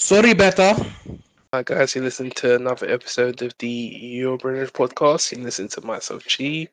Sorry, 0.00 0.32
better. 0.32 0.74
Hi 1.52 1.62
guys, 1.62 1.94
you 1.94 2.00
listen 2.02 2.30
to 2.30 2.54
another 2.56 2.88
episode 2.88 3.42
of 3.42 3.52
the 3.58 4.20
Eurobrenners 4.22 4.70
podcast. 4.72 5.30
You 5.36 5.42
listen 5.44 5.68
to 5.68 5.84
myself, 5.84 6.24
Chi. 6.24 6.68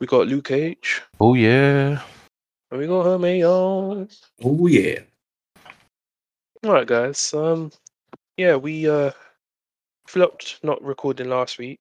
We 0.00 0.06
got 0.06 0.28
Luke 0.28 0.50
H. 0.50 1.02
Oh 1.20 1.34
yeah. 1.34 2.00
And 2.70 2.80
we 2.80 2.86
got 2.86 3.04
Hermeo. 3.04 4.08
Oh 4.42 4.66
yeah. 4.66 5.00
Alright 6.64 6.86
guys. 6.86 7.34
Um 7.34 7.70
yeah, 8.38 8.56
we 8.56 8.88
uh 8.88 9.10
flopped 10.06 10.58
not 10.62 10.82
recording 10.82 11.28
last 11.28 11.58
week. 11.58 11.80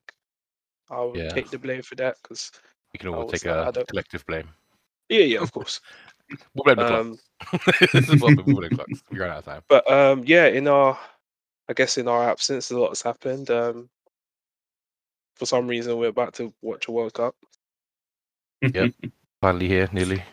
I'll 0.89 1.15
Yeah. 1.15 1.29
take 1.29 1.49
the 1.49 1.57
blame 1.59 1.81
for 1.81 1.95
that 1.95 2.17
because 2.21 2.51
We 2.93 2.97
can 2.97 3.07
all 3.07 3.29
take 3.29 3.45
like, 3.45 3.77
I 3.77 3.79
a 3.79 3.85
collective 3.85 4.25
blame. 4.25 4.49
yeah, 5.07 5.21
yeah, 5.23 5.39
of 5.39 5.51
course. 5.53 5.79
We'll 6.53 6.63
blame 6.63 6.77
the 6.77 6.85
clock. 6.85 6.99
um 6.99 7.17
this 7.93 8.09
is 8.09 8.21
what 8.21 8.35
we 8.37 8.53
blame 8.53 8.69
the 8.69 8.75
clock. 8.75 8.87
We 9.11 9.19
ran 9.19 9.31
out 9.31 9.39
of 9.39 9.45
time. 9.45 9.61
but 9.67 9.89
um 9.91 10.23
yeah, 10.25 10.47
in 10.47 10.67
our 10.67 10.97
I 11.69 11.73
guess 11.73 11.97
in 11.97 12.07
our 12.07 12.29
absence 12.29 12.71
a 12.71 12.79
lot 12.79 12.89
has 12.89 13.01
happened. 13.01 13.49
Um 13.49 13.89
for 15.35 15.45
some 15.45 15.67
reason 15.67 15.97
we're 15.97 16.07
about 16.09 16.33
to 16.35 16.53
watch 16.61 16.87
a 16.87 16.91
World 16.91 17.13
Cup. 17.13 17.35
Yep. 18.61 18.91
Finally 19.41 19.67
here, 19.69 19.89
nearly. 19.93 20.23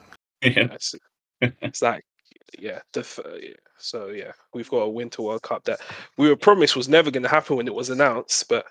Yeah. 0.42 0.68
It's, 0.72 0.94
it's 1.40 1.80
like, 1.82 2.04
yeah, 2.58 2.80
the 2.92 3.00
f- 3.00 3.20
uh, 3.24 3.36
yeah. 3.40 3.54
So 3.78 4.08
yeah, 4.08 4.32
we've 4.52 4.68
got 4.68 4.78
a 4.82 4.88
Winter 4.88 5.22
World 5.22 5.42
Cup 5.42 5.64
that 5.64 5.80
we 6.18 6.28
were 6.28 6.36
promised 6.36 6.74
was 6.76 6.88
never 6.88 7.10
going 7.10 7.22
to 7.22 7.28
happen 7.28 7.56
when 7.56 7.68
it 7.68 7.74
was 7.74 7.90
announced, 7.90 8.48
but 8.48 8.66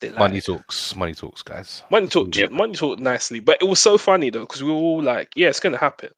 they 0.00 0.08
lied. 0.10 0.18
Money 0.18 0.40
talks. 0.40 0.94
Money 0.96 1.14
talks, 1.14 1.42
guys. 1.42 1.82
money 1.90 2.08
talked, 2.08 2.36
Yep. 2.36 2.50
money 2.50 2.74
talked 2.74 3.00
nicely, 3.00 3.40
but 3.40 3.58
it 3.60 3.64
was 3.66 3.80
so 3.80 3.96
funny 3.98 4.30
though 4.30 4.40
because 4.40 4.62
we 4.62 4.70
were 4.70 4.76
all 4.76 5.02
like, 5.02 5.30
yeah, 5.36 5.48
it's 5.48 5.60
going 5.60 5.72
to 5.72 5.78
happen. 5.78 6.10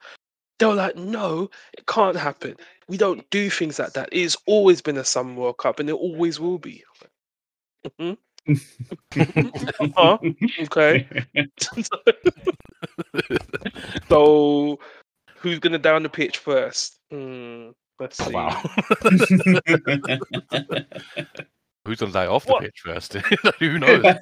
They 0.58 0.66
were 0.66 0.74
like, 0.74 0.96
no, 0.96 1.50
it 1.76 1.86
can't 1.86 2.16
happen. 2.16 2.56
We 2.88 2.96
don't 2.96 3.28
do 3.30 3.48
things 3.50 3.78
like 3.78 3.92
that. 3.92 4.08
It's 4.10 4.36
always 4.46 4.82
been 4.82 4.96
a 4.96 5.04
Summer 5.04 5.34
World 5.34 5.58
Cup, 5.58 5.78
and 5.78 5.88
it 5.88 5.92
always 5.94 6.40
will 6.40 6.58
be. 6.58 6.82
Mhm. 8.00 8.16
Huh? 9.96 10.18
Okay. 10.62 11.06
so, 14.08 14.78
who's 15.36 15.58
going 15.58 15.72
to 15.72 15.78
down 15.78 16.02
the 16.02 16.08
pitch 16.08 16.38
first? 16.38 16.98
Hmm, 17.10 17.68
let's 18.00 18.18
Oh, 18.20 18.24
see. 18.24 18.32
wow. 18.34 18.62
Who's 21.88 22.00
gonna 22.00 22.12
die 22.12 22.26
off 22.26 22.44
the 22.44 22.52
What? 22.52 22.62
pitch 22.64 22.80
first? 22.84 23.14
Who 23.60 23.78
knows? 23.78 24.04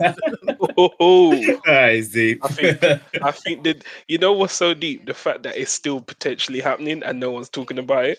Oh, 0.78 1.34
That 1.67 1.95
is 1.95 2.11
deep. 2.12 2.45
I 2.45 2.48
think 2.48 2.83
I 3.23 3.31
think 3.33 3.64
that 3.64 3.83
you 4.06 4.19
know 4.19 4.33
what's 4.33 4.53
so 4.55 4.73
deep? 4.73 5.06
The 5.06 5.14
fact 5.14 5.42
that 5.42 5.56
it's 5.56 5.73
still 5.73 6.00
potentially 6.00 6.61
happening 6.61 7.03
and 7.03 7.19
no 7.19 7.31
one's 7.33 7.48
talking 7.48 7.78
about 7.78 8.05
it 8.05 8.19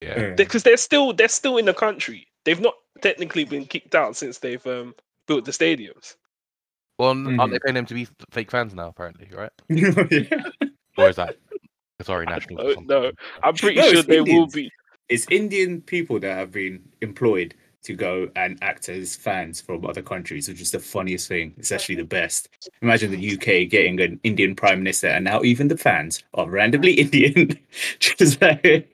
Yeah. 0.00 0.34
because 0.36 0.62
they're 0.62 0.76
still 0.76 1.12
they're 1.12 1.28
still 1.28 1.56
in 1.56 1.64
the 1.64 1.74
country. 1.74 2.28
They've 2.44 2.60
not 2.60 2.74
technically 3.02 3.44
been 3.44 3.64
kicked 3.64 3.96
out 3.96 4.14
since 4.16 4.38
they've 4.38 4.64
um, 4.66 4.94
built 5.26 5.44
the 5.44 5.50
stadiums. 5.50 6.14
Well, 6.98 7.08
aren't 7.10 7.52
they 7.52 7.58
paying 7.58 7.74
them 7.74 7.86
to 7.86 7.94
be 7.94 8.06
fake 8.30 8.50
fans 8.52 8.74
now? 8.74 8.88
Apparently, 8.88 9.28
right? 9.34 9.50
Yeah. 9.68 10.42
Or 10.96 11.08
is 11.08 11.16
that 11.16 11.36
Qatari 12.00 12.26
nationals? 12.26 12.76
or 12.76 12.82
No, 12.84 13.10
I'm 13.42 13.54
pretty 13.54 13.80
No, 13.80 13.88
sure 13.90 13.98
it's 13.98 14.06
they 14.08 14.20
will 14.20 14.46
be. 14.46 14.70
It's 15.08 15.26
Indian 15.30 15.80
people 15.82 16.20
that 16.20 16.36
have 16.38 16.52
been 16.52 16.82
employed 17.02 17.54
to 17.86 17.94
go 17.94 18.28
and 18.36 18.58
act 18.62 18.88
as 18.88 19.16
fans 19.16 19.60
from 19.60 19.84
other 19.86 20.02
countries, 20.02 20.48
which 20.48 20.60
is 20.60 20.70
the 20.70 20.78
funniest 20.78 21.28
thing. 21.28 21.54
It's 21.56 21.72
actually 21.72 21.94
the 21.96 22.04
best. 22.04 22.48
Imagine 22.82 23.10
the 23.10 23.32
UK 23.34 23.68
getting 23.70 23.98
an 24.00 24.20
Indian 24.22 24.54
prime 24.54 24.80
minister, 24.80 25.08
and 25.08 25.24
now 25.24 25.42
even 25.42 25.68
the 25.68 25.76
fans 25.76 26.22
are 26.34 26.48
randomly 26.50 26.92
Indian. 27.04 27.58
Just 28.00 28.40
like, 28.42 28.92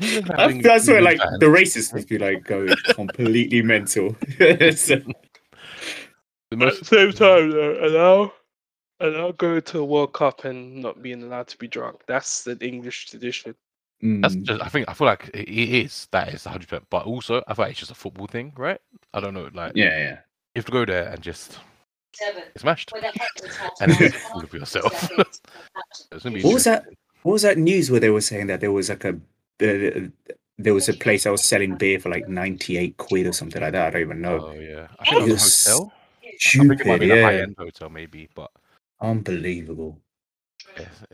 Who's 0.00 0.16
even 0.16 0.30
I, 0.32 0.42
having 0.42 0.62
that's 0.62 0.88
where 0.88 1.02
like 1.02 1.18
fans? 1.18 1.38
the 1.38 1.46
racists 1.46 1.92
must 1.94 2.08
be 2.08 2.18
like 2.18 2.44
going 2.44 2.74
completely 2.94 3.62
mental. 3.62 4.16
So- 4.76 5.00
The 6.50 6.66
At 6.66 6.78
the 6.78 6.84
same 6.84 7.12
time, 7.12 7.50
though, 7.50 7.78
allow 7.86 8.32
allow 9.00 9.32
going 9.32 9.62
to 9.62 9.78
a 9.80 9.84
World 9.84 10.12
Cup 10.12 10.44
and 10.44 10.76
not 10.76 11.02
being 11.02 11.22
allowed 11.22 11.48
to 11.48 11.58
be 11.58 11.66
drunk. 11.68 12.00
That's 12.06 12.44
the 12.44 12.56
English 12.60 13.06
tradition. 13.10 13.54
That's 14.02 14.34
Mm. 14.34 14.42
just. 14.42 14.60
I 14.62 14.68
think. 14.68 14.88
I 14.88 14.94
feel 14.94 15.06
like 15.06 15.30
it 15.32 15.48
it 15.48 15.68
is. 15.84 16.08
That 16.10 16.34
is 16.34 16.44
100. 16.44 16.68
percent 16.68 16.86
But 16.90 17.06
also, 17.06 17.42
I 17.46 17.54
feel 17.54 17.64
like 17.64 17.70
it's 17.70 17.80
just 17.80 17.92
a 17.92 17.94
football 17.94 18.26
thing, 18.26 18.52
right? 18.56 18.80
I 19.14 19.20
don't 19.20 19.32
know. 19.34 19.48
Like, 19.54 19.72
yeah, 19.76 19.96
yeah. 19.96 20.10
you 20.54 20.56
have 20.56 20.64
to 20.66 20.72
go 20.72 20.84
there 20.84 21.08
and 21.08 21.20
just 21.22 21.58
Seven. 22.14 22.42
get 22.42 22.60
smashed. 22.60 22.90
With 22.92 23.04
a 23.04 23.06
hectare 23.06 23.70
And 23.80 23.92
tax 23.92 24.16
it's 24.16 24.24
on 24.30 24.40
all 24.40 24.46
for 24.48 24.56
yourself. 24.56 25.10
It's 26.10 26.22
gonna 26.24 26.34
be 26.34 26.42
What 26.42 26.54
was 26.54 26.64
that? 26.64 26.84
What 27.22 27.32
was 27.34 27.42
that 27.42 27.58
news 27.58 27.90
where 27.90 28.00
they 28.00 28.10
were 28.10 28.20
saying 28.20 28.48
that 28.48 28.60
there 28.60 28.72
was 28.72 28.88
like 28.88 29.04
a 29.04 29.10
uh, 29.62 30.08
there 30.58 30.74
was 30.74 30.88
a 30.88 30.94
place 30.94 31.22
that 31.24 31.30
was 31.30 31.44
selling 31.44 31.76
beer 31.76 32.00
for 32.00 32.08
like 32.10 32.28
ninety 32.28 32.76
eight 32.78 32.96
quid 32.96 33.26
or 33.28 33.32
something 33.32 33.62
like 33.62 33.72
that. 33.72 33.86
I 33.86 33.90
don't 33.90 34.00
even 34.02 34.20
know. 34.20 34.48
Oh 34.48 34.52
yeah, 34.52 34.88
I 34.98 35.04
think 35.04 35.28
it 35.28 35.32
was 35.32 35.42
Yes. 35.42 35.66
a 35.68 35.70
hotel. 35.70 35.92
I 35.92 36.24
think 36.66 36.80
it 36.80 36.86
might 36.86 36.96
Stupid, 36.96 37.00
be 37.00 37.10
a 37.12 37.22
high 37.22 37.36
end 37.40 37.54
hotel, 37.56 37.88
maybe. 37.88 38.28
But 38.34 38.50
unbelievable. 39.00 39.98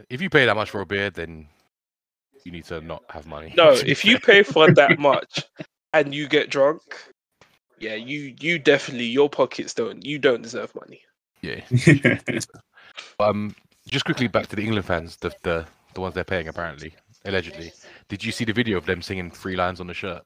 if 0.08 0.22
you 0.22 0.30
pay 0.30 0.46
that 0.46 0.56
much 0.56 0.70
for 0.70 0.80
a 0.80 0.86
beer, 0.86 1.10
then 1.10 1.46
you 2.44 2.52
need 2.52 2.64
to 2.66 2.80
not 2.80 3.02
have 3.10 3.26
money. 3.26 3.52
No, 3.56 3.70
if 3.86 4.04
you 4.04 4.18
pay 4.18 4.42
for 4.42 4.70
that 4.72 4.98
much 5.10 5.44
and 5.92 6.14
you 6.14 6.28
get 6.28 6.50
drunk, 6.50 6.82
yeah, 7.78 7.94
you 7.94 8.34
you 8.40 8.58
definitely 8.58 9.06
your 9.06 9.28
pockets 9.30 9.74
don't 9.74 10.04
you 10.04 10.18
don't 10.18 10.42
deserve 10.42 10.74
money. 10.74 11.00
yeah. 11.42 11.60
Um, 13.20 13.54
just 13.88 14.04
quickly 14.04 14.26
back 14.28 14.48
to 14.48 14.56
the 14.56 14.62
England 14.62 14.84
fans, 14.86 15.16
the 15.16 15.32
the 15.42 15.66
the 15.94 16.00
ones 16.00 16.14
they're 16.14 16.24
paying 16.24 16.48
apparently, 16.48 16.94
allegedly. 17.24 17.72
Did 18.08 18.24
you 18.24 18.32
see 18.32 18.44
the 18.44 18.52
video 18.52 18.76
of 18.76 18.86
them 18.86 19.02
singing 19.02 19.30
three 19.30 19.56
lines 19.56 19.80
on 19.80 19.86
the 19.86 19.94
shirt? 19.94 20.22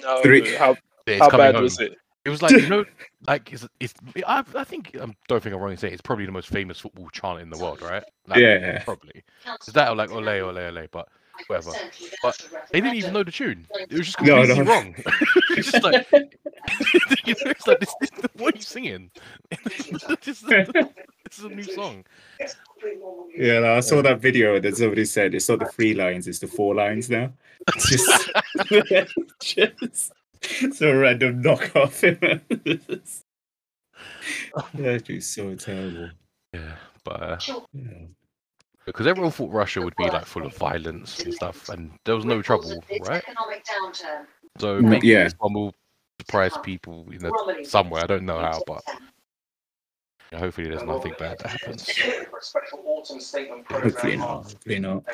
No, 0.00 0.20
Three- 0.22 0.54
how 0.54 0.76
Yeah, 1.06 1.18
how 1.18 1.30
bad 1.36 1.54
home. 1.54 1.64
was 1.64 1.80
it? 1.80 1.94
It 2.24 2.30
was 2.30 2.40
like 2.42 2.52
you 2.52 2.68
know, 2.68 2.84
like 3.26 3.52
it's, 3.52 3.66
it's 3.80 3.94
I, 4.26 4.44
I 4.54 4.64
think 4.64 4.96
I 5.00 5.06
don't 5.28 5.42
think 5.42 5.54
I'm 5.54 5.60
wrong 5.60 5.72
in 5.72 5.76
saying 5.76 5.92
it's 5.92 6.02
probably 6.02 6.26
the 6.26 6.32
most 6.32 6.48
famous 6.48 6.78
football 6.78 7.08
chant 7.10 7.40
in 7.40 7.50
the 7.50 7.58
world, 7.58 7.82
right? 7.82 8.04
Like, 8.26 8.38
Yeah. 8.40 8.82
probably. 8.84 9.24
Is 9.66 9.72
that 9.74 9.88
or 9.88 9.96
like 9.96 10.10
ole 10.10 10.28
ole 10.28 10.58
ole? 10.58 10.86
But 10.90 11.08
whatever. 11.48 11.72
But 12.22 12.38
they 12.70 12.80
didn't 12.80 12.96
even 12.96 13.12
know 13.12 13.24
the 13.24 13.32
tune. 13.32 13.66
It 13.90 13.92
was 13.98 14.06
just 14.06 14.20
No, 14.20 14.36
completely 14.36 14.64
no. 14.64 14.70
wrong. 14.72 14.94
it's 15.50 15.72
just 15.72 15.82
like, 15.82 16.06
you 16.12 16.20
know, 17.44 17.50
it's 17.50 17.66
like 17.66 17.80
this, 17.80 17.94
this, 18.00 18.10
what 18.34 18.54
are 18.54 18.58
you 18.58 18.62
singing? 18.62 19.10
this, 19.64 19.88
is, 20.28 20.40
this 20.42 21.38
is 21.38 21.44
a 21.44 21.48
new 21.48 21.62
song. 21.64 22.04
yeah, 23.36 23.60
no, 23.60 23.74
I 23.76 23.80
saw 23.80 24.02
that 24.02 24.20
video 24.20 24.60
that 24.60 24.76
somebody 24.76 25.04
said 25.04 25.34
it's 25.34 25.48
not 25.48 25.58
the 25.58 25.66
three 25.66 25.94
lines, 25.94 26.28
it's 26.28 26.38
the 26.38 26.46
four 26.46 26.74
lines 26.74 27.10
now. 27.10 27.32
It's 27.74 27.88
just, 27.90 28.30
just 29.40 30.12
so 30.74 30.90
a 30.90 30.96
random 30.96 31.42
knockoff. 31.42 32.00
That'd 34.74 35.06
be 35.06 35.20
so 35.20 35.54
terrible. 35.54 36.10
Yeah, 36.52 36.76
but 37.04 37.22
uh, 37.22 37.38
Yeah. 37.72 38.06
because 38.86 39.06
everyone 39.06 39.30
thought 39.32 39.52
Russia 39.52 39.80
would 39.80 39.96
be 39.96 40.04
like 40.10 40.26
full 40.26 40.44
of 40.44 40.56
violence 40.56 41.20
and 41.20 41.32
stuff, 41.34 41.68
and 41.68 41.92
there 42.04 42.14
was 42.16 42.24
no 42.24 42.42
trouble, 42.42 42.82
right? 43.02 43.22
Economic 43.28 43.64
downturn. 43.64 44.26
So 44.58 44.80
Mm, 44.80 44.88
maybe 44.88 45.08
yeah. 45.08 45.24
this 45.24 45.34
one 45.38 45.54
will 45.54 45.74
surprise 46.20 46.56
people 46.62 47.06
in 47.10 47.18
the, 47.18 47.64
somewhere. 47.64 48.02
I 48.04 48.06
don't 48.06 48.26
know 48.26 48.38
how, 48.38 48.62
but 48.66 48.82
hopefully 50.34 50.68
there's 50.68 50.82
nothing 50.82 51.14
bad 51.18 51.38
that 51.38 51.48
happens. 51.48 51.88
Hopefully 53.70 54.16
not. 54.16 54.44
Hopefully 54.44 54.78
not. 54.78 55.04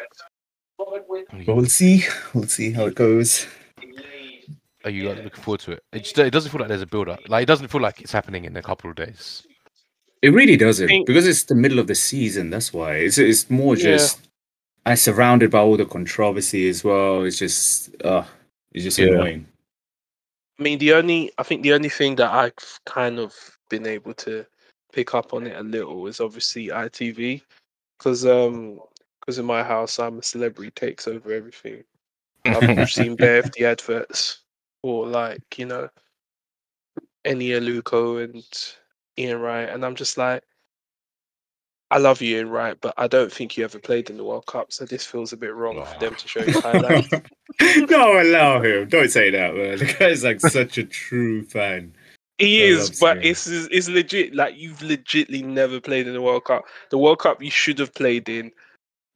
But 0.77 1.09
we'll 1.47 1.66
see. 1.66 2.05
We'll 2.34 2.47
see 2.47 2.72
how 2.72 2.87
it 2.87 2.95
goes. 2.95 3.47
You 4.88 5.09
like, 5.09 5.25
looking 5.25 5.43
forward 5.43 5.60
to 5.60 5.72
it? 5.72 5.82
It, 5.93 6.00
just, 6.00 6.19
it 6.19 6.31
doesn't 6.31 6.50
feel 6.50 6.60
like 6.60 6.69
there's 6.69 6.82
a 6.82 6.87
build 6.87 7.09
up. 7.09 7.21
Like 7.28 7.43
it 7.43 7.47
doesn't 7.47 7.69
feel 7.69 7.81
like 7.81 8.00
it's 8.00 8.12
happening 8.12 8.44
in 8.44 8.56
a 8.56 8.62
couple 8.62 8.91
of 8.91 8.97
days. 8.97 9.47
It 10.22 10.31
really 10.31 10.56
doesn't 10.56 10.88
think- 10.88 11.06
because 11.06 11.26
it's 11.26 11.44
the 11.44 11.54
middle 11.54 11.78
of 11.78 11.87
the 11.87 11.94
season. 11.94 12.50
That's 12.50 12.72
why 12.72 12.94
it's 12.94 13.19
it's 13.19 13.48
more 13.50 13.77
Yeah. 13.77 13.98
I'm 14.87 14.97
surrounded 14.97 15.50
by 15.50 15.59
all 15.60 15.77
the 15.77 15.84
controversy 15.84 16.69
as 16.69 16.82
well. 16.82 17.25
It's 17.25 17.38
just 17.38 17.91
uh 18.04 18.25
it's 18.72 18.84
just 18.84 18.98
Yeah. 18.98 19.07
annoying. 19.09 19.47
I 20.59 20.62
mean, 20.62 20.78
the 20.78 20.92
only 20.95 21.30
I 21.39 21.42
think 21.45 21.62
the 21.62 21.72
only 21.72 21.89
thing 21.89 22.16
that 22.16 22.33
I've 22.33 22.80
kind 22.84 23.18
of 23.21 23.33
been 23.71 23.86
able 23.86 24.15
to 24.15 24.45
pick 24.92 25.15
up 25.15 25.34
on 25.34 25.47
it 25.47 25.57
a 25.57 25.62
little 25.62 26.07
is 26.07 26.21
obviously 26.21 26.68
ITV, 26.68 27.42
because 27.98 28.27
um 28.27 28.80
because 29.21 29.39
in 29.39 29.45
my 29.45 29.62
house 29.62 29.98
I'm 30.01 30.18
a 30.18 30.22
celebrity 30.22 30.71
takes 30.72 31.07
over 31.07 31.33
everything. 31.33 31.84
I've 32.47 32.91
seen 32.91 33.15
bare 33.15 33.41
of 33.41 33.53
the 33.53 33.66
adverts 33.66 34.41
for 34.83 35.07
like 35.07 35.59
you 35.59 35.66
know 35.66 35.89
Eni 37.25 37.51
Aluko 37.51 38.22
and 38.22 38.45
Ian 39.19 39.41
Wright, 39.41 39.69
and 39.69 39.84
I'm 39.84 39.95
just 39.95 40.16
like, 40.16 40.42
I 41.91 41.98
love 41.98 42.21
you, 42.22 42.36
Ian 42.36 42.51
Wright, 42.51 42.77
but 42.80 42.95
I 42.97 43.07
don't 43.07 43.33
think 43.33 43.57
you 43.57 43.65
ever 43.65 43.78
played 43.78 44.10
in 44.10 44.16
the 44.16 44.25
World 44.25 44.47
Cup, 44.47 44.72
so 44.72 44.84
this 44.84 45.04
feels 45.04 45.33
a 45.33 45.36
bit 45.36 45.54
wrong 45.54 45.84
for 45.84 45.98
them 45.98 46.15
to 46.15 46.28
show 46.28 46.42
you 46.42 46.60
highlights. 46.60 47.09
no, 47.91 48.21
allow 48.21 48.63
him. 48.63 48.89
Don't 48.89 49.10
say 49.10 49.30
that, 49.30 49.54
man. 49.54 49.78
The 49.78 49.97
guy's 49.98 50.25
like 50.25 50.41
such 50.41 50.78
a 50.78 50.84
true 50.84 51.45
fan. 51.45 51.95
He 52.39 52.63
I 52.63 52.66
is, 52.66 53.01
but 53.01 53.24
it's 53.24 53.48
it's 53.48 53.89
legit. 53.89 54.33
Like 54.34 54.57
you've 54.57 54.78
legitly 54.78 55.45
never 55.45 55.81
played 55.81 56.07
in 56.07 56.13
the 56.15 56.22
World 56.22 56.45
Cup. 56.45 56.65
The 56.91 56.98
World 56.98 57.19
Cup 57.19 57.42
you 57.42 57.51
should 57.51 57.81
have 57.81 57.92
played 57.95 58.28
in 58.28 58.53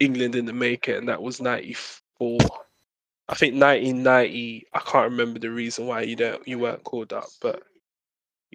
England 0.00 0.34
in 0.34 0.46
the 0.46 0.52
maker, 0.52 0.96
and 0.96 1.08
that 1.08 1.22
was 1.22 1.40
'94. 1.40 2.38
I 3.32 3.34
think 3.34 3.54
1990. 3.54 4.66
I 4.74 4.78
can't 4.80 5.10
remember 5.10 5.38
the 5.38 5.50
reason 5.50 5.86
why 5.86 6.02
you 6.02 6.16
don't 6.16 6.46
you 6.46 6.58
weren't 6.58 6.84
called 6.84 7.12
up, 7.12 7.28
but 7.40 7.62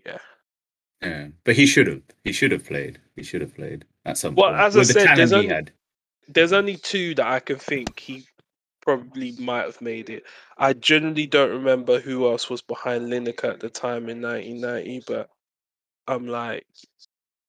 yeah. 0.06 0.20
Yeah, 1.02 1.28
but 1.44 1.56
he 1.56 1.66
should 1.66 1.88
have. 1.88 2.02
He 2.24 2.32
should 2.32 2.52
have 2.52 2.66
played. 2.66 3.00
He 3.16 3.24
should 3.24 3.42
have 3.42 3.56
played 3.56 3.86
at 4.06 4.18
some 4.18 4.36
Well, 4.36 4.50
point. 4.52 4.62
as 4.62 4.76
I 4.76 4.80
with 4.80 4.88
the 4.88 4.94
said, 4.94 5.04
talent 5.04 5.18
there's 5.18 5.34
only- 5.34 5.48
had. 5.48 5.72
There's 6.30 6.54
only 6.54 6.76
two 6.78 7.16
that 7.16 7.26
I 7.26 7.40
can 7.40 7.58
think 7.58 8.00
he 8.00 8.26
probably 8.82 9.32
might 9.40 9.64
have 9.66 9.82
made 9.82 10.10
it. 10.10 10.24
I 10.58 10.74
generally 10.74 11.26
don't 11.26 11.52
remember 11.52 12.00
who 12.00 12.28
else 12.28 12.50
was 12.50 12.62
behind 12.62 13.08
Lineker 13.08 13.46
at 13.54 13.60
the 13.62 13.70
time 13.70 14.10
in 14.10 14.22
1990, 14.22 15.04
but 15.08 15.30
I'm 16.08 16.28
like, 16.28 16.66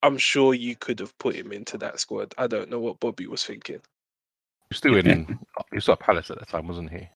I'm 0.03 0.17
sure 0.17 0.55
you 0.55 0.77
could 0.77 1.01
have 1.01 1.17
put 1.19 1.35
him 1.35 1.53
into 1.53 1.77
that 1.79 1.99
squad. 2.01 2.35
I 2.39 2.47
don't 2.47 2.71
know 2.71 2.79
what 2.81 3.01
Bobby 3.01 3.27
was 3.27 3.45
thinking. 3.45 3.77
He 3.77 4.67
was 4.71 4.79
still 4.79 4.97
in. 4.97 5.27
he 5.71 5.77
was 5.77 5.89
at 5.89 5.99
Palace 6.01 6.31
at 6.31 6.39
that 6.39 6.49
time, 6.49 6.69
wasn't 6.69 6.91
he? 6.91 7.09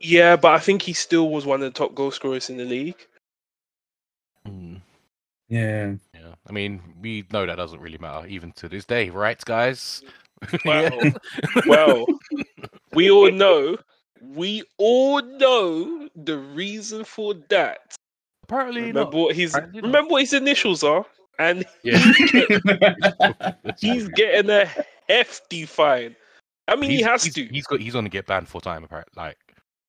Yeah, 0.00 0.36
but 0.36 0.52
I 0.54 0.58
think 0.58 0.82
he 0.82 0.92
still 0.92 1.28
was 1.30 1.44
one 1.46 1.62
of 1.62 1.72
the 1.72 1.76
top 1.78 1.94
goal 1.94 2.10
scorers 2.10 2.50
in 2.50 2.56
the 2.56 2.64
league. 2.64 3.06
Mm, 4.46 4.80
Yeah. 5.48 5.94
yeah. 6.14 6.34
I 6.48 6.52
mean, 6.52 6.80
we 7.00 7.24
know 7.32 7.44
that 7.46 7.56
doesn't 7.56 7.80
really 7.80 7.98
matter 7.98 8.26
even 8.28 8.52
to 8.52 8.68
this 8.68 8.84
day, 8.84 9.10
right, 9.10 9.42
guys? 9.44 10.02
Well, 10.64 10.90
well, 11.66 12.06
we 12.94 13.10
all 13.10 13.28
know, 13.32 13.76
we 14.22 14.62
all 14.78 15.20
know 15.20 16.08
the 16.14 16.38
reason 16.38 17.02
for 17.02 17.34
that. 17.48 17.96
apparently 18.44 18.82
Remember 18.82 19.00
not. 19.02 19.14
what 19.14 19.34
his 19.34 19.52
Apparently 19.56 19.80
not. 19.80 19.86
remember 19.88 20.10
what 20.12 20.20
his 20.22 20.32
initials 20.32 20.84
are, 20.84 21.04
and 21.40 21.64
Yeah. 21.82 21.98
he's 23.80 24.06
getting 24.10 24.48
a 24.48 24.70
hefty 25.08 25.64
fine. 25.66 26.14
I 26.68 26.76
mean, 26.76 26.90
he 26.90 27.02
has 27.02 27.24
he's, 27.24 27.34
to. 27.34 27.44
He's 27.46 27.66
got. 27.66 27.80
He's 27.80 27.94
going 27.94 28.04
to 28.04 28.08
get 28.10 28.26
banned 28.26 28.46
for 28.48 28.60
time. 28.60 28.84
Apparently, 28.84 29.10
like 29.16 29.38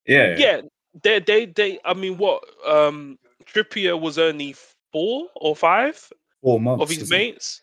yeah. 0.06 0.34
yeah, 0.38 0.60
they, 1.02 1.18
they, 1.20 1.46
they. 1.46 1.78
I 1.84 1.94
mean, 1.94 2.16
what? 2.16 2.42
Um, 2.66 3.18
Trippier 3.46 4.00
was 4.00 4.18
only 4.18 4.54
four 4.92 5.28
or 5.36 5.54
five 5.56 6.02
Four 6.42 6.60
months. 6.60 6.82
of 6.82 6.88
his 6.88 7.02
isn't 7.02 7.14
it? 7.14 7.18
mates. 7.18 7.62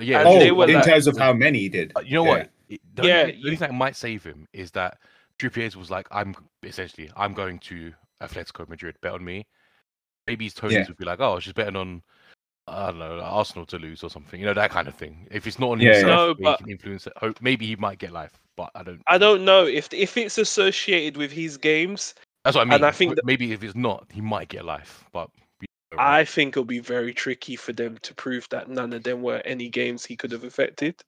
yeah. 0.00 0.20
And 0.20 0.28
Oh, 0.28 0.38
they 0.38 0.50
were 0.52 0.68
in 0.68 0.74
like- 0.74 0.84
terms 0.84 1.06
of 1.06 1.16
how 1.16 1.32
many 1.32 1.58
he 1.60 1.68
did. 1.68 1.92
Uh, 1.96 2.00
you 2.00 2.14
know 2.14 2.24
Yeah. 2.24 2.30
what? 2.30 2.50
The 2.94 3.02
Yeah, 3.02 3.20
only, 3.20 3.32
the 3.32 3.38
you- 3.38 3.44
only 3.46 3.56
thing 3.56 3.68
that 3.68 3.74
might 3.74 3.96
save 3.96 4.22
him 4.24 4.46
is 4.52 4.70
that 4.72 4.98
Trippier 5.38 5.74
was 5.76 5.90
like, 5.90 6.06
"I'm 6.10 6.34
essentially, 6.62 7.10
I'm 7.16 7.34
going 7.34 7.58
to 7.60 7.92
Atletico 8.22 8.68
Madrid. 8.68 8.96
Bet 9.02 9.12
on 9.12 9.24
me." 9.24 9.46
Maybe 10.26 10.44
his 10.44 10.54
Toney's 10.54 10.74
Yeah. 10.76 10.84
would 10.88 10.96
be 10.96 11.04
like, 11.04 11.20
"Oh, 11.20 11.40
she's 11.40 11.52
betting 11.52 11.76
on, 11.76 12.02
I 12.68 12.86
don't 12.86 12.98
know, 13.00 13.20
Arsenal 13.20 13.66
to 13.66 13.78
lose 13.78 14.02
or 14.04 14.08
something." 14.10 14.38
You 14.40 14.46
know 14.46 14.54
that 14.54 14.70
kind 14.70 14.88
of 14.88 14.94
thing. 14.94 15.26
If 15.30 15.46
it's 15.46 15.58
not 15.58 15.70
on 15.70 15.80
Yeah, 15.80 15.90
yeah. 15.90 15.96
himself, 15.98 16.38
No, 16.38 16.44
where 16.44 16.52
he 16.52 16.62
can 16.64 16.70
influence 16.70 17.06
it. 17.08 17.42
Maybe 17.42 17.66
he 17.66 17.76
might 17.76 17.98
get 17.98 18.12
life, 18.12 18.40
but 18.56 18.70
I 18.74 18.82
don't. 18.82 19.02
I 19.06 19.18
don't 19.18 19.44
know 19.44 19.66
if 19.66 19.92
if 19.92 20.16
it's 20.16 20.38
associated 20.38 21.16
with 21.16 21.32
his 21.32 21.56
games. 21.56 22.14
That's 22.44 22.56
what 22.56 22.62
I 22.62 22.64
mean. 22.64 22.74
and 22.74 22.84
I 22.86 22.90
think 22.90 23.10
but 23.10 23.16
that- 23.16 23.26
maybe 23.26 23.52
if 23.52 23.62
it's 23.62 23.74
not, 23.76 24.06
he 24.12 24.20
might 24.20 24.48
get 24.48 24.64
life, 24.64 25.04
but. 25.12 25.30
we 25.60 25.66
don't. 25.90 26.00
I 26.00 26.24
think 26.24 26.54
it'll 26.54 26.64
be 26.64 26.80
very 26.80 27.12
tricky 27.14 27.54
for 27.56 27.72
them 27.72 27.98
to 28.02 28.14
prove 28.14 28.48
that 28.50 28.68
none 28.68 28.92
of 28.92 29.02
them 29.04 29.22
were 29.22 29.42
any 29.44 29.68
games 29.68 30.04
he 30.04 30.16
could 30.16 30.32
have 30.32 30.44
affected. 30.44 31.00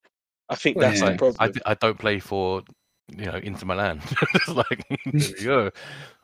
I 0.49 0.57
think 0.57 0.77
Well, 0.77 0.91
that's 0.91 1.01
yeah. 1.01 1.11
the 1.13 1.17
problem. 1.19 1.53
I 1.67 1.75
don't 1.75 1.99
play 1.99 2.19
for 2.21 2.63
you 3.17 3.27
know 3.27 3.37
Inter 3.43 3.67
Milan. 3.67 4.01
It's 4.35 4.49
like 4.49 4.85
there 4.89 5.23
you 5.23 5.45
go, 5.45 5.59
or 5.67 5.73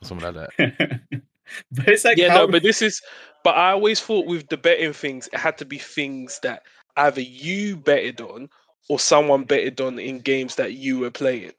something 0.02 0.32
like 0.34 0.50
that. 0.56 1.00
but 1.72 1.88
it's 1.88 2.05
like 2.05 2.19
yeah, 2.19 2.31
how, 2.31 2.46
no, 2.46 2.49
but 2.49 2.62
this 2.62 2.82
is. 2.82 3.00
But 3.43 3.56
I 3.56 3.70
always 3.72 4.00
thought 4.00 4.26
with 4.26 4.49
the 4.49 4.58
betting 4.58 4.93
things, 4.93 5.28
it 5.32 5.38
had 5.38 5.56
to 5.58 5.64
be 5.64 5.78
things 5.78 6.38
that 6.43 6.62
either 6.96 7.22
you 7.22 7.76
betted 7.76 8.20
on 8.20 8.50
or 8.88 8.99
someone 8.99 9.44
betted 9.44 9.81
on 9.81 9.99
in 9.99 10.19
games 10.21 10.55
that 10.56 10.75
you 10.75 10.99
were 10.99 11.11
playing. 11.11 11.53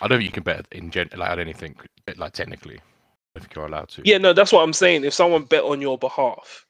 I 0.00 0.08
don't 0.08 0.18
think 0.18 0.30
you 0.30 0.32
can 0.32 0.42
bet 0.42 0.66
in 0.72 0.90
gen 0.90 1.08
like 1.16 1.30
I 1.30 1.34
don't 1.36 1.56
think 1.56 1.86
like 2.16 2.32
technically. 2.32 2.80
I 3.36 3.40
think 3.40 3.54
you're 3.54 3.66
allowed 3.66 3.88
to. 3.90 4.02
Yeah, 4.04 4.18
no, 4.18 4.32
that's 4.32 4.52
what 4.52 4.62
I'm 4.62 4.72
saying. 4.72 5.04
If 5.04 5.14
someone 5.14 5.44
bet 5.44 5.62
on 5.64 5.80
your 5.80 5.96
behalf, 5.96 6.66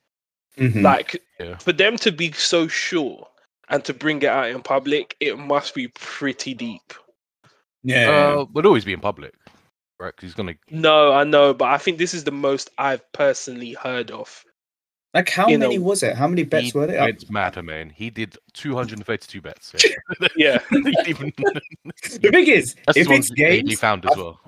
Mhm. 0.59 0.83
like 0.83 1.21
Yeah. 1.41 1.57
for 1.57 1.73
them 1.73 1.97
to 1.99 2.13
be 2.13 2.31
so 2.33 2.69
sure 2.69 3.27
and 3.69 3.85
to 3.85 3.95
bring 3.95 4.19
it 4.23 4.29
out 4.29 4.51
in 4.51 4.63
public, 4.63 5.17
it 5.19 5.39
must 5.39 5.75
be 5.75 5.89
pretty 5.89 6.55
deep. 6.55 6.93
yeah, 7.83 8.11
Uh, 8.39 8.45
would 8.53 8.65
always 8.67 8.85
be 8.85 8.93
in 8.93 9.01
public, 9.01 9.35
right? 9.99 10.15
'Cause 10.15 10.23
he's 10.23 10.35
gonna. 10.35 10.55
No, 10.71 11.13
I 11.13 11.25
know, 11.25 11.53
but 11.53 11.69
I 11.69 11.79
think 11.79 11.99
this 11.99 12.15
is 12.15 12.23
the 12.25 12.31
most 12.31 12.71
I've 12.79 13.11
personally 13.13 13.73
heard 13.73 14.11
of. 14.13 14.45
Like 15.15 15.29
how 15.29 15.47
you 15.49 15.59
many 15.59 15.77
know, 15.77 15.83
was 15.85 16.03
it? 16.03 16.17
How 16.17 16.27
many 16.27 16.43
bets 16.45 16.73
he 16.73 16.79
were 16.79 16.87
there? 16.87 17.07
It's 17.09 17.29
mad, 17.29 17.63
man. 17.63 17.91
He 17.91 18.09
did 18.09 18.39
232 18.55 19.41
bets. 19.43 19.75
Yeah. 19.85 20.29
Yeah. 20.37 20.59
Even- 21.07 21.33
The 22.03 22.31
thing 22.31 22.47
is, 22.47 22.75
That's 22.87 22.97
if 22.99 23.09
the 23.09 23.15
it's 23.15 23.31
ones 23.31 23.33
they- 23.37 23.63
they 23.63 23.75
found 23.75 24.07
as 24.07 24.17
well. 24.17 24.41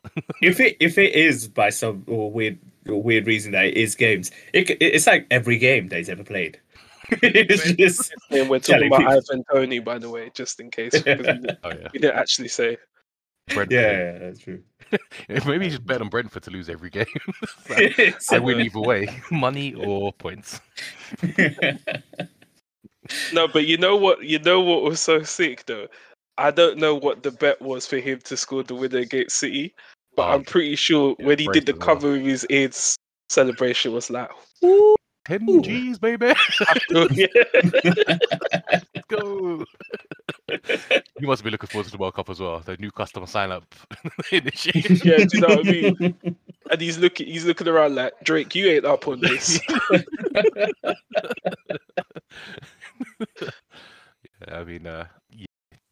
if 0.43 0.61
it 0.61 0.77
if 0.81 0.97
it 0.99 1.15
is 1.15 1.49
by 1.49 1.69
some 1.71 2.05
or 2.07 2.31
weird 2.31 2.59
or 2.89 3.03
weird 3.03 3.27
reason 3.27 3.53
that 3.53 3.67
it 3.67 3.77
is 3.77 3.95
games, 3.95 4.31
it, 4.53 4.71
it's 4.81 5.07
like 5.07 5.27
every 5.31 5.59
game 5.59 5.89
that 5.89 5.99
he's 5.99 6.09
ever 6.09 6.25
played. 6.25 6.59
it's 7.11 7.73
just 7.73 8.15
And 8.31 8.49
we're 8.49 8.59
talking 8.61 8.87
about 8.87 9.01
people. 9.01 9.13
Ivan 9.13 9.45
Toney, 9.53 9.79
by 9.81 9.99
the 9.99 10.09
way, 10.09 10.31
just 10.35 10.59
in 10.61 10.71
case. 10.71 10.93
because 10.93 11.19
we 11.19 11.25
didn't- 11.25 11.59
Oh 11.63 11.69
yeah. 11.71 11.89
we 11.93 11.99
didn't 11.99 12.17
actually 12.19 12.49
say. 12.49 12.79
Yeah, 13.55 13.65
yeah, 13.71 14.19
that's 14.19 14.39
true. 14.41 14.63
Maybe 15.47 15.67
he's 15.67 15.79
bet 15.79 16.01
on 16.01 16.09
Brentford 16.09 16.43
to 16.45 16.51
lose 16.51 16.69
every 16.69 16.91
game. 16.91 17.07
Like, 17.71 18.17
I 18.31 18.39
win 18.39 18.61
either 18.61 18.81
way, 18.81 19.09
money 19.31 19.75
or 19.75 20.13
points. 20.13 20.61
No, 23.33 23.49
but 23.49 23.67
you 23.67 23.77
know 23.79 23.97
what? 23.97 24.23
You 24.23 24.39
know 24.39 24.61
what 24.61 24.83
was 24.83 25.01
so 25.01 25.23
sick 25.23 25.65
though. 25.67 25.87
I 26.37 26.51
don't 26.51 26.79
know 26.79 26.95
what 26.95 27.23
the 27.23 27.31
bet 27.31 27.61
was 27.63 27.87
for 27.87 27.99
him 27.99 28.19
to 28.25 28.37
score 28.37 28.63
the 28.63 28.75
winner 28.75 28.99
against 28.99 29.37
City, 29.37 29.75
but 30.17 30.29
Oh, 30.29 30.33
I'm 30.33 30.45
pretty 30.45 30.77
sure 30.77 31.15
yeah, 31.19 31.27
when 31.27 31.39
he 31.39 31.49
did 31.49 31.67
the 31.67 31.73
well. 31.73 31.81
cover 31.81 32.13
with 32.13 32.23
his 32.23 32.47
aids 32.51 32.97
celebration 33.29 33.93
was 33.93 34.11
like, 34.11 34.31
10 35.27 35.63
G's, 35.63 35.99
baby. 35.99 36.35
Let's 36.91 37.37
go. 39.09 39.65
you 41.19 41.27
must 41.27 41.45
be 41.45 41.51
looking 41.51 41.69
forward 41.69 41.85
to 41.87 41.91
the 41.91 41.99
World 41.99 42.15
Cup 42.15 42.29
as 42.31 42.41
well. 42.41 42.61
The 42.61 42.77
new 42.77 42.91
customer 42.91 43.27
sign 43.27 43.51
up 43.51 43.75
initiative. 44.33 45.01
yeah, 45.05 45.23
do 45.23 45.27
you 45.33 45.41
know 45.41 45.49
what 45.57 45.61
I 45.61 45.63
mean? 45.65 45.99
And 46.71 46.81
he's 46.81 46.99
looking, 46.99 47.27
he's 47.27 47.45
looking 47.45 47.69
around 47.69 47.95
like 47.95 48.13
Drake, 48.23 48.55
you 48.55 48.67
ain't 48.69 48.85
up 48.85 49.07
on 49.09 49.21
this. 49.21 49.61
Yeah, 54.47 54.59
I 54.59 54.65
mean, 54.65 54.87
uh, 54.87 55.07
yeah, 55.31 55.47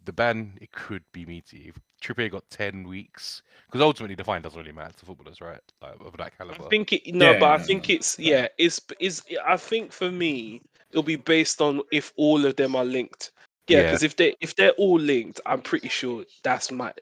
the 0.04 0.12
ban 0.12 0.58
it 0.60 0.72
could 0.72 1.02
be 1.12 1.24
meaty. 1.24 1.68
If 1.68 1.78
Trippier 2.02 2.30
got 2.30 2.48
ten 2.50 2.86
weeks, 2.88 3.42
because 3.66 3.80
ultimately 3.80 4.14
the 4.14 4.24
fine 4.24 4.42
doesn't 4.42 4.58
really 4.58 4.72
matter 4.72 4.92
to 4.98 5.06
footballers, 5.06 5.40
right? 5.40 5.60
Like 5.80 5.94
of 6.04 6.16
that 6.16 6.36
caliber. 6.36 6.64
I 6.64 6.68
think 6.68 6.92
it, 6.92 7.14
no, 7.14 7.34
but 7.34 7.50
I 7.50 7.58
Yeah. 7.58 7.64
think 7.64 7.90
it's 7.90 8.18
yeah, 8.18 8.48
it's 8.58 8.80
is 9.00 9.22
I 9.46 9.56
think 9.56 9.92
for 9.92 10.10
me 10.10 10.62
it'll 10.90 11.02
be 11.02 11.16
based 11.16 11.60
on 11.60 11.82
if 11.92 12.12
all 12.16 12.44
of 12.44 12.56
them 12.56 12.74
are 12.76 12.84
linked. 12.84 13.32
Yeah, 13.68 13.78
Yeah. 13.78 13.82
because 13.84 14.02
if 14.02 14.16
they 14.16 14.34
if 14.40 14.56
they're 14.56 14.72
all 14.72 14.98
linked, 14.98 15.40
I'm 15.46 15.62
pretty 15.62 15.88
sure 15.88 16.24
that's 16.42 16.70
might 16.70 16.98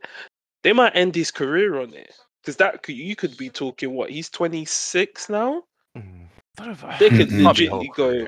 they 0.63 0.73
might 0.73 0.95
end 0.95 1.15
his 1.15 1.31
career 1.31 1.81
on 1.81 1.95
it. 1.95 2.15
Because 2.43 2.57
that 2.57 2.83
could 2.83 2.97
you 2.97 3.17
could 3.17 3.37
be 3.37 3.49
talking 3.51 3.93
what 3.95 4.11
he's 4.11 4.29
26 4.31 5.29
now. 5.29 5.63
Mm, 5.97 6.27
I 6.59 6.65
don't 6.65 6.83
know 6.83 6.89
if- 6.91 6.99
They 6.99 7.09
could 7.11 7.29
Mhm. 7.29 7.43
Might 7.43 7.57
be 7.57 7.69
legitimately 7.69 7.93
go. 7.97 8.27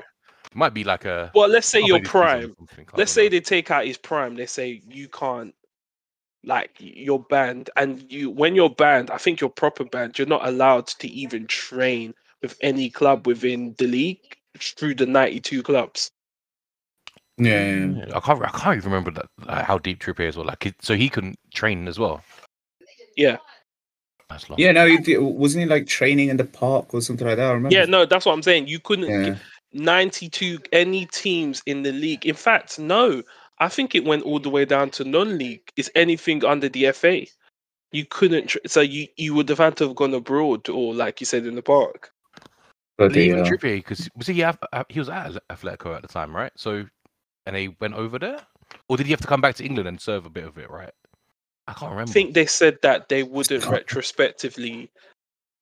Might 0.55 0.73
be 0.73 0.83
like 0.83 1.05
a. 1.05 1.31
Well, 1.33 1.47
let's 1.49 1.67
say 1.67 1.81
your 1.81 1.99
this 1.99 2.07
season 2.09 2.19
or 2.19 2.55
prime. 2.55 2.55
Let's 2.95 3.11
say 3.11 3.27
they 3.27 3.39
take 3.39 3.71
out 3.71 3.85
his 3.87 3.97
prime. 3.97 4.35
They 4.35 4.45
say 4.45 4.81
you 4.87 5.07
can't, 5.09 5.55
like 6.43 6.71
you're 6.79 7.25
banned, 7.29 7.69
and 7.75 8.05
you 8.11 8.29
when 8.29 8.53
you're 8.53 8.69
banned, 8.69 9.09
I 9.09 9.17
think 9.17 9.41
you're 9.41 9.49
proper 9.49 9.83
banned. 9.83 10.17
You're 10.19 10.27
not 10.27 10.47
allowed 10.47 10.87
to 10.87 11.07
even 11.07 11.47
train 11.47 12.13
with 12.41 12.55
any 12.61 12.89
club 12.89 13.25
within 13.25 13.73
the 13.79 13.87
league 13.87 14.37
through 14.59 14.95
the 14.95 15.05
92 15.07 15.63
clubs. 15.63 16.11
Yeah, 17.37 17.51
Yeah, 17.69 17.75
mm, 17.85 18.15
I 18.15 18.19
can't. 18.19 18.41
I 18.43 18.49
can't 18.49 18.77
even 18.77 18.91
remember 18.91 19.11
that 19.11 19.25
like, 19.45 19.65
how 19.65 19.77
deep 19.77 19.99
Trippier 19.99 20.27
is. 20.29 20.37
Or 20.37 20.45
like, 20.45 20.65
it- 20.65 20.75
so 20.81 20.95
he 20.95 21.09
couldn't 21.09 21.37
train 21.53 21.87
as 21.87 21.97
well. 21.99 22.23
Yeah, 23.15 23.37
That's 24.29 24.49
long. 24.49 24.59
yeah. 24.59 24.71
No, 24.71 24.87
he 24.87 25.17
wasn't 25.17 25.63
he 25.63 25.69
like 25.69 25.87
training 25.87 26.29
in 26.29 26.37
the 26.37 26.45
park 26.45 26.93
or 26.93 27.01
something 27.01 27.27
like 27.27 27.37
that? 27.37 27.49
I 27.49 27.53
remember. 27.53 27.75
yeah. 27.75 27.85
No, 27.85 28.05
that's 28.05 28.25
what 28.25 28.33
I'm 28.33 28.41
saying. 28.43 28.67
You 28.67 28.79
couldn't 28.79 29.09
Yeah. 29.09 29.29
get 29.31 29.37
92 29.73 30.59
any 30.71 31.05
teams 31.07 31.61
in 31.65 31.83
the 31.83 31.91
league. 31.91 32.25
In 32.25 32.35
fact, 32.35 32.79
no. 32.79 33.21
I 33.59 33.69
think 33.69 33.93
it 33.93 34.03
went 34.03 34.23
all 34.23 34.39
the 34.39 34.49
way 34.49 34.65
down 34.65 34.89
to 34.91 35.03
non-league. 35.03 35.61
It's 35.77 35.89
anything 35.95 36.43
under 36.43 36.67
the 36.69 36.91
FA. 36.91 37.25
You 37.91 38.05
couldn't. 38.05 38.47
Tra- 38.47 38.67
so 38.67 38.81
you 38.81 39.07
you 39.15 39.35
would 39.35 39.47
have 39.49 39.59
had 39.59 39.77
to 39.77 39.87
have 39.87 39.95
gone 39.95 40.13
abroad, 40.15 40.67
or 40.69 40.93
like 40.95 41.19
you 41.21 41.25
said 41.27 41.45
in 41.45 41.53
the 41.55 41.61
park. 41.61 42.11
But 42.97 43.15
even 43.15 43.43
the, 43.43 43.49
Trippier, 43.49 43.77
because 43.77 44.09
was 44.15 44.25
he 44.27 44.43
at, 44.43 44.57
he 44.89 44.99
was 44.99 45.09
at 45.09 45.33
Atletico 45.51 45.95
at 45.95 46.01
the 46.01 46.07
time, 46.07 46.35
right? 46.35 46.51
So, 46.57 46.85
and 47.45 47.55
they 47.55 47.69
went 47.79 47.93
over 47.95 48.17
there, 48.19 48.39
or 48.87 48.97
did 48.97 49.05
he 49.05 49.11
have 49.11 49.21
to 49.21 49.27
come 49.27 49.41
back 49.41 49.55
to 49.55 49.65
England 49.65 49.87
and 49.87 49.99
serve 49.99 50.25
a 50.25 50.29
bit 50.29 50.45
of 50.45 50.57
it, 50.57 50.69
right? 50.69 50.91
I 51.67 51.73
can't 51.73 51.91
remember. 51.91 52.09
I 52.09 52.13
think 52.13 52.33
they 52.33 52.45
said 52.45 52.77
that 52.81 53.09
they 53.09 53.23
wouldn't 53.23 53.65
retrospectively. 53.65 54.91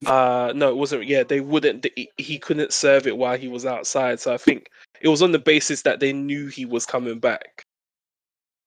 Uh, 0.06 0.52
no, 0.56 0.70
it 0.70 0.78
wasn't. 0.78 1.06
Yeah, 1.06 1.24
they 1.24 1.42
wouldn't. 1.42 1.86
he- 1.96 2.10
He 2.18 2.40
couldn't 2.40 2.74
serve 2.74 3.06
it 3.06 3.18
while 3.18 3.38
he 3.38 3.48
was 3.48 3.66
outside. 3.66 4.20
So 4.20 4.34
I 4.34 4.38
think 4.38 4.70
it 5.02 5.08
was 5.10 5.22
on 5.22 5.32
the 5.32 5.40
basis 5.40 5.84
that 5.84 6.00
they 6.00 6.12
knew 6.12 6.48
he 6.48 6.66
was 6.66 6.86
coming 6.88 7.20
back. 7.20 7.64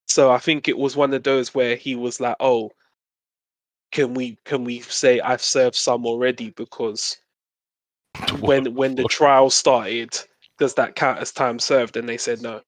So 0.06 0.30
I 0.30 0.38
think 0.38 0.68
it 0.68 0.78
was 0.78 0.96
one 0.96 1.12
of 1.14 1.22
those 1.24 1.54
where 1.54 1.74
he 1.76 1.96
was 1.96 2.20
like, 2.20 2.36
"Oh, 2.38 2.70
can 3.90 4.14
we 4.14 4.38
can 4.44 4.62
we 4.64 4.80
say 4.80 5.20
I've 5.20 5.42
served 5.42 5.74
some 5.76 6.06
already 6.06 6.50
because 6.50 7.16
when 8.40 8.74
when 8.74 8.94
the 8.94 9.04
trial 9.04 9.50
started, 9.50 10.16
does 10.58 10.74
that 10.74 10.94
count 10.94 11.18
as 11.18 11.32
time 11.32 11.58
served? 11.58 11.96
And 11.96 12.08
they 12.08 12.16
said 12.18 12.42
no. 12.42 12.60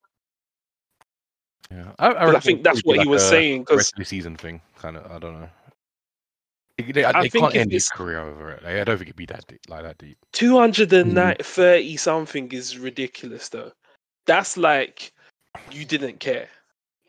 Yeah, 1.71 1.93
I, 1.99 2.09
I, 2.09 2.13
'Cause 2.27 2.35
I 2.37 2.41
think 2.41 2.63
that's 2.63 2.81
what 2.85 2.95
be 2.95 3.03
he 3.03 3.09
was 3.09 3.23
a 3.25 3.29
saying. 3.29 3.63
Because 3.63 3.91
the 3.97 4.05
season 4.05 4.37
thing, 4.37 4.61
kind 4.79 4.97
of. 4.97 5.11
I 5.11 5.19
don't 5.19 5.41
know. 5.41 5.49
They, 6.79 6.93
they, 6.93 7.05
I 7.05 7.23
they 7.23 7.29
think 7.29 7.43
can't 7.45 7.57
end 7.57 7.73
his 7.73 7.87
it's- 7.87 7.97
career 7.97 8.21
over 8.21 8.51
it. 8.51 8.63
Like, 8.63 8.77
I 8.77 8.85
don't 8.85 8.99
think 8.99 9.09
it'd 9.09 9.17
be 9.17 9.27
that 9.27 9.47
deep, 9.49 9.61
like 9.69 9.83
that 9.83 9.99
deep. 9.99 10.19
230 10.33 11.97
something 11.97 12.53
is 12.53 12.79
ridiculous 12.79 13.49
though. 13.49 13.73
That's 14.27 14.57
like 14.57 15.13
you 15.73 15.85
didn't 15.85 16.21
care. 16.21 16.49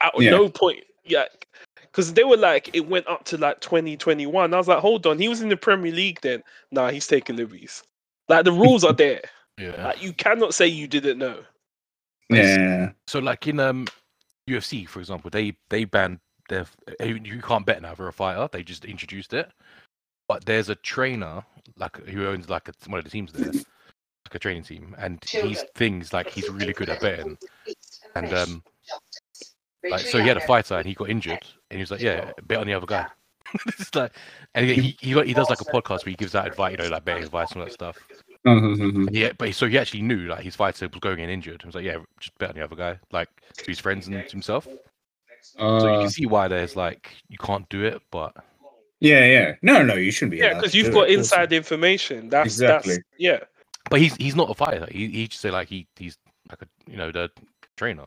At 0.02 0.14
Yeah. 0.20 0.32
no 0.32 0.50
point, 0.50 0.84
yeah. 1.04 1.26
Because 1.82 2.14
they 2.14 2.24
were 2.24 2.38
like, 2.38 2.70
it 2.74 2.88
went 2.88 3.08
up 3.08 3.26
to 3.26 3.38
like 3.38 3.60
2021. 3.60 4.54
I 4.54 4.58
was 4.58 4.68
like, 4.68 4.80
hold 4.80 5.06
on, 5.06 5.20
he 5.20 5.28
was 5.28 5.42
in 5.42 5.50
the 5.50 5.58
Premier 5.58 5.92
League 5.92 6.20
then. 6.22 6.44
Nah, 6.72 6.90
he's 6.90 7.08
taking 7.08 7.36
liberties. 7.36 7.84
Like 8.30 8.46
the 8.46 8.52
rules 8.52 8.84
are 8.84 8.94
there. 9.04 9.22
Yeah. 9.58 9.84
Like 9.88 10.02
you 10.02 10.14
cannot 10.14 10.54
say 10.54 10.68
you 10.68 10.88
didn't 10.88 11.18
know. 11.18 11.44
Yeah. 12.30 12.92
So 13.08 13.20
like 13.20 13.48
in 13.48 13.60
um 13.60 13.88
UFC, 14.48 14.88
for 14.88 15.00
example, 15.00 15.30
they 15.30 15.56
they 15.70 15.86
banned 15.86 16.20
their 16.50 16.66
you 17.00 17.20
you 17.24 17.42
can't 17.42 17.66
bet 17.66 17.82
now 17.82 17.96
for 17.96 18.08
a 18.08 18.14
fighter. 18.14 18.48
They 18.52 18.64
just 18.64 18.86
introduced 18.86 19.34
it. 19.34 19.52
But 20.28 20.46
there's 20.46 20.70
a 20.70 20.76
trainer 20.76 21.44
like 21.78 21.98
who 22.08 22.28
owns 22.28 22.50
like 22.50 22.68
a, 22.70 22.74
one 22.90 23.00
of 23.00 23.06
the 23.06 23.12
teams 23.12 23.32
there, 23.32 23.46
like 23.52 24.34
a 24.34 24.40
training 24.40 24.64
team, 24.64 24.96
and 24.98 25.24
he's 25.24 25.64
things 25.76 26.14
like 26.14 26.30
he's 26.30 26.50
really 26.50 26.74
good 26.74 26.90
at 26.90 27.02
betting. 27.02 27.38
And 28.16 28.34
um, 28.34 28.64
like 29.90 30.02
so 30.02 30.20
he 30.20 30.28
had 30.28 30.38
a 30.38 30.42
fighter 30.42 30.76
and 30.76 30.86
he 30.86 30.94
got 30.94 31.10
injured, 31.10 31.46
and 31.70 31.78
he 31.78 31.80
was 31.80 31.92
like, 31.92 32.02
yeah, 32.02 32.32
bet 32.44 32.60
on 32.60 32.68
the 32.68 32.74
other 32.74 32.88
guy. 32.88 33.08
it's 33.68 33.96
like, 33.96 34.12
and 34.56 34.66
he 34.66 34.74
he 34.74 34.98
he, 35.00 35.24
he 35.24 35.34
does 35.34 35.50
like 35.50 35.62
a 35.62 35.66
podcast 35.66 36.06
where 36.06 36.12
he 36.12 36.16
gives 36.16 36.36
out 36.36 36.48
advice, 36.48 36.72
you 36.72 36.78
know, 36.78 36.90
like 36.90 37.06
betting 37.06 37.24
advice 37.24 37.52
and 37.52 37.62
all 37.62 37.68
that 37.68 37.74
stuff. 37.74 37.98
Mhm. 38.48 39.10
Yeah, 39.12 39.32
but 39.38 39.48
he- 39.50 39.54
so 39.54 39.68
he 39.68 39.78
actually 39.78 40.02
knew 40.02 40.28
like 40.28 40.44
his 40.44 40.56
fighter 40.56 40.88
was 40.88 41.00
going 41.00 41.20
in 41.20 41.30
injured. 41.30 41.62
He 41.62 41.68
was 41.68 41.76
like, 41.76 41.86
yeah, 41.86 41.98
just 42.20 42.38
bet 42.38 42.50
on 42.50 42.56
the 42.56 42.64
other 42.64 42.76
guy, 42.76 43.00
like 43.12 43.30
to 43.58 43.66
his 43.66 43.80
friends 43.80 44.08
and 44.08 44.24
to 44.26 44.32
himself. 44.32 44.68
So 45.42 45.88
you 45.88 45.94
Uh, 45.94 46.00
can 46.02 46.10
see 46.10 46.26
why 46.26 46.48
there's 46.48 46.76
like 46.76 47.12
you 47.30 47.38
can't 47.38 47.68
do 47.70 47.84
it, 47.86 48.02
but 48.12 48.34
yeah, 49.00 49.26
yeah. 49.26 49.56
No, 49.62 49.84
no, 49.84 49.94
you 49.96 50.12
shouldn't 50.12 50.32
be. 50.32 50.38
Yeah, 50.38 50.56
because 50.56 50.74
you've 50.76 50.94
got 50.94 51.10
it, 51.10 51.18
inside 51.18 51.54
information. 51.54 52.30
That's 52.30 52.48
Exactly. 52.48 52.96
that's 52.96 53.06
yeah. 53.18 53.40
but 53.90 54.00
he's 54.02 54.16
he's 54.16 54.36
not 54.36 54.50
a 54.50 54.54
fighter. 54.54 54.88
He 54.92 55.08
he 55.08 55.28
just 55.28 55.42
say 55.42 55.52
like 55.52 55.68
he 55.70 55.88
he's 55.98 56.18
like 56.50 56.62
a 56.62 56.68
you 56.90 56.98
know 56.98 57.12
the 57.12 57.30
trainer. 57.78 58.06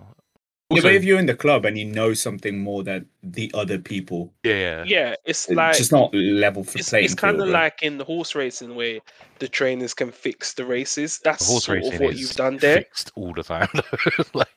Yeah, 0.71 0.83
but 0.83 0.95
if 0.95 1.05
you're 1.05 1.19
in 1.19 1.27
the 1.27 1.35
club 1.37 1.65
and 1.65 1.77
you 1.77 1.85
know 1.85 2.15
something 2.15 2.59
more 2.61 2.83
than 2.85 3.09
the 3.23 3.51
other 3.55 3.79
people, 3.79 4.33
yeah, 4.45 4.55
yeah, 4.55 4.85
Yeah, 4.85 5.15
it's 5.25 5.49
it's 5.49 5.57
like 5.57 5.79
just 5.79 5.93
not 5.93 6.15
level 6.15 6.65
for 6.65 6.79
it's, 6.79 6.89
playing. 6.89 7.07
it's 7.07 7.15
kind 7.15 7.41
of 7.41 7.49
right? 7.49 7.51
like 7.51 7.83
in 7.83 7.99
the 7.99 8.05
horse 8.05 8.35
racing 8.35 8.75
where 8.75 9.01
the 9.39 9.49
trainers 9.49 9.95
can 9.95 10.13
fix 10.13 10.55
the 10.55 10.65
races. 10.65 11.21
That's 11.25 11.41
the 11.41 11.45
horse 11.47 11.69
sort 11.69 11.79
racing 11.79 11.99
of 11.99 12.01
what 12.01 12.17
is 12.17 12.17
you've 12.17 12.37
done 12.37 12.59
there. 12.59 12.85
fixed 12.85 13.11
all 13.17 13.33
the 13.35 13.43
time. 13.43 13.69
like, 14.35 14.49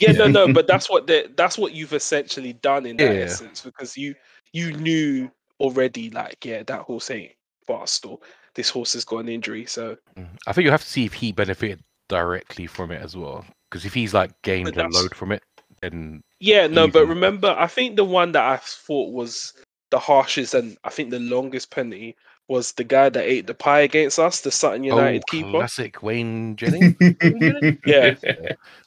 Yeah, 0.00 0.12
no, 0.12 0.28
no, 0.28 0.48
but 0.48 0.66
that's 0.66 0.88
what 0.88 1.06
the 1.06 1.32
that's 1.36 1.58
what 1.58 1.72
you've 1.72 1.92
essentially 1.92 2.52
done 2.52 2.86
in 2.86 2.98
that 2.98 3.18
Yeah. 3.18 3.20
essence 3.20 3.60
because 3.62 3.96
you 3.96 4.14
you 4.52 4.72
knew 4.72 5.30
already 5.60 6.10
like 6.10 6.44
yeah 6.44 6.62
that 6.62 6.82
horse 6.82 7.10
ain't 7.10 7.32
fast 7.66 8.06
or 8.06 8.20
this 8.54 8.70
horse 8.70 8.92
has 8.92 9.04
got 9.04 9.18
an 9.18 9.28
injury. 9.28 9.66
So 9.66 9.96
mm, 10.16 10.28
I 10.46 10.52
think 10.52 10.64
you 10.64 10.70
have 10.70 10.82
to 10.82 10.88
see 10.88 11.04
if 11.04 11.14
he 11.14 11.32
benefited 11.32 11.82
directly 12.08 12.66
from 12.66 12.90
it 12.90 13.02
as 13.02 13.16
well. 13.16 13.44
Because 13.70 13.84
if 13.84 13.94
he's 13.94 14.14
like 14.14 14.30
gained 14.42 14.76
a 14.76 14.88
load 14.88 15.14
from 15.14 15.32
it, 15.32 15.42
then 15.82 16.22
yeah, 16.40 16.66
no, 16.66 16.86
but 16.88 17.02
Easy. 17.02 17.08
remember, 17.10 17.54
I 17.58 17.66
think 17.66 17.96
the 17.96 18.04
one 18.04 18.32
that 18.32 18.44
I 18.44 18.56
thought 18.58 19.12
was 19.12 19.52
the 19.90 19.98
harshest 19.98 20.54
and 20.54 20.76
I 20.84 20.90
think 20.90 21.10
the 21.10 21.18
longest 21.18 21.70
penalty 21.70 22.16
was 22.48 22.72
the 22.72 22.84
guy 22.84 23.10
that 23.10 23.24
ate 23.24 23.46
the 23.46 23.54
pie 23.54 23.80
against 23.80 24.18
us, 24.18 24.40
the 24.40 24.50
Sutton 24.50 24.82
oh, 24.82 24.96
United 24.96 25.22
oh, 25.28 25.30
keeper. 25.30 25.50
classic 25.50 26.02
Wayne 26.02 26.56
Jennings. 26.56 26.96
Yeah. 27.86 28.14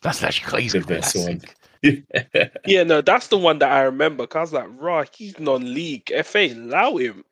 That's 0.02 0.24
actually 0.24 0.50
crazy. 0.50 0.80
The 0.80 0.86
best 0.86 1.16
one. 1.16 1.40
classic. 1.40 1.56
Yeah, 2.66 2.84
no, 2.84 3.02
that's 3.02 3.28
the 3.28 3.38
one 3.38 3.60
that 3.60 3.72
I 3.72 3.82
remember. 3.82 4.26
Cause 4.28 4.38
I 4.38 4.42
was 4.42 4.54
like, 4.54 4.82
right, 4.82 5.10
he's 5.16 5.40
non-league. 5.40 6.12
FA 6.24 6.48
allow 6.54 6.98
him. 6.98 7.24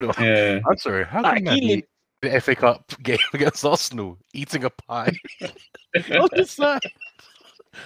yeah. 0.18 0.60
I'm 0.68 0.78
sorry. 0.78 1.04
How 1.04 1.22
Like, 1.22 1.36
can 1.36 1.44
that 1.44 1.54
he 1.54 1.60
be 1.60 1.66
lit- 1.76 1.88
the 2.30 2.40
FA 2.40 2.54
Cup 2.54 2.92
game 3.02 3.18
against 3.32 3.64
Arsenal 3.64 4.18
eating 4.32 4.64
a 4.64 4.70
pie? 4.70 5.12
what 6.10 6.38
is 6.38 6.56
that? 6.56 6.82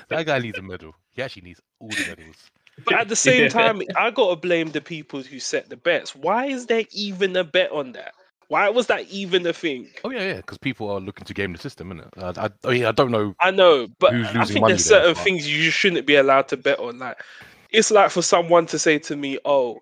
That 0.09 0.27
guy 0.27 0.39
needs 0.39 0.59
a 0.59 0.63
medal. 0.63 0.95
He 1.11 1.23
actually 1.23 1.43
needs 1.43 1.61
all 1.79 1.89
the 1.89 2.07
medals. 2.09 2.37
But 2.85 2.95
at 2.95 3.09
the 3.09 3.17
same 3.17 3.51
time, 3.51 3.83
I 3.97 4.11
gotta 4.11 4.37
blame 4.37 4.71
the 4.71 4.81
people 4.81 5.23
who 5.23 5.39
set 5.39 5.69
the 5.69 5.77
bets. 5.77 6.15
Why 6.15 6.47
is 6.47 6.67
there 6.67 6.85
even 6.93 7.37
a 7.37 7.45
bet 7.45 7.71
on 7.73 7.93
that? 7.93 8.15
Why 8.49 8.69
was 8.69 8.87
that 8.89 9.09
even 9.09 9.47
a 9.47 9.53
thing? 9.53 9.89
Oh 10.03 10.11
yeah, 10.11 10.23
yeah, 10.23 10.37
because 10.37 10.59
people 10.59 10.91
are 10.91 10.99
looking 10.99 11.25
to 11.25 11.35
game 11.35 11.53
the 11.53 11.59
system, 11.59 11.93
isn't 11.93 12.09
it? 12.17 12.39
I, 12.39 12.47
I, 12.47 12.51
I 12.65 12.73
mean, 12.73 12.85
I 12.85 12.93
don't 12.93 13.11
know. 13.11 13.35
I 13.41 13.51
know, 13.51 13.87
but 13.99 14.15
I 14.15 14.45
think 14.45 14.67
there's 14.67 14.85
there, 14.87 15.01
certain 15.01 15.15
but- 15.15 15.23
things 15.23 15.49
you 15.49 15.71
shouldn't 15.71 16.07
be 16.07 16.17
allowed 16.17 16.49
to 16.49 16.57
bet 16.57 16.81
on. 16.81 16.99
Like, 16.99 17.23
it's 17.71 17.91
like 17.91 18.11
for 18.11 18.23
someone 18.23 18.67
to 18.67 18.79
say 18.79 18.99
to 18.99 19.15
me, 19.15 19.39
"Oh, 19.45 19.79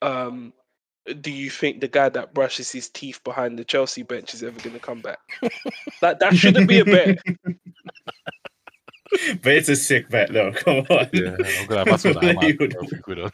um, 0.00 0.52
do 1.20 1.30
you 1.30 1.50
think 1.50 1.80
the 1.80 1.88
guy 1.88 2.08
that 2.08 2.34
brushes 2.34 2.70
his 2.70 2.88
teeth 2.88 3.20
behind 3.24 3.58
the 3.58 3.64
Chelsea 3.64 4.02
bench 4.02 4.34
is 4.34 4.42
ever 4.42 4.58
going 4.60 4.74
to 4.74 4.80
come 4.80 5.00
back?" 5.00 5.18
like, 6.02 6.18
that 6.20 6.34
shouldn't 6.36 6.68
be 6.68 6.80
a 6.80 6.84
bet. 6.84 7.18
but 9.42 9.52
it's 9.52 9.68
a 9.68 9.76
sick 9.76 10.08
bet, 10.08 10.32
though. 10.32 10.52
Come 10.56 10.86
on. 10.90 11.08
Yeah, 11.12 11.36
I'm 11.38 11.66
gonna 11.66 11.78
have 11.78 11.88
my 11.88 11.96
son. 11.96 12.16
I 12.18 12.32
might 12.32 12.48
You 12.48 12.56
would- 12.60 12.72
throw 12.72 12.82
a 12.82 12.86
few 12.86 13.02
quid 13.02 13.20
on. 13.20 13.30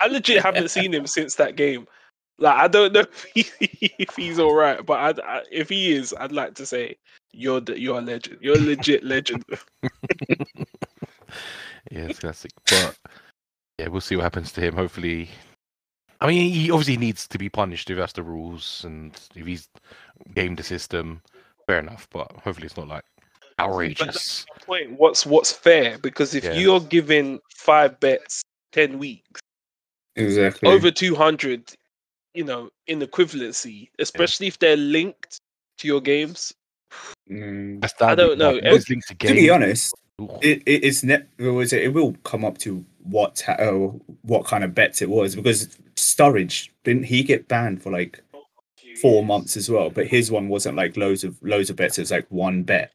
I 0.00 0.06
legit 0.08 0.42
haven't 0.42 0.70
seen 0.70 0.92
him 0.94 1.06
since 1.06 1.34
that 1.36 1.56
game. 1.56 1.86
Like, 2.38 2.56
I 2.56 2.68
don't 2.68 2.92
know 2.94 3.00
if, 3.00 3.24
he, 3.60 3.92
if 3.98 4.16
he's 4.16 4.38
all 4.38 4.54
right, 4.54 4.84
but 4.84 5.18
I, 5.20 5.38
I, 5.38 5.42
if 5.52 5.68
he 5.68 5.92
is, 5.92 6.14
I'd 6.18 6.32
like 6.32 6.54
to 6.54 6.64
say 6.64 6.96
you're 7.32 7.60
the, 7.60 7.78
you're 7.78 7.98
a 7.98 8.00
legend. 8.00 8.38
You're 8.40 8.56
a 8.56 8.60
legit 8.60 9.04
legend. 9.04 9.44
Yeah, 11.90 12.02
it's 12.06 12.20
classic. 12.20 12.52
But 12.68 12.96
yeah, 13.78 13.88
we'll 13.88 14.00
see 14.00 14.16
what 14.16 14.22
happens 14.22 14.52
to 14.52 14.60
him. 14.60 14.74
Hopefully, 14.74 15.28
I 16.20 16.26
mean, 16.28 16.52
he 16.52 16.70
obviously 16.70 16.96
needs 16.98 17.26
to 17.28 17.38
be 17.38 17.48
punished 17.48 17.88
if 17.90 17.96
that's 17.96 18.12
the 18.12 18.22
rules 18.22 18.82
and 18.84 19.18
if 19.34 19.46
he's 19.46 19.68
gamed 20.34 20.58
the 20.58 20.62
system. 20.62 21.22
Fair 21.66 21.78
enough, 21.78 22.08
but 22.12 22.30
hopefully 22.32 22.66
it's 22.66 22.76
not 22.76 22.88
like 22.88 23.04
outrageous. 23.58 24.44
Point. 24.66 24.98
What's 24.98 25.24
what's 25.24 25.52
fair? 25.52 25.98
Because 25.98 26.34
if 26.34 26.44
Yeah. 26.44 26.52
you're 26.54 26.80
giving 26.80 27.40
five 27.54 27.98
bets 28.00 28.42
ten 28.72 28.98
weeks. 28.98 29.40
Exactly. 30.16 30.68
over 30.68 30.90
200 30.90 31.72
you 32.34 32.42
know 32.44 32.68
in 32.88 32.98
equivalency 33.00 33.88
especially 34.00 34.48
if 34.48 34.58
they're 34.58 34.76
linked 34.76 35.38
to 35.78 35.86
your 35.86 36.00
games 36.00 36.52
Mm. 37.30 37.80
That's 37.80 37.94
I 38.02 38.14
that'd 38.14 38.18
don't 38.18 38.38
know, 38.38 38.54
bad. 38.60 38.66
it- 38.66 38.70
Those 38.72 38.90
links 38.90 39.06
to 39.06 39.14
To 39.14 39.32
be 39.34 39.48
honest, 39.50 39.94
it, 40.42 40.62
it 40.66 40.84
it's 40.84 41.04
net 41.04 41.28
it, 41.38 41.72
it 41.72 41.94
will 41.94 42.12
come 42.24 42.44
up 42.44 42.58
to 42.58 42.84
what 43.04 43.36
ta- 43.36 43.52
uh, 43.52 43.92
what 44.22 44.44
kind 44.44 44.64
of 44.64 44.74
bets 44.74 45.00
it 45.00 45.08
was 45.08 45.36
because 45.36 45.78
Sturridge 46.20 46.68
didn't 46.84 47.04
he 47.04 47.22
get 47.22 47.48
banned 47.48 47.82
for 47.82 47.90
like 47.90 48.22
four 49.00 49.24
months 49.24 49.56
as 49.56 49.70
well, 49.70 49.90
but 49.90 50.06
his 50.06 50.30
one 50.30 50.48
wasn't 50.48 50.76
like 50.76 50.96
loads 50.96 51.24
of 51.24 51.36
loads 51.42 51.70
of 51.70 51.76
bets. 51.76 51.98
It 51.98 52.02
was 52.02 52.10
like 52.10 52.26
one 52.28 52.62
bet. 52.62 52.92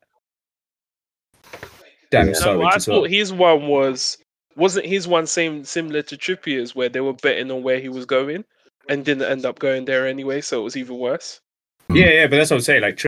Damn 2.12 2.28
Yeah. 2.28 2.32
no, 2.34 2.40
Sturridge 2.40 2.72
i 2.72 2.76
as 2.76 2.86
thought 2.86 3.02
well. 3.02 3.04
his 3.10 3.34
one 3.34 3.68
was 3.68 4.18
wasn't 4.56 4.86
his 4.86 5.08
one 5.08 5.28
same 5.28 5.64
similar 5.66 6.02
to 6.04 6.16
trippier's 6.18 6.76
where 6.76 6.88
they 6.90 7.02
were 7.02 7.14
betting 7.14 7.52
on 7.52 7.62
where 7.64 7.80
he 7.80 7.90
was 7.90 8.06
going 8.06 8.46
and 8.88 9.04
didn't 9.04 9.24
end 9.30 9.46
up 9.46 9.60
going 9.60 9.84
there 9.86 10.08
anyway 10.08 10.40
so 10.40 10.62
it 10.62 10.64
was 10.64 10.78
even 10.78 10.98
worse 10.98 11.42
hmm. 11.90 11.96
Yeah, 11.98 12.10
yeah, 12.12 12.28
but 12.28 12.38
that's 12.38 12.52
what 12.52 12.58
I'm 12.58 12.62
saying. 12.62 12.82
Like 12.84 13.02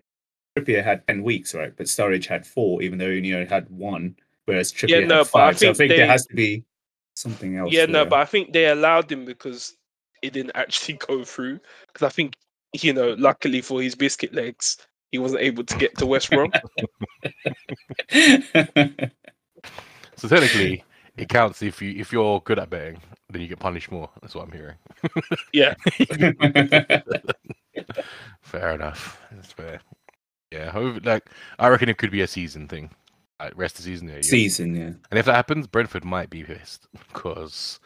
Trippier 0.58 0.84
had 0.84 1.06
ten 1.08 1.24
weeks, 1.24 1.54
right? 1.54 1.74
But 1.76 1.86
Sturridge 1.88 2.26
had 2.26 2.46
four, 2.46 2.82
even 2.82 2.98
though 2.98 3.10
he 3.12 3.34
only 3.34 3.46
had 3.48 3.70
one, 3.70 4.16
whereas 4.46 4.74
Trippier 4.74 5.08
no, 5.08 5.20
had 5.24 5.30
but 5.32 5.40
I 5.40 5.48
five. 5.52 5.60
so 5.60 5.66
I 5.66 5.70
think 5.70 5.78
think 5.78 5.90
they- 5.92 5.98
there 5.98 6.08
has 6.08 6.26
to 6.26 6.36
be 6.36 6.64
something 7.16 7.58
else. 7.58 7.74
yeah 7.74 7.88
no 7.88 8.06
but 8.06 8.20
i 8.20 8.26
think 8.26 8.54
they 8.54 8.68
allowed 8.68 9.12
him 9.12 9.26
because 9.26 9.76
it 10.22 10.34
didn't 10.34 10.52
actually 10.56 10.98
go 11.08 11.24
through 11.24 11.60
because 11.88 12.06
i 12.06 12.10
think 12.10 12.36
you 12.74 12.94
know 12.94 13.16
luckily 13.18 13.62
for 13.62 13.82
his 13.82 13.96
biscuit 13.96 14.34
legs 14.34 14.78
he 15.12 15.18
wasn't 15.18 15.42
able 15.42 15.64
to 15.64 15.78
get 15.78 15.98
to 15.98 16.06
west 16.06 16.30
brom 16.30 16.52
So 20.18 20.28
technically, 20.28 20.84
it 21.16 21.30
counts 21.30 21.62
if 21.62 21.80
you 21.80 21.94
if 21.96 22.12
you're 22.12 22.42
good 22.42 22.58
at 22.58 22.72
betting, 22.72 23.00
then 23.30 23.42
you 23.42 23.48
get 23.48 23.60
punished 23.60 23.92
more. 23.92 24.10
That's 24.22 24.34
what 24.34 24.48
I'm 24.48 24.52
hearing. 24.52 24.76
yeah 25.54 25.76
Fair 28.42 28.72
enough. 28.72 29.22
That's 29.32 29.52
fair. 29.52 29.80
Yeah, 30.52 30.72
hope, 30.72 31.06
like 31.06 31.30
I 31.60 31.68
reckon 31.68 31.90
it 31.90 32.00
could 32.00 32.12
be 32.12 32.22
a 32.22 32.28
season 32.28 32.68
thing. 32.68 32.90
Like 33.40 33.54
rest 33.56 33.78
of 33.78 33.86
the 33.86 33.92
season, 33.92 34.10
yeah. 34.10 34.22
Season, 34.22 34.76
yeah. 34.76 34.94
And 35.12 35.20
if 35.20 35.26
that 35.26 35.36
happens, 35.36 35.68
Brentford 35.68 36.04
might 36.04 36.32
be 36.32 36.44
pissed 36.44 36.88
because 37.10 37.80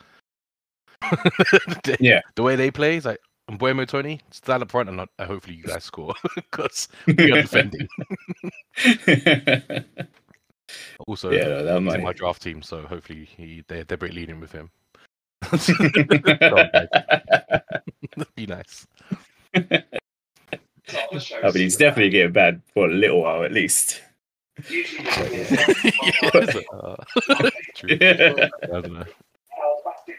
Yeah. 2.00 2.22
the 2.36 2.43
way 2.43 2.55
they 2.55 2.72
play 2.72 2.98
is 2.98 3.05
like 3.05 3.20
Mbeumo 3.50 3.88
Toney 3.88 4.20
stand 4.31 4.63
up 4.63 4.72
front 4.72 4.88
and 4.89 4.98
not, 4.98 5.10
uh, 5.20 5.25
hopefully 5.25 5.55
you 5.55 5.63
guys 5.63 5.84
score 5.84 6.13
because 6.36 6.88
we 7.08 7.31
are 7.31 7.41
defending. 7.41 7.88
Also, 11.05 11.31
yeah, 11.31 11.43
no, 11.43 11.63
that 11.65 11.72
he's 11.72 11.77
in 11.77 11.84
might. 11.84 12.01
my 12.01 12.13
draft 12.13 12.41
team, 12.41 12.62
so 12.62 12.84
hopefully 12.84 13.27
he 13.36 13.62
they're, 13.67 13.84
they're 13.84 13.98
pretty 13.98 14.15
leading 14.15 14.39
with 14.39 14.53
him. 14.53 14.70
That'd 15.51 15.75
be 18.36 18.46
nice. 18.46 18.88
I 19.53 19.84
mean, 21.43 21.51
he's 21.55 21.75
definitely 21.75 22.12
getting 22.12 22.31
bad 22.31 22.62
for 22.74 22.86
a 22.86 22.89
little 22.93 23.22
while 23.24 23.43
at 23.43 23.51
least. 23.51 24.01
Yeah? 24.70 24.84
Uh. 26.72 26.96
I 27.84 28.50
don't 28.70 28.93
know. 28.93 29.03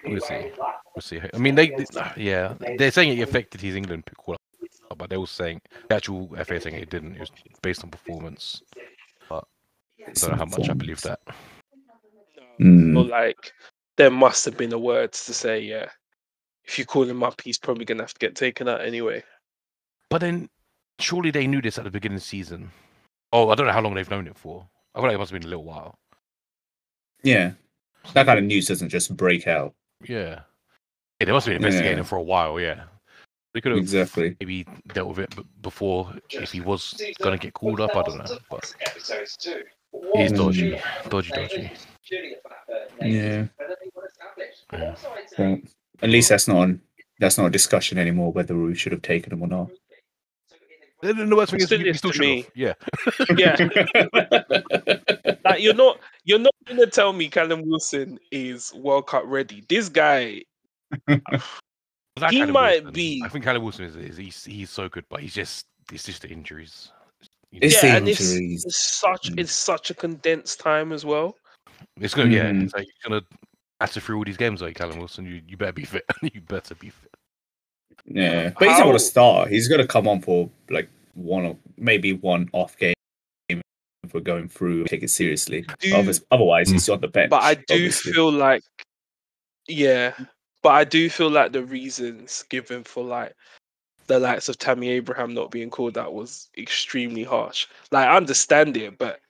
We'll 0.04 0.20
see. 0.20 0.52
We'll 0.94 1.02
see. 1.02 1.20
I 1.32 1.38
mean, 1.38 1.54
they, 1.54 1.68
they- 1.68 1.84
yeah, 2.16 2.54
they're 2.78 2.90
saying 2.90 3.16
it 3.18 3.22
affected 3.22 3.60
his 3.60 3.76
England 3.76 4.06
pick 4.06 4.16
call, 4.16 4.36
but 4.96 5.10
they 5.10 5.16
were 5.16 5.26
saying 5.26 5.60
the 5.88 5.94
actual 5.96 6.28
FA 6.44 6.60
saying 6.60 6.76
it 6.76 6.90
didn't. 6.90 7.14
It 7.14 7.20
was 7.20 7.30
based 7.62 7.84
on 7.84 7.90
performance. 7.90 8.62
I 9.30 10.10
don't 10.14 10.30
know 10.32 10.36
how 10.36 10.44
much 10.46 10.68
I 10.68 10.72
believe 10.72 11.00
that. 11.02 11.20
Mm. 12.60 12.96
Or 12.96 13.04
like 13.04 13.52
there 13.96 14.10
must 14.10 14.44
have 14.44 14.56
been 14.56 14.70
the 14.70 14.78
words 14.78 15.24
to 15.26 15.34
say, 15.34 15.60
yeah, 15.60 15.86
if 16.64 16.78
you 16.78 16.84
call 16.84 17.04
him 17.04 17.22
up, 17.22 17.40
he's 17.40 17.58
probably 17.58 17.84
gonna 17.84 18.02
have 18.02 18.14
to 18.14 18.18
get 18.18 18.34
taken 18.34 18.68
out 18.68 18.80
anyway. 18.84 19.22
But 20.10 20.20
then, 20.20 20.48
surely 20.98 21.30
they 21.30 21.46
knew 21.46 21.62
this 21.62 21.78
at 21.78 21.84
the 21.84 21.90
beginning 21.90 22.16
of 22.16 22.22
the 22.22 22.26
season. 22.26 22.70
Oh, 23.32 23.48
I 23.48 23.54
don't 23.54 23.66
know 23.66 23.72
how 23.72 23.80
long 23.80 23.94
they've 23.94 24.10
known 24.10 24.26
it 24.26 24.36
for. 24.36 24.66
I 24.94 24.98
feel 24.98 25.06
like 25.08 25.14
it 25.14 25.18
must 25.18 25.30
have 25.32 25.40
been 25.40 25.48
a 25.48 25.50
little 25.50 25.64
while. 25.64 25.94
Yeah, 27.22 27.52
that 28.14 28.26
kind 28.26 28.38
of 28.38 28.44
news 28.44 28.66
doesn't 28.66 28.88
just 28.88 29.16
break 29.16 29.46
out. 29.46 29.74
Yeah. 30.08 30.40
yeah 31.20 31.26
they 31.26 31.32
must 31.32 31.46
have 31.46 31.52
been 31.52 31.62
investigating 31.62 31.92
Yeah. 31.96 32.00
him 32.00 32.04
for 32.04 32.16
a 32.16 32.22
while. 32.22 32.58
Yeah. 32.60 32.84
They 33.54 33.60
could 33.60 33.72
have 33.72 33.80
Exactly. 33.80 34.36
maybe 34.40 34.66
dealt 34.94 35.08
with 35.08 35.18
it 35.18 35.34
before 35.60 36.12
if 36.30 36.50
he 36.52 36.60
was 36.60 36.94
gonna 37.20 37.36
get 37.36 37.52
called 37.52 37.80
up. 37.80 37.94
I 37.94 38.02
don't 38.02 38.18
know, 38.18 38.38
but 38.50 38.74
he's 40.16 40.32
dodgy, 40.32 40.76
hmm. 40.78 41.08
dodgy, 41.08 41.30
dodgy. 41.32 41.70
Yeah. 43.02 43.46
Yeah. 44.72 44.94
Well, 45.38 45.58
at 46.02 46.08
least 46.08 46.30
that's 46.30 46.48
not 46.48 46.56
on, 46.56 46.80
that's 47.18 47.36
not 47.36 47.46
a 47.46 47.50
discussion 47.50 47.98
anymore 47.98 48.32
whether 48.32 48.56
we 48.56 48.74
should 48.74 48.92
have 48.92 49.02
taken 49.02 49.32
him 49.34 49.42
or 49.42 49.48
not. 49.48 49.70
No, 51.02 51.12
no, 51.12 51.36
worst 51.36 51.50
thing 51.50 51.60
is, 51.60 51.66
Still 51.66 51.78
we- 51.78 51.84
we 51.84 51.90
is 51.90 51.98
still 51.98 52.10
to 52.12 52.16
should 52.16 52.20
me. 52.22 52.42
have. 52.42 52.50
Yeah. 52.54 52.74
Yeah, 53.36 53.56
like 55.44 55.62
you're 55.62 55.74
not 55.74 55.98
you're 56.24 56.38
not 56.38 56.54
gonna 56.66 56.86
tell 56.86 57.12
me 57.12 57.28
Callum 57.28 57.62
Wilson 57.66 58.18
is 58.30 58.72
World 58.74 59.06
Cup 59.06 59.24
ready. 59.26 59.64
This 59.68 59.88
guy, 59.88 60.42
He 61.08 61.20
Callum 62.18 62.50
might 62.52 62.82
Wilson- 62.84 62.92
be- 62.92 63.22
I 63.24 63.28
think 63.28 63.44
Callum 63.44 63.62
Wilson 63.62 63.84
is, 63.86 63.96
is 63.96 64.16
he's 64.16 64.44
he's 64.44 64.70
so 64.70 64.88
good, 64.88 65.04
but 65.08 65.20
he's 65.20 65.34
just 65.34 65.66
it's 65.92 66.04
just 66.04 66.22
the 66.22 66.28
injuries. 66.28 66.90
It's 67.52 67.82
yeah, 67.82 67.92
the 67.92 67.96
and 67.98 68.08
it's, 68.08 68.32
injuries. 68.32 68.64
it's 68.64 68.80
such 69.00 69.30
Mm. 69.32 69.40
it's 69.40 69.52
such 69.52 69.90
a 69.90 69.94
condensed 69.94 70.60
time 70.60 70.92
as 70.92 71.04
well. 71.04 71.36
it's 72.00 72.14
gonna 72.14 72.30
yeah, 72.30 72.50
it's 72.54 72.74
like 72.74 72.86
you're 72.86 73.10
gonna 73.10 73.24
have 73.80 73.92
to 73.92 74.00
through 74.00 74.18
all 74.18 74.24
these 74.24 74.36
games 74.36 74.60
like 74.62 74.76
Callum 74.76 74.98
Wilson. 74.98 75.24
You 75.26 75.40
you 75.48 75.56
better 75.56 75.72
be 75.72 75.84
fit. 75.84 76.04
you 76.22 76.40
better 76.42 76.74
be 76.74 76.90
fit. 76.90 77.10
Yeah, 78.04 78.50
but 78.58 78.62
he's 78.68 78.68
not 78.70 78.78
How- 78.78 78.84
going 78.84 78.94
to 78.98 79.04
start. 79.04 79.48
He's 79.50 79.68
going 79.68 79.80
to 79.80 79.86
come 79.86 80.08
on 80.08 80.20
for 80.20 80.50
like 80.70 80.88
one 81.14 81.44
or 81.44 81.56
maybe 81.76 82.14
one 82.14 82.48
off 82.52 82.76
game 82.76 82.94
if 82.94 83.01
we're 84.12 84.20
going 84.20 84.48
through. 84.48 84.84
Take 84.84 85.02
it 85.02 85.10
seriously. 85.10 85.64
Do- 85.80 85.94
Others- 85.96 86.24
Otherwise, 86.30 86.70
he's 86.70 86.88
on 86.88 87.00
the 87.00 87.08
bench. 87.08 87.30
but 87.30 87.42
I 87.42 87.54
do 87.54 87.62
obviously. 87.74 88.12
feel 88.12 88.32
like, 88.32 88.62
yeah, 89.68 90.12
but 90.62 90.70
I 90.70 90.84
do 90.84 91.08
feel 91.08 91.30
like 91.30 91.52
the 91.52 91.64
reasons 91.64 92.44
given 92.48 92.84
for 92.84 93.04
like 93.04 93.34
the 94.08 94.18
likes 94.18 94.48
of 94.48 94.58
Tammy 94.58 94.88
Abraham 94.90 95.32
not 95.34 95.50
being 95.50 95.70
called 95.70 95.96
out 95.96 96.14
was 96.14 96.48
extremely 96.58 97.22
harsh. 97.24 97.66
Like 97.90 98.08
I 98.08 98.16
understand 98.16 98.76
it, 98.76 98.98
but 98.98 99.20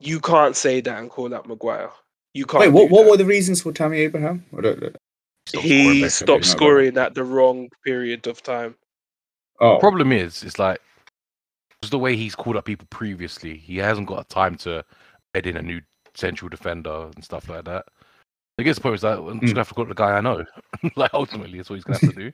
you 0.00 0.20
can't 0.20 0.56
say 0.56 0.80
that 0.80 0.98
and 0.98 1.10
call 1.10 1.34
out 1.34 1.46
Maguire. 1.46 1.90
You 2.32 2.46
can't. 2.46 2.60
Wait, 2.62 2.72
what? 2.72 2.90
What 2.90 3.04
that. 3.04 3.10
were 3.10 3.16
the 3.18 3.24
reasons 3.26 3.60
for 3.62 3.72
Tammy 3.72 3.98
Abraham? 3.98 4.44
I 4.56 4.60
don't, 4.62 4.80
know. 4.80 4.90
Stop 5.46 5.62
he 5.62 6.08
stopped 6.08 6.44
scoring 6.44 6.96
at 6.96 7.14
the 7.14 7.24
wrong 7.24 7.68
period 7.84 8.26
of 8.26 8.42
time. 8.42 8.76
oh, 9.60 9.78
Problem 9.78 10.12
is, 10.12 10.42
it's 10.42 10.58
like 10.58 10.80
just 11.82 11.92
the 11.92 11.98
way 11.98 12.16
he's 12.16 12.34
called 12.34 12.56
up 12.56 12.64
people 12.64 12.86
previously. 12.90 13.56
He 13.56 13.76
hasn't 13.78 14.06
got 14.06 14.28
time 14.28 14.56
to 14.58 14.84
bed 15.32 15.46
in 15.46 15.56
a 15.56 15.62
new 15.62 15.80
central 16.14 16.48
defender 16.48 17.10
and 17.14 17.24
stuff 17.24 17.48
like 17.48 17.64
that. 17.64 17.86
I 18.58 18.62
guess 18.62 18.76
the 18.76 18.82
point 18.82 18.96
is 18.96 19.00
that 19.02 19.18
I'm 19.18 19.40
just 19.40 19.54
gonna 19.54 19.60
have 19.60 19.68
to 19.68 19.74
call 19.74 19.86
the 19.86 19.94
guy 19.94 20.12
I 20.12 20.20
know. 20.20 20.44
like 20.96 21.14
ultimately, 21.14 21.58
that's 21.58 21.70
what 21.70 21.76
he's 21.76 21.84
gonna 21.84 21.98
have 21.98 22.10
to 22.10 22.16
do. 22.16 22.32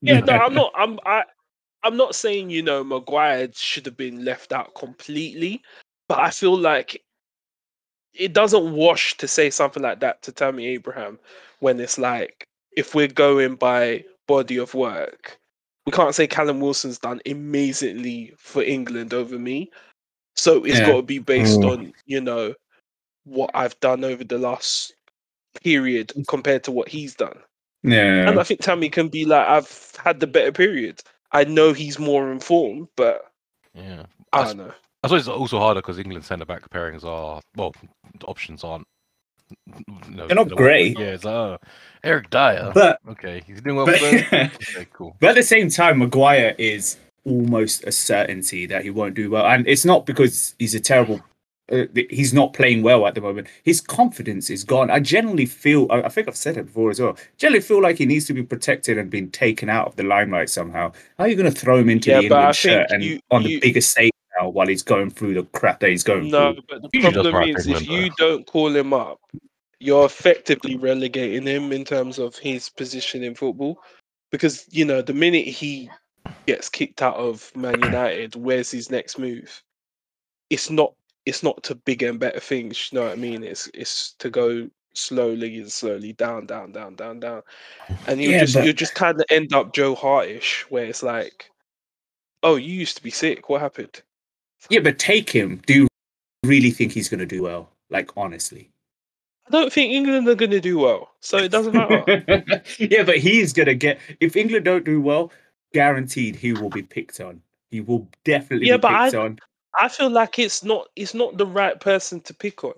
Yeah, 0.00 0.20
no, 0.20 0.32
I'm 0.32 0.54
not. 0.54 0.72
I'm 0.76 0.98
I. 1.04 1.24
I'm 1.82 1.96
not 1.96 2.14
saying 2.14 2.50
you 2.50 2.62
know 2.62 2.82
Maguire 2.82 3.48
should 3.54 3.86
have 3.86 3.96
been 3.96 4.24
left 4.24 4.52
out 4.52 4.74
completely, 4.74 5.62
but 6.08 6.18
I 6.18 6.30
feel 6.30 6.56
like 6.56 7.02
it 8.14 8.32
doesn't 8.32 8.72
wash 8.72 9.16
to 9.18 9.28
say 9.28 9.50
something 9.50 9.82
like 9.82 10.00
that 10.00 10.22
to 10.22 10.32
Tammy 10.32 10.66
Abraham 10.68 11.18
when 11.60 11.78
it's 11.80 11.98
like 11.98 12.46
if 12.76 12.94
we're 12.94 13.08
going 13.08 13.56
by 13.56 14.04
body 14.26 14.56
of 14.56 14.74
work, 14.74 15.38
we 15.86 15.92
can't 15.92 16.14
say 16.14 16.26
Callum 16.26 16.60
Wilson's 16.60 16.98
done 16.98 17.20
amazingly 17.26 18.34
for 18.36 18.62
England 18.62 19.14
over 19.14 19.38
me. 19.38 19.70
So 20.34 20.64
it's 20.64 20.78
Yeah. 20.78 20.86
got 20.86 20.96
to 20.96 21.02
be 21.02 21.18
based 21.20 21.60
Mm. 21.60 21.70
on 21.70 21.92
you 22.04 22.20
know 22.20 22.54
what 23.24 23.50
I've 23.54 23.78
done 23.80 24.04
over 24.04 24.22
the 24.24 24.38
last 24.38 24.92
period 25.62 26.12
compared 26.28 26.64
to 26.64 26.72
what 26.72 26.88
he's 26.88 27.14
done. 27.14 27.38
Yeah, 27.82 28.28
And 28.28 28.38
I 28.38 28.42
think 28.42 28.60
Tammy 28.60 28.88
can 28.90 29.08
be 29.08 29.24
like, 29.24 29.46
I've 29.46 29.92
had 30.02 30.20
the 30.20 30.26
better 30.26 30.52
period. 30.52 31.00
I 31.32 31.44
know 31.44 31.72
he's 31.72 31.98
more 31.98 32.30
informed, 32.32 32.88
but 32.96 33.32
Yeah. 33.74 34.04
I 34.32 34.38
That's- 34.38 34.54
don't 34.56 34.66
know. 34.66 34.74
I 35.02 35.08
suppose 35.08 35.20
it's 35.20 35.28
also 35.28 35.58
harder 35.60 35.80
because 35.80 35.98
England 35.98 36.24
centre 36.24 36.44
back 36.44 36.68
pairings 36.70 37.04
are 37.04 37.40
well, 37.54 37.72
the 38.18 38.26
options 38.26 38.64
aren't. 38.64 38.86
No, 40.10 40.26
They're 40.26 40.36
not 40.36 40.48
great. 40.50 40.98
Yeah, 40.98 41.06
it's 41.06 41.24
like 41.24 41.34
oh, 41.34 41.58
Eric 42.02 42.30
Dier. 42.30 42.72
but 42.74 42.98
okay, 43.10 43.42
he's 43.46 43.60
doing 43.60 43.76
well. 43.76 43.86
but, 43.86 44.02
okay, 44.02 44.50
cool. 44.92 45.16
but 45.20 45.30
at 45.30 45.36
the 45.36 45.42
same 45.42 45.68
time, 45.68 45.98
Maguire 45.98 46.54
is 46.58 46.96
almost 47.24 47.84
a 47.84 47.92
certainty 47.92 48.66
that 48.66 48.82
he 48.84 48.90
won't 48.90 49.14
do 49.14 49.30
well, 49.30 49.46
and 49.46 49.66
it's 49.68 49.84
not 49.84 50.06
because 50.06 50.54
he's 50.58 50.74
a 50.74 50.80
terrible. 50.80 51.20
Uh, 51.70 51.84
he's 52.10 52.32
not 52.32 52.52
playing 52.52 52.80
well 52.84 53.08
at 53.08 53.16
the 53.16 53.20
moment. 53.20 53.48
His 53.64 53.80
confidence 53.80 54.50
is 54.50 54.62
gone. 54.62 54.88
I 54.88 55.00
generally 55.00 55.46
feel. 55.46 55.88
I, 55.90 56.02
I 56.02 56.08
think 56.08 56.28
I've 56.28 56.36
said 56.36 56.56
it 56.56 56.66
before 56.66 56.90
as 56.90 57.00
well. 57.00 57.16
Generally 57.38 57.62
feel 57.62 57.82
like 57.82 57.98
he 57.98 58.06
needs 58.06 58.24
to 58.26 58.32
be 58.32 58.44
protected 58.44 58.98
and 58.98 59.10
being 59.10 59.30
taken 59.32 59.68
out 59.68 59.88
of 59.88 59.96
the 59.96 60.04
limelight 60.04 60.48
somehow. 60.48 60.92
How 61.18 61.24
are 61.24 61.28
you 61.28 61.34
going 61.34 61.52
to 61.52 61.60
throw 61.60 61.76
him 61.76 61.88
into 61.90 62.10
Yeah, 62.10 62.18
the 62.20 62.24
England 62.26 62.54
shirt 62.54 62.86
and 62.90 63.02
you- 63.02 63.18
on 63.32 63.42
the 63.42 63.50
you- 63.50 63.60
biggest 63.60 63.90
stage 63.90 64.12
now 64.38 64.48
while 64.48 64.66
he's 64.66 64.82
going 64.82 65.10
through 65.10 65.34
the 65.34 65.42
crap 65.44 65.80
that 65.80 65.90
he's 65.90 66.02
going 66.02 66.22
through, 66.22 66.30
No, 66.30 66.52
through? 66.54 66.62
but 66.68 66.82
the 66.82 66.90
Usually 66.92 67.12
problem 67.30 67.48
is 67.56 67.66
if 67.66 67.88
you 67.88 68.10
don't 68.18 68.46
call 68.46 68.74
him 68.74 68.92
up, 68.92 69.20
you're 69.80 70.06
effectively 70.06 70.76
relegating 70.76 71.46
him 71.46 71.72
in 71.72 71.84
terms 71.84 72.18
of 72.18 72.36
his 72.36 72.68
position 72.68 73.22
in 73.22 73.34
football. 73.34 73.78
Because, 74.32 74.66
you 74.70 74.84
know, 74.84 75.02
the 75.02 75.12
minute 75.14 75.46
he 75.46 75.88
gets 76.46 76.68
kicked 76.68 77.02
out 77.02 77.16
of 77.16 77.54
Man 77.54 77.80
United, 77.80 78.34
where's 78.34 78.70
his 78.70 78.90
next 78.90 79.18
move? 79.18 79.62
It's 80.50 80.70
not 80.70 80.92
it's 81.26 81.42
not 81.42 81.60
to 81.64 81.74
bigger 81.74 82.08
and 82.08 82.20
better 82.20 82.38
things, 82.40 82.90
you 82.90 82.98
know 82.98 83.04
what 83.04 83.12
I 83.12 83.16
mean? 83.16 83.42
It's 83.42 83.68
it's 83.74 84.12
to 84.20 84.30
go 84.30 84.68
slowly 84.94 85.58
and 85.58 85.70
slowly 85.70 86.12
down, 86.14 86.46
down, 86.46 86.72
down, 86.72 86.94
down, 86.94 87.20
down. 87.20 87.42
And 88.06 88.20
you 88.22 88.30
Yeah, 88.30 88.40
just 88.40 88.54
but- 88.54 88.64
you 88.64 88.72
just 88.72 88.94
kind 88.94 89.18
of 89.20 89.26
end 89.30 89.52
up 89.52 89.74
Joe 89.74 89.94
Hartish, 89.94 90.64
where 90.70 90.84
it's 90.84 91.02
like, 91.02 91.50
oh, 92.42 92.56
you 92.56 92.72
used 92.74 92.96
to 92.96 93.02
be 93.02 93.10
sick. 93.10 93.48
What 93.48 93.60
happened? 93.60 94.02
Yeah, 94.70 94.80
but 94.80 94.98
take 94.98 95.30
him. 95.30 95.60
Do 95.66 95.74
you 95.74 95.88
really 96.44 96.70
think 96.70 96.92
he's 96.92 97.08
going 97.08 97.20
to 97.20 97.26
do 97.26 97.42
well? 97.42 97.70
Like 97.90 98.10
honestly. 98.16 98.70
I 99.46 99.50
don't 99.50 99.72
think 99.72 99.92
England 99.92 100.26
are 100.28 100.34
going 100.34 100.50
to 100.50 100.60
do 100.60 100.78
well, 100.78 101.12
so 101.20 101.36
it 101.38 101.50
doesn't 101.52 101.72
matter. 101.72 102.42
yeah, 102.80 103.04
but 103.04 103.18
he's 103.18 103.52
gonna 103.52 103.74
get 103.74 104.00
if 104.18 104.34
England 104.34 104.64
don't 104.64 104.84
do 104.84 105.00
well, 105.00 105.30
guaranteed 105.72 106.34
he 106.34 106.52
will 106.52 106.68
be 106.68 106.82
picked 106.82 107.20
on. 107.20 107.40
He 107.70 107.80
will 107.80 108.08
definitely 108.24 108.66
Yeah, 108.66 108.76
be 108.76 108.80
but 108.80 109.04
picked 109.04 109.14
I- 109.14 109.18
on. 109.24 109.38
I 109.78 109.88
feel 109.88 110.10
like 110.10 110.38
it's 110.40 110.64
not 110.64 110.88
it's 110.96 111.14
not 111.14 111.36
the 111.38 111.46
right 111.46 111.78
person 111.78 112.20
to 112.22 112.34
pick 112.34 112.64
on. 112.64 112.72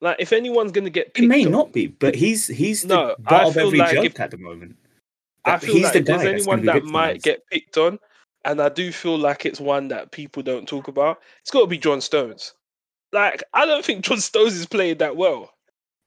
Like 0.00 0.16
if 0.18 0.32
anyone's 0.32 0.72
going 0.72 0.84
to 0.84 0.90
get 0.90 1.08
picked 1.08 1.18
He 1.18 1.26
may 1.26 1.44
on, 1.44 1.52
not 1.52 1.72
be, 1.74 1.88
but 1.88 2.14
he's 2.14 2.46
he's 2.46 2.82
the 2.82 2.88
No, 2.88 3.16
butt 3.18 3.32
I 3.44 3.48
of 3.48 3.56
every 3.58 3.78
like 3.78 3.94
joke 3.94 4.04
if- 4.06 4.20
at 4.20 4.30
the 4.30 4.38
moment. 4.38 4.76
I 5.44 5.58
feel 5.58 5.74
he's 5.74 5.84
like 5.84 5.92
the 5.92 5.98
if 5.98 6.04
there's 6.06 6.18
guy 6.22 6.24
that's 6.32 6.42
anyone 6.46 6.64
that 6.64 6.84
might 6.84 7.22
get 7.22 7.46
picked 7.50 7.76
on, 7.76 7.98
and 8.44 8.60
I 8.60 8.68
do 8.68 8.92
feel 8.92 9.18
like 9.18 9.46
it's 9.46 9.60
one 9.60 9.88
that 9.88 10.10
people 10.10 10.42
don't 10.42 10.68
talk 10.68 10.88
about. 10.88 11.20
It's 11.40 11.50
got 11.50 11.60
to 11.60 11.66
be 11.66 11.78
John 11.78 12.00
Stones. 12.00 12.54
Like 13.12 13.42
I 13.52 13.64
don't 13.66 13.84
think 13.84 14.04
John 14.04 14.20
Stones 14.20 14.54
is 14.54 14.66
playing 14.66 14.98
that 14.98 15.16
well, 15.16 15.52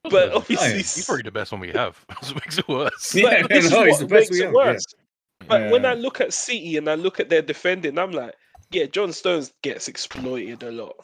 but 0.04 0.32
obviously, 0.34 0.70
yeah. 0.70 0.78
He's 0.78 1.06
probably 1.06 1.24
the 1.24 1.32
best 1.32 1.52
one 1.52 1.62
we 1.62 1.72
have. 1.72 2.04
That's 2.10 2.34
what 2.34 2.46
makes 2.46 2.58
it 2.58 2.68
worse. 2.68 3.16
Yeah, 3.16 3.42
but 3.42 3.50
no, 3.50 3.56
he's 3.56 3.72
what 3.72 4.00
the 4.00 4.06
best 4.06 4.10
makes 4.10 4.32
we 4.32 4.42
it 4.42 4.46
have, 4.46 4.54
yeah. 4.54 4.72
worse. 4.72 4.86
But 5.48 5.72
when 5.72 5.86
I 5.86 5.94
look 5.94 6.20
at 6.20 6.34
City 6.34 6.78
and 6.78 6.90
I 6.90 6.96
look 6.96 7.20
at 7.20 7.30
their 7.30 7.42
defending, 7.42 7.98
I'm 7.98 8.12
like, 8.12 8.34
yeah, 8.72 8.86
John 8.86 9.14
Stones 9.14 9.54
gets 9.62 9.88
exploited 9.88 10.64
a 10.64 10.72
lot 10.72 10.96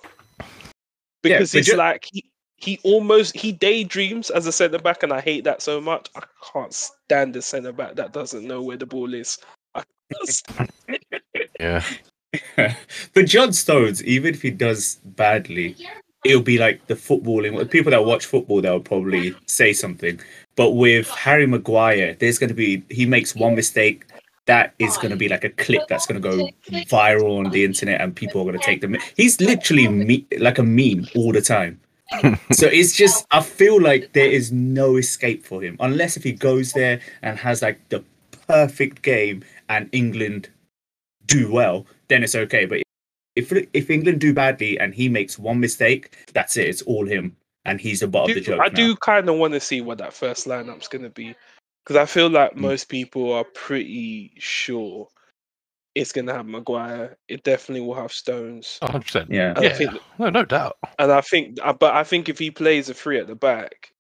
because 1.22 1.54
but 1.54 1.60
it's 1.60 1.70
ju- 1.70 1.78
like 1.78 2.08
he 2.12 2.30
he 2.58 2.80
almost 2.84 3.36
he 3.36 3.52
daydreams 3.52 4.30
as 4.30 4.46
a 4.48 4.52
centre 4.52 4.80
back, 4.80 5.04
and 5.04 5.12
I 5.12 5.22
hate 5.22 5.44
that 5.46 5.62
so 5.62 5.82
much. 5.82 6.10
I 6.16 6.24
can't 6.52 6.74
stand 6.74 7.36
a 7.36 7.42
centre 7.42 7.72
back 7.72 7.96
that 7.96 8.14
doesn't 8.14 8.46
know 8.48 8.62
where 8.62 8.78
the 8.78 8.86
ball 8.86 9.14
is. 9.14 9.38
I 9.76 9.84
can't 10.14 10.30
stand 10.30 10.72
Yeah. 11.64 11.84
but 13.14 13.26
John 13.26 13.54
Stones, 13.54 14.04
even 14.04 14.34
if 14.34 14.42
he 14.42 14.52
does 14.52 14.96
badly, 15.04 15.76
it'll 16.26 16.42
be 16.42 16.58
like 16.58 16.86
the 16.88 16.96
footballing. 16.96 17.70
People 17.70 17.92
that 17.92 18.06
watch 18.06 18.26
football, 18.26 18.62
they'll 18.62 18.80
probably 18.80 19.36
say 19.48 19.74
something. 19.74 20.20
But 20.56 20.72
with 20.72 21.10
Harry 21.10 21.48
Maguire, 21.48 22.16
there's 22.20 22.38
going 22.38 22.50
to 22.50 22.56
be 22.56 22.84
he 22.90 23.06
makes 23.06 23.36
one 23.36 23.56
mistake, 23.56 24.06
that 24.46 24.74
is 24.80 24.98
going 24.98 25.12
to 25.12 25.16
be 25.16 25.30
like 25.30 25.44
a 25.44 25.50
clip 25.50 25.88
that's 25.88 26.06
going 26.06 26.22
to 26.22 26.30
go 26.30 26.50
viral 26.88 27.46
on 27.46 27.52
the 27.52 27.64
internet 27.64 28.02
and 28.02 28.16
people 28.16 28.42
are 28.42 28.44
going 28.44 28.60
to 28.60 28.66
take 28.66 28.82
them. 28.82 28.98
He's 29.16 29.40
literally 29.40 29.88
me- 29.88 30.28
like 30.40 30.58
a 30.58 30.64
meme 30.64 31.08
all 31.16 31.32
the 31.32 31.42
time. 31.42 31.80
so 32.52 32.68
it's 32.68 32.94
just, 32.94 33.26
I 33.32 33.42
feel 33.42 33.82
like 33.82 34.14
there 34.14 34.30
is 34.30 34.52
no 34.52 34.98
escape 34.98 35.46
for 35.46 35.62
him 35.64 35.78
unless 35.80 36.18
if 36.18 36.24
he 36.24 36.34
goes 36.34 36.74
there 36.74 37.00
and 37.22 37.40
has 37.40 37.62
like 37.62 37.88
the 37.90 38.04
perfect 38.48 39.02
game 39.02 39.44
and 39.70 39.90
England 39.94 40.50
do 41.34 41.52
well, 41.52 41.86
then 42.08 42.24
it's 42.24 42.36
okay. 42.36 42.66
But 42.66 42.82
if 43.36 43.52
if 43.74 43.90
England 43.90 44.22
do 44.22 44.34
badly 44.34 44.80
and 44.80 44.94
he 44.94 45.10
makes 45.10 45.40
one 45.40 45.60
mistake, 45.60 46.16
that's 46.34 46.56
it. 46.58 46.68
It's 46.68 46.82
all 46.84 47.06
him, 47.06 47.36
and 47.66 47.82
he's 47.82 48.02
the 48.02 48.08
butt 48.08 48.30
of 48.30 48.36
the 48.36 48.42
do- 48.42 48.46
joke. 48.46 48.62
I 48.62 48.68
now. 48.70 48.76
do 48.76 48.96
kind 48.98 49.28
of 49.30 49.36
want 49.38 49.54
to 49.54 49.60
see 49.60 49.82
what 49.82 49.98
that 49.98 50.14
first 50.14 50.46
lineup's 50.48 50.88
going 50.88 51.04
to 51.04 51.10
be 51.10 51.36
because 51.84 51.98
I 51.98 52.06
feel 52.06 52.30
like 52.30 52.54
Mm. 52.54 52.62
most 52.62 52.90
people 52.90 53.34
are 53.34 53.44
pretty 53.44 54.34
sure 54.38 55.08
it's 55.96 56.12
going 56.12 56.26
to 56.28 56.34
have 56.34 56.46
Maguire. 56.48 57.18
It 57.28 57.44
definitely 57.44 57.82
will 57.86 57.94
have 57.96 58.12
Stones. 58.14 58.80
100%. 58.82 59.30
Yeah. 59.30 59.50
And 59.50 59.60
I 59.60 59.64
Yeah, 59.64 59.74
think, 59.74 59.92
no, 60.18 60.30
no 60.30 60.44
doubt. 60.46 60.78
and 60.98 61.12
I 61.12 61.22
think, 61.22 61.58
uh, 61.62 61.74
but 61.74 61.94
I 61.94 62.04
think 62.04 62.30
if 62.30 62.40
he 62.40 62.50
plays 62.52 62.90
a 62.90 62.94
three 62.94 63.20
at 63.20 63.28
the 63.28 63.36
back, 63.36 63.92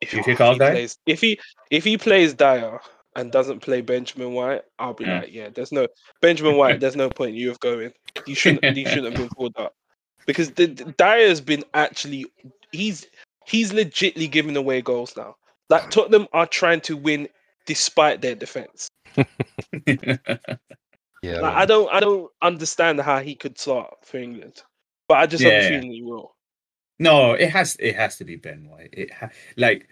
if, 0.00 0.12
You 0.12 0.20
if 0.20 0.24
think 0.26 0.40
I'll 0.40 0.52
he 0.54 0.58
plays, 0.58 0.98
if 1.06 1.20
he 1.20 1.38
if 1.70 1.84
he 1.84 1.96
plays 1.98 2.34
Dier 2.34 2.80
and 3.16 3.32
doesn't 3.32 3.60
play 3.60 3.80
Benjamin 3.80 4.32
White, 4.32 4.62
I'll 4.78 4.94
be 4.94 5.04
Yeah. 5.04 5.20
like, 5.20 5.32
yeah, 5.32 5.48
there's 5.48 5.72
no 5.72 5.88
Benjamin 6.20 6.56
White. 6.56 6.78
There's 6.80 6.94
no 6.96 7.10
point 7.10 7.30
in 7.30 7.36
you 7.36 7.50
of 7.50 7.58
going. 7.60 7.92
You 8.26 8.34
shouldn't. 8.36 8.76
you 8.76 8.86
shouldn't 8.88 9.06
have 9.06 9.14
been 9.16 9.28
pulled 9.30 9.56
up 9.56 9.74
because 10.26 10.52
the, 10.52 10.66
the 10.66 10.84
Dier's 10.92 11.40
been 11.40 11.64
actually 11.74 12.26
he's 12.72 13.06
he's 13.46 13.72
legitly 13.72 14.30
giving 14.30 14.56
away 14.56 14.82
goals 14.82 15.16
now. 15.16 15.34
Like 15.70 15.90
Tottenham 15.90 16.28
are 16.32 16.46
trying 16.46 16.80
to 16.82 16.96
win 16.96 17.28
despite 17.66 18.20
their 18.22 18.34
defense. 18.36 18.88
Yeah. 21.22 21.40
Like, 21.40 21.54
I 21.54 21.64
don't 21.64 21.92
I 21.92 22.00
don't 22.00 22.30
understand 22.42 23.00
how 23.00 23.18
he 23.20 23.34
could 23.34 23.58
start 23.58 23.94
for 24.04 24.18
England, 24.18 24.62
but 25.08 25.18
I 25.18 25.26
just 25.26 25.42
have 25.42 25.52
a 25.64 25.68
feeling 25.68 25.90
he 25.90 26.02
will. 26.02 26.36
no, 26.98 27.32
it 27.32 27.48
has 27.50 27.76
it 27.80 27.96
has 27.96 28.16
to 28.18 28.24
be 28.24 28.36
Ben 28.36 28.68
White. 28.68 28.90
It 28.92 29.10
ha- 29.12 29.30
like 29.56 29.88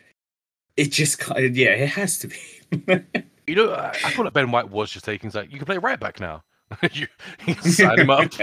it 0.76 0.90
just 0.92 1.18
kind 1.18 1.44
of, 1.44 1.56
yeah, 1.56 1.70
it 1.70 1.88
has 1.90 2.18
to 2.20 2.28
be. 2.28 3.02
You 3.46 3.54
know, 3.56 3.72
I, 3.74 3.90
I 3.90 4.10
feel 4.10 4.24
like 4.24 4.32
Ben 4.32 4.50
White 4.50 4.70
was 4.70 4.90
just 4.90 5.04
taking 5.04 5.30
like 5.34 5.52
you 5.52 5.58
can 5.58 5.66
play 5.66 5.76
right 5.76 6.00
back 6.00 6.18
now. 6.18 6.42
you, 6.94 7.06
you 7.46 7.54
can 7.54 7.70
sign 7.72 7.98
him 7.98 8.08
up. 8.08 8.32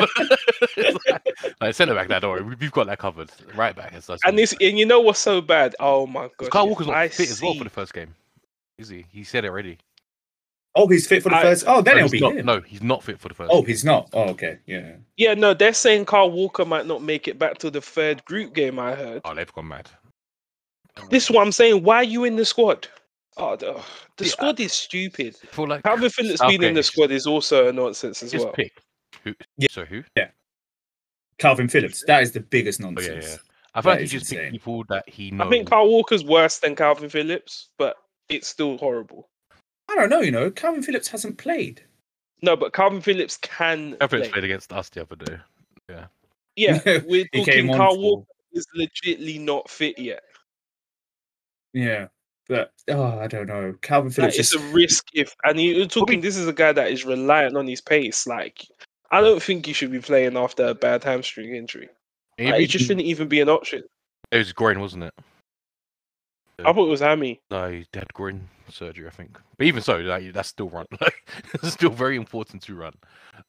It's 0.77 1.05
like, 1.09 1.55
like, 1.59 1.73
centre 1.73 1.95
back 1.95 2.07
now, 2.07 2.19
don't 2.19 2.29
worry. 2.29 2.43
we- 2.43 2.55
We've 2.59 2.71
got 2.71 2.85
that 2.85 2.99
covered. 2.99 3.31
Right 3.55 3.75
back. 3.75 3.93
It's, 3.93 4.07
And 4.23 4.37
this 4.37 4.53
and 4.61 4.77
you 4.77 4.85
know 4.85 4.99
what's 4.99 5.17
so 5.17 5.41
bad? 5.41 5.75
Oh 5.79 6.05
my 6.05 6.29
god! 6.37 6.51
Kyle 6.51 6.67
Walker's 6.67 6.85
not 6.85 7.09
fit 7.09 7.31
as 7.31 7.41
well 7.41 7.55
for 7.55 7.63
the 7.63 7.71
first 7.71 7.95
game. 7.95 8.13
Is 8.77 8.89
he? 8.89 9.07
He 9.11 9.23
said 9.23 9.43
it 9.43 9.47
already. 9.47 9.79
oh, 10.75 10.87
he's 10.87 11.07
fit 11.07 11.23
for 11.23 11.29
the 11.29 11.37
I- 11.37 11.41
first. 11.41 11.63
Oh, 11.65 11.81
then 11.81 11.95
no, 11.97 12.01
he'll 12.03 12.11
be 12.11 12.19
not, 12.19 12.33
here. 12.33 12.43
no, 12.43 12.61
he's 12.61 12.83
not 12.83 13.01
fit 13.01 13.19
for 13.19 13.27
the 13.27 13.33
first. 13.33 13.49
Oh, 13.51 13.61
game. 13.61 13.67
he's 13.69 13.83
not. 13.83 14.07
Oh, 14.13 14.29
okay. 14.29 14.59
Yeah. 14.67 14.97
Yeah, 15.17 15.33
no, 15.33 15.55
they're 15.55 15.73
saying 15.73 16.05
Kyle 16.05 16.29
Walker 16.29 16.63
might 16.63 16.85
not 16.85 17.01
make 17.01 17.27
it 17.27 17.39
back 17.39 17.57
to 17.57 17.71
the 17.71 17.81
third 17.81 18.23
group 18.25 18.53
game. 18.53 18.77
I 18.77 18.93
heard. 18.93 19.23
Oh, 19.25 19.33
they've 19.33 19.51
gone 19.51 19.67
mad. 19.67 19.89
This 21.09 21.25
is 21.25 21.31
what 21.31 21.41
I'm 21.45 21.51
saying. 21.51 21.83
Why 21.83 21.97
are 21.97 22.03
you 22.03 22.23
in 22.25 22.35
the 22.35 22.45
squad? 22.45 22.87
Oh, 23.37 23.55
the, 23.55 23.81
the 24.17 24.25
Yeah. 24.25 24.31
squad 24.31 24.59
is 24.59 24.73
stupid. 24.73 25.35
I 25.43 25.47
feel 25.47 25.67
like 25.67 25.83
Calvin 25.83 26.09
Phillips 26.09 26.41
being 26.45 26.63
in 26.63 26.73
the 26.73 26.83
squad 26.83 27.11
is 27.11 27.25
also 27.25 27.67
a 27.69 27.73
nonsense 27.73 28.21
as 28.23 28.31
Just 28.31 28.45
well. 28.45 28.53
pick. 28.53 28.73
Who? 29.23 29.33
Yeah. 29.57 29.67
So 29.71 29.85
who? 29.85 30.03
Yeah. 30.17 30.29
Calvin 31.37 31.67
Phillips. 31.67 32.03
That 32.07 32.23
is 32.23 32.31
the 32.31 32.39
biggest 32.41 32.81
Oh, 32.81 32.85
yeah, 32.85 32.91
nonsense. 32.91 33.25
yeah. 33.25 33.37
I 33.73 33.81
feel 33.81 33.83
That 33.83 33.89
like 33.89 33.99
he 33.99 34.03
is 34.05 34.11
just 34.11 34.29
picked 34.31 34.51
people 34.51 34.83
that 34.89 35.07
he 35.07 35.31
knows. 35.31 35.47
I 35.47 35.49
think 35.49 35.69
Kyle 35.69 35.87
Walker's 35.87 36.25
worse 36.25 36.59
than 36.59 36.75
Calvin 36.75 37.09
Phillips, 37.09 37.69
but 37.77 37.95
it's 38.29 38.47
still 38.47 38.77
horrible. 38.77 39.29
I 39.89 39.95
don't 39.95 40.09
know. 40.09 40.19
You 40.19 40.31
know, 40.31 40.51
Calvin 40.51 40.83
Phillips 40.83 41.07
hasn't 41.07 41.37
played. 41.37 41.81
No, 42.41 42.55
but 42.57 42.73
Calvin 42.73 43.01
Phillips 43.01 43.37
can 43.37 43.91
Calvin 43.99 44.09
Phillips 44.09 44.27
play. 44.27 44.33
played 44.33 44.43
against 44.43 44.73
us 44.73 44.89
the 44.89 45.01
other 45.03 45.15
day. 45.15 45.37
Yeah, 45.89 46.05
Yeah, 46.55 46.99
we're 47.07 47.25
talking 47.33 47.45
came. 47.45 47.67
Carl 47.73 47.95
for- 47.95 48.01
Walker 48.01 48.27
is 48.53 48.67
legitly 48.77 49.39
not 49.39 49.69
fit 49.69 49.97
yet. 49.97 50.23
Yeah, 51.73 52.07
but 52.47 52.71
oh, 52.89 53.19
I 53.19 53.27
don't 53.27 53.47
know. 53.47 53.73
Calvin 53.81 54.09
Like, 54.09 54.15
Phillips 54.15 54.39
it's 54.39 54.55
a 54.55 54.59
risk 54.73 55.07
if, 55.13 55.35
and 55.43 55.59
you're 55.59 55.85
talking. 55.85 56.21
This 56.21 56.37
is 56.37 56.47
a 56.47 56.53
guy 56.53 56.71
that 56.73 56.91
is 56.91 57.05
reliant 57.05 57.55
on 57.55 57.67
his 57.67 57.81
pace. 57.81 58.27
Like, 58.27 58.67
I 59.11 59.21
don't 59.21 59.41
think 59.41 59.65
he 59.65 59.73
should 59.73 59.91
be 59.91 59.99
playing 59.99 60.37
after 60.37 60.65
a 60.67 60.73
bad 60.73 61.03
hamstring 61.03 61.55
injury. 61.55 61.89
Like, 62.39 62.61
it 62.61 62.67
just 62.67 62.85
shouldn't 62.85 63.05
even 63.05 63.27
be 63.27 63.39
an 63.41 63.49
option. 63.49 63.83
it 64.31 64.37
was 64.37 64.53
groin, 64.53 64.79
wasn't 64.79 65.03
it? 65.03 65.13
I 66.59 66.73
thought 66.73 66.87
it 66.87 66.91
was 66.91 66.99
Hammy. 66.99 67.41
No, 67.49 67.71
he 67.71 67.87
had 67.93 68.13
groin 68.13 68.47
surgery, 68.69 69.07
I 69.07 69.11
think. 69.11 69.37
But 69.57 69.65
even 69.67 69.81
so, 69.81 69.97
like 69.97 70.31
that's 70.33 70.49
still 70.49 70.69
run. 70.69 70.85
It's 71.55 71.73
still 71.73 71.89
very 71.89 72.15
important 72.17 72.61
to 72.63 72.75
run. 72.75 72.93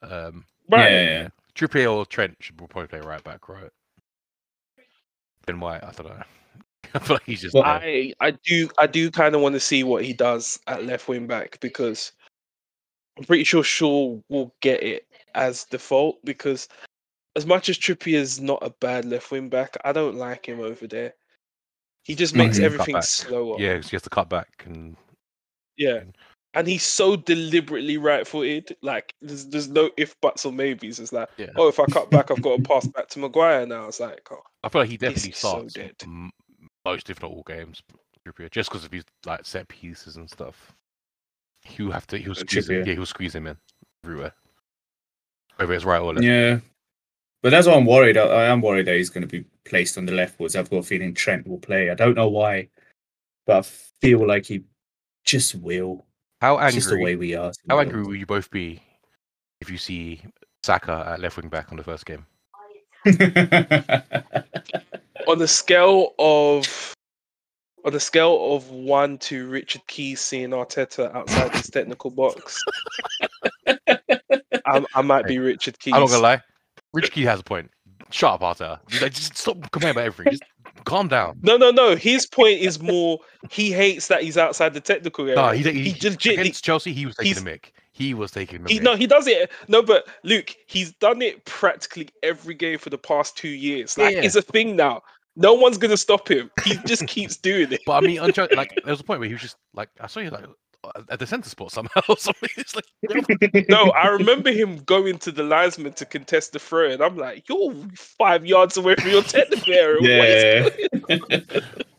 Um, 0.02 0.44
Right. 0.70 0.90
Yeah, 0.90 1.02
yeah. 1.02 1.28
Trippier 1.54 1.92
or 1.92 2.06
Trent 2.06 2.36
should 2.40 2.56
probably 2.56 2.86
play 2.86 3.00
right 3.00 3.22
back, 3.22 3.48
right? 3.48 3.70
Ben 5.46 5.60
White, 5.60 5.82
I 5.84 5.90
don't 5.90 6.06
know. 6.06 6.22
I 7.08 7.12
like 7.12 7.22
he's 7.24 7.40
just. 7.42 7.54
Well. 7.54 7.64
I 7.64 8.12
I 8.20 8.32
do 8.32 8.68
I 8.78 8.86
do 8.86 9.10
kind 9.10 9.34
of 9.34 9.40
want 9.40 9.54
to 9.54 9.60
see 9.60 9.84
what 9.84 10.04
he 10.04 10.12
does 10.12 10.58
at 10.66 10.84
left 10.84 11.08
wing 11.08 11.26
back 11.26 11.58
because 11.60 12.12
I'm 13.18 13.24
pretty 13.24 13.44
sure 13.44 13.62
Shaw 13.62 14.18
will 14.28 14.54
get 14.60 14.82
it 14.82 15.06
as 15.34 15.64
default 15.64 16.22
because 16.24 16.68
as 17.36 17.46
much 17.46 17.68
as 17.68 17.78
Trippier 17.78 18.18
is 18.18 18.40
not 18.40 18.58
a 18.62 18.70
bad 18.70 19.04
left 19.04 19.30
wing 19.30 19.48
back, 19.48 19.76
I 19.84 19.92
don't 19.92 20.16
like 20.16 20.46
him 20.46 20.60
over 20.60 20.86
there. 20.86 21.14
He 22.04 22.14
just 22.14 22.34
makes. 22.34 22.58
Cut 22.58 22.64
everything 22.64 22.94
back. 22.94 23.04
Yeah, 23.58 23.74
because 23.74 23.90
he 23.90 23.94
has 23.94 24.02
to 24.02 24.10
cut 24.10 24.28
back 24.28 24.64
and 24.66 24.96
Yeah. 25.76 26.00
And 26.54 26.68
he's 26.68 26.82
so 26.82 27.16
deliberately 27.16 27.96
right 27.96 28.26
footed. 28.26 28.76
Like 28.82 29.14
there's 29.22 29.46
there's 29.46 29.68
no 29.68 29.90
if 29.96 30.20
buts 30.20 30.44
or 30.44 30.52
maybes. 30.52 31.00
It's 31.00 31.12
like, 31.12 31.30
Yeah. 31.38 31.46
oh, 31.56 31.68
if 31.68 31.80
I 31.80 31.86
cut 31.86 32.10
back, 32.10 32.30
I've 32.30 32.42
got 32.42 32.56
to 32.56 32.62
pass 32.62 32.86
back 32.88 33.08
to 33.10 33.20
Maguire 33.20 33.64
now. 33.66 33.86
It's 33.86 34.00
like, 34.00 34.28
oh, 34.30 34.42
I 34.62 34.68
feel 34.68 34.82
like 34.82 34.90
he 34.90 34.98
definitely 34.98 35.30
is 35.30 35.38
so 35.38 35.66
dead. 35.72 35.94
m- 36.02 36.30
most, 36.84 37.10
if 37.10 37.20
not 37.22 37.30
all, 37.30 37.44
games. 37.46 37.82
Trippier, 38.26 38.50
just 38.50 38.70
because 38.70 38.84
of 38.84 38.92
his 38.92 39.04
like 39.26 39.44
set 39.44 39.66
pieces 39.68 40.16
and 40.16 40.30
stuff. 40.30 40.72
He'll 41.64 41.90
have 41.90 42.06
to. 42.08 42.18
He'll 42.18 42.32
Uh, 42.32 42.34
squeeze 42.34 42.68
him. 42.68 42.86
Yeah, 42.86 42.94
he'll 42.94 43.06
squeeze 43.06 43.34
him 43.34 43.46
in 43.48 43.56
everywhere. 44.04 44.32
Whether 45.56 45.72
it's 45.74 45.84
right 45.84 46.00
or 46.00 46.14
left. 46.14 46.24
yeah. 46.24 46.60
But 47.42 47.50
that's 47.50 47.66
why 47.66 47.74
I'm 47.74 47.86
worried. 47.86 48.16
I, 48.16 48.22
I 48.22 48.44
am 48.46 48.60
worried 48.60 48.86
that 48.86 48.94
he's 48.96 49.10
going 49.10 49.22
to 49.22 49.28
be 49.28 49.44
placed 49.64 49.98
on 49.98 50.06
the 50.06 50.12
leftwards. 50.12 50.54
I've 50.54 50.70
got 50.70 50.76
a 50.76 50.82
feeling 50.84 51.12
Trent 51.14 51.46
will 51.48 51.58
play. 51.58 51.90
I 51.90 51.94
don't 51.94 52.14
know 52.14 52.28
why, 52.28 52.68
but 53.46 53.56
I 53.56 53.62
feel 53.62 54.24
like 54.26 54.46
he 54.46 54.62
just 55.24 55.56
will. 55.56 56.06
How 56.40 56.58
It's 56.58 56.74
just 56.76 56.88
the 56.90 56.94
way 56.98 57.12
angry? 57.12 57.16
we 57.28 57.34
are. 57.34 57.52
How 57.68 57.80
angry 57.80 58.02
will 58.04 58.14
you 58.14 58.26
both 58.26 58.48
be 58.52 58.80
if 59.60 59.68
you 59.70 59.76
see 59.78 60.22
Saka 60.62 61.04
at 61.08 61.20
left 61.20 61.36
wing 61.36 61.48
back 61.48 61.72
on 61.72 61.76
the 61.76 61.82
first 61.84 62.06
game? 62.06 62.24
on 65.26 65.38
the 65.38 65.48
scale 65.48 66.14
of 66.18 66.94
on 67.84 67.92
the 67.92 68.00
scale 68.00 68.54
of 68.54 68.70
one 68.70 69.18
to 69.18 69.48
Richard 69.48 69.82
Keys 69.88 70.20
seeing 70.20 70.50
Arteta 70.50 71.12
outside 71.14 71.52
his 71.52 71.68
technical 71.68 72.10
box, 72.10 72.62
I, 73.66 74.84
I 74.94 75.02
might 75.02 75.26
be 75.26 75.38
Richard 75.38 75.78
Keys. 75.80 75.94
I'm 75.94 76.00
not 76.00 76.10
gonna 76.10 76.22
lie. 76.22 76.40
Richard 76.92 77.12
Key 77.12 77.24
has 77.24 77.40
a 77.40 77.44
point. 77.44 77.70
Shut 78.10 78.40
up, 78.40 78.40
Arteta. 78.42 78.78
Like, 79.00 79.14
just 79.14 79.36
stop 79.36 79.58
complaining 79.72 79.96
about 79.96 80.04
everything. 80.04 80.34
Just 80.34 80.44
calm 80.84 81.08
down. 81.08 81.38
No, 81.42 81.56
no, 81.56 81.70
no. 81.70 81.96
His 81.96 82.26
point 82.26 82.60
is 82.60 82.80
more 82.80 83.18
he 83.50 83.72
hates 83.72 84.08
that 84.08 84.22
he's 84.22 84.36
outside 84.36 84.74
the 84.74 84.80
technical 84.80 85.24
area. 85.24 85.36
No, 85.36 85.50
he, 85.50 85.62
he, 85.62 85.90
he 85.90 85.94
legitly 85.94 86.38
against 86.38 86.62
Chelsea. 86.62 86.92
He 86.92 87.06
was 87.06 87.16
taking 87.16 87.38
a 87.38 87.40
mick. 87.40 87.72
He 87.92 88.14
was 88.14 88.30
taking 88.30 88.64
a 88.64 88.68
He, 88.68 88.78
mick. 88.80 88.82
no, 88.82 88.96
he 88.96 89.06
does 89.06 89.26
it. 89.26 89.50
No, 89.68 89.82
but 89.82 90.06
Luke, 90.22 90.54
he's 90.66 90.92
done 90.92 91.20
it 91.22 91.44
practically 91.44 92.08
every 92.22 92.54
game 92.54 92.78
for 92.78 92.88
the 92.90 92.98
past 92.98 93.36
two 93.36 93.48
years. 93.48 93.96
Like, 93.98 94.14
Yeah. 94.14 94.22
it's 94.22 94.34
a 94.34 94.42
thing 94.42 94.76
now. 94.76 95.02
No 95.36 95.54
one's 95.54 95.78
gonna 95.78 95.96
stop 95.96 96.28
him. 96.30 96.50
He 96.64 96.76
just 96.86 97.06
keeps 97.06 97.36
doing 97.50 97.70
it. 97.72 97.80
But 97.86 97.92
I 98.02 98.06
mean, 98.06 98.18
on 98.18 98.32
Chelsea, 98.32 98.54
like 98.56 98.72
there 98.84 98.92
was 98.92 99.00
a 99.00 99.04
point 99.04 99.20
where 99.20 99.28
he 99.28 99.34
was 99.34 99.42
just 99.42 99.56
like, 99.74 99.88
I 100.00 100.06
saw 100.06 100.20
you 100.20 100.30
like 100.30 100.44
at 101.10 101.18
the 101.20 101.26
centre 101.26 101.48
spot 101.48 101.70
somehow. 101.70 102.00
or 102.08 102.16
something. 102.16 102.48
It's 102.56 102.74
like, 102.74 103.68
No, 103.68 103.90
I 103.92 104.08
remember 104.08 104.50
him 104.50 104.78
going 104.84 105.16
to 105.18 105.30
the 105.30 105.42
linesman 105.44 105.92
to 105.94 106.04
contest 106.04 106.52
the 106.52 106.58
throw, 106.58 106.90
and 106.90 107.00
I'm 107.02 107.16
like, 107.16 107.48
"You're 107.48 107.72
five 107.94 108.44
yards 108.44 108.76
away 108.76 108.96
from 108.96 109.10
your 109.10 109.22
technical 109.22 109.72
area." 109.72 110.00
What 110.00 110.28
is 110.28 110.82
yeah. 111.08 111.60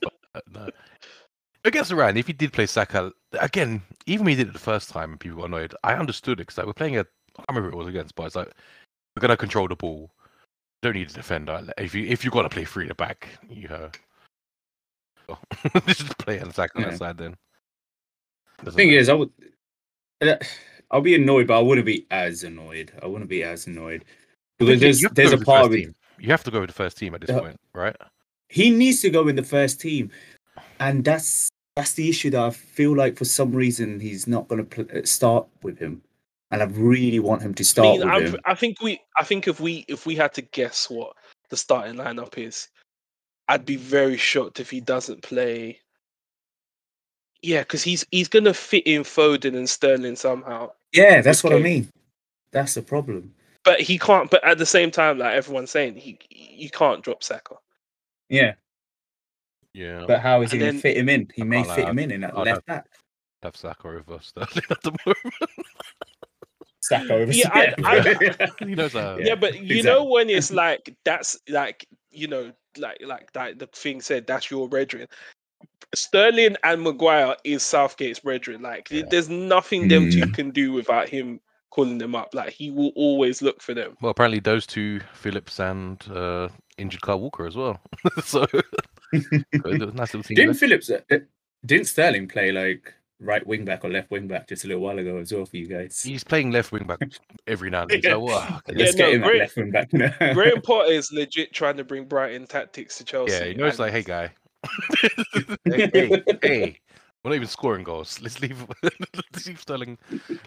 uh. 1.64 1.68
Against 1.68 1.92
Iran, 1.92 2.18
if 2.18 2.28
he 2.28 2.34
did 2.34 2.54
play 2.54 2.66
Saka 2.66 3.12
again, 3.40 3.82
even 4.06 4.26
when 4.26 4.32
he 4.38 4.44
did 4.44 4.50
it 4.50 4.54
the 4.54 4.60
first 4.60 4.90
time, 4.90 5.12
and 5.12 5.20
people 5.20 5.38
got 5.40 5.46
annoyed, 5.46 5.74
I 5.84 5.94
understood 5.94 6.40
it 6.40 6.48
because 6.48 6.58
like, 6.58 6.68
we're 6.68 6.74
playing 6.74 6.98
a. 6.98 7.06
I 7.38 7.44
remember 7.50 7.70
it 7.70 7.76
was 7.76 7.88
against, 7.88 8.16
but 8.16 8.26
it's 8.26 8.36
like 8.36 8.52
we're 9.16 9.22
gonna 9.22 9.38
control 9.38 9.68
the 9.68 9.76
ball. 9.76 10.12
Don't 10.82 10.94
need 10.96 11.10
a 11.10 11.14
defender. 11.14 11.66
If 11.78 11.96
you 11.96 12.06
if 12.06 12.26
you 12.26 12.32
got 12.32 12.42
to 12.44 12.50
play 12.50 12.66
three 12.66 12.86
at 12.86 12.90
the 12.90 12.96
back, 12.96 13.30
you 13.50 13.68
know. 13.68 13.90
just 15.88 16.18
play 16.18 16.40
on 16.42 16.52
Saka 16.52 16.78
on 16.78 16.84
Yeah. 16.84 16.90
that 16.92 16.98
side 16.98 17.18
then. 17.18 17.36
The 18.64 18.72
thing 18.72 18.92
is, 18.92 19.08
I 19.10 19.14
would. 19.14 19.32
uh, 20.22 20.36
I'll 20.92 21.02
be 21.02 21.16
annoyed, 21.16 21.48
but 21.48 21.58
I 21.58 21.62
wouldn't 21.62 21.86
be 21.86 22.06
as 22.12 22.44
annoyed. 22.44 22.92
I 23.02 23.08
wouldn't 23.08 23.30
be 23.30 23.44
as 23.44 23.68
annoyed 23.68 24.06
because 24.60 24.80
there's 24.82 25.02
You 25.02 25.08
have 25.08 25.16
to 25.16 25.22
there's 25.22 25.32
go 25.32 25.36
a 25.36 25.38
with 25.38 25.40
the 25.40 25.46
part 25.46 25.66
first 25.66 25.74
of 25.74 25.80
it. 25.80 25.96
You 26.20 26.28
have 26.28 26.44
to 26.44 26.52
go 26.52 26.60
with 26.60 26.70
the 26.70 26.76
first 26.76 26.98
team 26.98 27.16
at 27.16 27.22
this 27.22 27.30
Uh, 27.32 27.40
point, 27.40 27.60
right? 27.74 27.96
He 28.50 28.70
needs 28.70 29.02
to 29.02 29.10
go 29.10 29.28
in 29.30 29.36
the 29.36 29.44
first 29.44 29.80
team, 29.82 30.12
and 30.80 31.04
that's 31.04 31.50
that's 31.76 31.94
the 31.94 32.10
issue 32.10 32.30
that 32.32 32.42
I 32.42 32.50
feel 32.52 32.96
like 32.96 33.18
for 33.18 33.26
some 33.26 33.52
reason 33.52 34.00
he's 34.00 34.28
not 34.28 34.48
going 34.48 34.66
to 34.66 34.84
pl- 34.84 35.00
uh, 35.00 35.06
start 35.06 35.48
with 35.64 35.80
him, 35.80 36.02
and 36.52 36.62
I 36.62 36.66
really 36.66 37.20
want 37.20 37.42
him 37.42 37.54
to 37.56 37.64
I 37.64 37.66
start 37.66 38.00
mean, 38.00 38.08
with 38.08 38.10
I'm, 38.10 38.26
him. 38.34 38.40
I 38.46 38.56
think 38.56 38.82
we, 38.82 39.00
I 39.18 39.24
think 39.24 39.48
if 39.48 39.60
we, 39.60 39.86
if 39.88 40.06
we 40.06 40.16
had 40.16 40.34
to 40.36 40.42
guess 40.42 40.90
what 40.90 41.14
the 41.50 41.58
starting 41.58 41.96
lineup 41.96 42.38
is, 42.38 42.68
I'd 43.48 43.66
be 43.66 43.76
very 43.76 44.18
shocked 44.18 44.60
if 44.60 44.70
he 44.70 44.80
doesn't 44.82 45.22
play. 45.24 45.80
Yeah, 47.42 47.60
because 47.60 47.84
he's 47.84 48.06
he's 48.12 48.30
gonna 48.30 48.54
fit 48.54 48.88
in 48.88 49.02
Foden 49.04 49.58
and 49.58 49.70
Sterling 49.70 50.16
somehow, 50.16 50.72
Yeah, 50.94 51.22
that's 51.22 51.44
what 51.44 51.54
I 51.54 51.60
mean. 51.60 51.90
That's 52.52 52.76
the 52.76 52.82
problem. 52.82 53.34
but 53.66 53.82
he 53.82 53.98
can't. 53.98 54.30
But 54.30 54.44
at 54.46 54.58
the 54.60 54.66
same 54.66 54.92
time, 54.92 55.18
like 55.18 55.34
everyone's 55.36 55.72
saying, 55.72 55.96
he 55.96 56.18
you 56.30 56.70
can't 56.70 57.04
drop 57.04 57.22
Saka. 57.24 57.56
Yeah, 58.30 58.54
Yeah, 59.74 60.06
but 60.08 60.20
how 60.22 60.42
is 60.42 60.52
he 60.52 60.58
going 60.60 60.76
to 60.76 60.80
fit 60.80 60.98
him 60.98 61.10
in? 61.10 61.30
He 61.34 61.42
I 61.42 61.46
may 61.46 61.64
fit 61.64 61.84
lie, 61.86 61.90
him 61.92 62.00
in 62.00 62.12
in 62.12 62.22
that 62.22 62.38
I'd 62.38 62.46
left 62.46 62.66
back. 62.66 62.86
have 63.42 63.56
Saka 63.56 63.88
over 63.88 64.20
Sterling 64.22 64.64
at 64.70 64.82
the 64.84 64.92
moment. 65.06 65.36
Saka 66.82 67.14
over. 67.14 67.32
Yeah, 67.32 67.50
I- 67.54 68.50
he 68.60 68.76
knows 68.76 68.94
how. 68.94 69.18
Yeah, 69.18 69.36
but 69.36 69.56
you 69.56 69.78
exactly. 69.78 69.82
know 69.84 70.04
when 70.04 70.30
it's 70.30 70.52
like 70.52 70.96
that's 71.06 71.40
like 71.50 71.88
you 72.12 72.28
know 72.28 72.52
like 72.78 72.98
like 73.06 73.32
that 73.34 73.60
the 73.60 73.68
thing 73.68 74.02
said 74.02 74.28
that's 74.28 74.52
your 74.52 74.68
brethren. 74.68 75.08
Sterling 75.96 76.56
and 76.64 76.82
Maguire 76.82 77.36
is 77.44 77.64
Southgate's 77.64 78.20
brethren. 78.20 78.62
Like 78.62 78.90
Yeah. 78.92 79.04
there's 79.10 79.30
nothing 79.30 79.88
them 79.88 80.10
two 80.10 80.22
Mm. 80.22 80.34
can 80.34 80.52
do 80.52 80.74
without 80.74 81.08
him 81.08 81.40
calling 81.70 81.98
them 82.00 82.16
up. 82.16 82.34
Like 82.34 82.52
he 82.52 82.70
will 82.72 82.92
always 82.96 83.42
look 83.42 83.62
for 83.62 83.74
them. 83.74 83.96
Well, 84.02 84.12
apparently 84.12 84.40
those 84.40 84.66
two, 84.68 85.00
Phillips 85.14 85.60
and 85.60 86.04
uh, 86.12 86.50
injured 86.78 87.02
Kyle 87.02 87.20
Walker 87.20 87.46
as 87.46 87.56
well. 87.56 87.80
so 88.24 88.46
it 89.14 89.96
nice. 89.96 90.12
Didn't 90.12 90.36
there. 90.36 90.54
Phillips? 90.54 90.90
uh, 90.90 91.02
uh, 91.12 91.18
Didn't 91.66 91.86
Sterling 91.88 92.28
play 92.28 92.52
like 92.52 92.94
right 93.20 93.46
wing 93.46 93.64
back 93.64 93.86
or 93.86 93.90
left 93.90 94.12
wing 94.12 94.28
back 94.28 94.50
just 94.50 94.66
a 94.66 94.68
little 94.68 94.84
while 94.84 95.00
ago 95.00 95.18
as 95.18 95.32
well 95.34 95.46
for 95.46 95.58
you 95.58 95.68
guys? 95.68 96.02
He's 96.02 96.24
playing 96.24 96.52
left 96.52 96.72
wing 96.72 96.86
back 96.86 97.00
every 97.48 97.70
now 97.70 97.84
and 97.84 97.92
then. 97.92 98.02
Yeah. 98.04 98.10
So, 98.12 98.20
wow, 98.22 98.60
okay. 98.70 98.78
Yeah, 98.78 98.86
Let's 98.86 98.98
no, 98.98 99.06
get 99.06 99.14
him 99.16 99.22
great- 99.22 99.36
at 99.36 99.40
left 99.42 99.56
wing 99.58 99.72
back 99.72 99.94
now. 99.94 100.34
Graham 100.34 100.62
Potter 100.62 100.92
is 100.92 101.12
legit 101.12 101.54
trying 101.54 101.78
to 101.78 101.84
bring 101.84 102.06
Brighton 102.06 102.48
tactics 102.48 102.98
to 102.98 103.04
Chelsea. 103.04 103.34
yeah, 103.34 103.46
you 103.46 103.56
know, 103.56 103.66
it's 103.66 103.80
like, 103.80 103.92
hey, 103.92 104.02
guy, 104.04 104.32
hey, 105.00 105.10
hey, 105.66 106.24
hey, 106.42 106.80
we're 107.24 107.30
not 107.30 107.36
even 107.36 107.48
scoring 107.48 107.84
goals. 107.84 108.20
Let's 108.22 108.42
leave, 108.42 108.66
let's 108.84 109.48
leave 109.48 109.60
Sterling 109.60 109.98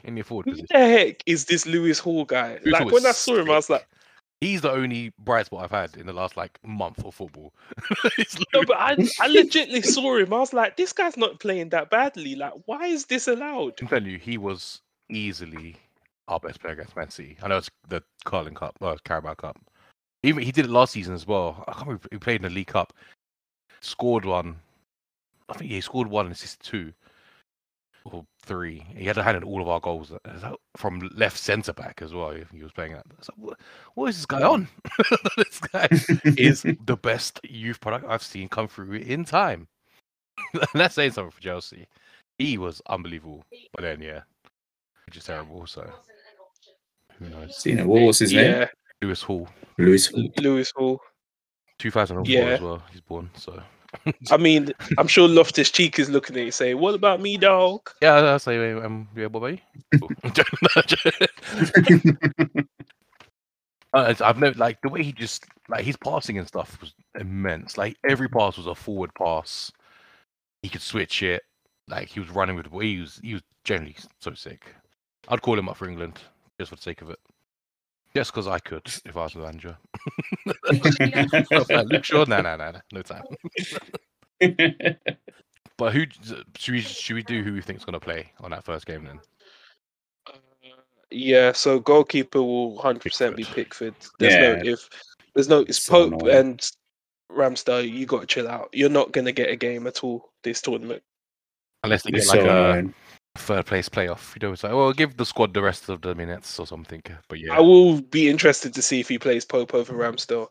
in 0.05 0.17
your 0.17 0.25
forward 0.25 0.47
Who 0.47 0.57
the 0.57 0.67
heck 0.79 1.23
is 1.25 1.47
this 1.47 1.65
Lewis 1.67 1.99
Hall 1.99 2.25
guy? 2.25 2.59
Lewis 2.65 2.81
like 2.81 2.93
when 2.93 3.07
I 3.07 3.13
saw 3.13 3.37
him, 3.37 3.51
I 3.51 3.55
was 3.55 3.71
like, 3.71 3.87
He's 4.41 4.61
the 4.61 4.71
only 4.71 5.13
bright 5.19 5.47
spot 5.47 5.65
I've 5.65 5.71
had 5.71 5.97
in 5.97 6.07
the 6.07 6.13
last 6.13 6.37
like 6.37 6.59
month 6.65 7.03
of 7.05 7.15
football. 7.15 7.55
No, 8.53 8.63
but 8.67 8.77
I, 8.77 8.93
I 8.93 9.29
legitly 9.29 9.85
saw 9.85 10.17
him. 10.17 10.33
I 10.33 10.39
was 10.39 10.53
like, 10.53 10.77
this 10.77 10.93
guy's 10.93 11.17
not 11.17 11.41
playing 11.41 11.71
that 11.71 11.91
badly. 11.91 12.35
Like, 12.35 12.53
why 12.67 12.87
is 12.87 13.07
this 13.07 13.29
allowed? 13.29 13.75
I'm 13.81 13.89
telling 13.89 14.07
you, 14.07 14.19
he 14.19 14.39
was 14.39 14.81
easily 15.11 15.77
our 16.29 16.41
best 16.41 16.61
player 16.61 16.75
against 16.75 16.97
Man 16.97 17.11
City. 17.11 17.37
I 17.43 17.49
know 17.49 17.59
it's 17.59 17.71
the 17.89 18.03
Carling 18.25 18.55
Cup, 18.55 18.77
well, 18.81 18.97
Carabao 19.05 19.35
Cup. 19.35 19.59
Even 20.23 20.43
he 20.43 20.53
did 20.53 20.67
it 20.67 20.71
last 20.71 20.93
season 20.93 21.15
as 21.15 21.27
well. 21.27 21.65
I 21.69 21.73
can't 21.73 21.87
remember. 21.87 22.09
He 22.11 22.19
played 22.19 22.37
in 22.37 22.43
the 22.43 22.51
League 22.51 22.69
Cup, 22.69 22.93
scored 23.81 24.25
one. 24.25 24.57
I 25.49 25.55
think 25.55 25.71
he 25.71 25.81
scored 25.81 26.09
one 26.09 26.27
and 26.27 26.35
assisted 26.35 26.63
two 26.63 26.93
or 28.13 28.25
three. 28.45 28.85
He 28.97 29.05
had 29.05 29.19
a 29.19 29.23
hand 29.23 29.37
in 29.37 29.45
all 29.45 29.61
of 29.63 29.69
our 29.69 29.81
goals 29.81 30.13
uh, 30.13 30.53
from 30.77 31.11
left 31.15 31.39
centre 31.39 31.73
back 31.73 32.01
as 32.03 32.13
well. 32.15 32.33
He 32.53 32.63
was 32.63 32.73
playing 32.73 32.93
that. 32.93 33.07
So 33.21 33.33
what, 33.37 33.59
what 33.95 34.07
is 34.09 34.17
this 34.17 34.27
guy 34.27 34.43
on? 34.43 34.69
this 35.37 35.61
guy 35.61 35.89
is 36.37 36.63
the 36.87 36.97
best 36.97 37.41
youth 37.45 37.81
product 37.81 38.07
I've 38.09 38.23
seen 38.23 38.49
come 38.49 38.69
through 38.69 38.93
in 38.95 39.25
time. 39.25 39.69
and 40.55 40.67
that's 40.75 40.95
saying 40.95 41.13
something 41.13 41.31
for 41.31 41.41
Chelsea. 41.41 41.87
He 42.39 42.59
was 42.59 42.83
unbelievable. 42.89 43.45
But 43.73 43.83
then, 43.83 44.01
yeah, 44.03 44.21
just 45.11 45.27
terrible. 45.27 45.67
So 45.67 45.89
who 47.19 47.29
knows? 47.29 47.65
you 47.65 47.75
know, 47.77 47.87
what 47.87 48.03
was 48.03 48.19
his 48.19 48.33
name? 48.33 48.67
Lewis 49.03 49.23
Hall, 49.23 49.49
Lewis. 49.79 50.13
Lewis 50.39 50.73
Hall. 50.75 51.01
2004 51.79 52.33
Yeah. 52.33 52.55
as 52.55 52.61
well. 52.61 52.83
He's 52.91 53.01
born. 53.03 53.31
So 53.37 53.63
I 54.31 54.37
mean, 54.37 54.73
I'm 54.99 55.09
sure 55.09 55.29
Loftus 55.29 55.71
Cheek 55.71 55.99
is 55.99 56.11
looking 56.11 56.37
at 56.37 56.45
you 56.45 56.51
saying, 56.51 56.79
"What 56.79 56.95
about 56.95 57.21
me, 57.21 57.37
dog?" 57.37 57.91
yeah, 58.01 58.15
I'll 58.15 58.39
say, 58.39 58.73
um, 58.73 59.09
yeah, 59.17 59.27
about 59.27 59.53
you? 59.53 59.59
Uh, 63.93 64.13
I've 64.21 64.39
never 64.39 64.59
like 64.59 64.79
the 64.83 64.91
way 64.91 65.03
he 65.03 65.11
just 65.11 65.47
like 65.71 65.83
his 65.83 65.97
passing 65.97 66.37
and 66.37 66.47
stuff 66.47 66.79
was 66.83 66.93
immense. 67.19 67.79
Like 67.79 67.97
every 68.07 68.29
pass 68.29 68.59
was 68.59 68.67
a 68.67 68.75
forward 68.75 69.11
pass. 69.17 69.73
He 70.61 70.69
could 70.69 70.83
switch 70.83 71.23
it. 71.23 71.43
Like 71.89 72.09
he 72.09 72.21
was 72.21 72.29
running 72.29 72.57
with 72.57 72.67
the 72.67 72.71
ball. 72.71 72.81
He 72.81 73.01
was 73.01 73.19
he 73.23 73.33
was 73.33 73.43
generally 73.65 73.97
so 74.21 74.35
sick. 74.35 74.67
I'd 75.29 75.41
call 75.41 75.59
him 75.59 75.71
up 75.71 75.79
for 75.79 75.89
England 75.89 76.21
just 76.61 76.69
for 76.69 76.77
the 76.77 76.83
sake 76.83 77.01
of 77.01 77.09
it. 77.09 77.19
Just 78.17 78.33
because 78.33 78.47
I 78.47 78.59
could 78.61 78.87
if 79.05 79.15
I 79.15 79.25
was 79.25 79.35
the 79.35 79.41
manager. 79.41 79.77
Luke 81.91 82.03
Shaw, 82.03 82.25
no, 82.25 82.41
no, 82.41 82.57
no, 82.57 82.71
no, 82.71 82.81
no 82.93 83.03
time. 83.03 83.25
But 85.79 85.93
who 85.93 86.05
should 86.57 86.73
we 86.73 86.81
should 86.81 87.17
we 87.17 87.23
do? 87.23 87.43
Who 87.43 87.53
we 87.53 87.61
think's 87.61 87.85
gonna 87.85 88.01
play 88.01 88.33
on 88.41 88.53
that 88.53 88.65
first 88.65 88.87
game 88.87 89.05
then? 89.05 89.21
Uh, 90.27 90.39
yeah, 91.11 91.53
so 91.53 91.79
goalkeeper 91.79 92.43
will 92.43 92.79
100% 92.79 93.37
be 93.37 93.45
Pickford. 93.45 93.95
There's 94.19 94.35
no 94.35 94.73
if. 94.73 94.89
There's 95.35 95.51
no. 95.51 95.59
It's 95.61 95.79
So 95.79 96.09
Pope 96.09 96.23
annoying. 96.23 96.35
and 96.35 96.71
Ramsdale. 97.31 97.87
You 97.93 98.07
got 98.07 98.23
to 98.23 98.27
chill 98.27 98.49
out. 98.49 98.71
You're 98.73 98.89
not 98.89 99.13
gonna 99.13 99.33
get 99.33 99.51
a 99.51 99.57
game 99.57 99.87
at 99.87 100.03
all 100.03 100.31
this 100.43 100.63
tournament. 100.63 101.03
Unless 101.85 102.05
they 102.05 102.13
It's 102.17 102.33
get 102.33 102.39
like 102.39 102.47
so 102.47 102.49
a 102.49 102.71
annoying. 102.71 102.95
Third 103.37 103.67
place 103.67 103.89
playoff. 103.89 104.35
You 104.35 104.47
know, 104.47 104.53
it's 104.53 104.65
like, 104.65 104.73
well, 104.73 104.93
give 104.93 105.17
the 105.17 105.27
squad 105.27 105.55
the 105.55 105.63
rest 105.63 105.89
of 105.89 106.01
the 106.01 106.15
minutes 106.15 106.59
or 106.59 106.67
something. 106.67 107.03
But 107.29 107.41
yeah, 107.41 107.55
I 107.55 107.61
will 107.61 108.01
be 108.01 108.29
interested 108.29 108.75
to 108.75 108.83
see 108.83 109.01
if 109.01 109.09
he 109.09 109.19
plays 109.19 109.45
Pope 109.45 109.75
over 109.75 109.93
mm. 109.93 109.99
Ramsdale 109.99 110.49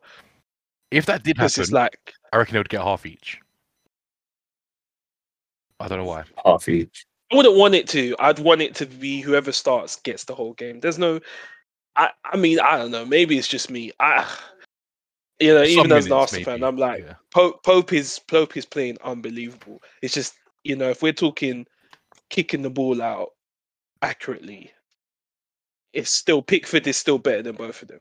if 0.91 1.05
that 1.07 1.23
did 1.23 1.35
because 1.35 1.55
happen, 1.55 1.63
it's 1.63 1.71
like 1.71 2.13
I 2.31 2.37
reckon 2.37 2.53
they 2.53 2.59
would 2.59 2.69
get 2.69 2.81
half 2.81 3.05
each. 3.05 3.39
I 5.79 5.87
don't 5.87 5.99
know 5.99 6.05
why. 6.05 6.23
half 6.45 6.69
each. 6.69 7.05
I 7.31 7.35
wouldn't 7.35 7.57
want 7.57 7.75
it 7.75 7.87
to. 7.89 8.15
I'd 8.19 8.39
want 8.39 8.61
it 8.61 8.75
to 8.75 8.85
be 8.85 9.19
whoever 9.19 9.51
starts 9.51 9.97
gets 9.97 10.23
the 10.23 10.35
whole 10.35 10.53
game. 10.53 10.79
There's 10.79 10.97
no. 10.99 11.19
I. 11.95 12.11
I 12.23 12.37
mean, 12.37 12.59
I 12.59 12.77
don't 12.77 12.91
know. 12.91 13.05
Maybe 13.05 13.37
it's 13.37 13.47
just 13.47 13.69
me. 13.69 13.91
I. 13.99 14.25
You 15.41 15.53
know, 15.53 15.65
Some 15.65 15.71
even 15.71 15.91
as 15.91 16.05
an 16.05 16.11
minutes, 16.11 16.33
Arsenal 16.33 16.45
fan, 16.45 16.63
I'm 16.63 16.77
like, 16.77 17.03
yeah. 17.03 17.15
Pope, 17.33 17.61
Pope 17.61 17.91
is 17.91 18.19
Pope 18.19 18.55
is 18.55 18.65
playing 18.65 18.97
unbelievable. 19.03 19.81
It's 20.01 20.13
just 20.13 20.35
you 20.63 20.77
know 20.77 20.89
if 20.89 21.01
we're 21.01 21.11
talking 21.11 21.65
kicking 22.29 22.61
the 22.61 22.69
ball 22.69 23.01
out 23.01 23.29
accurately, 24.01 24.71
it's 25.93 26.09
still 26.11 26.41
Pickford 26.41 26.87
is 26.87 26.97
still 26.97 27.17
better 27.17 27.41
than 27.41 27.55
both 27.55 27.81
of 27.81 27.87
them. 27.87 27.99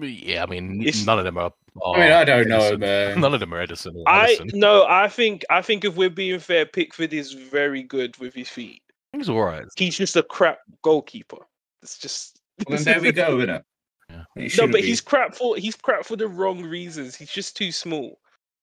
Yeah, 0.00 0.44
I 0.44 0.46
mean, 0.46 0.80
It's- 0.82 1.04
none 1.04 1.18
of 1.18 1.24
them 1.24 1.38
are. 1.38 1.52
I 1.84 1.98
mean, 2.00 2.12
I 2.12 2.24
don't 2.24 2.48
know, 2.48 2.76
man. 2.76 3.20
None 3.20 3.34
of 3.34 3.40
them 3.40 3.54
are 3.54 3.64
Ederson. 3.64 3.94
Or 3.94 4.02
I 4.08 4.36
no, 4.52 4.84
I 4.88 5.06
think 5.08 5.44
I 5.48 5.62
think 5.62 5.84
if 5.84 5.94
we're 5.94 6.10
being 6.10 6.40
fair, 6.40 6.66
Pickford 6.66 7.12
is 7.12 7.32
very 7.34 7.84
good 7.84 8.16
with 8.18 8.34
his 8.34 8.48
feet. 8.48 8.82
He's 9.12 9.28
all 9.28 9.42
right. 9.44 9.64
He's 9.76 9.96
just 9.96 10.16
a 10.16 10.24
crap 10.24 10.58
goalkeeper. 10.82 11.38
It's 11.82 11.96
just 11.98 12.40
Well, 12.66 12.78
then 12.78 12.84
there 12.84 13.00
we 13.00 13.12
go, 13.12 13.36
innit? 13.38 13.62
Yeah. 14.10 14.24
It 14.36 14.56
No, 14.56 14.66
but 14.66 14.80
be. 14.80 14.86
he's 14.86 15.00
crap 15.02 15.34
for 15.36 15.56
he's 15.56 15.76
crap 15.76 16.04
for 16.04 16.16
the 16.16 16.26
wrong 16.26 16.62
reasons. 16.62 17.14
He's 17.14 17.30
just 17.30 17.56
too 17.56 17.70
small. 17.70 18.18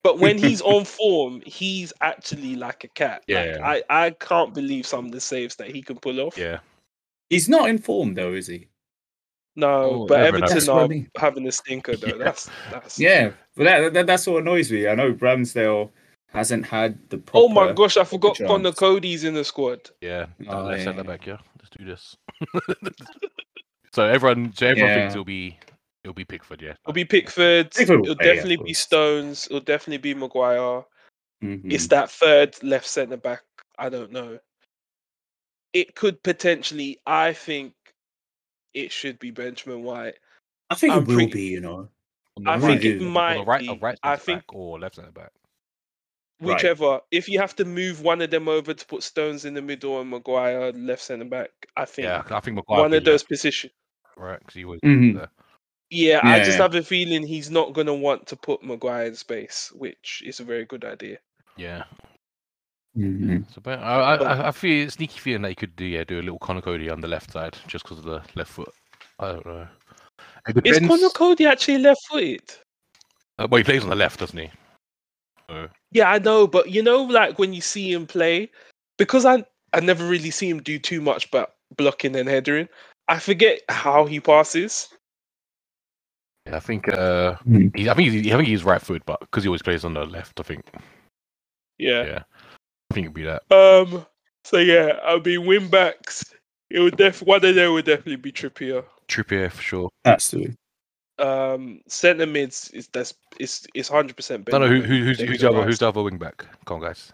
But 0.06 0.20
when 0.20 0.38
he's 0.38 0.62
on 0.76 0.86
form, 0.86 1.42
he's 1.48 1.92
actually 2.02 2.56
like 2.56 2.84
a 2.84 2.88
cat. 2.90 3.24
Yeah, 3.26 3.58
Like. 3.60 3.84
I, 3.90 4.06
I 4.06 4.10
can't 4.12 4.54
believe 4.54 4.86
some 4.86 5.08
of 5.08 5.12
the 5.12 5.20
saves 5.20 5.56
that 5.56 5.72
he 5.72 5.82
can 5.82 5.98
pull 5.98 6.20
off. 6.20 6.38
Yeah. 6.38 6.60
He's 7.32 7.50
not 7.50 7.70
informed 7.70 8.16
though, 8.16 8.34
is 8.34 8.46
he? 8.46 8.68
No, 9.56 10.04
Oh, 10.04 10.06
but 10.06 10.20
Everton, 10.20 10.44
Everton 10.44 10.56
that's 10.56 10.68
what 10.68 10.78
I 10.78 10.82
are 10.84 10.88
mean. 10.88 11.10
having 11.18 11.48
a 11.48 11.52
stinker 11.52 11.96
though. 11.96 12.18
Yeah. 12.18 12.24
That's 12.24 12.50
that's 12.70 13.00
Yeah, 13.00 13.32
but 13.56 13.64
that, 13.64 13.94
that 13.94 14.06
that's 14.06 14.28
what 14.28 14.44
annoys 14.44 14.72
me. 14.72 14.88
I 14.88 14.94
know 14.94 15.12
Ramsdale 15.14 15.90
hasn't 16.28 16.68
had 16.68 17.00
the. 17.10 17.20
Oh 17.34 17.50
my 17.50 17.72
gosh, 17.72 17.98
I 17.98 18.04
forgot 18.04 18.36
chance. 18.36 18.48
Conor 18.48 18.74
Coady's 18.74 19.24
in 19.24 19.34
the 19.34 19.44
squad. 19.44 19.90
Yeah. 20.02 20.28
Oh, 20.48 20.66
let's 20.66 20.84
send 20.84 20.98
yeah. 20.98 21.02
that 21.02 21.08
back. 21.08 21.26
Yeah. 21.26 21.38
Let's 21.58 21.76
do 21.76 21.84
this. 21.84 22.16
so 23.92 24.04
everyone, 24.06 24.54
so 24.54 24.68
everyone 24.68 24.92
Yeah. 24.92 24.96
thinks 25.00 25.14
it'll 25.16 25.26
be 25.26 25.58
it'll 26.06 26.14
be 26.14 26.24
Pickford. 26.26 26.62
Yeah. 26.62 26.76
It'll 26.84 26.94
be 26.94 27.04
Pickford. 27.06 27.72
Pickford 27.72 28.02
It'll 28.06 28.16
play, 28.16 28.30
of 28.30 28.36
definitely 28.36 28.58
be. 28.64 28.74
Stones. 28.74 29.48
It'll 29.48 29.60
definitely 29.60 29.98
be 29.98 30.14
Maguire. 30.14 30.84
Mhm. 31.44 31.72
It's 31.74 31.88
that 31.88 32.10
third 32.12 32.56
left 32.64 32.88
centre 32.88 33.18
back. 33.18 33.42
I 33.78 33.90
don't 33.90 34.12
know. 34.12 34.40
It 35.74 35.96
could 35.96 36.22
potentially. 36.24 37.00
I 37.06 37.34
think 37.34 37.74
it 38.74 38.92
should 38.92 39.20
be 39.20 39.32
Benjamin 39.32 39.84
White. 39.84 40.16
I 40.70 40.76
think 40.76 40.94
I'm 40.94 41.04
it 41.04 41.08
will 41.08 41.16
pretty- 41.16 41.34
be. 41.34 41.48
You 41.48 41.62
know, 41.62 41.90
I 42.46 42.58
the 42.58 42.68
think 42.68 42.84
it 42.86 43.02
might 43.02 43.46
right, 43.46 43.62
be. 43.62 43.70
a 43.70 43.74
right 43.76 43.98
I 44.04 44.16
think- 44.16 44.44
or 44.54 44.80
left 44.80 44.96
centre 44.96 45.12
back. 45.12 45.32
Right. 46.42 46.54
Whichever. 46.56 47.00
If 47.12 47.30
you 47.30 47.40
have 47.40 47.56
to 47.58 47.66
move 47.66 48.02
one 48.02 48.22
of 48.22 48.30
them 48.30 48.48
over 48.50 48.74
to 48.74 48.86
put 48.86 49.04
Stones 49.04 49.46
in 49.46 49.54
the 49.54 49.62
middle 49.62 50.00
and 50.02 50.10
Maguire 50.10 50.72
left 50.74 51.02
centre 51.02 51.24
back, 51.26 51.50
I 51.78 51.86
think 51.86 52.06
Yeah, 52.08 52.24
I 52.30 52.40
think 52.42 52.56
Maguire 52.56 52.82
one 52.82 52.92
be 52.92 52.98
of 52.98 53.06
those 53.06 53.24
positions. 53.24 53.74
right 54.18 54.40
because 54.40 54.54
he 54.56 54.66
was 54.66 54.80
Mhm. 54.82 55.16
there. 55.16 55.30
Yeah, 55.96 56.20
I 56.24 56.40
just 56.44 56.58
have 56.58 56.76
a 56.76 56.84
feeling 56.84 57.26
he's 57.26 57.50
not 57.50 57.72
going 57.74 57.88
to 57.88 57.94
want 57.94 58.28
to 58.28 58.36
put 58.36 58.62
Maguire 58.62 59.06
in 59.06 59.16
space, 59.16 59.72
which 59.74 60.22
is 60.26 60.42
a 60.42 60.44
very 60.44 60.66
good 60.66 60.84
idea. 60.84 61.20
Yeah. 61.56 61.84
Mhm. 62.98 63.46
So, 63.54 63.62
but 63.62 63.80
I, 63.80 64.00
I, 64.02 64.16
I- 64.16 64.48
I 64.50 64.52
feel 64.52 64.90
sneaky 64.90 65.20
feeling 65.20 65.42
that 65.44 65.50
he 65.50 65.56
could 65.56 65.76
do 65.76 65.86
yeah 65.86 66.04
do 66.04 66.20
a 66.20 66.22
little 66.24 66.40
Conor 66.40 66.62
Coady 66.62 66.90
on 66.90 67.00
the 67.02 67.08
left 67.08 67.32
side 67.32 67.58
just 67.68 67.86
because 67.86 68.00
of 68.00 68.04
the 68.06 68.22
left 68.36 68.52
foot. 68.52 68.74
I 69.20 69.32
don't 69.32 69.46
know. 69.46 69.68
Is 70.48 70.54
depends. 70.54 70.88
Conor 70.88 71.10
Coady 71.10 71.46
actually 71.46 71.78
left-footed? 71.80 72.44
uh, 73.40 73.48
well, 73.50 73.58
he 73.58 73.64
plays 73.64 73.84
on 73.84 73.90
the 73.90 73.96
left, 73.96 74.20
doesn't 74.20 74.38
he? 74.38 74.50
So, 75.50 75.70
Yeah, 75.92 76.10
I 76.12 76.20
know, 76.20 76.46
but 76.48 76.70
you 76.72 76.84
know, 76.84 77.04
like 77.04 77.40
when 77.40 77.54
you 77.54 77.62
see 77.62 77.92
him 77.94 78.06
play, 78.06 78.50
because 78.98 79.26
I 79.26 79.46
I 79.74 79.80
never 79.80 80.06
really 80.08 80.32
see 80.32 80.50
him 80.50 80.62
do 80.62 80.78
too 80.80 81.00
much 81.02 81.32
but 81.32 81.56
blocking 81.78 82.16
and 82.16 82.28
headering. 82.30 82.68
I 83.08 83.20
forget 83.20 83.62
how 83.70 84.06
he 84.06 84.20
passes. 84.20 84.90
Yeah, 86.46 86.56
I 86.56 86.60
think 86.60 86.88
uh, 86.90 87.36
Hmm. 87.38 87.68
he, 87.74 87.90
I 87.90 87.94
think 87.94 88.12
he's, 88.12 88.34
I 88.34 88.38
think 88.38 88.48
he's 88.48 88.64
right 88.64 88.82
footed, 88.82 89.06
but 89.06 89.20
because 89.20 89.44
he 89.44 89.48
always 89.50 89.64
plays 89.64 89.84
on 89.84 89.94
the 89.94 90.06
left, 90.06 90.40
I 90.40 90.44
think 90.44 90.64
Yeah. 91.78 92.04
yeah, 92.06 92.24
I 92.92 92.94
think 92.94 93.06
it'd 93.06 93.14
be 93.14 93.24
that. 93.24 93.44
Um. 93.52 94.06
So 94.44 94.58
yeah, 94.58 95.00
I'll 95.04 95.20
be 95.20 95.38
wing 95.40 95.68
backs. 95.70 96.24
It 96.70 96.80
would 96.80 96.98
def 96.98 97.22
one 97.22 97.44
of 97.44 97.56
them 97.56 97.74
would 97.74 97.86
definitely 97.86 98.18
be 98.18 98.32
Trippier. 98.32 98.84
Trippier 99.08 99.52
for 99.52 99.62
sure. 99.62 99.90
Absolutely. 100.06 100.56
Um, 101.18 101.82
centre 101.88 102.26
mids 102.26 102.70
is 102.72 102.90
that's 102.90 103.14
it's 103.40 103.66
it's 103.74 103.90
hundred 103.90 104.16
percent. 104.16 104.48
I 104.54 104.60
don't 104.60 104.70
who, 104.70 104.82
who 104.82 105.04
who's 105.04 105.20
who's 105.20 105.40
the 105.40 105.50
other 105.50 105.64
who's 105.64 105.80
the 105.80 105.88
other 105.88 106.04
wing 106.04 106.18
back. 106.18 106.46
Come 106.66 106.76
on, 106.76 106.82
guys. 106.82 107.12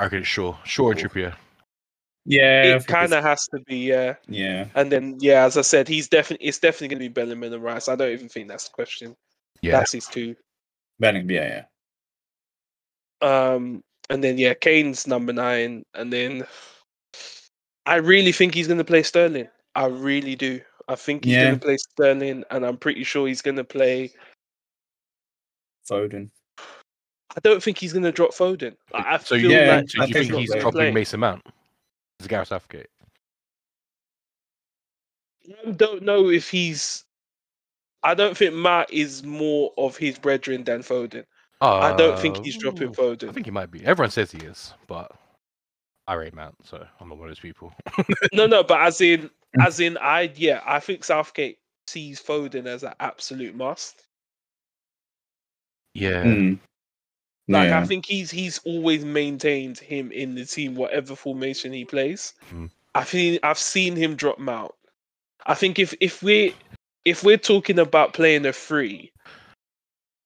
I 0.00 0.04
reckon 0.04 0.18
it's 0.18 0.28
Shaw, 0.28 0.56
Shaw 0.64 0.90
and 0.90 1.00
Trippier. 1.00 1.34
Yeah. 2.24 2.76
It 2.76 2.86
kind 2.86 3.12
of 3.12 3.22
has 3.24 3.46
to 3.54 3.60
be 3.60 3.76
yeah, 3.76 4.14
Yeah. 4.28 4.66
and 4.74 4.92
then 4.92 5.16
yeah, 5.20 5.44
as 5.44 5.56
I 5.56 5.62
said, 5.62 5.88
he's 5.88 6.08
definitely 6.08 6.46
it's 6.46 6.58
definitely 6.58 6.88
going 6.88 7.02
to 7.02 7.08
be 7.08 7.12
Bellingham 7.12 7.52
and 7.52 7.62
Rice. 7.62 7.88
I 7.88 7.96
don't 7.96 8.12
even 8.12 8.28
think 8.28 8.48
that's 8.48 8.64
the 8.68 8.74
question. 8.74 9.16
Yeah, 9.62 9.72
That's 9.72 9.92
his 9.92 10.06
two. 10.06 10.36
Bellingham, 11.00 11.30
yeah, 11.30 11.64
yeah. 13.22 13.54
Um, 13.54 13.82
and 14.10 14.22
then 14.22 14.38
yeah, 14.38 14.54
Kane's 14.54 15.06
number 15.06 15.32
nine, 15.32 15.84
and 15.94 16.12
then 16.12 16.46
I 17.86 17.96
really 17.96 18.32
think 18.32 18.54
he's 18.54 18.66
going 18.66 18.78
to 18.78 18.84
play 18.84 19.02
Sterling. 19.02 19.48
I 19.74 19.86
really 19.86 20.36
do. 20.36 20.60
I 20.88 20.94
think 20.94 21.24
he's 21.24 21.34
Yeah. 21.34 21.44
going 21.46 21.58
to 21.58 21.64
play 21.66 21.76
Sterling, 21.76 22.44
and 22.50 22.64
I'm 22.64 22.76
pretty 22.76 23.04
sure 23.04 23.26
he's 23.26 23.42
going 23.42 23.56
to 23.56 23.64
play. 23.64 24.12
Foden. 25.90 26.30
I 27.36 27.40
don't 27.42 27.62
think 27.62 27.78
he's 27.78 27.92
going 27.92 28.04
to 28.04 28.12
drop 28.12 28.30
Foden. 28.32 28.74
I, 28.94 29.14
I 29.14 29.18
so 29.18 29.38
feel 29.38 29.50
Yeah, 29.50 29.76
like 29.76 29.90
so 29.90 30.02
I 30.02 30.06
you 30.06 30.14
think 30.14 30.26
think 30.28 30.40
he's 30.40 30.50
dropping 30.54 30.72
Play. 30.72 30.90
Mason 30.92 31.20
Mount? 31.20 31.42
Is 32.20 32.26
Gareth 32.26 32.48
Southgate? 32.48 32.88
I 35.66 35.70
don't 35.70 36.02
know 36.02 36.28
if 36.30 36.50
he's. 36.50 37.04
I 38.02 38.14
don't 38.14 38.36
think 38.36 38.54
Matt 38.54 38.92
is 38.92 39.24
more 39.24 39.72
of 39.76 39.96
his 39.96 40.18
brethren 40.18 40.64
than 40.64 40.82
Foden. 40.82 41.24
I 41.60 41.92
don't 41.96 42.18
think 42.18 42.44
he's 42.44 42.56
dropping 42.56 42.92
Foden. 42.92 43.28
I 43.28 43.32
think 43.32 43.46
he 43.46 43.50
might 43.50 43.70
be. 43.70 43.84
Everyone 43.84 44.10
says 44.10 44.30
he 44.30 44.38
is, 44.38 44.74
but 44.86 45.10
I 46.06 46.14
rate 46.14 46.34
Mount, 46.34 46.54
so 46.64 46.84
I'm 47.00 47.08
not 47.08 47.18
one 47.18 47.28
of 47.28 47.30
those 47.30 47.40
people. 47.40 47.72
No, 48.32 48.46
no, 48.46 48.62
but 48.62 48.80
as 48.80 49.00
in, 49.00 49.30
as 49.60 49.80
in, 49.80 49.96
I 49.98 50.32
yeah, 50.36 50.62
I 50.64 50.80
think 50.80 51.04
Southgate 51.04 51.58
sees 51.86 52.20
Foden 52.20 52.66
as 52.66 52.82
an 52.82 52.94
absolute 53.00 53.54
must. 53.54 54.04
yeah, 55.94 56.24
Mm. 56.24 56.58
Like 57.48 57.70
yeah. 57.70 57.80
I 57.80 57.84
think 57.84 58.04
he's 58.04 58.30
he's 58.30 58.58
always 58.64 59.04
maintained 59.04 59.78
him 59.78 60.12
in 60.12 60.34
the 60.34 60.44
team, 60.44 60.74
whatever 60.74 61.16
formation 61.16 61.72
he 61.72 61.84
plays. 61.84 62.34
Mm. 62.52 62.70
I 62.94 63.04
think 63.04 63.40
I've 63.42 63.58
seen 63.58 63.96
him 63.96 64.16
drop 64.16 64.38
Mount. 64.38 64.72
I 65.46 65.54
think 65.54 65.78
if 65.78 65.94
if 66.00 66.22
we 66.22 66.54
if 67.06 67.24
we're 67.24 67.38
talking 67.38 67.78
about 67.78 68.12
playing 68.12 68.44
a 68.44 68.52
free, 68.52 69.12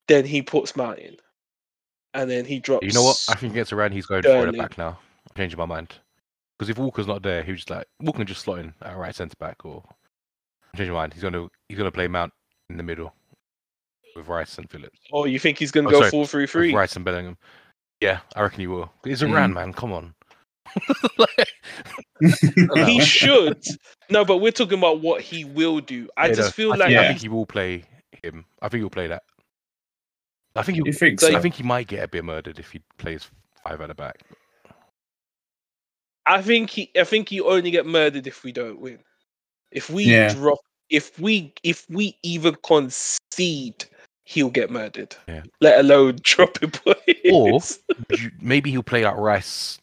then 0.08 0.24
he 0.24 0.42
puts 0.42 0.74
Mount 0.74 0.98
in, 0.98 1.16
and 2.12 2.28
then 2.28 2.44
he 2.44 2.58
drops. 2.58 2.84
You 2.84 2.92
know 2.92 3.04
what? 3.04 3.24
I 3.28 3.34
think 3.34 3.52
he 3.52 3.58
gets 3.58 3.72
around. 3.72 3.92
He's 3.92 4.06
going 4.06 4.22
for 4.22 4.28
it 4.28 4.32
Sterling. 4.32 4.60
back 4.60 4.76
now. 4.76 4.98
I'm 5.28 5.36
changing 5.36 5.58
my 5.58 5.66
mind 5.66 5.94
because 6.58 6.70
if 6.70 6.78
Walker's 6.78 7.06
not 7.06 7.22
there, 7.22 7.44
he 7.44 7.52
was 7.52 7.60
just 7.60 7.70
like 7.70 7.86
Walker 8.00 8.18
can 8.18 8.26
just 8.26 8.40
slot 8.40 8.58
in 8.58 8.74
at 8.82 8.96
right 8.96 9.14
centre 9.14 9.36
back. 9.38 9.64
Or 9.64 9.84
I'm 10.72 10.78
changing 10.78 10.92
my 10.92 11.02
mind. 11.02 11.14
He's 11.14 11.22
gonna 11.22 11.46
he's 11.68 11.78
gonna 11.78 11.92
play 11.92 12.08
Mount 12.08 12.32
in 12.68 12.78
the 12.78 12.82
middle 12.82 13.14
with 14.14 14.28
Rice 14.28 14.58
and 14.58 14.70
Phillips. 14.70 14.98
Oh, 15.12 15.24
you 15.24 15.38
think 15.38 15.58
he's 15.58 15.70
gonna 15.70 15.88
Oh, 15.88 15.92
go 15.92 15.98
sorry, 16.00 16.10
full 16.10 16.26
three 16.26 16.42
With 16.42 16.50
three? 16.50 16.74
Rice 16.74 16.96
and 16.96 17.04
Bellingham. 17.04 17.36
Yeah, 18.00 18.20
I 18.34 18.42
reckon 18.42 18.60
he 18.60 18.66
will. 18.66 18.90
It's 19.04 19.22
Mm. 19.22 19.28
Iran, 19.30 19.52
man. 19.54 19.72
Come 19.72 19.92
on. 19.92 20.14
Like, 21.18 22.86
He 22.86 23.00
should. 23.00 23.62
No, 24.08 24.24
but 24.24 24.38
we're 24.38 24.52
talking 24.52 24.78
about 24.78 25.00
what 25.00 25.20
he 25.20 25.44
will 25.44 25.80
do. 25.80 26.08
I 26.16 26.28
Yeah, 26.28 26.34
just 26.34 26.50
no, 26.50 26.52
feel 26.52 26.72
I 26.72 26.76
like 26.76 26.88
think, 26.88 26.98
I 27.00 27.06
think 27.08 27.20
he 27.20 27.28
will 27.28 27.46
play 27.46 27.84
him. 28.22 28.44
I 28.60 28.68
think 28.68 28.80
he'll 28.80 28.90
play 28.90 29.08
that. 29.08 29.24
I 30.54 30.62
think 30.62 30.78
you 30.78 30.84
he. 30.84 30.92
think 30.92 31.20
So 31.20 31.30
so? 31.30 31.36
I 31.36 31.40
think 31.40 31.54
he 31.54 31.62
might 31.62 31.88
get 31.88 32.04
a 32.04 32.08
bit 32.08 32.24
murdered 32.24 32.58
if 32.58 32.70
he 32.70 32.80
plays 32.98 33.28
five 33.64 33.80
at 33.80 33.88
the 33.88 33.94
back. 33.94 34.20
I 36.26 36.40
think 36.42 36.70
he 36.70 36.90
I 36.96 37.04
think 37.04 37.28
he 37.28 37.40
only 37.40 37.70
get 37.70 37.86
murdered 37.86 38.26
if 38.26 38.44
we 38.44 38.52
don't 38.52 38.78
win. 38.80 39.00
If 39.72 39.90
we 39.90 40.04
Yeah. 40.04 40.32
drop 40.34 40.58
if 40.90 41.18
we 41.18 41.52
if 41.62 41.88
we 41.88 42.16
even 42.22 42.54
concede, 42.62 43.84
he'll 44.24 44.50
get 44.50 44.70
murdered. 44.70 45.14
Yeah. 45.28 45.42
Let 45.60 45.80
alone 45.80 46.18
dropping 46.22 46.70
points. 46.70 47.78
You- 48.10 48.30
maybe 48.40 48.70
he'll 48.70 48.82
play 48.82 49.04
like 49.04 49.16
Rice 49.16 49.78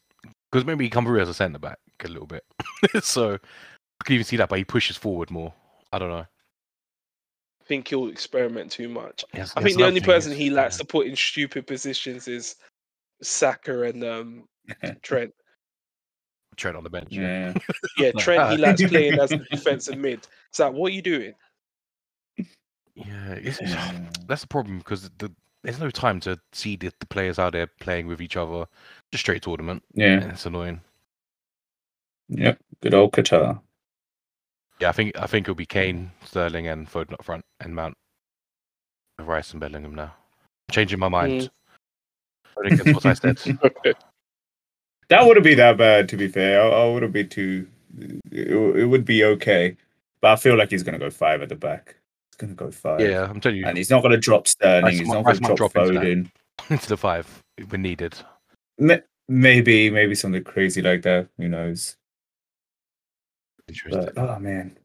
because 0.52 0.65
maybe 0.65 0.84
he 0.86 0.89
comes 0.89 1.08
through 1.08 1.21
as 1.21 1.30
a 1.30 1.34
centre 1.34 1.60
back 1.60 1.80
a 2.04 2.08
little 2.08 2.28
bit. 2.28 2.43
so 3.04 3.34
I 3.34 4.04
can 4.06 4.13
even 4.15 4.25
see 4.25 4.38
that, 4.38 4.49
but 4.49 4.58
he 4.58 4.65
pushes 4.65 4.97
forward 4.97 5.30
more. 5.32 5.54
I 5.91 5.99
don't 5.99 6.10
know. 6.10 6.25
I 6.25 7.65
think 7.67 7.88
he'll 7.88 8.08
experiment 8.08 8.71
too 8.71 8.89
much. 8.89 9.23
Yes, 9.34 9.54
I 9.56 9.60
yes, 9.60 9.63
think 9.65 9.78
the 9.78 9.86
only 9.86 10.02
person 10.02 10.32
is- 10.32 10.38
he 10.38 10.49
likes 10.49 10.75
yeah. 10.75 10.80
to 10.80 10.86
put 10.86 11.08
in 11.08 11.15
stupid 11.15 11.67
positions 11.67 12.28
is 12.28 12.56
Saka 13.21 13.84
and 13.84 14.04
um, 14.04 14.43
Trent. 15.04 15.34
Trent 16.56 16.75
on 16.78 16.84
the 16.84 16.89
bench. 16.89 17.08
yeah. 17.12 17.54
Yeah, 17.97 18.12
Like 18.13 18.23
Trent 18.23 18.52
he 18.52 18.58
likes 18.58 18.84
playing 18.84 19.19
as 19.19 19.32
a 19.32 19.38
defensive 19.38 19.97
mid. 19.97 20.28
It's 20.49 20.60
like, 20.60 20.73
what 20.73 20.91
are 20.91 20.95
you 20.95 21.02
doing? 21.02 21.34
Yeah, 23.07 23.33
it's, 23.33 23.62
Yeah. 23.62 23.91
that's 24.27 24.41
the 24.41 24.47
problem 24.47 24.79
because 24.79 25.09
the, 25.17 25.31
there's 25.63 25.79
no 25.79 25.89
time 25.89 26.19
to 26.21 26.39
see 26.51 26.75
the, 26.75 26.91
the 26.99 27.05
players 27.05 27.39
out 27.39 27.53
there 27.53 27.67
playing 27.79 28.07
with 28.07 28.21
each 28.21 28.38
other. 28.38 28.65
Just 29.12 29.23
straight 29.23 29.41
tournament. 29.41 29.83
Yeah. 29.93 30.21
And 30.21 30.31
it's 30.31 30.45
annoying. 30.45 30.81
Yep. 32.29 32.59
Good 32.81 32.93
old 32.93 33.12
Qatar. 33.13 33.59
Yeah, 34.79 34.89
I 34.89 34.91
think 34.93 35.17
I 35.17 35.27
think 35.27 35.45
it'll 35.45 35.55
be 35.55 35.65
Kane, 35.65 36.12
Sterling, 36.23 36.67
and 36.67 36.89
Foden 36.89 37.13
up 37.13 37.25
front, 37.25 37.43
and 37.59 37.75
Mount, 37.75 37.97
with 39.17 39.27
Rice 39.27 39.51
and 39.51 39.59
Bellingham 39.59 39.93
now. 39.93 40.13
Changing 40.71 40.99
my 40.99 41.09
mind. 41.09 41.49
Hmm. 42.55 42.62
Going 42.62 42.73
against 42.79 42.93
what 42.93 43.05
I 43.05 43.13
said. 43.13 43.59
That 45.09 45.25
wouldn't 45.25 45.43
be 45.43 45.55
that 45.55 45.75
bad, 45.75 46.07
to 46.09 46.17
be 46.17 46.27
fair. 46.27 46.62
I, 46.62 46.67
I 46.67 46.85
wouldn't 46.85 47.13
be 47.13 47.23
too. 47.23 47.67
It, 48.31 48.51
it 48.51 48.85
would 48.85 49.05
be 49.05 49.23
okay, 49.23 49.75
but 50.21 50.29
I 50.31 50.35
feel 50.35 50.55
like 50.55 50.69
he's 50.69 50.83
gonna 50.83 50.99
go 50.99 51.09
five 51.09 51.41
at 51.41 51.49
the 51.49 51.55
back. 51.55 51.95
He's 52.39 52.47
gonna 52.47 52.56
go 52.56 52.71
five. 52.71 53.02
Yeah, 53.02 53.28
I'm 53.30 53.41
telling 53.41 53.58
you, 53.58 53.65
And 53.65 53.78
he's 53.78 53.89
not 53.89 54.02
gonna 54.02 54.17
drop 54.17 54.47
Sterling. 54.47 54.97
He's 54.97 55.08
not 55.08 55.25
gonna 55.25 55.39
drop 55.39 55.58
drop 55.58 55.75
into. 55.75 55.99
Foden. 55.99 56.32
into 56.69 56.88
the 56.88 56.95
five 56.97 57.43
when 57.69 57.82
needed. 57.82 58.15
Maybe, 59.28 59.89
maybe 59.89 60.15
something 60.15 60.43
crazy 60.43 60.82
like 60.82 61.02
that. 61.02 61.28
Who 61.38 61.49
knows? 61.49 61.97
Interesting. 63.67 64.10
But 64.15 64.17
oh 64.30 64.39
man, 64.39 64.78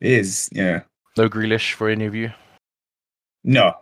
it 0.00 0.10
is 0.10 0.48
yeah. 0.52 0.82
No 1.16 1.28
Grealish 1.28 1.74
for 1.74 1.88
any 1.88 2.06
of 2.06 2.14
you. 2.14 2.32
No? 3.44 3.76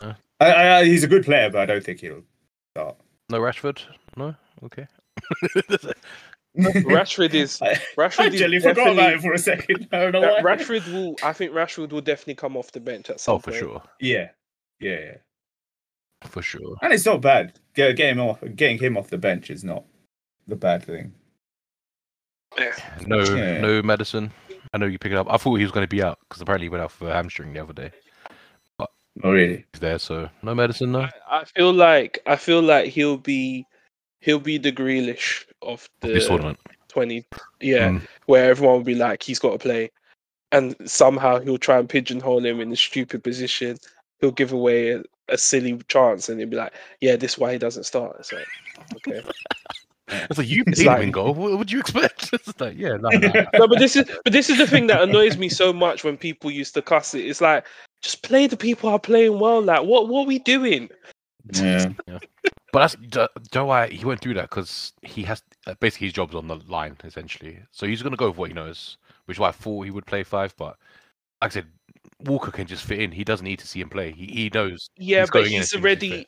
I, 0.00 0.14
I, 0.40 0.78
I- 0.78 0.84
he's 0.84 1.04
a 1.04 1.08
good 1.08 1.24
player, 1.24 1.50
but 1.50 1.60
I 1.60 1.66
don't 1.66 1.84
think 1.84 2.00
he'll 2.00 2.22
start. 2.74 2.96
No 3.28 3.40
Rashford. 3.40 3.80
No. 4.16 4.34
Okay. 4.64 4.86
Rashford 6.58 7.32
is 7.32 7.60
I, 7.62 7.70
I 7.70 7.74
Rashford 7.96 8.34
is 8.34 8.42
actually 8.42 8.60
forgot 8.60 8.92
about 8.92 9.12
it 9.14 9.20
for 9.22 9.32
a 9.32 9.38
second. 9.38 9.88
I 9.92 10.10
don't 10.10 10.12
know 10.12 10.20
why. 10.20 10.40
Rashford 10.42 10.92
will. 10.92 11.16
I 11.22 11.32
think 11.32 11.52
Rashford 11.52 11.90
will 11.92 12.02
definitely 12.02 12.34
come 12.34 12.56
off 12.56 12.72
the 12.72 12.80
bench 12.80 13.08
at 13.08 13.14
oh, 13.14 13.18
some 13.18 13.34
oh, 13.36 13.38
for 13.38 13.50
point. 13.50 13.60
sure. 13.60 13.82
Yeah, 14.00 14.28
yeah, 14.80 14.98
yeah. 14.98 15.16
For 16.24 16.42
sure. 16.42 16.76
And 16.82 16.92
it's 16.92 17.06
not 17.06 17.20
bad. 17.20 17.58
Get, 17.74 17.96
get 17.96 18.10
him 18.10 18.20
off. 18.20 18.42
Getting 18.54 18.78
him 18.78 18.96
off 18.96 19.08
the 19.08 19.18
bench 19.18 19.50
is 19.50 19.64
not 19.64 19.84
the 20.46 20.56
bad 20.56 20.84
thing. 20.84 21.12
No, 23.06 23.22
Yeah. 23.22 23.60
no 23.60 23.82
medicine. 23.82 24.30
I 24.74 24.78
know 24.78 24.86
you 24.86 24.98
pick 24.98 25.12
it 25.12 25.18
up. 25.18 25.26
I 25.30 25.38
thought 25.38 25.56
he 25.56 25.64
was 25.64 25.72
going 25.72 25.84
to 25.84 25.88
be 25.88 26.02
out 26.02 26.18
because 26.28 26.42
apparently 26.42 26.66
he 26.66 26.70
went 26.70 26.84
out 26.84 26.92
for 26.92 27.08
a 27.08 27.12
hamstring 27.12 27.52
the 27.52 27.60
other 27.60 27.72
day. 27.72 27.90
Oh 29.22 29.30
really? 29.30 29.64
He's 29.72 29.80
there, 29.80 29.98
so 29.98 30.28
no 30.42 30.54
medicine. 30.54 30.92
No. 30.92 31.00
I, 31.00 31.10
I 31.40 31.44
feel 31.44 31.72
like 31.72 32.20
I 32.26 32.36
feel 32.36 32.62
like 32.62 32.90
he'll 32.90 33.18
be 33.18 33.66
he'll 34.20 34.38
be 34.38 34.56
the 34.58 34.72
Grealish 34.72 35.44
of 35.62 35.88
the 36.00 36.08
This 36.08 36.26
tournament. 36.26 36.58
twenty. 36.88 37.24
Yeah, 37.60 37.88
Mm. 37.90 38.02
where 38.26 38.50
everyone 38.50 38.76
will 38.76 38.84
be 38.84 38.94
like, 38.94 39.22
he's 39.22 39.38
got 39.38 39.52
to 39.52 39.58
play, 39.58 39.90
and 40.52 40.74
somehow 40.84 41.38
he'll 41.40 41.58
try 41.58 41.78
and 41.78 41.88
pigeonhole 41.88 42.44
him 42.44 42.60
in 42.60 42.72
a 42.72 42.76
stupid 42.76 43.22
position. 43.24 43.78
He'll 44.20 44.30
give 44.30 44.52
away 44.52 44.90
a, 44.92 45.02
a 45.28 45.38
silly 45.38 45.78
chance, 45.88 46.28
and 46.28 46.38
he'll 46.40 46.48
be 46.48 46.56
like, 46.56 46.72
"Yeah, 47.00 47.16
this 47.16 47.32
is 47.32 47.38
why 47.38 47.52
he 47.52 47.58
doesn't 47.58 47.84
start." 47.84 48.16
It's 48.20 48.32
like, 48.32 48.46
okay. 49.08 49.22
It's 50.08 50.36
like 50.36 50.48
you 50.48 50.62
It's 50.66 50.84
like- 50.84 51.10
goal. 51.12 51.32
What 51.32 51.56
would 51.58 51.72
you 51.72 51.80
expect? 51.80 52.30
it's 52.34 52.60
like, 52.60 52.76
yeah, 52.76 52.96
no, 53.00 53.08
no. 53.10 53.46
no, 53.54 53.66
but 53.68 53.78
this 53.78 53.96
is 53.96 54.04
but 54.24 54.32
this 54.32 54.50
is 54.50 54.58
the 54.58 54.66
thing 54.66 54.86
that 54.88 55.00
annoys 55.00 55.38
me 55.38 55.48
so 55.48 55.72
much 55.72 56.04
when 56.04 56.18
people 56.18 56.50
used 56.50 56.74
to 56.74 56.82
cuss 56.82 57.14
it. 57.14 57.24
It's 57.24 57.40
like 57.40 57.64
just 58.02 58.22
play 58.22 58.46
the 58.46 58.56
people 58.56 58.90
are 58.90 58.98
playing 58.98 59.38
well. 59.38 59.62
Like 59.62 59.84
what 59.84 60.08
what 60.08 60.24
are 60.24 60.26
we 60.26 60.38
doing? 60.40 60.90
Yeah. 61.54 62.18
But 62.72 62.78
that's 62.78 62.94
do, 62.94 63.26
do 63.50 63.58
know 63.58 63.66
why 63.66 63.88
he 63.88 64.04
won't 64.04 64.20
do 64.22 64.32
that 64.34 64.48
because 64.48 64.94
he 65.02 65.22
has 65.24 65.42
uh, 65.66 65.74
basically 65.78 66.06
his 66.06 66.14
job's 66.14 66.34
on 66.34 66.48
the 66.48 66.56
line 66.66 66.96
essentially. 67.04 67.58
So 67.70 67.86
he's 67.86 68.02
gonna 68.02 68.16
go 68.16 68.28
with 68.28 68.38
what 68.38 68.48
he 68.48 68.54
knows, 68.54 68.96
which 69.26 69.36
is 69.36 69.38
why 69.40 69.48
I 69.48 69.52
thought 69.52 69.82
he 69.82 69.90
would 69.90 70.06
play 70.06 70.22
five. 70.22 70.54
But 70.56 70.78
like 71.42 71.50
I 71.50 71.54
said, 71.54 71.66
Walker 72.20 72.50
can 72.50 72.66
just 72.66 72.84
fit 72.84 73.00
in. 73.00 73.12
He 73.12 73.24
doesn't 73.24 73.44
need 73.44 73.58
to 73.58 73.66
see 73.66 73.80
him 73.80 73.90
play. 73.90 74.12
He, 74.12 74.26
he 74.26 74.50
knows. 74.54 74.88
Yeah, 74.96 75.20
He's 75.20 75.30
but 75.30 75.32
going 75.40 75.50
he's 75.50 75.70
he's 75.70 75.80
already. 75.80 76.26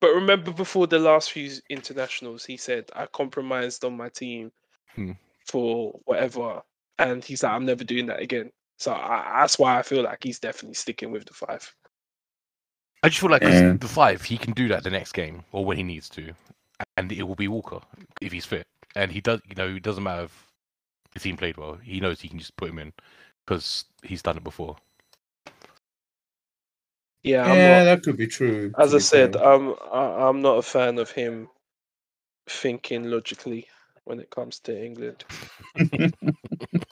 But 0.00 0.14
remember, 0.14 0.52
before 0.52 0.86
the 0.86 0.98
last 0.98 1.32
few 1.32 1.50
internationals, 1.68 2.44
he 2.44 2.56
said 2.56 2.90
I 2.94 3.06
compromised 3.06 3.84
on 3.84 3.96
my 3.96 4.10
team 4.10 4.52
Hmm. 4.94 5.12
for 5.46 5.98
whatever, 6.04 6.62
and 6.98 7.24
he's 7.24 7.42
like, 7.42 7.52
I'm 7.52 7.64
never 7.64 7.82
doing 7.82 8.06
that 8.06 8.20
again. 8.20 8.52
So 8.78 8.92
I, 8.92 9.40
that's 9.40 9.58
why 9.58 9.78
I 9.78 9.82
feel 9.82 10.04
like 10.04 10.22
he's 10.22 10.38
definitely 10.38 10.74
sticking 10.74 11.10
with 11.10 11.24
the 11.24 11.34
five. 11.34 11.74
I 13.04 13.08
just 13.10 13.20
feel 13.20 13.30
like 13.30 13.42
Yeah. 13.42 13.74
the 13.78 13.88
five, 13.88 14.22
he 14.24 14.38
can 14.38 14.54
do 14.54 14.68
that 14.68 14.82
the 14.82 14.90
next 14.90 15.12
game 15.12 15.44
or 15.52 15.64
when 15.64 15.76
he 15.76 15.84
needs 15.84 16.08
to, 16.10 16.32
and 16.96 17.12
it 17.12 17.22
will 17.24 17.36
be 17.36 17.48
Walker 17.48 17.80
if 18.22 18.32
he's 18.32 18.46
fit. 18.46 18.66
And 18.96 19.12
he 19.12 19.20
does, 19.20 19.40
you 19.48 19.54
know, 19.56 19.68
it 19.76 19.82
doesn't 19.82 20.02
matter 20.02 20.24
if 20.24 20.52
the 21.14 21.20
team 21.20 21.36
played 21.36 21.58
well. 21.58 21.74
He 21.76 22.00
knows 22.00 22.20
he 22.22 22.28
can 22.28 22.38
just 22.38 22.56
put 22.56 22.70
him 22.70 22.78
in 22.78 22.94
because 23.46 23.84
he's 24.02 24.22
done 24.22 24.38
it 24.38 24.44
before. 24.44 24.76
Yeah, 27.24 27.50
I'm 27.50 27.62
Yeah, 27.62 27.62
not, 27.62 27.84
that 27.84 28.02
could 28.02 28.16
be 28.16 28.26
true. 28.28 28.76
as 28.78 28.94
I 28.94 28.98
said, 28.98 29.36
fair. 29.36 29.36
I'm 29.36 29.74
I, 29.92 30.28
I'm 30.28 30.42
not 30.42 30.58
a 30.58 30.62
fan 30.62 30.98
of 30.98 31.10
him 31.10 31.50
thinking 32.48 33.04
logically 33.04 33.68
when 34.04 34.20
it 34.20 34.30
comes 34.30 34.60
to 34.60 34.84
England. 34.84 35.24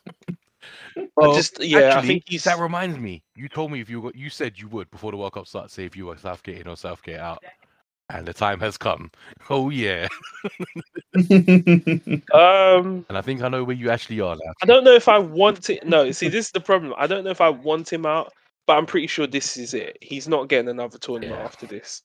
I 1.20 1.34
just 1.34 1.62
yeah, 1.62 1.98
I 1.98 2.02
think 2.02 2.24
he's 2.26 2.44
that 2.44 2.58
reminds 2.58 2.98
me. 2.98 3.22
You 3.36 3.48
told 3.48 3.70
me 3.70 3.80
if 3.80 3.90
you 3.90 4.00
were, 4.00 4.12
you 4.14 4.30
said 4.30 4.58
you 4.58 4.68
would 4.68 4.90
before 4.90 5.10
the 5.10 5.16
World 5.18 5.32
Cup 5.34 5.46
started, 5.46 5.70
say 5.70 5.84
if 5.84 5.96
you 5.96 6.06
were 6.06 6.16
Southgate 6.16 6.60
in 6.60 6.66
or 6.68 6.76
Southgate 6.76 7.18
out, 7.18 7.42
and 8.08 8.26
the 8.26 8.32
time 8.32 8.60
has 8.60 8.76
come. 8.78 9.10
Oh 9.50 9.68
yeah, 9.70 10.06
um 12.32 13.04
and 13.08 13.18
I 13.18 13.20
think 13.22 13.42
I 13.42 13.48
know 13.48 13.64
where 13.64 13.76
you 13.76 13.90
actually 13.90 14.20
are 14.20 14.34
now. 14.36 14.52
I 14.62 14.66
don't 14.66 14.84
know 14.84 14.94
if 14.94 15.08
I 15.08 15.18
want 15.18 15.68
it. 15.70 15.86
No, 15.86 16.10
see, 16.12 16.28
this 16.28 16.46
is 16.46 16.52
the 16.52 16.60
problem. 16.60 16.94
I 16.96 17.06
don't 17.06 17.24
know 17.24 17.30
if 17.30 17.40
I 17.40 17.48
want 17.50 17.92
him 17.92 18.06
out, 18.06 18.32
but 18.66 18.78
I'm 18.78 18.86
pretty 18.86 19.06
sure 19.06 19.26
this 19.26 19.56
is 19.56 19.74
it. 19.74 19.98
He's 20.00 20.28
not 20.28 20.48
getting 20.48 20.68
another 20.68 20.98
tournament 20.98 21.38
Yeah. 21.38 21.44
after 21.44 21.66
this. 21.66 22.02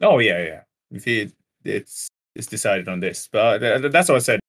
oh 0.00 0.18
yeah, 0.18 0.42
yeah. 0.44 0.60
If 0.90 1.04
he, 1.04 1.30
it's 1.64 2.08
it's 2.34 2.46
decided 2.46 2.88
on 2.88 3.00
this, 3.00 3.28
but 3.30 3.62
uh, 3.62 3.88
that's 3.88 4.08
what 4.08 4.16
I 4.16 4.20
said 4.20 4.40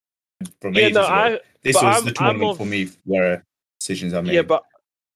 from 0.61 0.73
Yeah, 0.75 0.89
no, 0.89 1.01
ago. 1.01 1.09
I 1.09 1.39
this 1.63 1.75
was 1.75 1.83
I'm- 1.83 2.03
the 2.05 2.09
I'm 2.11 2.13
tournament 2.15 2.51
of- 2.51 2.57
for 2.57 2.65
me 2.65 2.89
where 3.05 3.43
decisions 3.79 4.13
are 4.13 4.21
made. 4.21 4.33
yeah, 4.33 4.41
but 4.41 4.63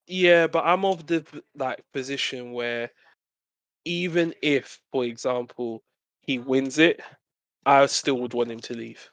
yeah, 0.06 0.46
but 0.46 0.64
I'm 0.64 0.84
of 0.84 1.06
the 1.06 1.24
like 1.56 1.82
position 1.92 2.52
where 2.52 2.90
even 3.84 4.34
if, 4.42 4.80
for 4.92 5.04
example, 5.04 5.82
he 6.20 6.38
wins 6.38 6.78
it, 6.78 7.00
I 7.66 7.84
still 7.86 8.18
would 8.20 8.34
want 8.34 8.50
him 8.50 8.60
to 8.60 8.74
leave. 8.74 9.10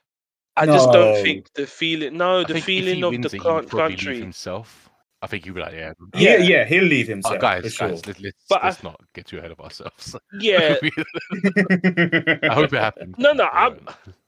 I 0.58 0.66
just 0.66 0.92
don't 0.92 1.22
think 1.24 1.48
the 1.56 1.66
feeling. 1.66 2.18
No, 2.18 2.40
I 2.40 2.44
the 2.44 2.48
think 2.54 2.58
if 2.60 2.66
he 2.66 2.82
feeling 2.82 3.04
of 3.04 3.12
the 3.22 3.28
it, 3.28 3.32
he 3.32 3.38
would 3.40 3.44
coun- 3.44 3.66
probably 3.68 3.90
leave 3.96 3.98
country. 4.06 4.20
himself. 4.20 4.90
I 5.24 5.28
think 5.28 5.46
he'd 5.46 5.54
be 5.54 5.62
like, 5.62 5.74
yeah, 5.74 5.94
yeah, 6.16 6.38
yeah. 6.38 6.38
yeah, 6.38 6.66
he'll 6.66 6.84
leave 6.84 7.08
himself. 7.08 7.40
guys, 7.40 7.64
for 7.64 7.70
sure. 7.70 7.90
guys, 7.90 8.06
let, 8.08 8.20
let's, 8.22 8.38
But 8.50 8.64
I- 8.64 8.68
let's 8.68 8.84
not 8.84 9.00
get 9.14 9.28
too 9.28 9.38
ahead 9.38 9.52
of 9.52 9.60
ourselves. 9.62 10.16
Yeah, 10.40 10.78
I 10.82 12.54
hope 12.54 12.74
it 12.74 12.80
happens. 12.80 13.16
No, 13.18 13.32
no, 13.34 13.44
I'm- 13.46 13.86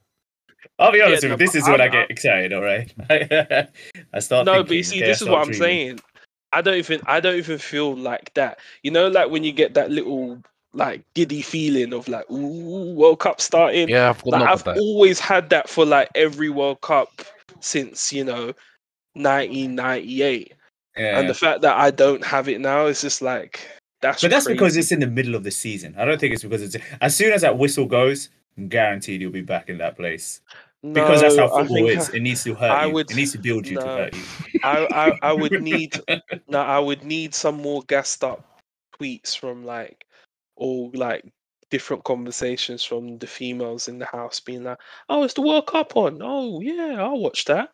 I'll 0.80 0.92
be 0.92 1.02
honest 1.02 1.24
Yeah, 1.24 1.30
with 1.30 1.40
no, 1.40 1.44
you. 1.44 1.48
This 1.52 1.56
is 1.56 1.64
when 1.70 1.82
I'm- 1.82 1.90
I 1.90 1.92
get 1.92 1.98
I'm- 2.02 2.08
excited. 2.10 2.54
All 2.54 2.62
right, 2.62 2.94
I 4.14 4.20
start. 4.20 4.46
no, 4.46 4.54
thinking, 4.54 4.68
but 4.68 4.76
you 4.78 4.84
see, 4.84 4.98
okay, 4.98 5.08
this 5.08 5.22
is 5.22 5.30
what 5.30 5.40
I'm 5.40 5.46
dreaming. 5.52 5.60
saying. 5.62 6.00
I 6.52 6.62
don't 6.62 6.76
even 6.78 7.02
I 7.06 7.20
don't 7.20 7.36
even 7.36 7.58
feel 7.58 7.96
like 7.96 8.34
that. 8.36 8.60
You 8.84 8.92
know, 8.92 9.08
like 9.08 9.30
when 9.30 9.44
you 9.44 9.52
get 9.52 9.74
that 9.76 9.90
little 9.92 10.42
like 10.74 11.04
giddy 11.14 11.42
feeling 11.44 11.94
of 11.94 12.08
like, 12.08 12.30
ooh, 12.32 12.94
World 12.96 13.20
Cup 13.20 13.40
starting. 13.42 13.88
yeah, 13.90 14.10
I've 14.10 14.24
got 14.24 14.32
like 14.42 14.68
I've 14.68 14.78
always 14.78 15.20
had 15.20 15.50
that 15.52 15.70
for 15.70 15.86
like 15.86 16.10
every 16.16 16.50
World 16.50 16.82
Cup 16.82 17.10
since 17.60 18.12
you 18.12 18.24
know 18.24 18.54
1998, 19.16 20.54
Yeah. 20.98 21.20
and 21.20 21.30
the 21.30 21.34
fact 21.34 21.62
that 21.62 21.78
I 21.78 21.92
don't 21.92 22.24
have 22.26 22.48
it 22.50 22.60
now 22.62 22.86
is 22.88 23.02
just 23.02 23.22
like 23.22 23.60
that's. 24.02 24.22
But 24.22 24.32
that's 24.32 24.48
because 24.48 24.76
it's 24.78 24.92
in 24.92 25.00
the 25.00 25.08
middle 25.08 25.36
of 25.36 25.44
the 25.44 25.52
season. 25.52 25.96
I 25.98 26.06
don't 26.06 26.20
think 26.20 26.34
it's 26.34 26.44
because 26.44 26.62
it's 26.62 26.76
as 27.02 27.16
soon 27.16 27.32
as 27.34 27.42
that 27.42 27.58
whistle 27.58 27.86
goes, 27.86 28.30
I'm 28.58 28.68
guaranteed 28.68 29.22
you'll 29.22 29.32
be 29.32 29.42
back 29.42 29.70
in 29.70 29.78
that 29.80 29.96
place. 29.96 30.42
Because 30.84 31.22
that's 31.22 31.38
how 31.38 31.48
football 31.48 31.68
think 31.76 31.90
is. 31.98 32.10
It 32.10 32.20
needs 32.20 32.44
to 32.44 32.54
hurt 32.54 32.72
I 32.72 32.86
you. 32.88 32.94
would- 32.94 33.10
it 33.12 33.16
needs 33.16 33.32
to 33.32 33.38
build 33.38 33.66
you 33.66 33.80
to 33.80 33.86
hurt 33.86 34.16
you. 34.16 34.60
I, 34.64 34.88
I 34.92 35.30
I 35.30 35.34
would 35.42 35.62
need 35.62 36.00
no, 36.48 36.60
I 36.60 36.78
would 36.80 37.04
need 37.04 37.34
some 37.34 37.56
more 37.56 37.84
gassed 37.84 38.24
up 38.24 38.62
tweets 39.00 39.38
from 39.38 39.64
like 39.66 40.06
all 40.58 40.92
like 40.94 41.24
different 41.70 42.04
conversations 42.04 42.84
from 42.84 43.18
the 43.18 43.28
females 43.28 43.88
in 43.88 43.98
the 43.98 44.06
house 44.06 44.40
being 44.40 44.64
like, 44.64 44.78
Oh, 45.10 45.24
it's 45.24 45.34
the 45.34 45.42
World 45.42 45.68
Cup 45.68 45.96
on. 45.96 46.20
Oh 46.22 46.60
yeah, 46.60 46.98
I'll 47.00 47.18
watch 47.18 47.46
that. 47.46 47.70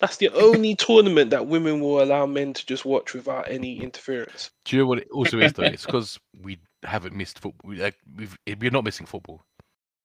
That's 0.00 0.16
the 0.16 0.30
only 0.30 0.74
tournament 0.86 1.30
that 1.30 1.46
women 1.46 1.80
will 1.80 2.02
allow 2.02 2.24
men 2.26 2.54
to 2.54 2.66
just 2.66 2.84
watch 2.86 3.12
without 3.14 3.50
any 3.50 3.80
interference. 3.80 4.50
Do 4.64 4.76
you 4.76 4.82
know 4.82 4.88
what 4.88 4.98
it 4.98 5.08
also 5.12 5.38
is 5.40 5.52
though? 5.52 5.64
It's 5.64 5.84
because 5.84 6.18
we 6.42 6.58
haven't 6.82 7.14
missed 7.14 7.38
football. 7.38 7.74
Like 7.74 7.96
we've, 8.16 8.36
we're 8.58 8.70
not 8.70 8.84
missing 8.84 9.06
football. 9.06 9.42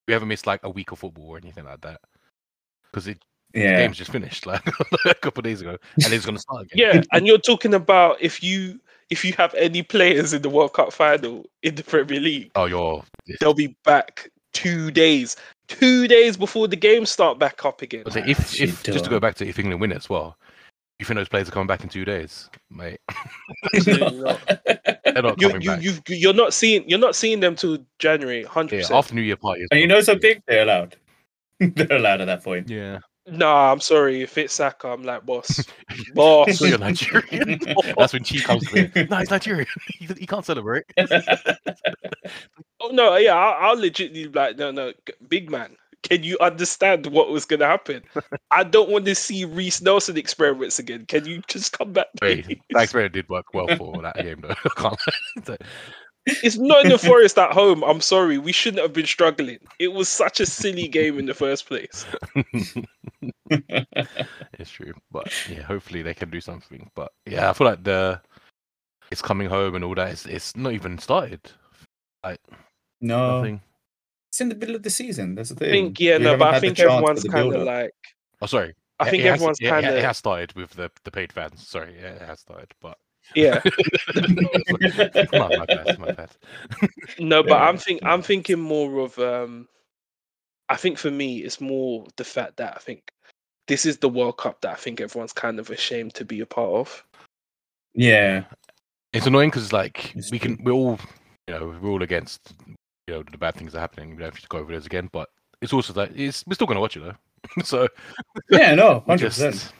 We 0.08 0.14
haven't 0.14 0.28
missed 0.30 0.48
like 0.48 0.62
a 0.64 0.70
week 0.70 0.92
of 0.92 1.00
football 1.00 1.30
or 1.30 1.38
anything 1.38 1.64
like 1.66 1.80
that. 1.82 2.02
Because 2.92 3.08
it 3.08 3.24
the 3.54 3.60
game's 3.60 3.98
just 3.98 4.12
finished 4.12 4.46
like 4.46 4.66
a 5.06 5.14
couple 5.16 5.42
of 5.42 5.44
days 5.44 5.62
ago, 5.62 5.78
and 6.04 6.14
it's 6.14 6.26
going 6.26 6.36
to 6.36 6.42
start 6.42 6.64
again. 6.64 6.96
Yeah, 6.96 7.02
and 7.12 7.28
you're 7.28 7.38
talking 7.38 7.74
about 7.74 8.18
if 8.22 8.42
you 8.44 8.80
if 9.10 9.26
you 9.26 9.34
have 9.34 9.54
any 9.56 9.84
players 9.84 10.34
in 10.34 10.42
the 10.42 10.50
World 10.50 10.74
Cup 10.74 10.94
final 10.94 11.46
in 11.64 11.76
the 11.76 11.84
Premier 11.84 12.20
League, 12.20 12.52
Oh, 12.56 12.66
you're 12.66 13.04
they'll 13.40 13.54
be 13.54 13.76
back 13.84 14.30
two 14.54 14.92
days. 14.92 15.36
Two 15.68 16.08
days 16.08 16.36
before 16.36 16.68
the 16.68 16.76
games 16.76 17.10
start 17.10 17.40
back 17.40 17.64
up 17.64 17.82
again. 17.82 18.04
But 18.04 18.18
if, 18.18 18.40
Actually 18.40 18.70
if 18.70 18.84
just 18.84 19.06
to 19.06 19.10
go 19.10 19.20
back 19.20 19.36
to 19.36 19.48
if 19.48 19.58
England 19.58 19.80
win 19.80 19.92
it 19.94 19.98
as 19.98 20.10
well, 20.10 20.38
you 21.00 21.06
think 21.06 21.18
those 21.18 21.30
players 21.30 21.48
are 21.48 21.52
coming 21.52 21.68
back 21.68 21.84
in 21.84 21.90
two 21.90 22.06
days, 22.06 22.50
mate? 22.70 23.00
Absolutely 23.74 24.20
not. 24.22 24.40
They're 25.04 25.24
not 25.24 25.42
you, 25.42 25.48
coming 25.48 25.62
you, 25.62 25.70
back. 25.70 25.82
you've, 25.82 26.02
you're 26.08 26.34
not 26.34 26.54
seeing 26.54 26.88
you're 26.90 27.00
not 27.00 27.16
seeing 27.16 27.40
them 27.40 27.56
till 27.56 27.80
January, 28.00 28.44
hundred 28.44 28.76
yeah, 28.76 28.82
percent. 28.82 28.98
after 28.98 29.16
New 29.16 29.22
Year 29.22 29.38
party. 29.38 29.66
and 29.72 29.80
you 29.80 29.88
well. 29.88 29.98
know 29.98 30.02
something? 30.02 30.42
They're 30.48 30.64
allowed. 30.64 30.96
They're 31.76 31.98
allowed 31.98 32.22
at 32.22 32.26
that 32.26 32.44
point. 32.44 32.70
Yeah, 32.70 33.00
Nah, 33.28 33.72
I'm 33.72 33.80
sorry. 33.80 34.22
If 34.24 34.38
it's 34.38 34.56
Saka, 34.56 34.88
I'm 34.88 35.04
like 35.04 35.26
boss, 35.26 35.64
boss. 36.16 36.58
so 36.58 36.66
you're 36.66 36.80
Nigerian. 36.80 37.60
That's 37.98 38.14
when 38.14 38.24
Chi 38.24 38.40
comes 38.40 38.68
to 38.70 38.92
me. 38.96 39.08
No, 39.10 39.18
he's 39.18 39.30
Nigerian. 39.30 39.68
he, 39.88 40.06
he 40.06 40.26
can't 40.26 40.46
celebrate. 40.46 40.86
oh 40.98 42.90
no, 42.92 43.16
yeah, 43.18 43.36
I'll, 43.36 43.70
I'll 43.72 43.80
legitimately 43.80 44.28
be 44.28 44.40
like, 44.40 44.58
no, 44.58 44.72
no, 44.72 44.94
big 45.28 45.52
man. 45.52 45.76
Can 46.04 46.24
you 46.24 46.36
understand 46.42 47.06
what 47.06 47.30
was 47.30 47.46
gonna 47.46 47.68
happen? 47.68 48.02
I 48.50 48.64
don't 48.64 48.90
want 48.90 49.06
to 49.06 49.14
see 49.14 49.46
Reiss 49.46 49.84
Nelson 49.84 50.18
experiments 50.18 50.80
again. 50.80 51.06
Can 51.06 51.26
you 51.26 51.44
just 51.48 51.78
come 51.78 51.94
back? 51.94 52.08
Wait, 52.24 52.44
please? 52.46 52.58
that 52.72 52.84
experiment 52.84 53.14
did 53.14 53.30
work 53.30 53.54
well 53.54 53.68
for 53.78 54.02
that 54.02 54.16
game, 54.16 54.44
though. 55.46 55.58
I 56.28 56.32
can't 56.32 56.36
lie. 56.38 56.42
So, 56.42 56.48
It's 56.48 56.58
not 56.58 56.86
in 56.86 56.92
the 56.92 56.98
forest 56.98 57.38
at 57.38 57.52
home. 57.52 57.84
I'm 57.84 58.02
sorry. 58.02 58.38
We 58.38 58.52
shouldn't 58.52 58.82
have 58.82 58.94
been 58.94 59.06
struggling. 59.06 59.58
It 59.80 59.90
was 59.94 60.08
such 60.10 60.40
a 60.40 60.46
silly 60.46 60.88
game 60.88 61.18
in 61.20 61.26
the 61.26 61.34
first 61.34 61.66
place. 61.68 62.06
it's 63.50 64.70
true, 64.72 64.94
but 65.12 65.32
yeah, 65.50 65.62
hopefully 65.64 66.02
they 66.02 66.14
can 66.14 66.30
do 66.30 66.42
something. 66.42 66.90
But 66.96 67.12
yeah, 67.26 67.50
I 67.50 67.54
feel 67.54 67.68
like 67.68 67.84
the 67.84 68.22
it's 69.12 69.22
coming 69.22 69.50
home 69.50 69.76
and 69.76 69.84
all 69.84 69.96
that. 69.96 70.12
It's, 70.12 70.26
it's 70.26 70.56
not 70.56 70.74
even 70.74 70.98
started. 70.98 71.42
Like 72.24 72.40
no, 73.02 73.38
Nothing. 73.38 73.62
it's 74.30 74.42
in 74.42 74.50
the 74.50 74.56
middle 74.56 74.76
of 74.76 74.84
the 74.84 74.90
season. 74.90 75.36
That's 75.36 75.50
the 75.50 75.56
I 75.56 75.60
thing. 75.60 75.72
think 75.72 76.00
yeah, 76.00 76.18
We 76.18 76.24
no, 76.24 76.38
but 76.38 76.54
I 76.54 76.60
think 76.60 76.80
everyone's 76.80 77.24
kind 77.24 77.48
of 77.48 77.54
build-up. 77.54 77.66
like. 77.68 77.92
Oh, 78.42 78.46
sorry. 78.46 78.74
I 79.00 79.10
think 79.10 79.24
it 79.24 79.28
everyone's 79.28 79.60
it- 79.60 79.68
kind 79.70 79.86
It, 79.86 79.98
of 79.98 80.04
has 80.04 80.18
started 80.18 80.54
with 80.54 80.72
the, 80.72 80.92
the 81.04 81.12
paid 81.12 81.34
fans. 81.34 81.68
Sorry, 81.68 81.96
yeah, 82.00 82.10
it 82.12 82.22
has 82.22 82.40
started, 82.42 82.72
but 82.80 82.98
yeah. 83.36 83.62
my, 85.34 85.58
my 85.58 85.66
bad, 85.66 86.00
my 86.00 86.12
bad. 86.12 86.30
No, 87.20 87.44
but 87.44 87.62
I'm 87.62 87.78
think. 87.78 88.02
I'm 88.04 88.22
thinking 88.22 88.60
more 88.60 89.00
of 89.00 89.18
um 89.20 89.68
I 90.70 90.78
think 90.78 90.98
for 90.98 91.12
me 91.12 91.40
it's 91.40 91.60
more 91.60 92.06
the 92.16 92.24
fact 92.24 92.58
that 92.58 92.76
I 92.76 92.80
think 92.80 93.12
this 93.68 93.86
is 93.86 93.98
the 93.98 94.10
World 94.10 94.38
Cup 94.38 94.62
that 94.62 94.72
I 94.72 94.76
think 94.76 95.02
everyone's 95.02 95.34
kind 95.34 95.60
of 95.60 95.70
ashamed 95.70 96.14
to 96.16 96.26
be 96.26 96.40
a 96.40 96.46
part 96.46 96.72
of. 96.72 97.04
yeah, 97.94 98.44
It's 99.14 99.28
annoying 99.28 99.50
because 99.50 99.74
like 99.74 100.16
It's 100.16 100.32
we 100.32 100.40
can, 100.40 100.58
we're 100.64 100.72
all, 100.72 101.00
you 101.48 101.54
know, 101.54 101.78
we're 101.82 101.90
all 101.90 102.04
against, 102.04 102.54
you 103.08 103.14
know, 103.14 103.24
the 103.32 103.38
bad 103.38 103.56
things 103.56 103.74
that 103.74 103.80
are 103.80 103.82
happening. 103.82 104.12
We 104.12 104.18
don't 104.18 104.34
have 104.34 104.42
to 104.42 104.48
go 104.48 104.60
over 104.60 104.72
those 104.72 104.86
again, 104.86 105.10
but 105.12 105.30
it's 105.62 105.74
also 105.74 105.94
that 105.94 106.12
it's 106.16 106.46
we're 106.48 106.56
still 106.56 106.68
gonna 106.68 106.80
watch 106.82 106.98
it 106.98 107.02
though. 107.02 107.16
so 107.64 107.88
yeah, 108.50 108.74
no, 108.76 109.00
hundred 109.08 109.28
percent. 109.28 109.74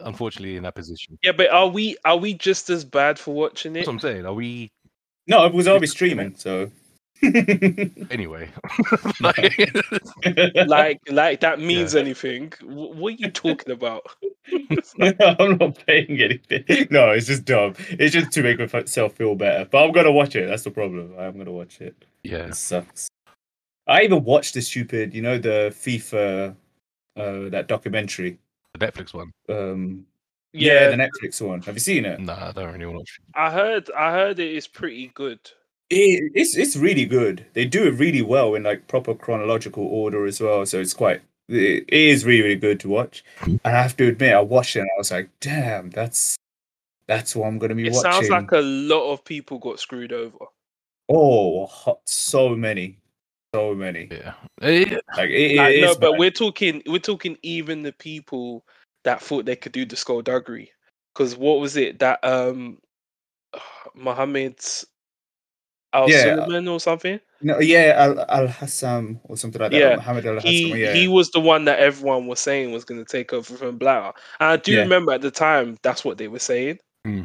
Just 0.00 0.08
unfortunately 0.08 0.56
in 0.56 0.62
that 0.64 0.74
position. 0.74 1.18
Yeah, 1.22 1.32
but 1.32 1.50
are 1.50 1.68
we 1.68 1.96
are 2.04 2.16
we 2.16 2.34
just 2.34 2.70
as 2.70 2.84
bad 2.84 3.18
for 3.18 3.34
watching 3.34 3.72
it? 3.72 3.80
That's 3.80 3.86
what 3.88 3.94
I'm 3.94 4.00
saying. 4.00 4.26
Are 4.26 4.34
we? 4.34 4.70
No, 5.26 5.44
it 5.46 5.52
was 5.52 5.68
always 5.68 5.90
streaming, 5.90 6.34
so 6.36 6.70
Anyway, 7.22 8.48
like 10.66 11.00
like 11.08 11.40
that 11.40 11.60
means 11.60 11.94
anything. 11.94 12.52
What 12.62 13.12
are 13.12 13.16
you 13.16 13.30
talking 13.30 13.72
about? 13.72 14.06
I'm 15.00 15.58
not 15.58 15.78
paying 15.86 16.18
anything. 16.20 16.64
No, 16.90 17.10
it's 17.10 17.26
just 17.26 17.44
dumb. 17.44 17.74
It's 17.90 18.14
just 18.14 18.32
to 18.32 18.42
make 18.42 18.58
myself 18.72 19.14
feel 19.14 19.34
better. 19.34 19.68
But 19.70 19.84
I'm 19.84 19.92
gonna 19.92 20.12
watch 20.12 20.34
it. 20.34 20.46
That's 20.48 20.64
the 20.64 20.70
problem. 20.70 21.14
I'm 21.18 21.36
gonna 21.36 21.52
watch 21.52 21.80
it. 21.80 21.94
yeah, 22.22 22.46
It 22.46 22.54
sucks. 22.54 23.08
I 23.86 24.02
even 24.02 24.24
watched 24.24 24.54
the 24.54 24.62
stupid, 24.62 25.12
you 25.14 25.20
know, 25.20 25.36
the 25.36 25.74
FIFA, 25.74 26.54
uh, 27.16 27.48
that 27.50 27.66
documentary. 27.66 28.38
The 28.74 28.86
Netflix 28.86 29.12
one. 29.14 29.32
Um, 29.48 30.06
yeah, 30.52 30.90
Yeah, 30.90 30.90
the 30.90 30.96
Netflix 30.96 31.40
one. 31.46 31.62
Have 31.62 31.74
you 31.74 31.80
seen 31.80 32.04
it? 32.04 32.20
Nah, 32.20 32.48
I 32.48 32.52
don't 32.52 32.72
really 32.72 32.86
watch. 32.86 33.20
I 33.34 33.50
heard 33.50 33.90
I 33.96 34.12
heard 34.12 34.38
it 34.38 34.54
is 34.54 34.66
pretty 34.66 35.08
good. 35.14 35.38
it? 35.90 36.32
It's 36.34 36.56
it's 36.56 36.76
really 36.76 37.04
good. 37.06 37.44
They 37.54 37.64
do 37.64 37.86
it 37.86 37.92
really 37.92 38.22
well 38.22 38.54
in 38.54 38.62
like 38.64 38.86
proper 38.88 39.14
chronological 39.14 39.84
order 39.86 40.26
as 40.26 40.40
well. 40.40 40.64
So 40.66 40.80
it's 40.80 40.94
quite. 40.94 41.22
It 41.48 41.92
is 41.92 42.24
really 42.24 42.42
really 42.42 42.56
good 42.56 42.78
to 42.80 42.88
watch. 42.88 43.24
And 43.42 43.60
I 43.64 43.82
have 43.82 43.96
to 43.96 44.06
admit, 44.08 44.34
I 44.34 44.40
watched 44.40 44.76
it 44.76 44.80
and 44.80 44.90
I 44.94 44.98
was 44.98 45.10
like, 45.10 45.30
damn, 45.40 45.90
that's 45.90 46.36
that's 47.06 47.34
what 47.34 47.46
I'm 47.48 47.58
gonna 47.58 47.74
be 47.74 47.86
It 47.88 47.92
watching. 47.92 48.12
sounds 48.12 48.28
like 48.30 48.52
a 48.52 48.58
lot 48.60 49.10
of 49.12 49.24
people 49.24 49.58
got 49.58 49.80
screwed 49.80 50.12
over. 50.12 50.46
oh, 51.08 51.66
hot, 51.66 51.98
so 52.06 52.50
many, 52.54 52.98
so 53.54 53.74
many. 53.74 54.08
Yeah, 54.10 54.34
Eh, 54.62 54.84
Like 55.16 55.30
it, 55.30 55.56
Like, 55.56 55.74
it 55.74 55.80
no, 55.80 55.90
is 55.90 55.96
but 55.96 56.12
bad. 56.12 56.18
we're 56.18 56.30
talking 56.30 56.82
we're 56.86 56.98
talking 56.98 57.36
even 57.42 57.82
the 57.82 57.92
people 57.92 58.64
that 59.04 59.20
thought 59.20 59.44
they 59.46 59.56
could 59.56 59.72
do 59.72 59.84
the 59.84 59.96
skullduggery. 59.96 60.70
Because 61.14 61.36
what 61.36 61.60
was 61.60 61.76
it 61.76 61.98
that 61.98 62.20
um 62.22 62.78
Mohammed's 63.94 64.86
Al 65.92 66.08
Yeah. 66.08 66.22
Suleiman 66.22 66.68
or 66.68 66.80
something? 66.80 67.18
No, 67.42 67.58
yeah, 67.58 67.94
Al 67.96 68.20
Al 68.28 68.46
Hassam 68.48 69.18
or 69.24 69.36
something 69.36 69.60
like 69.60 69.70
that. 69.72 69.78
Yeah, 69.78 69.96
Mohammed 69.96 70.26
Al 70.26 70.34
Hassam. 70.34 70.50
He 70.50 70.82
Yeah, 70.82 70.92
he 70.92 71.08
was 71.08 71.30
the 71.30 71.40
one 71.40 71.64
that 71.64 71.78
everyone 71.78 72.26
was 72.26 72.38
saying 72.38 72.70
was 72.72 72.84
going 72.84 73.02
to 73.02 73.10
take 73.10 73.32
over 73.32 73.56
from 73.56 73.78
Blatter. 73.78 74.12
And 74.40 74.50
I 74.50 74.56
do 74.56 74.72
Yeah. 74.72 74.80
remember 74.80 75.12
at 75.12 75.22
the 75.22 75.30
time 75.30 75.78
that's 75.82 76.04
what 76.04 76.18
they 76.18 76.28
were 76.28 76.38
saying. 76.38 76.78
yeah. 77.06 77.24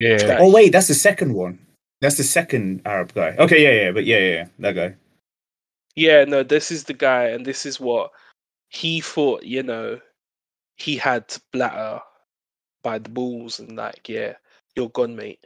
That- 0.00 0.40
Oh 0.40 0.50
wait, 0.50 0.72
that's 0.72 0.88
the 0.88 0.94
second 0.94 1.32
one. 1.34 1.64
That's 2.00 2.16
the 2.16 2.24
second 2.24 2.82
Arab 2.84 3.14
guy. 3.14 3.36
Okay, 3.38 3.62
yeah, 3.62 3.84
yeah, 3.84 3.92
but 3.92 4.04
yeah, 4.04 4.18
yeah, 4.18 4.32
yeah, 4.34 4.46
that 4.58 4.72
guy. 4.74 4.96
Yeah, 5.94 6.24
no, 6.24 6.42
this 6.42 6.70
is 6.70 6.84
the 6.84 6.94
guy, 6.94 7.24
and 7.24 7.44
this 7.44 7.66
is 7.66 7.78
what 7.78 8.10
he 8.68 9.00
thought. 9.00 9.42
You 9.44 9.62
know, 9.62 10.00
he 10.76 10.96
had 10.96 11.36
Blatter 11.52 12.00
by 12.82 12.98
the 12.98 13.10
balls, 13.10 13.60
and 13.60 13.76
like, 13.76 14.08
yeah, 14.08 14.34
you're 14.74 14.88
gone, 14.90 15.16
mate. 15.16 15.44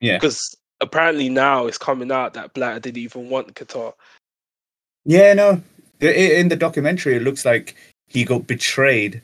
Yeah. 0.00 0.16
Because 0.16 0.56
apparently 0.80 1.28
now 1.28 1.66
it's 1.66 1.78
coming 1.78 2.10
out 2.10 2.34
that 2.34 2.54
Blatter 2.54 2.80
didn't 2.80 3.02
even 3.02 3.28
want 3.28 3.54
Qatar. 3.54 3.92
Yeah, 5.04 5.34
no. 5.34 5.62
In 6.00 6.48
the 6.48 6.56
documentary, 6.56 7.16
it 7.16 7.22
looks 7.22 7.44
like 7.44 7.76
he 8.08 8.24
got 8.24 8.46
betrayed 8.46 9.22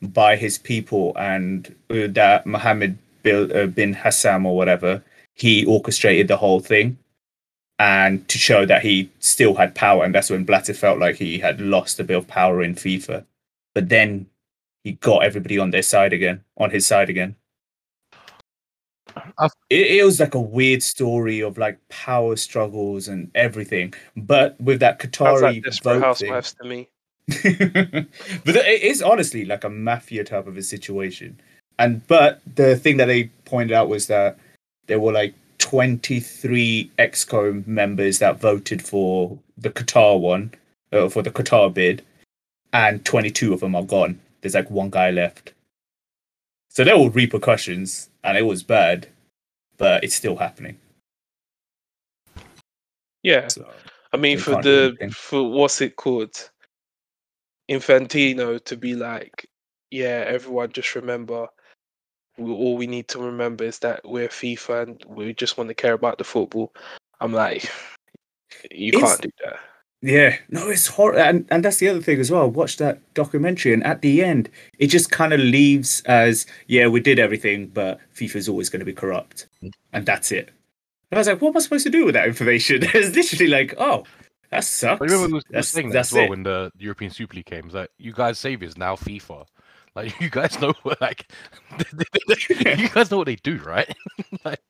by 0.00 0.34
his 0.34 0.58
people, 0.58 1.12
and 1.16 1.74
that 1.88 2.44
Mohammed 2.44 2.98
bin, 3.22 3.52
uh, 3.52 3.66
bin 3.66 3.92
Hassam 3.92 4.46
or 4.46 4.56
whatever, 4.56 5.02
he 5.34 5.64
orchestrated 5.66 6.28
the 6.28 6.36
whole 6.36 6.60
thing, 6.60 6.98
and 7.82 8.28
to 8.28 8.38
show 8.38 8.64
that 8.64 8.80
he 8.80 9.10
still 9.18 9.54
had 9.56 9.74
power, 9.74 10.04
and 10.04 10.14
that's 10.14 10.30
when 10.30 10.44
Blatter 10.44 10.72
felt 10.72 11.00
like 11.00 11.16
he 11.16 11.36
had 11.36 11.60
lost 11.60 11.98
a 11.98 12.04
bit 12.04 12.16
of 12.16 12.28
power 12.28 12.62
in 12.62 12.76
FIFA. 12.76 13.24
But 13.74 13.88
then 13.88 14.26
he 14.84 14.92
got 14.92 15.24
everybody 15.24 15.58
on 15.58 15.72
their 15.72 15.82
side 15.82 16.12
again, 16.12 16.44
on 16.58 16.70
his 16.70 16.86
side 16.86 17.10
again. 17.10 17.34
It, 19.68 19.98
it 19.98 20.04
was 20.04 20.20
like 20.20 20.34
a 20.34 20.40
weird 20.40 20.80
story 20.80 21.40
of 21.40 21.58
like 21.58 21.76
power 21.88 22.36
struggles 22.36 23.08
and 23.08 23.28
everything, 23.34 23.94
but 24.16 24.60
with 24.60 24.78
that 24.78 25.02
Sounds 25.02 25.16
Qatari 25.16 25.42
like 25.42 25.64
Desperate 25.64 25.98
vote 25.98 26.18
thing. 26.18 26.32
Housewives 26.32 26.54
to 26.62 26.68
me. 26.68 26.88
but 28.44 28.54
it 28.54 28.82
is 28.82 29.02
honestly 29.02 29.44
like 29.44 29.64
a 29.64 29.68
mafia 29.68 30.22
type 30.22 30.46
of 30.46 30.56
a 30.56 30.62
situation. 30.62 31.40
And 31.80 32.06
but 32.06 32.42
the 32.54 32.76
thing 32.76 32.98
that 32.98 33.06
they 33.06 33.24
pointed 33.44 33.74
out 33.74 33.88
was 33.88 34.06
that 34.06 34.38
there 34.86 35.00
were 35.00 35.12
like 35.12 35.34
23 35.72 36.90
exco 36.98 37.66
members 37.66 38.18
that 38.18 38.38
voted 38.38 38.82
for 38.82 39.38
the 39.56 39.70
Qatar 39.70 40.20
one, 40.20 40.52
uh, 40.92 41.08
for 41.08 41.22
the 41.22 41.30
Qatar 41.30 41.72
bid, 41.72 42.04
and 42.74 43.02
22 43.06 43.54
of 43.54 43.60
them 43.60 43.74
are 43.74 43.82
gone. 43.82 44.20
There's 44.42 44.52
like 44.52 44.70
one 44.70 44.90
guy 44.90 45.10
left. 45.10 45.54
So 46.68 46.84
there 46.84 46.98
were 46.98 47.08
repercussions, 47.08 48.10
and 48.22 48.36
it 48.36 48.42
was 48.42 48.62
bad, 48.62 49.08
but 49.78 50.04
it's 50.04 50.14
still 50.14 50.36
happening. 50.36 50.76
Yeah, 53.22 53.48
So 53.48 53.66
I 54.12 54.18
mean, 54.18 54.36
for 54.36 54.60
the 54.60 54.94
for 55.10 55.42
what's 55.42 55.80
it 55.80 55.96
called, 55.96 56.50
Infantino 57.70 58.62
to 58.62 58.76
be 58.76 58.94
like, 58.94 59.48
yeah, 59.90 60.22
everyone 60.26 60.70
just 60.72 60.94
remember. 60.94 61.48
We- 62.38 62.50
All 62.52 62.76
we 62.76 62.86
need 62.86 63.08
to 63.08 63.18
remember 63.18 63.64
is 63.64 63.78
that 63.80 64.00
we're 64.04 64.28
FIFA 64.28 64.82
and 64.82 65.04
we 65.06 65.32
just 65.34 65.56
want 65.58 65.68
to 65.68 65.74
care 65.74 65.92
about 65.94 66.18
the 66.18 66.24
football. 66.24 66.72
I'm 67.20 67.32
like, 67.32 67.64
you 68.70 68.88
It's- 68.88 69.02
can't 69.02 69.22
do 69.22 69.30
that. 69.44 69.58
Yeah, 70.04 70.36
no, 70.48 70.68
it's 70.68 70.88
horrible, 70.88 71.20
and 71.20 71.46
and 71.52 71.64
that's 71.64 71.76
the 71.76 71.88
other 71.88 72.02
thing 72.02 72.18
as 72.18 72.28
well. 72.28 72.50
Watch 72.50 72.76
that 72.78 72.98
documentary, 73.14 73.72
and 73.72 73.84
at 73.84 74.02
the 74.02 74.24
end, 74.24 74.50
it 74.80 74.88
just 74.88 75.12
kind 75.12 75.32
of 75.32 75.38
leaves 75.38 76.02
as, 76.06 76.44
yeah, 76.66 76.88
we 76.88 76.98
did 76.98 77.20
everything, 77.20 77.68
but 77.68 78.00
FIFA's 78.12 78.48
always 78.48 78.68
going 78.68 78.80
to 78.80 78.84
be 78.84 78.92
corrupt, 78.92 79.46
and 79.92 80.04
that's 80.04 80.32
it. 80.32 80.48
And 81.12 81.18
I 81.18 81.18
was 81.18 81.28
like, 81.28 81.40
what 81.40 81.50
am 81.50 81.56
I 81.56 81.60
supposed 81.60 81.84
to 81.84 81.90
do 81.90 82.04
with 82.04 82.14
that 82.14 82.26
information? 82.26 82.82
it's 82.82 83.14
literally 83.14 83.46
like, 83.46 83.76
oh, 83.78 84.02
that 84.50 84.64
sucks. 84.64 84.98
But 84.98 85.04
remember, 85.08 85.28
we 85.28 85.32
was, 85.34 85.44
we 85.48 85.54
was 85.54 85.62
that's 85.62 85.68
saying 85.68 85.90
that 85.90 85.94
that's 85.94 86.08
as 86.08 86.14
well 86.14 86.24
it. 86.24 86.30
when 86.30 86.42
the 86.42 86.72
European 86.78 87.12
Super 87.12 87.36
League 87.36 87.46
came. 87.46 87.66
It's 87.66 87.74
like 87.76 87.90
you 87.98 88.12
guys' 88.12 88.40
saviors 88.40 88.76
now 88.76 88.96
FIFA. 88.96 89.46
Like 89.94 90.18
you 90.20 90.30
guys 90.30 90.60
know 90.60 90.72
what 90.82 91.00
like 91.00 91.30
you 92.78 92.88
guys 92.90 93.10
know 93.10 93.18
what 93.18 93.26
they 93.26 93.36
do, 93.36 93.58
right? 93.58 93.92
like 94.44 94.60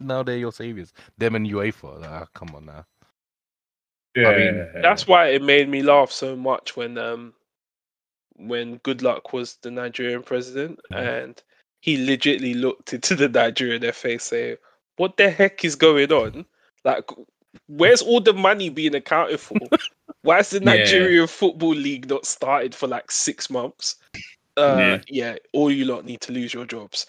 now 0.00 0.22
they're 0.22 0.36
your 0.36 0.52
saviors. 0.52 0.92
Them 1.18 1.34
and 1.36 1.46
UEFA. 1.46 2.00
Like, 2.00 2.10
ah, 2.10 2.26
come 2.34 2.54
on 2.54 2.66
now. 2.66 2.84
yeah, 4.14 4.66
That's 4.82 5.06
why 5.06 5.28
it 5.28 5.42
made 5.42 5.68
me 5.68 5.82
laugh 5.82 6.10
so 6.10 6.36
much 6.36 6.76
when 6.76 6.98
um 6.98 7.34
when 8.36 8.78
Goodluck 8.80 9.32
was 9.32 9.56
the 9.62 9.70
Nigerian 9.70 10.22
president 10.22 10.80
Mhm. 10.92 11.20
and 11.24 11.42
he 11.80 11.96
legitly 12.06 12.58
looked 12.60 12.92
into 12.92 13.14
the 13.16 13.28
Nigerian 13.28 13.82
FA 13.92 14.18
saying, 14.18 14.56
What 14.96 15.16
the 15.16 15.30
heck 15.30 15.64
is 15.64 15.76
going 15.76 16.12
on? 16.12 16.46
Like 16.84 17.08
where's 17.68 18.02
all 18.02 18.20
the 18.20 18.34
money 18.34 18.68
being 18.68 18.94
accounted 18.94 19.40
for? 19.40 19.56
Why 20.26 20.40
is 20.40 20.50
the 20.50 20.58
Yeah. 20.60 20.74
Nigerian 20.74 21.28
Football 21.28 21.74
League 21.76 22.08
not 22.10 22.26
started 22.26 22.74
for 22.74 22.88
like 22.88 23.12
six 23.12 23.48
months? 23.48 23.96
Uh 24.56 24.98
yeah, 25.08 25.36
all 25.52 25.70
you 25.70 25.84
lot 25.84 26.04
need 26.04 26.20
to 26.22 26.32
lose 26.32 26.52
your 26.52 26.66
jobs. 26.66 27.06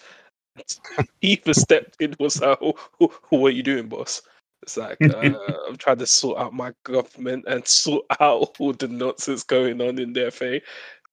he 1.20 1.32
even 1.32 1.54
stepped 1.54 1.96
in 2.00 2.14
was 2.20 2.40
like, 2.40 2.58
"Oh, 2.62 2.74
oh, 3.00 3.12
what 3.30 3.48
are 3.48 3.50
you 3.56 3.62
doing, 3.62 3.88
boss? 3.88 4.22
It's 4.62 4.76
like 4.76 5.00
uh, 5.12 5.38
I'm 5.68 5.76
trying 5.76 5.98
to 5.98 6.06
sort 6.06 6.38
out 6.38 6.52
my 6.54 6.72
government 6.84 7.44
and 7.48 7.66
sort 7.66 8.04
out 8.20 8.54
all 8.60 8.72
the 8.72 8.88
nonsense 8.88 9.42
going 9.42 9.80
on 9.80 9.98
in 9.98 10.12
the 10.12 10.28
FA. 10.28 10.60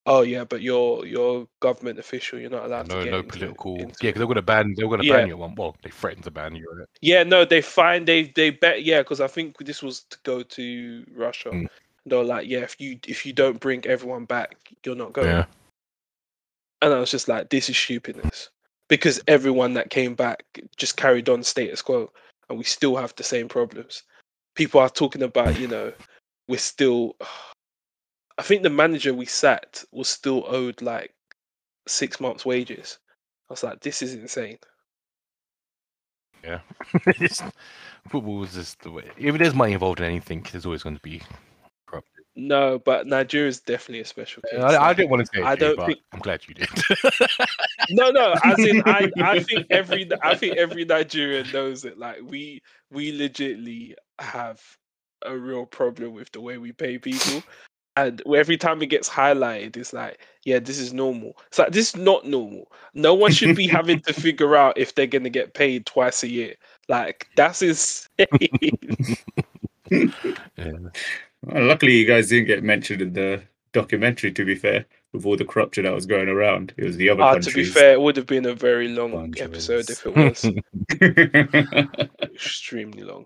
Oh 0.05 0.21
yeah, 0.21 0.43
but 0.43 0.61
you're 0.61 1.05
you're 1.07 1.47
government 1.61 1.99
official. 1.99 2.39
You're 2.39 2.51
not 2.51 2.65
allowed 2.65 2.89
No, 2.89 2.99
to 3.01 3.09
no 3.09 3.23
political. 3.23 3.79
into 3.79 3.95
Yeah, 4.01 4.09
because 4.09 4.19
they're 4.19 4.27
gonna 4.27 4.41
ban. 4.41 4.73
They're 4.77 4.89
gonna 4.89 5.03
Yeah. 5.03 5.03
ban 5.03 5.27
you 5.27 5.37
one. 5.37 5.55
Well, 5.55 5.75
they 5.81 5.89
threatened 5.89 6.23
to 6.25 6.31
ban 6.31 6.55
you. 6.55 6.65
Right? 6.77 6.87
Yeah, 7.01 7.23
no, 7.23 7.45
they 7.45 7.61
find 7.61 8.07
they 8.07 8.23
they 8.35 8.49
bet 8.51 8.83
yeah, 8.83 9.01
because 9.01 9.21
I 9.21 9.27
think 9.27 9.57
this 9.59 9.83
was 9.83 10.03
to 10.11 10.17
go 10.23 10.43
to 10.43 11.05
Russia. 11.11 11.57
Mm. 11.57 11.67
They're 12.05 12.23
like, 12.23 12.47
yeah, 12.47 12.59
if 12.59 12.79
you 12.79 12.99
if 13.07 13.25
you 13.25 13.33
don't 13.33 13.59
bring 13.59 13.85
everyone 13.85 14.25
back, 14.25 14.57
you're 14.85 14.95
not 14.95 15.13
going. 15.13 15.27
Yeah. 15.27 15.45
And 16.81 16.93
I 16.93 16.99
was 16.99 17.11
just 17.11 17.27
like, 17.27 17.49
this 17.49 17.69
is 17.69 17.77
stupidness. 17.77 18.49
Because 18.87 19.19
everyone 19.27 19.73
that 19.73 19.89
came 19.89 20.13
back 20.13 20.43
just 20.77 20.97
carried 20.97 21.27
on 21.29 21.41
status 21.41 21.81
quo 21.81 22.11
and 22.49 22.57
we 22.57 22.63
still 22.63 22.95
have 22.95 23.15
the 23.15 23.23
same 23.23 23.47
problems. 23.47 24.03
People 24.55 24.79
are 24.79 24.89
talking 24.89 25.23
about, 25.23 25.59
you 25.59 25.67
know, 25.67 25.91
we're 26.47 26.59
still 26.59 27.15
I 28.37 28.43
think 28.43 28.63
the 28.63 28.69
manager 28.69 29.13
we 29.13 29.25
sat 29.25 29.83
was 29.91 30.09
still 30.09 30.43
owed 30.47 30.81
like 30.81 31.13
six 31.87 32.19
months' 32.19 32.45
wages. 32.45 32.99
I 33.49 33.53
was 33.53 33.63
like, 33.63 33.79
this 33.79 34.01
is 34.01 34.13
insane. 34.13 34.57
Yeah. 36.43 36.59
Football 38.09 38.43
is 38.43 38.53
just 38.53 38.81
the 38.81 38.91
way. 38.91 39.09
If 39.17 39.37
there's 39.37 39.55
money 39.55 39.73
involved 39.73 39.99
in 39.99 40.05
anything, 40.05 40.45
there's 40.51 40.65
always 40.65 40.83
going 40.83 40.95
to 40.95 41.01
be. 41.01 41.21
No, 42.37 42.79
but 42.79 43.07
Nigeria 43.07 43.47
is 43.47 43.61
definitely 43.61 44.01
a 44.01 44.05
special 44.05 44.43
uh, 44.53 44.67
case. 44.67 44.75
I, 44.77 44.89
I 44.89 44.93
didn't 44.93 45.09
want 45.09 45.25
to 45.25 45.31
say 45.33 45.41
it, 45.41 45.45
I 45.45 45.55
don't 45.55 45.77
but 45.77 45.87
think- 45.87 45.99
I'm 46.11 46.19
glad 46.19 46.41
you 46.47 46.53
did. 46.53 46.69
no, 47.91 48.11
no. 48.11 48.35
As 48.43 48.59
in, 48.59 48.83
I, 48.85 49.09
I 49.21 49.39
think 49.39 49.67
every, 49.69 50.09
I 50.21 50.35
think 50.35 50.57
every 50.57 50.83
Nigerian 50.83 51.47
knows 51.53 51.85
it. 51.85 51.97
Like 51.97 52.19
we, 52.23 52.61
we 52.91 53.17
legitly 53.17 53.93
have 54.19 54.61
a 55.25 55.37
real 55.37 55.65
problem 55.65 56.13
with 56.13 56.29
the 56.33 56.41
way 56.41 56.57
we 56.57 56.73
pay 56.73 56.97
people, 56.97 57.41
and 57.95 58.21
every 58.35 58.57
time 58.57 58.81
it 58.81 58.87
gets 58.87 59.09
highlighted, 59.09 59.77
it's 59.77 59.93
like, 59.93 60.19
yeah, 60.43 60.59
this 60.59 60.77
is 60.77 60.91
normal. 60.91 61.37
It's 61.47 61.57
like 61.57 61.71
this 61.71 61.89
is 61.89 61.95
not 61.95 62.25
normal. 62.27 62.69
No 62.93 63.13
one 63.13 63.31
should 63.31 63.55
be 63.55 63.65
having 63.67 64.01
to 64.01 64.13
figure 64.13 64.57
out 64.57 64.77
if 64.77 64.93
they're 64.93 65.07
gonna 65.07 65.29
get 65.29 65.53
paid 65.53 65.85
twice 65.85 66.21
a 66.21 66.27
year. 66.27 66.55
Like 66.89 67.29
that's 67.37 67.59
his. 67.61 68.09
Yeah. 69.89 70.89
Well, 71.45 71.63
luckily, 71.65 71.93
you 71.93 72.05
guys 72.05 72.29
didn't 72.29 72.47
get 72.47 72.63
mentioned 72.63 73.01
in 73.01 73.13
the 73.13 73.41
documentary. 73.71 74.31
To 74.31 74.45
be 74.45 74.55
fair, 74.55 74.85
with 75.13 75.25
all 75.25 75.37
the 75.37 75.45
corruption 75.45 75.83
that 75.85 75.93
was 75.93 76.05
going 76.05 76.27
around, 76.29 76.73
it 76.77 76.85
was 76.85 76.97
the 76.97 77.09
other 77.09 77.21
Ah, 77.23 77.35
to 77.35 77.51
be 77.51 77.63
fair, 77.63 77.93
it 77.93 78.01
would 78.01 78.17
have 78.17 78.27
been 78.27 78.45
a 78.45 78.53
very 78.55 78.87
long 78.87 79.11
Bunch 79.11 79.41
episode 79.41 79.89
if 79.89 80.05
it 80.05 80.15
was 80.15 80.45
extremely 82.21 83.03
long. 83.03 83.25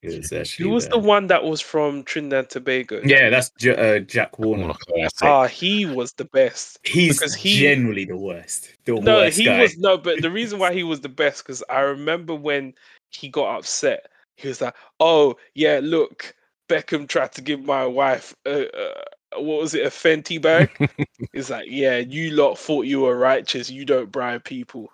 It 0.00 0.16
was 0.16 0.32
actually 0.32 0.66
Who 0.68 0.74
was 0.74 0.86
the 0.88 0.98
one 0.98 1.26
that 1.26 1.42
was 1.42 1.60
from 1.60 2.04
Trinidad 2.04 2.38
and 2.38 2.50
Tobago? 2.50 3.00
Yeah, 3.04 3.30
that's 3.30 3.50
J- 3.58 3.96
uh, 3.96 3.98
Jack 4.00 4.38
Warner. 4.38 4.70
Oh, 4.70 4.74
classic. 4.74 5.22
Ah, 5.22 5.46
he 5.48 5.86
was 5.86 6.12
the 6.12 6.24
best. 6.26 6.78
He's 6.84 7.18
because 7.18 7.34
he- 7.34 7.58
generally 7.58 8.04
the 8.04 8.16
worst. 8.16 8.72
The 8.84 8.92
No, 8.94 9.16
worst 9.16 9.38
he 9.38 9.44
guy. 9.46 9.62
was 9.62 9.76
no, 9.76 9.98
but 9.98 10.22
the 10.22 10.30
reason 10.38 10.58
why 10.60 10.72
he 10.72 10.84
was 10.84 11.00
the 11.00 11.08
best 11.08 11.42
because 11.44 11.64
I 11.68 11.80
remember 11.80 12.34
when 12.34 12.74
he 13.10 13.28
got 13.28 13.56
upset, 13.58 14.06
he 14.38 14.48
was 14.48 14.60
like, 14.60 14.74
"Oh 15.00 15.36
yeah, 15.54 15.80
look, 15.82 16.34
Beckham 16.68 17.08
tried 17.08 17.32
to 17.32 17.42
give 17.42 17.64
my 17.64 17.84
wife 17.84 18.34
a, 18.46 18.66
a 18.66 19.42
what 19.42 19.60
was 19.60 19.74
it, 19.74 19.84
a 19.84 19.90
Fenty 19.90 20.40
bag?" 20.40 20.70
He's 21.32 21.50
like, 21.50 21.66
"Yeah, 21.68 21.98
you 21.98 22.30
lot 22.30 22.58
thought 22.58 22.86
you 22.86 23.00
were 23.00 23.16
righteous. 23.16 23.68
You 23.68 23.84
don't 23.84 24.12
bribe 24.12 24.44
people. 24.44 24.88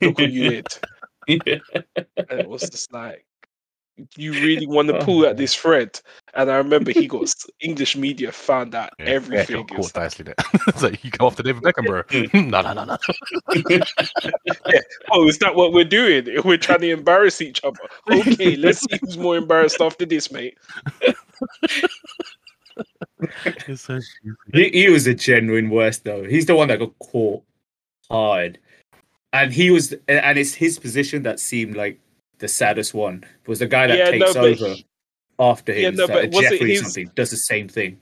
Look 0.00 0.18
what 0.18 0.32
you 0.32 0.50
did." 0.50 0.66
And 2.30 2.40
it 2.40 2.48
was 2.48 2.68
just 2.68 2.90
like, 2.92 3.24
you 4.16 4.32
really 4.32 4.66
want 4.66 4.88
to 4.88 4.98
oh 5.00 5.04
pull 5.04 5.26
at 5.26 5.36
this 5.36 5.54
thread. 5.54 6.00
And 6.34 6.50
I 6.50 6.56
remember 6.56 6.90
he 6.92 7.06
got 7.06 7.32
English 7.60 7.96
media 7.96 8.30
found 8.32 8.74
out 8.74 8.90
Yeah, 8.98 9.06
everything. 9.06 9.56
Yeah, 9.56 9.62
It 9.62 9.68
caught 9.68 9.78
was- 9.78 9.94
nicely 9.94 10.24
there. 10.24 10.34
it's 10.68 10.82
like 10.82 11.02
you 11.04 11.10
go 11.10 11.26
after 11.26 11.42
David 11.42 11.62
Beckham, 11.62 11.86
bro. 11.86 12.02
no, 12.40 12.60
no, 12.62 12.72
no, 12.72 12.84
no. 12.84 12.96
oh, 15.12 15.26
is 15.28 15.38
that 15.38 15.54
what 15.54 15.72
we're 15.72 15.84
doing? 15.84 16.26
We're 16.44 16.58
trying 16.58 16.80
to 16.80 16.90
embarrass 16.90 17.40
each 17.40 17.60
other. 17.64 17.78
Okay, 18.10 18.56
let's 18.56 18.80
see 18.80 18.98
who's 19.00 19.18
more 19.18 19.36
embarrassed 19.36 19.80
after 19.80 20.04
this, 20.06 20.30
mate. 20.30 20.56
So 23.74 23.98
he, 24.54 24.68
he 24.70 24.88
was 24.90 25.06
a 25.06 25.14
genuine 25.14 25.70
worst 25.70 26.04
though. 26.04 26.24
He's 26.24 26.46
the 26.46 26.54
one 26.54 26.68
that 26.68 26.78
got 26.78 26.96
caught 27.00 27.42
hard, 28.08 28.58
and 29.32 29.52
he 29.52 29.70
was, 29.70 29.92
and 30.06 30.38
it's 30.38 30.54
his 30.54 30.78
position 30.78 31.24
that 31.24 31.40
seemed 31.40 31.76
like 31.76 31.98
the 32.38 32.48
saddest 32.48 32.94
one. 32.94 33.24
Was 33.46 33.58
the 33.60 33.66
guy 33.66 33.86
that 33.88 33.98
Yeah, 33.98 34.10
takes 34.10 34.34
but 34.34 34.36
over 34.44 34.74
he- 34.74 34.86
after 35.38 35.72
him? 35.72 35.82
Yeah, 35.82 35.90
no, 35.90 36.04
uh, 36.04 36.06
but 36.08 36.30
was 36.32 36.44
it 36.46 36.50
Jeffrey 36.52 36.70
his- 36.70 36.80
something 36.82 37.10
does 37.14 37.30
the 37.30 37.36
same 37.36 37.68
thing. 37.68 38.00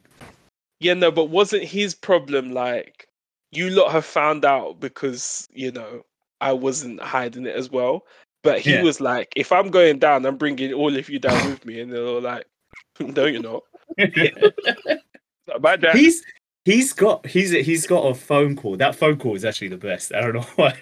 Yeah, 0.80 0.94
no, 0.94 1.10
but 1.10 1.26
wasn't 1.26 1.64
his 1.64 1.94
problem 1.94 2.52
like 2.52 3.08
you 3.52 3.70
lot 3.70 3.92
have 3.92 4.04
found 4.04 4.44
out 4.44 4.78
because 4.80 5.48
you 5.52 5.72
know 5.72 6.04
I 6.40 6.52
wasn't 6.52 7.00
hiding 7.00 7.46
it 7.46 7.56
as 7.56 7.70
well? 7.70 8.04
But 8.42 8.60
he 8.60 8.72
Yeah. 8.72 8.82
was 8.82 9.00
like, 9.00 9.32
if 9.36 9.50
I'm 9.52 9.70
going 9.70 9.98
down, 9.98 10.24
I'm 10.26 10.36
bringing 10.36 10.72
all 10.72 10.94
of 10.94 11.08
you 11.08 11.18
down 11.18 11.50
with 11.50 11.64
me, 11.64 11.80
and 11.80 11.90
they're 11.90 12.04
all 12.06 12.20
like, 12.20 12.44
no, 13.00 13.24
you're 13.24 13.42
not. 13.42 13.62
My 15.60 15.76
dad, 15.76 15.96
he's 15.96 16.22
he's 16.64 16.92
got 16.92 17.24
he's 17.26 17.50
he's 17.52 17.86
got 17.86 18.02
a 18.04 18.14
phone 18.14 18.56
call. 18.56 18.76
That 18.76 18.96
phone 18.96 19.16
call 19.16 19.34
is 19.36 19.44
actually 19.44 19.68
the 19.68 19.76
best. 19.76 20.12
I 20.12 20.20
don't 20.20 20.34
know 20.34 20.40
why. 20.56 20.74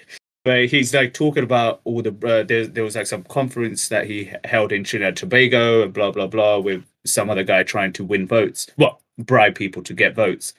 But 0.44 0.66
he's 0.66 0.92
like 0.92 1.14
talking 1.14 1.42
about 1.42 1.80
all 1.84 2.02
the 2.02 2.10
uh, 2.10 2.42
there, 2.42 2.66
there 2.66 2.84
was 2.84 2.96
like 2.96 3.06
some 3.06 3.24
conference 3.24 3.88
that 3.88 4.06
he 4.06 4.30
held 4.44 4.72
in 4.72 4.84
Trinidad 4.84 5.08
and 5.08 5.16
Tobago 5.16 5.82
and 5.82 5.92
blah 5.92 6.10
blah 6.10 6.26
blah 6.26 6.58
with 6.58 6.84
some 7.06 7.30
other 7.30 7.42
guy 7.42 7.62
trying 7.62 7.92
to 7.94 8.04
win 8.04 8.26
votes. 8.26 8.66
Well, 8.76 9.00
bribe 9.18 9.54
people 9.54 9.82
to 9.82 9.94
get 9.94 10.14
votes. 10.14 10.52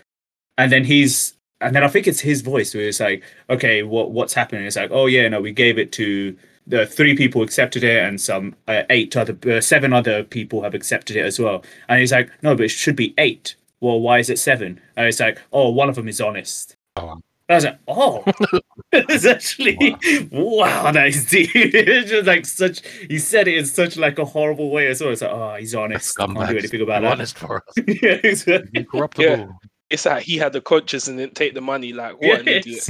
And 0.58 0.72
then 0.72 0.84
he's 0.86 1.36
and 1.62 1.76
then 1.76 1.84
I 1.84 1.88
think 1.88 2.08
it's 2.08 2.20
his 2.20 2.42
voice 2.42 2.74
where 2.74 2.88
it's 2.88 3.00
like, 3.00 3.24
okay, 3.50 3.84
what 3.84 4.12
what's 4.12 4.34
happening? 4.34 4.66
It's 4.66 4.76
like, 4.76 4.90
oh 4.92 5.06
yeah, 5.06 5.28
no, 5.28 5.40
we 5.40 5.52
gave 5.52 5.78
it 5.78 5.92
to 5.94 6.36
the 6.68 6.88
three 6.88 7.16
people 7.16 7.44
accepted 7.44 7.84
it 7.84 8.04
and 8.04 8.20
some 8.20 8.56
uh, 8.68 8.84
eight 8.90 9.16
other 9.16 9.38
uh, 9.48 9.62
seven 9.62 9.94
other 9.94 10.24
people 10.24 10.64
have 10.64 10.74
accepted 10.74 11.16
it 11.16 11.26
as 11.26 11.40
well. 11.40 11.64
And 11.90 12.00
he's 12.00 12.12
like, 12.12 12.32
no, 12.42 12.56
but 12.56 12.66
it 12.66 12.70
should 12.70 12.96
be 12.96 13.14
eight. 13.20 13.56
Well, 13.82 14.00
why 14.00 14.18
is 14.18 14.32
it 14.32 14.40
seven? 14.40 14.82
And 14.96 15.06
it's 15.06 15.20
like, 15.20 15.40
oh, 15.54 15.70
one 15.70 15.90
of 15.90 15.96
them 15.96 16.08
is 16.08 16.20
honest. 16.20 16.76
Oh. 16.96 17.22
I 17.48 17.56
was 17.56 17.66
like, 17.66 17.80
oh, 17.88 18.24
it's 18.92 19.26
actually 19.26 19.96
wow, 20.32 20.92
that 20.92 21.08
is 21.08 21.26
deep. 21.26 21.52
it's 21.56 22.10
just 22.10 22.26
like 22.26 22.46
such. 22.46 22.86
He 22.88 23.20
said 23.20 23.48
it 23.48 23.58
in 23.58 23.66
such 23.66 23.98
like 23.98 24.18
a 24.18 24.26
horrible 24.26 24.72
way 24.72 24.88
as 24.88 25.02
well. 25.02 25.12
It's 25.12 25.22
like, 25.22 25.32
oh, 25.32 25.56
he's 25.60 25.76
honest. 25.76 26.18
Can't 26.18 26.34
do 26.34 26.42
anything 26.42 26.82
about 26.82 27.04
that. 27.04 27.12
honest 27.12 27.38
for 27.38 27.58
us. 27.58 27.74
yeah, 27.88 28.18
exactly. 28.24 28.72
Incorruptible. 28.74 29.60
it's 29.92 30.06
like 30.08 30.24
he 30.24 30.38
had 30.38 30.54
the 30.54 30.62
conscience 30.62 31.08
and 31.08 31.20
didn't 31.20 31.36
take 31.36 31.54
the 31.54 31.62
money. 31.62 31.94
Like, 31.94 32.20
what 32.20 32.42
an 32.42 32.48
idiot. 32.48 32.90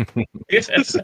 Yes. 0.50 0.70
yes. 0.70 0.96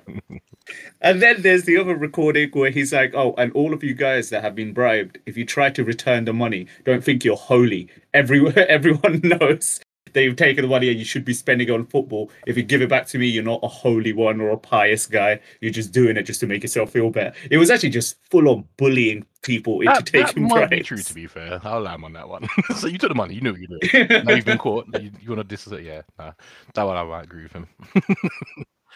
And 1.02 1.22
then 1.22 1.41
there's 1.41 1.64
the 1.64 1.78
other 1.78 1.95
recording 1.95 2.52
where 2.52 2.70
he's 2.70 2.93
like, 2.93 3.14
"Oh, 3.14 3.34
and 3.38 3.52
all 3.52 3.74
of 3.74 3.84
you 3.84 3.93
guys 3.93 4.30
that 4.30 4.43
have 4.43 4.56
been 4.56 4.72
bribed, 4.72 5.20
if 5.26 5.36
you 5.36 5.43
try 5.43 5.70
to 5.72 5.84
return 5.84 6.24
the 6.24 6.34
money, 6.34 6.68
don't 6.86 7.04
think 7.04 7.26
you're 7.26 7.36
holy. 7.36 7.89
Everyone, 8.14 8.58
everyone 8.58 9.20
knows 9.24 9.82
that 10.14 10.24
you've 10.24 10.36
taken 10.36 10.64
the 10.64 10.68
money 10.68 10.89
and 10.89 10.97
you 10.99 11.05
should 11.05 11.26
be 11.26 11.34
spending 11.34 11.68
it 11.68 11.72
on 11.72 11.86
football. 11.86 12.32
If 12.45 12.57
you 12.57 12.64
give 12.64 12.82
it 12.82 12.89
back 12.89 13.07
to 13.07 13.18
me, 13.18 13.28
you're 13.28 13.43
not 13.43 13.59
a 13.64 13.68
holy 13.68 14.14
one 14.14 14.39
or 14.41 14.49
a 14.49 14.57
pious 14.57 15.07
guy. 15.07 15.39
You're 15.62 15.72
just 15.72 15.91
doing 15.91 16.18
it 16.18 16.24
just 16.24 16.39
to 16.41 16.47
make 16.47 16.64
yourself 16.64 16.91
feel 16.91 17.09
better." 17.09 17.36
It 17.49 17.57
was 17.57 17.70
actually 17.72 17.89
just 17.91 18.18
full 18.30 18.47
on 18.49 18.66
bullying 18.78 19.26
people 19.41 19.82
into 19.82 19.93
That, 19.93 20.05
that 20.05 20.28
taking 20.28 20.43
might 20.43 20.55
bribes. 20.55 20.70
be 20.70 20.84
true, 20.84 20.97
to 20.97 21.14
be 21.14 21.28
fair. 21.28 21.59
I'll 21.64 21.82
lamb 21.82 22.03
on 22.03 22.14
that 22.14 22.30
one. 22.30 22.47
so 22.76 22.88
you 22.88 22.97
took 22.97 23.09
the 23.09 23.16
money, 23.16 23.34
you 23.36 23.41
knew 23.41 23.51
what 23.53 23.62
you 23.62 23.68
were 23.70 23.80
doing. 23.80 24.24
Now 24.26 24.36
you've 24.36 24.45
been 24.45 24.57
caught. 24.57 24.88
You, 25.01 25.12
you 25.20 25.30
want 25.30 25.47
to 25.49 25.55
dis? 25.55 25.68
Yeah, 25.82 26.01
nah, 26.20 26.34
that 26.76 26.84
one 26.84 26.97
I 26.97 27.03
might 27.03 27.24
agree 27.24 27.43
with 27.43 27.53
him. 27.53 27.68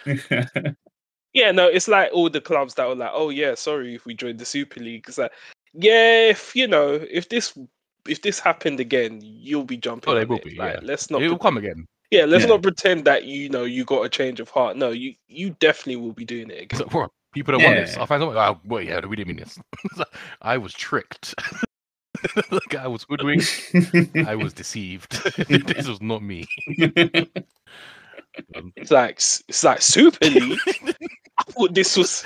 Yeah, 1.35 1.51
no, 1.51 1.67
it's 1.67 1.89
like 1.89 2.11
all 2.13 2.29
the 2.29 2.39
clubs 2.39 2.75
that 2.75 2.87
were 2.87 2.95
like, 2.95 3.11
oh 3.13 3.29
yeah, 3.29 3.55
sorry 3.55 3.93
if 3.93 4.05
we 4.05 4.13
joined 4.13 4.39
the 4.39 4.45
Super 4.45 4.79
League. 4.79 5.03
It's 5.09 5.17
like, 5.17 5.33
yeah, 5.73 6.29
if 6.29 6.55
you 6.55 6.65
know, 6.65 6.93
if 6.93 7.27
this 7.27 7.57
if 8.07 8.21
this 8.21 8.39
happened 8.39 8.79
again, 8.79 9.19
you'll 9.23 9.63
be 9.63 9.77
jumping. 9.77 10.13
Oh, 10.13 10.15
they 10.15 10.25
will 10.25 10.37
it. 10.37 10.43
be, 10.45 10.55
Like, 10.55 10.75
yeah. 10.75 10.79
let's 10.83 11.09
not. 11.09 11.21
it 11.21 11.27
will 11.29 11.37
pre- 11.37 11.43
come 11.43 11.57
again. 11.57 11.87
yeah, 12.11 12.25
let's 12.25 12.43
Yeah. 12.43 12.49
not 12.51 12.61
pretend 12.63 13.05
that 13.05 13.23
you 13.25 13.49
know 13.49 13.63
you 13.63 13.83
got 13.85 14.03
a 14.03 14.09
change 14.09 14.39
of 14.39 14.49
heart. 14.49 14.77
No, 14.77 14.89
you 14.91 15.13
you 15.27 15.51
definitely 15.59 15.97
will 15.97 16.13
be 16.13 16.25
doing 16.25 16.49
it 16.49 16.71
It's 16.71 16.73
again. 16.73 16.79
like, 16.81 16.89
"Bro, 16.91 17.07
people 17.33 17.51
don't 17.53 17.63
want 17.63 17.75
this. 17.77 17.97
I 17.97 18.05
find 18.05 18.21
someone. 18.21 18.37
Oh, 18.37 18.59
well, 18.65 18.81
yeah, 18.81 19.05
we 19.05 19.15
didn't 19.15 19.27
mean 19.35 19.37
this. 19.45 19.59
I 20.41 20.57
was 20.57 20.73
tricked. 20.73 21.33
Like, 22.49 22.75
I 22.75 22.87
was 22.87 23.05
hoodwinked. 23.09 23.71
I 24.25 24.35
was 24.35 24.53
deceived. 24.53 25.11
this 25.47 25.85
was 25.87 26.01
not 26.01 26.23
me. 26.23 26.45
It's 28.75 28.89
like 28.91 29.17
it's 29.17 29.63
like 29.63 29.81
Super 29.81 30.25
League. 30.25 30.57
I 31.37 31.43
thought 31.51 31.73
this 31.73 31.97
was. 31.97 32.25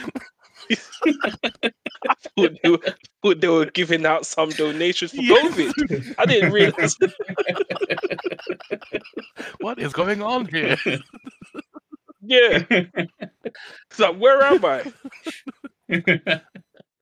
I 0.72 2.14
thought 2.38 2.52
they, 2.64 2.70
were, 2.70 2.80
thought 3.24 3.42
they 3.42 3.48
were 3.48 3.66
giving 3.66 4.06
out 4.06 4.26
some 4.26 4.50
donations 4.50 5.12
for 5.12 5.22
Yeah. 5.22 5.36
COVID. 5.42 6.16
I 6.18 6.26
didn't 6.26 6.52
realize. 6.52 6.96
what 9.60 9.80
is 9.80 9.94
going 9.94 10.22
on 10.22 10.46
here? 10.46 10.78
Yeah, 12.22 12.64
it's 12.70 13.98
like 14.00 14.18
where 14.18 14.44
am 14.44 14.64
I? 14.66 14.84
Oh, 15.92 15.98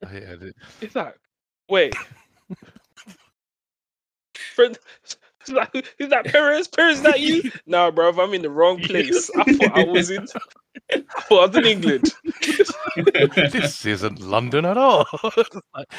I 0.05 0.13
yeah, 0.13 0.35
the- 0.35 0.53
It's 0.79 0.95
like, 0.95 1.15
wait. 1.67 1.93
Friend, 4.55 4.77
it's 5.49 5.73
like, 5.73 5.85
is 5.99 6.09
that 6.09 6.25
Perez? 6.25 6.67
Perez, 6.67 7.01
that 7.03 7.19
you? 7.19 7.51
Nah, 7.65 7.91
bro, 7.91 8.09
I'm 8.09 8.33
in 8.33 8.41
the 8.41 8.49
wrong 8.49 8.79
place. 8.79 9.29
I 9.35 9.43
thought 9.53 9.77
I 9.77 9.83
was 9.83 10.09
in. 10.09 10.25
I 10.91 11.03
thought 11.23 11.43
I 11.43 11.47
was 11.47 11.55
in 11.57 11.65
England. 11.65 12.13
this 13.51 13.85
isn't 13.85 14.21
London 14.21 14.65
at 14.65 14.77
all. 14.77 15.05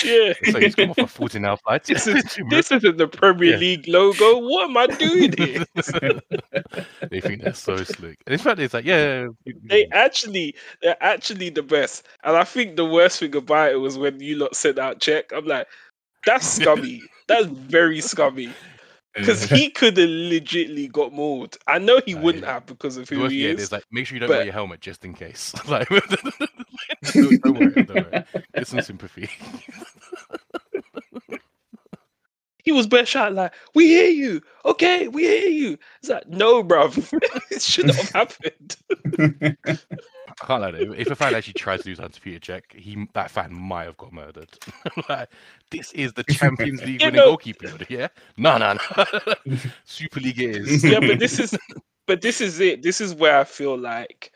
Yeah, 0.05 0.32
so 0.51 0.61
he's 0.61 0.74
come 0.74 0.90
off 0.90 0.99
a 0.99 1.07
14 1.07 1.44
hour 1.44 1.57
flight. 1.59 1.84
This 1.84 2.05
this 2.05 2.72
isn't 2.72 2.96
the 2.96 3.09
Premier 3.09 3.53
Yeah. 3.53 3.57
League 3.57 3.88
logo. 3.88 4.38
What 4.38 4.70
am 4.70 4.76
I 4.76 4.86
doing 4.86 5.32
here? 5.36 5.64
they 7.11 7.20
think 7.20 7.42
they're 7.42 7.55
so 7.55 7.76
slick. 7.84 8.16
And 8.26 8.32
in 8.32 8.38
fact, 8.38 8.61
it's 8.61 8.74
like, 8.74 8.84
yeah, 8.84 9.26
yeah, 9.44 9.53
They 9.68 9.86
actually, 9.92 10.55
they're 10.82 10.96
actually 11.03 11.51
the 11.51 11.62
best. 11.62 12.07
And 12.24 12.36
I 12.36 12.44
think 12.44 12.76
the 12.76 12.84
worst 12.84 13.18
thing 13.20 13.34
about 13.36 13.72
it 13.72 13.76
was 13.76 13.99
when 13.99 14.20
you 14.20 14.36
lot 14.36 14.55
sent 14.57 14.78
out 14.78 15.01
Čech. 15.01 15.32
I'm 15.32 15.46
like, 15.46 15.66
that's 16.26 16.46
scummy. 16.46 17.03
that's 17.26 17.46
very 17.46 18.01
scummy. 18.01 18.51
Because 19.19 19.45
he 19.45 19.71
could 19.81 19.97
have 19.97 20.09
legitly 20.09 20.91
got 20.91 21.12
mauled. 21.12 21.57
I 21.66 21.79
know 21.79 22.01
he 22.05 22.14
Uh, 22.14 22.21
wouldn't 22.21 22.45
yeah. 22.45 22.55
have 22.55 22.66
because 22.66 22.97
of 22.97 23.09
who 23.09 23.21
worst, 23.21 23.33
he 23.33 23.45
yeah, 23.45 23.51
is. 23.51 23.57
there's 23.57 23.73
like, 23.73 23.85
make 23.91 24.07
sure 24.07 24.16
you 24.16 24.21
don't 24.21 24.29
but- 24.29 24.37
wear 24.37 24.45
your 24.45 24.53
helmet 24.53 24.81
just 24.81 25.05
in 25.05 25.14
case. 25.14 25.53
like, 25.69 25.89
don't, 27.12 27.43
don't 27.43 27.59
worry, 27.59 27.83
don't 27.83 28.12
worry. 28.12 28.25
Get 28.55 28.66
some 28.66 28.83
sympathy. 28.83 29.29
He 32.69 32.73
was 32.73 32.87
best 32.87 33.11
shot 33.11 33.33
like, 33.33 33.55
we 33.75 33.87
hear 33.87 34.11
you. 34.11 34.43
Okay, 34.66 35.09
we 35.09 35.23
hear 35.23 35.49
you. 35.49 35.79
It's 36.01 36.11
like, 36.11 36.29
no, 36.29 36.62
bruv. 36.62 37.11
it 37.51 37.62
shouldn't 37.62 37.95
have 37.97 38.11
happened. 38.11 38.77
I 39.19 40.45
can't 40.47 40.61
lie. 40.61 40.73
though, 40.73 40.93
If 40.93 41.11
a 41.11 41.16
fan 41.16 41.35
actually 41.35 41.55
tries 41.55 41.83
to 41.85 41.95
to 41.95 42.03
Petr 42.03 42.39
Čech, 42.43 42.75
he 42.75 43.09
that 43.14 43.31
fan 43.31 43.55
might 43.55 43.85
have 43.85 43.97
got 43.97 44.12
murdered. 44.12 44.51
like, 45.09 45.31
this 45.71 45.93
is 45.93 46.12
the 46.12 46.25
Champions 46.25 46.85
League 46.85 47.01
winning 47.03 47.16
know- 47.16 47.29
goalkeeper. 47.29 47.73
Yeah, 47.89 48.09
no, 48.37 48.59
no, 48.59 48.75
no. 48.75 49.57
Super 49.87 50.21
League 50.21 50.39
is. 50.39 50.85
yeah, 50.85 51.01
but 51.01 51.19
this 51.19 51.41
is 51.41 51.57
but 52.07 52.21
this 52.21 52.43
is 52.43 52.61
it. 52.61 52.83
This 52.83 53.01
is 53.01 53.14
where 53.14 53.39
I 53.39 53.45
feel 53.45 53.79
like 53.79 54.31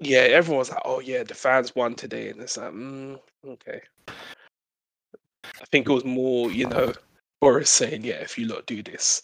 yeah, 0.00 0.22
everyone's 0.22 0.70
like, 0.70 0.82
"Oh 0.84 0.98
yeah, 0.98 1.22
the 1.22 1.34
fans 1.34 1.76
won 1.76 1.94
today," 1.94 2.30
and 2.30 2.40
it's 2.40 2.56
like, 2.56 2.72
mm, 2.72 3.20
okay. 3.46 3.80
I 4.08 5.64
think 5.70 5.88
it 5.88 5.92
was 5.92 6.04
more, 6.04 6.50
you 6.50 6.66
know, 6.66 6.92
Boris 7.40 7.70
saying, 7.70 8.04
"Yeah, 8.04 8.16
if 8.16 8.38
you 8.38 8.46
lot 8.46 8.66
do 8.66 8.82
this, 8.82 9.22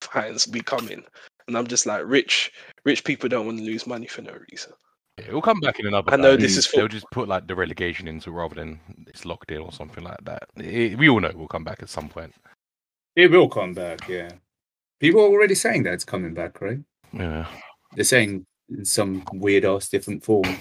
fans 0.00 0.46
be 0.46 0.60
coming," 0.60 1.02
and 1.48 1.56
I'm 1.56 1.66
just 1.66 1.86
like, 1.86 2.02
rich, 2.04 2.52
rich 2.84 3.04
people 3.04 3.28
don't 3.28 3.46
want 3.46 3.58
to 3.58 3.64
lose 3.64 3.86
money 3.86 4.06
for 4.06 4.22
no 4.22 4.36
reason. 4.50 4.72
Yeah, 5.18 5.28
it'll 5.28 5.42
come 5.42 5.60
back 5.60 5.80
in 5.80 5.86
another. 5.86 6.12
I 6.12 6.16
know 6.16 6.32
time. 6.32 6.40
this 6.40 6.56
is 6.56 6.70
They'll 6.70 6.84
for- 6.84 6.88
just 6.88 7.06
put 7.10 7.28
like 7.28 7.46
the 7.46 7.54
relegation 7.54 8.08
into 8.08 8.30
rather 8.30 8.54
than 8.54 8.80
it's 9.06 9.24
locked 9.24 9.50
in 9.50 9.58
or 9.58 9.72
something 9.72 10.04
like 10.04 10.18
that. 10.24 10.44
It- 10.56 10.98
we 10.98 11.08
all 11.08 11.20
know 11.20 11.28
it 11.28 11.36
will 11.36 11.48
come 11.48 11.64
back 11.64 11.82
at 11.82 11.88
some 11.88 12.08
point. 12.08 12.34
It 13.16 13.30
will 13.30 13.48
come 13.48 13.74
back, 13.74 14.08
yeah. 14.08 14.30
People 15.00 15.22
are 15.22 15.28
already 15.28 15.54
saying 15.54 15.82
that 15.84 15.94
it's 15.94 16.04
coming 16.04 16.32
back, 16.34 16.60
right? 16.60 16.78
Yeah. 17.12 17.46
They're 17.94 18.04
saying 18.04 18.46
in 18.68 18.84
some 18.84 19.24
weird 19.32 19.64
ass 19.64 19.88
different 19.88 20.22
form. 20.22 20.56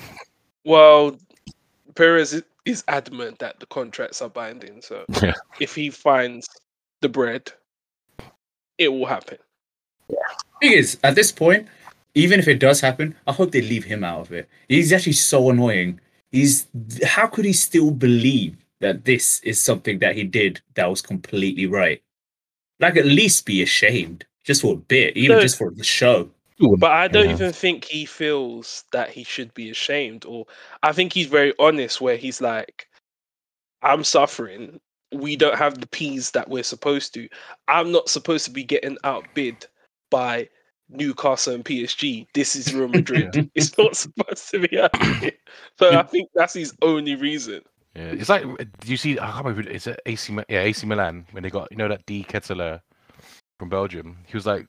Well, 0.66 1.18
Perez 1.96 2.42
is 2.66 2.84
adamant 2.88 3.38
that 3.40 3.60
the 3.60 3.66
contracts 3.68 4.22
are 4.22 4.30
binding, 4.30 4.82
so 4.82 5.06
Yeah. 5.22 5.36
if 5.60 5.76
he 5.76 5.90
finds 5.92 6.50
the 7.02 7.10
bread, 7.10 7.52
it 8.78 8.90
will 8.90 9.06
happen. 9.06 9.38
Thing 10.62 10.74
is, 10.74 10.98
at 11.04 11.16
this 11.16 11.32
point, 11.32 11.68
even 12.16 12.40
if 12.40 12.48
it 12.48 12.60
does 12.60 12.82
happen, 12.82 13.16
I 13.28 13.32
hope 13.32 13.52
they 13.52 13.62
leave 13.62 13.84
him 13.84 14.04
out 14.04 14.22
of 14.22 14.32
it. 14.34 14.50
He's 14.68 14.92
actually 14.92 15.14
so 15.14 15.50
annoying. 15.50 16.00
He's 16.32 16.68
how 17.06 17.28
could 17.28 17.46
he 17.46 17.54
still 17.54 17.92
believe 17.92 18.58
that 18.82 19.06
this 19.06 19.40
is 19.42 19.60
something 19.60 20.00
that 20.00 20.16
he 20.16 20.24
did 20.24 20.62
that 20.76 20.90
was 20.90 21.02
completely 21.02 21.66
right? 21.66 22.02
Like 22.80 22.98
at 22.98 23.06
least 23.06 23.46
be 23.46 23.62
ashamed. 23.62 24.26
Just 24.44 24.62
for 24.62 24.74
a 24.74 24.78
bit, 24.78 25.16
even 25.16 25.38
No. 25.38 25.42
just 25.42 25.58
for 25.58 25.72
the 25.72 25.84
show. 25.84 26.30
But 26.78 26.92
I 26.92 27.08
don't 27.08 27.28
Yeah. 27.28 27.34
even 27.34 27.54
think 27.54 27.86
he 27.86 28.06
feels 28.06 28.84
that 28.92 29.10
he 29.12 29.24
should 29.24 29.54
be 29.54 29.70
ashamed, 29.70 30.26
or 30.26 30.46
I 30.82 30.92
think 30.92 31.14
he's 31.14 31.28
very 31.28 31.54
honest 31.60 32.02
where 32.02 32.18
he's 32.18 32.42
like, 32.42 32.88
I'm 33.82 34.04
suffering. 34.04 34.82
We 35.14 35.36
don't 35.36 35.58
have 35.58 35.80
the 35.82 35.88
P's 35.88 36.32
that 36.32 36.50
we're 36.50 36.64
supposed 36.64 37.14
to. 37.16 37.28
I'm 37.68 37.92
not 37.92 38.10
supposed 38.10 38.46
to 38.46 38.52
be 38.52 38.64
getting 38.64 38.98
outbid 39.04 39.66
by 40.12 40.50
Newcastle 40.90 41.56
and 41.56 41.66
PSG. 41.66 42.28
This 42.34 42.56
is 42.56 42.74
Real 42.74 42.88
Madrid. 43.00 43.50
it's 43.56 43.78
not 43.78 43.96
supposed 43.96 44.50
to 44.52 44.68
be 44.68 44.76
happening. 44.78 45.32
So 45.78 45.98
I 45.98 46.04
think 46.04 46.30
that's 46.36 46.54
his 46.54 46.74
only 46.82 47.16
reason. 47.16 47.62
Yeah, 47.96 48.12
it's 48.12 48.30
like 48.30 48.44
do 48.44 48.92
you 48.92 48.98
see? 48.98 49.18
I 49.20 49.32
can't 49.32 49.46
remember. 49.46 49.70
It's 49.70 49.88
a 49.88 49.98
AC. 50.06 50.32
Yeah, 50.48 50.62
AC 50.62 50.86
Milan 50.86 51.26
when 51.32 51.42
they 51.44 51.50
got 51.50 51.72
you 51.72 51.78
know 51.78 51.88
that 51.88 52.06
De 52.06 52.24
Ketelaere 52.24 52.82
from 53.58 53.70
Belgium. 53.70 54.18
He 54.28 54.38
was 54.38 54.46
like, 54.46 54.68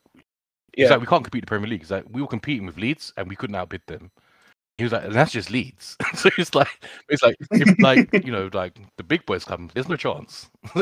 he's 0.74 0.84
Yeah. 0.84 0.90
like, 0.90 1.00
we 1.00 1.06
can't 1.06 1.22
compete 1.22 1.42
the 1.42 1.46
Premier 1.46 1.68
League. 1.68 1.80
He's 1.82 1.90
like, 1.90 2.04
we 2.10 2.20
were 2.22 2.26
competing 2.26 2.66
with 2.66 2.76
Leeds 2.78 3.12
and 3.16 3.28
we 3.28 3.36
couldn't 3.36 3.54
outbid 3.56 3.82
them. 3.86 4.10
He 4.80 4.84
was 4.84 4.94
like, 4.94 5.04
and 5.04 5.14
that's 5.14 5.32
just 5.32 5.50
Leeds. 5.50 5.98
so 6.14 6.30
it's 6.38 6.54
like, 6.54 6.86
it's 7.10 7.22
like, 7.22 7.36
if 7.50 7.78
like 7.80 8.08
you 8.24 8.32
know, 8.32 8.48
like 8.54 8.78
the 8.96 9.02
big 9.02 9.26
boys 9.26 9.44
come, 9.44 9.68
there's 9.74 9.90
no 9.90 9.96
chance. 9.96 10.48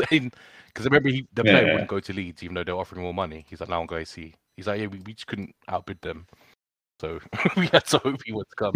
Because 0.69 0.85
remember, 0.85 1.09
he, 1.09 1.27
the 1.33 1.43
player 1.43 1.65
Yeah. 1.65 1.71
wouldn't 1.73 1.89
go 1.89 1.99
to 1.99 2.13
Leeds 2.13 2.43
even 2.43 2.53
though 2.53 2.63
they're 2.63 2.75
offering 2.75 3.01
more 3.01 3.13
money. 3.13 3.43
He's 3.49 3.59
like, 3.59 3.69
now 3.69 3.81
I'm 3.81 3.87
going 3.87 4.05
to 4.05 4.09
see. 4.09 4.35
He's 4.55 4.67
like, 4.67 4.79
yeah, 4.79 4.85
we, 4.85 4.99
we 4.99 5.13
just 5.13 5.27
couldn't 5.27 5.53
outbid 5.67 5.99
them. 6.01 6.27
So 7.01 7.19
we 7.57 7.65
had 7.67 7.85
to 7.87 7.97
hope 7.97 8.21
he 8.23 8.31
would 8.31 8.45
come. 8.55 8.73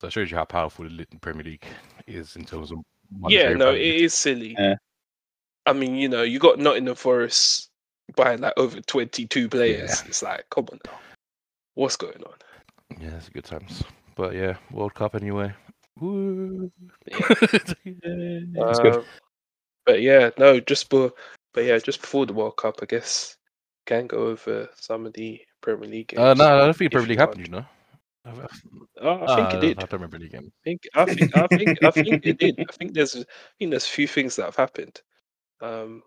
So 0.00 0.06
it 0.08 0.12
shows 0.12 0.30
you 0.30 0.36
how 0.36 0.44
powerful 0.44 0.86
the 0.86 1.06
Premier 1.22 1.44
League 1.44 1.64
is 2.06 2.36
in 2.36 2.44
terms 2.44 2.72
of 2.72 2.78
yeah, 3.28 3.52
no, 3.54 3.66
value. 3.66 3.80
it 3.80 3.94
is 4.02 4.12
silly. 4.12 4.56
Yeah. 4.58 4.74
I 5.64 5.72
mean, 5.72 5.94
you 5.94 6.08
know, 6.08 6.22
you 6.22 6.38
got 6.40 6.58
Nottingham 6.58 6.96
Forest 6.96 7.70
buying 8.16 8.40
like 8.40 8.54
over 8.58 8.80
22 8.80 9.48
players. 9.48 10.02
It's 10.06 10.22
like, 10.24 10.44
come 10.50 10.66
on 10.72 10.80
now. 10.84 10.98
What's 11.74 11.96
going 11.96 12.22
on? 12.24 12.34
Yeah, 12.98 13.16
it's 13.16 13.28
good 13.28 13.44
times. 13.44 13.84
But 14.16 14.34
yeah, 14.34 14.56
World 14.70 14.94
Cup 14.94 15.14
anyway. 15.14 15.52
Woo. 16.00 16.70
Good. 17.84 18.94
Um, 18.94 19.04
but 19.86 20.02
yeah, 20.02 20.30
no, 20.38 20.60
just 20.60 20.88
but 20.88 21.14
but 21.52 21.64
yeah, 21.64 21.78
just 21.78 22.00
before 22.00 22.26
the 22.26 22.32
World 22.32 22.56
Cup, 22.56 22.76
I 22.82 22.86
guess 22.86 23.36
can 23.86 24.06
go 24.06 24.18
over 24.26 24.68
some 24.76 25.06
of 25.06 25.12
the 25.14 25.40
Premier 25.60 25.88
League 25.88 26.08
games. 26.08 26.20
uh, 26.20 26.34
no, 26.34 26.44
I 26.44 26.64
don't 26.64 26.76
think 26.76 26.92
Premier 26.92 27.08
League 27.08 27.18
happened. 27.18 27.46
You 27.46 27.52
know. 27.52 27.64
Oh, 29.00 29.24
I 29.26 29.34
think 29.34 29.54
uh, 29.54 29.56
it 29.56 29.60
did. 29.60 29.78
I 29.78 29.80
don't 29.80 29.92
remember 29.92 30.16
any 30.16 30.28
game. 30.28 30.52
I 30.60 30.64
think 30.64 30.82
I 30.94 31.04
think 31.06 31.36
I 31.36 31.46
think 31.46 31.78
I 31.82 31.90
think 31.90 32.26
it 32.26 32.38
did. 32.38 32.60
I 32.60 32.72
think 32.72 32.92
there's 32.92 33.16
I 33.16 33.24
think 33.58 33.70
there's 33.70 33.86
a 33.86 33.88
few 33.88 34.06
things 34.06 34.36
that 34.36 34.44
have 34.44 34.56
happened. 34.56 35.00
Um, 35.62 36.02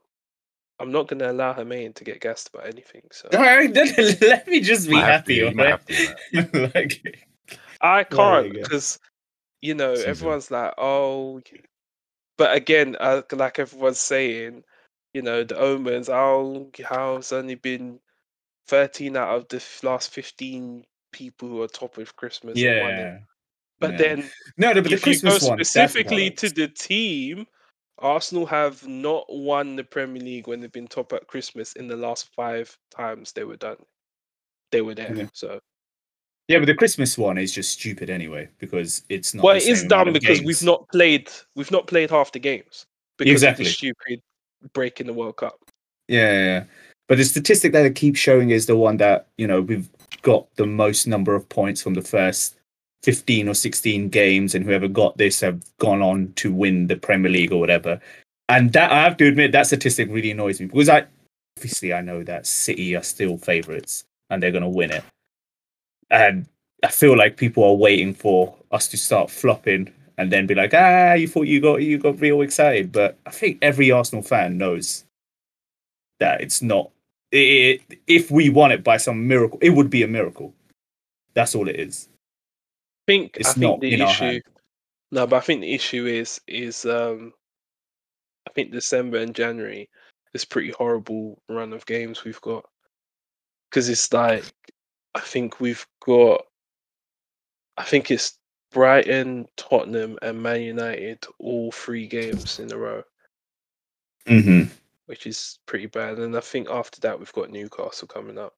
I'm 0.79 0.91
not 0.91 1.07
going 1.07 1.19
to 1.19 1.31
allow 1.31 1.53
Hermaine 1.53 1.93
to 1.93 2.03
get 2.03 2.21
gassed 2.21 2.49
about 2.53 2.67
anything. 2.67 3.03
So 3.11 3.29
Alright, 3.33 3.73
then 3.73 3.93
let 4.21 4.47
me 4.47 4.59
just 4.59 4.89
be 4.89 4.97
happy. 4.97 5.39
to, 5.39 5.49
you 5.49 5.55
might 5.55 5.65
alright? 5.65 6.15
have 6.33 6.51
to, 6.51 6.71
like, 6.75 7.27
I 7.81 8.03
can't 8.03 8.53
go. 8.53 8.61
because 8.61 8.99
you 9.61 9.75
know 9.75 9.95
Season. 9.95 10.09
everyone's 10.09 10.51
like, 10.51 10.73
oh, 10.77 11.41
but 12.37 12.55
again, 12.55 12.97
uh, 12.99 13.21
like 13.31 13.59
everyone's 13.59 13.99
saying, 13.99 14.63
you 15.13 15.21
know, 15.21 15.43
the 15.43 15.57
omens. 15.57 16.09
Oh, 16.09 16.69
how 16.83 17.17
it's 17.17 17.31
only 17.31 17.55
been 17.55 17.99
13 18.67 19.15
out 19.15 19.35
of 19.35 19.47
the 19.49 19.63
last 19.87 20.11
15 20.11 20.85
people 21.11 21.49
who 21.49 21.61
are 21.61 21.67
top 21.67 21.97
of 21.97 22.15
Christmas. 22.15 22.59
have 22.59 22.81
won 22.81 22.89
yeah. 22.89 23.17
but 23.79 23.91
yeah. 23.91 23.97
then 23.97 24.29
no, 24.57 24.73
no, 24.73 24.81
but 24.81 24.89
the 24.89 24.95
if 24.95 25.05
you 25.05 25.13
go 25.15 25.29
Christmas 25.29 25.43
one 25.43 25.57
specifically 25.57 26.31
to 26.31 26.49
the 26.49 26.67
team, 26.67 27.45
Arsenal 27.99 28.45
have 28.45 28.85
not 28.87 29.25
won 29.29 29.75
the 29.75 29.83
Premier 29.83 30.21
League 30.21 30.47
when 30.47 30.59
they've 30.59 30.71
been 30.71 30.87
top 30.87 31.13
at 31.13 31.27
Christmas 31.27 31.73
in 31.73 31.87
the 31.87 31.95
last 31.95 32.33
five 32.35 32.75
times 32.89 33.31
they 33.31 33.43
were 33.43 33.57
done. 33.57 33.77
They 34.71 34.81
were 34.81 34.95
there. 34.95 35.13
Yeah. 35.15 35.27
So 35.33 35.59
Yeah, 36.47 36.59
but 36.59 36.65
the 36.65 36.75
Christmas 36.75 37.17
one 37.17 37.37
is 37.37 37.51
just 37.53 37.71
stupid 37.71 38.09
anyway 38.09 38.49
because 38.59 39.03
it's 39.09 39.33
not. 39.33 39.43
well, 39.43 39.55
it 39.55 39.63
is 39.67 39.83
done 39.83 40.11
because 40.11 40.39
games. 40.39 40.47
we've 40.47 40.63
not 40.63 40.87
played. 40.89 41.29
We've 41.55 41.71
not 41.71 41.87
played 41.87 42.09
half 42.09 42.31
the 42.31 42.39
games 42.39 42.85
because 43.17 43.31
Exactly. 43.33 43.65
of 43.65 43.67
the 43.69 43.73
stupid 43.73 44.21
break 44.73 44.99
in 44.99 45.07
the 45.07 45.13
World 45.13 45.37
Cup. 45.37 45.57
Yeah, 46.07 46.31
yeah, 46.31 46.45
yeah. 46.45 46.63
But 47.07 47.17
the 47.17 47.25
statistic 47.25 47.71
that 47.73 47.85
it 47.85 47.95
keeps 47.95 48.19
showing 48.19 48.49
is 48.49 48.65
the 48.65 48.75
one 48.77 48.97
that 48.97 49.27
you 49.37 49.45
know 49.47 49.61
we've 49.61 49.89
got 50.21 50.47
the 50.55 50.65
most 50.65 51.05
number 51.05 51.35
of 51.35 51.47
points 51.49 51.81
from 51.81 51.93
the 51.93 52.01
first 52.01 52.55
fifteen 53.03 53.47
or 53.47 53.53
sixteen 53.53 54.09
games, 54.09 54.55
and 54.55 54.65
whoever 54.65 54.87
got 54.87 55.17
this 55.17 55.41
have 55.41 55.63
gone 55.77 56.01
on 56.01 56.33
to 56.37 56.53
win 56.53 56.87
the 56.87 56.95
Premier 56.95 57.31
League 57.31 57.51
or 57.51 57.59
whatever. 57.59 57.99
And 58.49 58.73
that 58.73 58.91
I 58.91 59.03
have 59.03 59.17
to 59.17 59.27
admit 59.27 59.51
that 59.51 59.67
statistic 59.67 60.09
really 60.09 60.31
annoys 60.31 60.59
me 60.59 60.67
because 60.67 60.89
I 60.89 61.05
obviously 61.57 61.93
I 61.93 62.01
know 62.01 62.23
that 62.23 62.47
City 62.47 62.95
are 62.95 63.03
still 63.03 63.37
favourites 63.37 64.03
and 64.29 64.41
they're 64.41 64.51
going 64.51 64.63
to 64.63 64.69
win 64.69 64.91
it, 64.91 65.03
and 66.09 66.47
I 66.83 66.89
feel 66.89 67.17
like 67.17 67.37
people 67.37 67.63
are 67.63 67.75
waiting 67.75 68.13
for 68.13 68.55
us 68.71 68.87
to 68.89 68.97
start 68.97 69.31
flopping 69.31 69.93
and 70.17 70.31
then 70.31 70.45
be 70.45 70.55
like, 70.55 70.73
ah, 70.73 71.13
you 71.13 71.27
thought 71.27 71.47
you 71.47 71.61
got 71.61 71.81
you 71.81 71.97
got 71.97 72.19
real 72.19 72.41
excited, 72.41 72.91
but 72.91 73.17
I 73.25 73.31
think 73.31 73.59
every 73.61 73.91
Arsenal 73.91 74.23
fan 74.23 74.57
knows 74.57 75.05
that 76.19 76.41
it's 76.41 76.61
not. 76.61 76.91
It, 77.31 77.81
if 78.05 78.29
we 78.29 78.49
won 78.49 78.71
it 78.71 78.83
by 78.83 78.97
some 78.97 79.27
miracle, 79.27 79.57
it 79.61 79.71
would 79.71 79.89
be 79.89 80.03
a 80.03 80.07
miracle. 80.07 80.53
That's 81.33 81.55
all 81.55 81.67
it 81.67 81.79
is. 81.79 82.07
I 83.03 83.11
think 83.11 83.37
It's 83.37 83.49
I 83.49 83.53
think 83.53 83.63
not 83.63 83.81
the 83.81 84.01
issue. 84.01 84.39
No, 85.11 85.27
but 85.27 85.37
I 85.37 85.39
think 85.41 85.61
the 85.61 85.73
issue 85.73 86.05
is 86.05 86.39
is 86.47 86.85
um 86.85 87.33
I 88.47 88.51
think 88.51 88.71
December 88.71 89.17
and 89.17 89.35
January 89.35 89.89
is 90.33 90.45
pretty 90.45 90.71
horrible 90.71 91.41
run 91.49 91.73
of 91.73 91.85
games 91.85 92.23
we've 92.23 92.41
got 92.41 92.65
because 93.69 93.89
it's 93.89 94.11
like 94.13 94.45
I 95.15 95.19
think 95.19 95.59
we've 95.59 95.85
got 96.05 96.45
I 97.77 97.83
think 97.83 98.09
it's 98.11 98.37
Brighton, 98.71 99.47
Tottenham, 99.57 100.17
and 100.21 100.41
Man 100.41 100.61
United 100.61 101.25
all 101.39 101.71
three 101.71 102.07
games 102.07 102.59
in 102.59 102.71
a 102.71 102.77
row, 102.77 103.03
Mm-hmm. 104.27 104.71
which 105.05 105.27
is 105.27 105.59
pretty 105.65 105.85
bad. 105.87 106.17
And 106.17 106.35
I 106.35 106.39
think 106.39 106.69
after 106.69 106.99
that 107.01 107.19
we've 107.19 107.33
got 107.33 107.51
Newcastle 107.51 108.07
coming 108.07 108.37
up. 108.37 108.53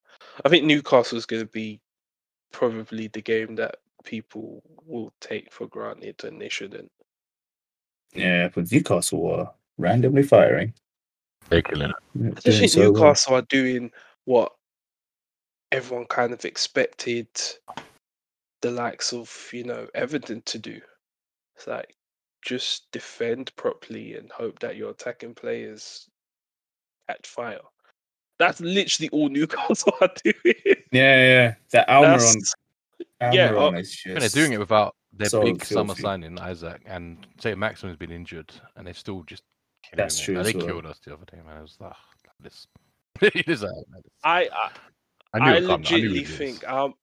I 0.45 0.49
think 0.49 0.63
Newcastle's 0.63 1.25
going 1.25 1.41
to 1.41 1.51
be 1.51 1.81
probably 2.51 3.07
the 3.07 3.21
game 3.21 3.55
that 3.55 3.77
people 4.05 4.61
will 4.85 5.11
take 5.19 5.51
for 5.51 5.67
granted 5.67 6.23
and 6.23 6.39
they 6.39 6.49
shouldn't. 6.49 6.91
Yeah, 8.13 8.49
but 8.53 8.71
Newcastle 8.71 9.21
were 9.21 9.49
randomly 9.77 10.23
firing. 10.23 10.73
They're 11.49 11.61
killing 11.61 11.89
it. 11.89 11.95
Yeah, 12.15 12.29
I 12.29 12.39
just 12.39 12.59
think 12.59 12.71
so 12.71 12.79
well. 12.91 12.93
Newcastle 12.93 13.35
are 13.35 13.41
doing 13.43 13.91
what 14.23 14.53
everyone 15.71 16.05
kind 16.05 16.31
of 16.31 16.45
expected 16.45 17.27
the 18.61 18.71
likes 18.71 19.11
of, 19.13 19.49
you 19.51 19.63
know, 19.63 19.87
Everton 19.93 20.41
to 20.45 20.57
do. 20.57 20.79
It's 21.55 21.67
like 21.67 21.93
just 22.43 22.91
defend 22.91 23.53
properly 23.55 24.15
and 24.15 24.31
hope 24.31 24.59
that 24.59 24.75
your 24.75 24.91
attacking 24.91 25.35
players 25.35 26.07
catch 27.09 27.27
fire. 27.27 27.59
That's 28.39 28.59
literally 28.61 29.09
all 29.09 29.29
Newcastle 29.29 29.93
are 30.01 30.11
doing. 30.23 30.55
Yeah, 30.91 31.25
yeah. 31.27 31.53
That 31.71 31.87
Almiron, 31.89 32.17
That's- 32.19 32.53
yeah, 33.21 33.51
Almiron 33.51 33.77
uh, 33.77 33.81
just. 33.81 34.05
And 34.05 34.21
they're 34.21 34.29
doing 34.29 34.53
it 34.53 34.59
without 34.59 34.95
their 35.13 35.29
so 35.29 35.41
big 35.43 35.63
summer 35.63 35.87
filthy. 35.95 36.01
signing, 36.01 36.37
Isak, 36.37 36.81
and 36.85 37.25
say 37.39 37.55
Maxim's 37.55 37.95
been 37.97 38.11
injured, 38.11 38.51
and 38.75 38.85
they're 38.87 38.93
still 38.93 39.23
just. 39.23 39.43
killing 39.83 39.97
That's 39.97 40.19
it. 40.19 40.23
true 40.23 40.35
Like, 40.35 40.45
as 40.47 40.53
they 40.53 40.57
well. 40.59 40.67
killed 40.67 40.85
us 40.85 40.99
the 41.05 41.13
other 41.13 41.25
day, 41.25 41.37
man. 41.45 41.57
It 41.57 41.61
was 41.61 41.77
like 41.79 41.93
this. 42.39 42.67
it 43.21 43.47
is. 43.47 43.63
uh, 43.63 43.69
I, 44.23 44.49
I 44.51 44.69
I 45.33 45.39
knew 45.39 45.45
I 45.45 45.57
it 45.57 45.61
would 45.61 45.67
come. 45.69 45.83
I 45.87 45.97
knew 45.99 46.09
legitimately 46.09 46.19
it 46.19 46.27
would 46.29 46.37
think 46.37 46.67
um 46.69 46.93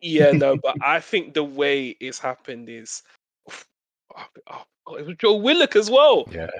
Yeah, 0.00 0.32
no, 0.32 0.56
but 0.56 0.76
I 0.82 1.00
think 1.00 1.34
the 1.34 1.44
way 1.44 1.96
it's 2.00 2.18
happened 2.18 2.68
is, 2.68 3.02
oh, 3.48 4.26
oh, 4.50 4.62
oh, 4.86 4.94
it 4.96 5.06
was 5.06 5.16
Joe 5.16 5.36
Willock 5.36 5.74
as 5.76 5.90
well. 5.90 6.26
Yeah. 6.30 6.50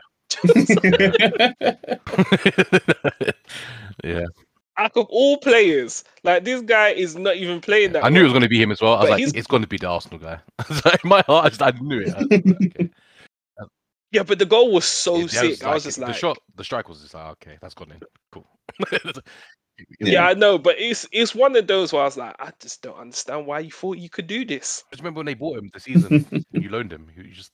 yeah. 4.05 4.25
Out 4.79 4.97
of 4.97 5.07
all 5.09 5.39
players, 5.39 6.05
like 6.23 6.45
this 6.45 6.61
guy 6.61 6.89
is 6.91 7.17
not 7.17 7.37
even 7.37 7.61
playing 7.61 7.93
that. 7.93 8.05
I 8.05 8.11
knew 8.11 8.21
it 8.21 8.25
was 8.25 8.33
going 8.33 8.43
to 8.43 8.49
be 8.49 8.61
him 8.61 8.71
as 8.73 8.81
well. 8.83 8.95
I 8.95 8.97
was 8.97 9.05
But 9.05 9.11
like, 9.11 9.19
he's- 9.21 9.33
it's 9.35 9.47
going 9.47 9.63
to 9.63 9.69
be 9.69 9.79
the 9.79 9.89
Arsenal 9.89 10.19
guy. 10.19 10.39
In 11.03 11.09
my 11.09 11.23
heart, 11.27 11.47
I, 11.47 11.49
just, 11.49 11.63
I 11.63 11.71
knew 11.81 12.01
it. 12.01 12.15
I 12.15 12.21
like, 12.21 12.47
okay. 12.63 12.91
Yeah, 14.13 14.23
but 14.23 14.39
the 14.39 14.47
goal 14.47 14.73
was 14.73 14.85
so 14.85 15.19
Yeah, 15.19 15.27
sick. 15.27 15.65
I 15.65 15.75
was 15.75 15.85
just 15.85 15.99
like, 15.99 16.09
the 16.09 16.15
shot, 16.15 16.39
the 16.55 16.65
strike 16.65 16.89
was 16.89 17.01
just 17.01 17.15
like, 17.15 17.27
okay, 17.33 17.59
that's 17.61 17.75
gone 17.75 17.91
in. 17.91 18.01
Cool. 18.33 18.47
yeah. 20.01 20.27
I 20.27 20.35
know, 20.35 20.59
but 20.59 20.77
it's 20.79 21.07
it's 21.13 21.35
one 21.35 21.57
of 21.57 21.67
those 21.67 21.93
where 21.93 22.03
I 22.03 22.05
was 22.07 22.17
like, 22.17 22.35
I 22.39 22.51
just 22.61 22.83
don't 22.83 22.97
understand 22.97 23.47
why 23.47 23.61
you 23.61 23.71
thought 23.71 23.99
you 23.99 24.09
could 24.09 24.27
do 24.27 24.45
this. 24.45 24.85
Just 24.91 25.01
remember 25.03 25.19
when 25.19 25.27
they 25.27 25.35
bought 25.35 25.59
him 25.59 25.71
the 25.73 25.81
season 25.81 26.27
you 26.53 26.69
loaned 26.71 26.93
him. 26.93 27.09
He 27.15 27.31
just 27.31 27.51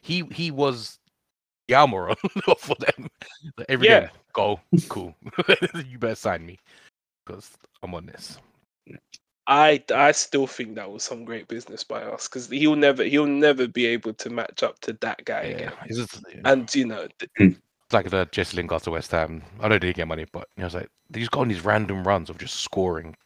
he 0.00 0.24
he 0.30 0.50
was 0.50 0.98
Almiron 1.74 2.16
for 2.58 2.76
them. 2.76 3.08
Every 3.68 3.88
Yeah. 3.88 4.08
goal, 4.32 4.60
cool. 4.88 5.14
you 5.88 5.98
better 5.98 6.14
sign 6.14 6.46
me 6.46 6.58
because 7.24 7.50
I'm 7.82 7.94
on 7.94 8.06
this. 8.06 8.38
I 9.48 9.82
I 9.94 10.12
still 10.12 10.46
think 10.46 10.74
that 10.74 10.90
was 10.90 11.04
some 11.04 11.24
great 11.24 11.46
business 11.46 11.84
by 11.84 12.02
us 12.02 12.26
because 12.28 12.48
he'll 12.48 12.74
never 12.76 13.04
he'll 13.04 13.26
never 13.26 13.68
be 13.68 13.86
able 13.86 14.12
to 14.14 14.30
match 14.30 14.62
up 14.62 14.80
to 14.80 14.92
that 15.00 15.24
guy 15.24 15.42
Yeah, 15.44 15.56
again. 15.56 15.72
just, 15.88 16.24
And 16.44 16.74
you 16.74 16.86
know, 16.86 17.06
th- 17.38 17.56
like 17.92 18.10
the 18.10 18.28
Jesse 18.32 18.56
Lingard 18.56 18.82
to 18.82 18.90
West 18.90 19.12
Ham. 19.12 19.42
I 19.60 19.68
know 19.68 19.74
they 19.76 19.86
didn't 19.86 19.96
get 19.96 20.08
money, 20.08 20.26
but 20.32 20.48
you 20.56 20.62
know, 20.62 20.66
it's 20.66 20.74
like 20.74 20.88
just 21.12 21.30
got 21.30 21.42
on 21.42 21.48
these 21.48 21.64
random 21.64 22.02
runs 22.02 22.28
of 22.28 22.38
just 22.38 22.56
scoring. 22.56 23.16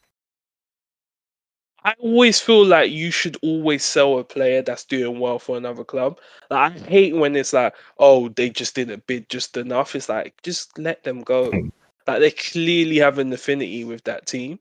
I 1.85 1.95
always 1.99 2.41
feel 2.41 2.65
like 2.65 2.91
you 2.91 3.11
should 3.11 3.37
always 3.43 3.85
sell 3.85 4.19
a 4.19 4.25
player 4.25 4.61
that's 4.61 4.85
doing 4.85 5.19
well 5.19 5.39
for 5.39 5.57
another 5.57 5.85
club. 5.85 6.19
Like 6.51 6.73
I 6.73 6.79
hate 6.79 7.17
when 7.17 7.35
it's 7.37 7.53
like, 7.53 7.75
oh, 7.99 8.29
they 8.29 8.51
just 8.51 8.75
didn't 8.75 9.07
bid 9.07 9.29
just 9.31 9.57
enough. 9.57 9.95
It's 9.95 10.09
like 10.09 10.35
just 10.43 10.79
let 10.79 11.05
them 11.05 11.23
go. 11.23 11.51
Like 12.07 12.21
they 12.21 12.31
clearly 12.33 12.99
have 12.99 13.19
an 13.19 13.33
affinity 13.33 13.85
with 13.85 14.05
that 14.05 14.27
team, 14.27 14.59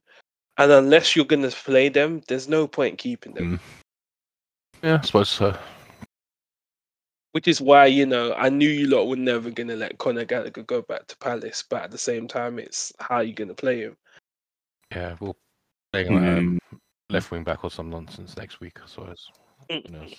and 0.57 0.72
unless 0.72 1.15
you're 1.15 1.26
gonna 1.26 1.49
play 1.49 1.89
them, 1.89 2.22
there's 2.28 2.47
no 2.47 2.67
point 2.67 2.97
keeping 2.97 3.34
them. 3.34 3.59
Yeah, 4.82 4.99
I 5.01 5.05
suppose 5.05 5.30
so. 5.30 5.57
Which 7.34 7.47
is 7.47 7.59
why 7.61 7.88
you 7.88 8.05
know 8.05 8.34
I 8.34 8.49
knew 8.49 8.70
you 8.70 8.88
lot 8.88 9.07
were 9.07 9.15
never 9.15 9.49
gonna 9.51 9.76
let 9.76 9.97
Conor 9.97 10.26
Gallagher 10.26 10.63
go 10.63 10.82
back 10.82 11.07
to 11.07 11.17
Palace, 11.17 11.63
but 11.67 11.84
at 11.84 11.91
the 11.91 11.97
same 11.97 12.28
time, 12.28 12.59
it's 12.59 12.93
how 12.99 13.20
you're 13.20 13.36
gonna 13.36 13.53
play 13.53 13.82
him. 13.82 13.97
Yeah, 14.91 15.15
we'll 15.20 15.36
play 15.91 16.05
him 16.05 16.15
um. 16.15 16.59
Left 17.10 17.32
wing 17.32 17.43
back 17.43 17.64
or 17.64 17.72
some 17.72 17.89
nonsense 17.89 18.38
next 18.38 18.60
week. 18.60 18.78
I 18.84 18.88
suppose. 18.88 19.30
Who 19.70 19.82
knows? 19.89 20.16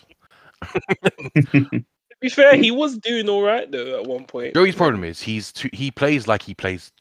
To 2.20 2.28
be 2.28 2.28
fair, 2.28 2.54
he 2.56 2.70
was 2.70 2.98
doing 2.98 3.30
all 3.30 3.40
right 3.42 3.70
though 3.72 3.98
at 3.98 4.06
one 4.06 4.26
point. 4.26 4.52
Joey's 4.52 4.74
problem 4.74 5.04
is 5.04 5.22
he's 5.22 5.52
too, 5.52 5.70
he 5.72 5.90
plays 5.90 6.28
like 6.28 6.42
he 6.42 6.52
plays 6.52 6.92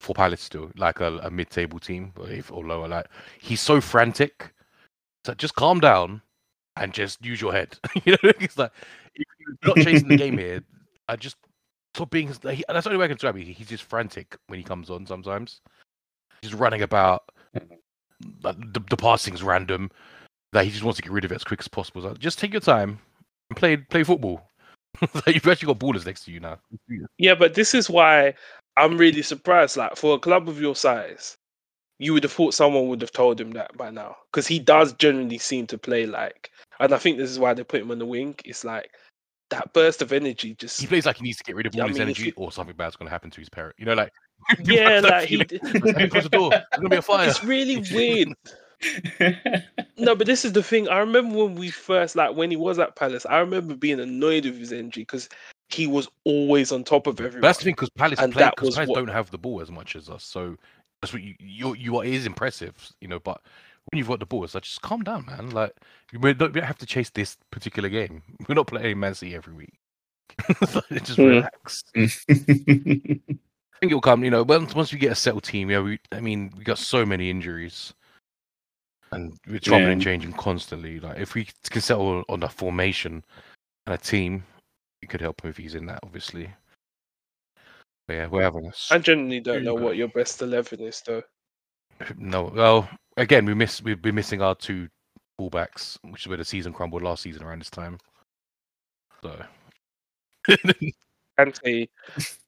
for 0.00 0.14
Palace 0.14 0.42
still, 0.42 0.70
like 0.76 1.00
a, 1.00 1.16
a 1.18 1.30
mid-table 1.30 1.78
team 1.80 2.12
or, 2.18 2.28
if, 2.28 2.52
or 2.52 2.62
lower. 2.62 2.86
Like 2.86 3.06
he's 3.40 3.62
so 3.62 3.80
frantic. 3.80 4.52
So 5.24 5.32
just 5.32 5.54
calm 5.54 5.80
down 5.80 6.20
and 6.76 6.92
just 6.92 7.24
use 7.24 7.40
your 7.40 7.52
head. 7.52 7.78
you 8.04 8.12
know, 8.12 8.18
it's 8.38 8.58
like 8.58 8.70
if 9.14 9.24
you're 9.38 9.74
not 9.74 9.82
chasing 9.82 10.08
the 10.08 10.16
game 10.16 10.36
here, 10.36 10.60
I 11.08 11.16
just 11.16 11.36
stop 11.94 12.10
being. 12.10 12.30
Like, 12.42 12.58
he- 12.58 12.64
that's 12.68 12.84
the 12.84 12.90
only 12.90 12.98
way 12.98 13.06
I 13.06 13.08
can 13.08 13.16
describe 13.16 13.38
it. 13.38 13.44
He's 13.44 13.68
just 13.68 13.84
frantic 13.84 14.36
when 14.48 14.58
he 14.58 14.62
comes 14.64 14.90
on. 14.90 15.06
Sometimes 15.06 15.62
he's 16.42 16.52
running 16.52 16.82
about. 16.82 17.22
The, 18.20 18.82
the 18.90 18.96
passing's 18.96 19.42
random. 19.42 19.90
That 20.52 20.64
he 20.64 20.70
just 20.70 20.84
wants 20.84 20.96
to 20.98 21.02
get 21.02 21.10
rid 21.10 21.24
of 21.24 21.32
it 21.32 21.36
as 21.36 21.44
quick 21.44 21.58
as 21.60 21.68
possible. 21.68 22.02
So 22.02 22.14
just 22.14 22.38
take 22.38 22.52
your 22.52 22.60
time 22.60 23.00
and 23.50 23.56
play 23.56 23.76
play 23.76 24.04
football. 24.04 24.48
You've 25.26 25.46
actually 25.48 25.66
got 25.66 25.80
ballers 25.80 26.06
next 26.06 26.24
to 26.26 26.30
you 26.32 26.38
now. 26.38 26.58
Yeah, 27.18 27.34
but 27.34 27.54
this 27.54 27.74
is 27.74 27.90
why 27.90 28.34
I'm 28.76 28.96
really 28.96 29.22
surprised. 29.22 29.76
Like 29.76 29.96
for 29.96 30.14
a 30.14 30.20
club 30.20 30.48
of 30.48 30.60
your 30.60 30.76
size, 30.76 31.36
you 31.98 32.12
would 32.12 32.22
have 32.22 32.30
thought 32.32 32.54
someone 32.54 32.86
would 32.88 33.00
have 33.00 33.10
told 33.10 33.40
him 33.40 33.50
that 33.52 33.76
by 33.76 33.90
now, 33.90 34.16
because 34.32 34.46
he 34.46 34.60
does 34.60 34.92
generally 34.92 35.38
seem 35.38 35.66
to 35.66 35.78
play 35.78 36.06
like. 36.06 36.50
And 36.78 36.92
I 36.94 36.98
think 36.98 37.18
this 37.18 37.30
is 37.30 37.38
why 37.40 37.52
they 37.54 37.64
put 37.64 37.80
him 37.82 37.90
on 37.90 37.98
the 37.98 38.06
wing. 38.06 38.36
It's 38.44 38.64
like 38.64 38.90
that 39.50 39.72
burst 39.72 40.02
of 40.02 40.12
energy. 40.12 40.54
Just 40.54 40.80
he 40.80 40.86
plays 40.86 41.06
like 41.06 41.16
he 41.16 41.24
needs 41.24 41.38
to 41.38 41.44
get 41.44 41.56
rid 41.56 41.66
of 41.66 41.74
all 41.74 41.78
Yeah, 41.78 41.84
I 41.84 41.88
his 41.88 41.96
mean, 41.98 42.02
energy 42.02 42.26
you- 42.26 42.32
or 42.36 42.52
something 42.52 42.76
bad's 42.76 42.94
going 42.94 43.08
to 43.08 43.12
happen 43.12 43.30
to 43.30 43.40
his 43.40 43.48
parent. 43.48 43.74
You 43.78 43.86
know, 43.86 43.94
like 43.94 44.12
yeah, 44.64 45.00
that 45.00 45.10
like 45.10 45.28
he. 45.28 45.44
feeling. 45.44 46.08
Close 46.10 46.24
the 46.24 46.28
door. 46.30 46.50
There's 46.50 46.64
going 46.72 46.84
to 46.84 46.88
be 46.90 46.96
a 46.96 47.02
fire. 47.10 47.28
It's 47.28 47.44
really 47.44 47.76
weird. 47.92 48.28
No, 49.96 50.14
but 50.14 50.26
this 50.26 50.44
is 50.44 50.52
the 50.52 50.62
thing. 50.62 50.88
I 50.88 50.98
remember 50.98 51.44
when 51.44 51.54
we 51.54 51.70
first, 51.70 52.16
like, 52.16 52.34
when 52.36 52.50
he 52.50 52.56
was 52.56 52.78
at 52.78 52.96
Palace, 52.96 53.24
I 53.26 53.38
remember 53.38 53.74
being 53.74 54.00
annoyed 54.00 54.44
with 54.44 54.58
his 54.58 54.72
energy 54.72 55.02
because 55.02 55.28
he 55.70 55.86
was 55.86 56.08
always 56.24 56.70
on 56.72 56.84
top 56.84 57.06
of 57.06 57.18
everyone. 57.20 57.40
But 57.40 57.48
that's 57.48 57.58
the 57.58 57.64
thing 57.64 57.74
because 57.74 57.90
Palace 57.90 58.18
And 58.18 58.32
play 58.32 58.42
that 58.42 58.54
because 58.56 58.66
was 58.68 58.74
Palace 58.76 58.88
what- 58.88 58.96
don't 58.96 59.08
have 59.08 59.30
the 59.30 59.38
ball 59.38 59.60
as 59.60 59.70
much 59.70 59.96
as 59.96 60.10
us. 60.10 60.24
So 60.24 60.56
that's 61.00 61.12
what 61.12 61.22
you 61.22 61.34
you 61.38 61.74
you 61.74 61.96
are 61.98 62.04
it 62.04 62.12
is 62.14 62.26
impressive, 62.26 62.74
you 63.00 63.08
know. 63.08 63.18
But 63.20 63.40
when 63.90 63.98
you've 63.98 64.08
got 64.08 64.20
the 64.20 64.26
ball, 64.26 64.44
it's 64.44 64.54
like 64.54 64.64
just 64.64 64.82
calm 64.82 65.02
down, 65.02 65.24
man. 65.26 65.50
Like 65.50 65.74
we 66.12 66.32
don't, 66.34 66.52
we 66.52 66.60
don't 66.60 66.66
have 66.66 66.78
to 66.78 66.86
chase 66.86 67.10
this 67.10 67.36
particular 67.50 67.88
game. 67.88 68.22
We're 68.48 68.54
not 68.54 68.66
playing 68.66 69.00
Man 69.00 69.14
City 69.14 69.34
every 69.34 69.54
week. 69.54 69.72
Just 70.92 71.18
Mm. 71.18 71.48
relax. 71.94 73.34
Think 73.84 73.92
it'll 73.92 74.00
come. 74.00 74.24
You 74.24 74.30
know, 74.30 74.42
once 74.44 74.74
once 74.74 74.94
we 74.94 74.98
get 74.98 75.12
a 75.12 75.14
settled 75.14 75.44
team, 75.44 75.70
yeah. 75.70 75.80
We 75.80 76.00
I 76.10 76.18
mean 76.18 76.50
we 76.56 76.64
got 76.64 76.78
so 76.78 77.04
many 77.04 77.28
injuries. 77.28 77.92
And 79.12 79.38
we're 79.46 79.58
chopping 79.58 79.88
and 79.88 80.00
changing 80.00 80.32
constantly. 80.32 81.00
Like 81.00 81.18
if 81.18 81.34
we 81.34 81.48
can 81.68 81.82
settle 81.82 82.24
on 82.30 82.42
a 82.42 82.48
formation 82.48 83.22
and 83.84 83.94
a 83.94 83.98
team, 83.98 84.42
it 85.02 85.10
could 85.10 85.20
help 85.20 85.44
him 85.44 85.50
if 85.50 85.58
he's 85.58 85.74
in 85.74 85.84
that, 85.84 86.00
obviously. 86.02 86.48
But 88.08 88.14
yeah, 88.14 88.26
we're 88.26 88.44
having 88.44 88.72
I 88.90 88.96
genuinely 88.96 89.40
don't 89.40 89.64
know 89.64 89.74
what 89.74 89.96
your 89.96 90.08
best 90.08 90.40
11 90.40 90.80
is, 90.80 91.02
though. 91.04 91.22
no. 92.16 92.44
Well, 92.54 92.88
again, 93.18 93.44
we 93.44 93.52
miss 93.52 93.82
we've 93.82 94.00
been 94.00 94.14
missing 94.14 94.40
our 94.40 94.54
two 94.54 94.88
fullbacks, 95.38 95.98
which 96.04 96.22
is 96.22 96.28
where 96.28 96.38
the 96.38 96.44
season 96.46 96.72
crumbled 96.72 97.02
last 97.02 97.22
season 97.22 97.42
around 97.42 97.58
this 97.58 97.68
time. 97.68 97.98
So 99.22 99.44
Ante 101.38 101.90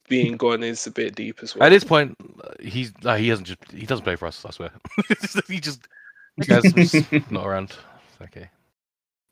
being 0.09 0.36
gone 0.36 0.62
is 0.62 0.86
a 0.86 0.90
bit 0.90 1.14
deep 1.14 1.40
as 1.42 1.54
well. 1.54 1.66
at 1.66 1.70
this 1.70 1.84
point, 1.84 2.16
uh, 2.42 2.50
he's 2.61 2.92
like, 3.02 3.20
he 3.20 3.28
hasn't 3.28 3.48
just 3.48 3.70
he 3.72 3.86
doesn't 3.86 4.04
play 4.04 4.16
for 4.16 4.26
us. 4.26 4.44
I 4.44 4.50
swear, 4.50 4.70
he 5.48 5.61
just 5.61 5.86
Gaz's 6.40 6.94
not 7.30 7.46
around. 7.46 7.72
Okay, 8.22 8.48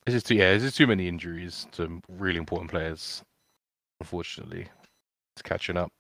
this 0.07 0.15
is 0.15 0.23
too 0.23 0.35
yeah. 0.35 0.53
This 0.55 0.63
is 0.63 0.75
too 0.75 0.87
many 0.87 1.09
injuries 1.09 1.67
to 1.73 2.01
really 2.09 2.39
important 2.39 2.71
players. 2.71 3.23
Unfortunately, 4.01 4.67
it's 5.35 5.43
catching 5.43 5.77
up, 5.77 5.93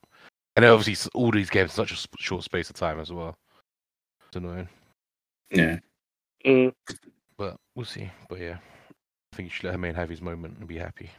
and 0.56 0.64
obviously 0.64 1.10
all 1.14 1.30
these 1.30 1.50
games 1.50 1.70
in 1.70 1.86
such 1.86 1.92
a 1.92 2.08
short 2.18 2.44
space 2.44 2.70
of 2.70 2.76
time 2.76 3.00
as 3.00 3.12
well. 3.12 3.36
It's 4.28 4.36
annoying. 4.36 4.68
yeah. 5.50 5.78
Mm. 6.44 6.72
But 7.38 7.56
we'll 7.74 7.86
see. 7.86 8.10
But 8.28 8.40
yeah, 8.40 8.58
I 9.32 9.36
think 9.36 9.48
you 9.48 9.50
should 9.50 9.64
let 9.64 9.72
Hermain 9.72 9.94
have 9.94 10.08
his 10.08 10.20
moment 10.20 10.58
and 10.58 10.68
be 10.68 10.76
happy. 10.76 11.10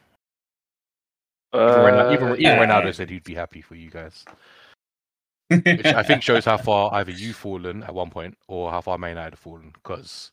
Even, 1.56 1.80
Ronaldo, 1.80 2.14
even, 2.14 2.28
Uh, 2.28 2.32
even 2.34 2.42
yeah. 2.42 2.58
Ronaldo 2.66 2.94
said 2.94 3.10
he'd 3.10 3.24
be 3.24 3.34
happy 3.36 3.62
for 3.62 3.76
you 3.76 3.90
guys, 3.90 4.26
which 5.50 5.86
I 5.86 6.04
think 6.04 6.22
shows 6.24 6.46
how 6.46 6.58
far 6.58 6.94
either 6.96 7.12
you've 7.12 7.36
fallen 7.36 7.84
at 7.84 7.94
one 7.94 8.10
point 8.10 8.38
or 8.48 8.72
how 8.72 8.82
far 8.82 8.98
Man 8.98 9.12
United 9.12 9.32
have 9.34 9.40
fallen. 9.40 9.72
Because 9.74 10.32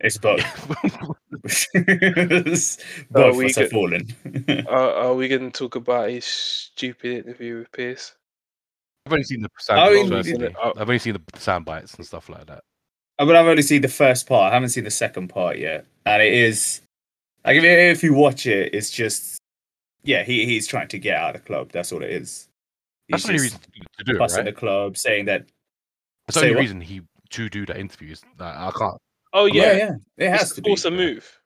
it's 0.00 0.18
both. 0.18 0.42
Both 3.10 3.36
we 3.36 3.44
of 3.44 3.50
us 3.50 3.56
have 3.56 3.70
get- 3.70 3.70
fallen. 3.70 4.16
are, 4.68 4.92
are 4.94 5.14
we 5.14 5.28
going 5.28 5.50
to 5.50 5.56
talk 5.58 5.74
about 5.76 6.10
his 6.10 6.24
stupid 6.24 7.26
interview 7.26 7.58
with 7.58 7.72
Piers? 7.72 8.14
I've 9.06 9.12
only 9.12 9.24
seen 9.24 9.42
the 9.42 9.48
sound 9.58 9.80
bites. 9.94 10.10
personally. 10.10 10.38
did 10.38 10.50
it. 10.50 10.56
I've 10.62 10.80
only 10.88 10.98
seen 10.98 11.14
the 11.14 11.38
sound 11.40 11.64
bites 11.64 11.94
and 11.94 12.06
stuff 12.06 12.28
like 12.28 12.46
that. 12.46 12.62
I 13.18 13.24
mean, 13.24 13.36
I've 13.36 13.46
only 13.46 13.62
seen 13.62 13.82
the 13.82 13.88
first 13.88 14.28
part. 14.28 14.50
I 14.50 14.54
haven't 14.54 14.68
seen 14.70 14.84
the 14.84 14.90
second 14.90 15.28
part 15.28 15.58
yet, 15.58 15.86
and 16.06 16.22
it 16.22 16.32
is 16.32 16.82
like 17.44 17.56
if, 17.56 17.64
if 17.64 18.02
you 18.02 18.14
watch 18.14 18.46
it, 18.46 18.74
it's 18.74 18.90
just 18.90 19.37
yeah, 20.02 20.22
he 20.22 20.46
he's 20.46 20.66
trying 20.66 20.88
to 20.88 20.98
get 20.98 21.16
out 21.16 21.34
of 21.36 21.42
the 21.42 21.46
club. 21.46 21.70
That's 21.72 21.92
all 21.92 22.02
it 22.02 22.10
is. 22.10 22.48
That's 23.10 23.22
He's 23.22 23.28
the 23.28 23.28
only 23.32 23.48
just 23.48 23.54
reason 23.54 23.86
to 23.98 24.04
do 24.04 24.16
it, 24.16 24.18
busting 24.18 24.44
right? 24.44 24.54
the 24.54 24.58
club, 24.58 24.96
saying 24.96 25.24
that 25.26 25.46
That's 26.26 26.36
the 26.36 26.42
only 26.42 26.54
what? 26.56 26.60
reason 26.60 26.80
he 26.80 27.02
to 27.30 27.48
do 27.48 27.66
that 27.66 27.76
interview 27.76 28.12
is 28.12 28.22
that 28.38 28.56
I 28.56 28.70
can't. 28.76 28.96
Oh, 29.32 29.44
yeah, 29.46 29.72
yeah. 29.72 29.76
yeah, 29.76 29.90
it 30.16 30.32
It's 30.32 30.40
has 30.40 30.48
to 30.50 30.54
to 30.56 30.62
be 30.62 30.70
force 30.70 30.84
a 30.86 30.90
yeah. 30.90 30.96
move. 30.96 31.40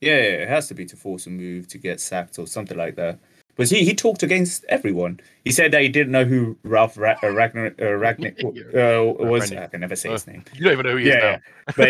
Yeah, 0.00 0.16
yeah, 0.16 0.42
it 0.42 0.48
has 0.48 0.68
to 0.68 0.74
be 0.74 0.84
to 0.86 0.96
force 0.96 1.26
a 1.26 1.30
move 1.30 1.68
to 1.68 1.78
get 1.78 2.00
sacked 2.00 2.38
or 2.38 2.46
something 2.46 2.76
like 2.76 2.96
that. 2.96 3.18
But 3.58 3.68
he, 3.68 3.84
he 3.84 3.92
talked 3.92 4.22
against 4.22 4.64
everyone. 4.68 5.18
He 5.44 5.50
said 5.50 5.72
that 5.72 5.82
he 5.82 5.88
didn't 5.88 6.12
know 6.12 6.24
who 6.24 6.56
Ralph 6.62 6.96
Ra- 6.96 7.16
uh, 7.24 7.30
Ragnar 7.30 7.66
uh, 7.66 7.98
Ragnick 7.98 8.38
uh, 8.44 9.24
was. 9.24 9.50
I 9.52 9.66
can 9.66 9.80
never 9.80 9.96
say 9.96 10.10
his 10.10 10.28
name. 10.28 10.44
You 10.54 10.62
don't 10.62 10.74
even 10.74 10.86
know 10.86 10.92
who 10.92 10.98
he 10.98 11.08
is 11.10 11.14
Yeah, 11.16 11.18
now. 11.18 11.26
yeah. 11.26 11.72
But 11.76 11.88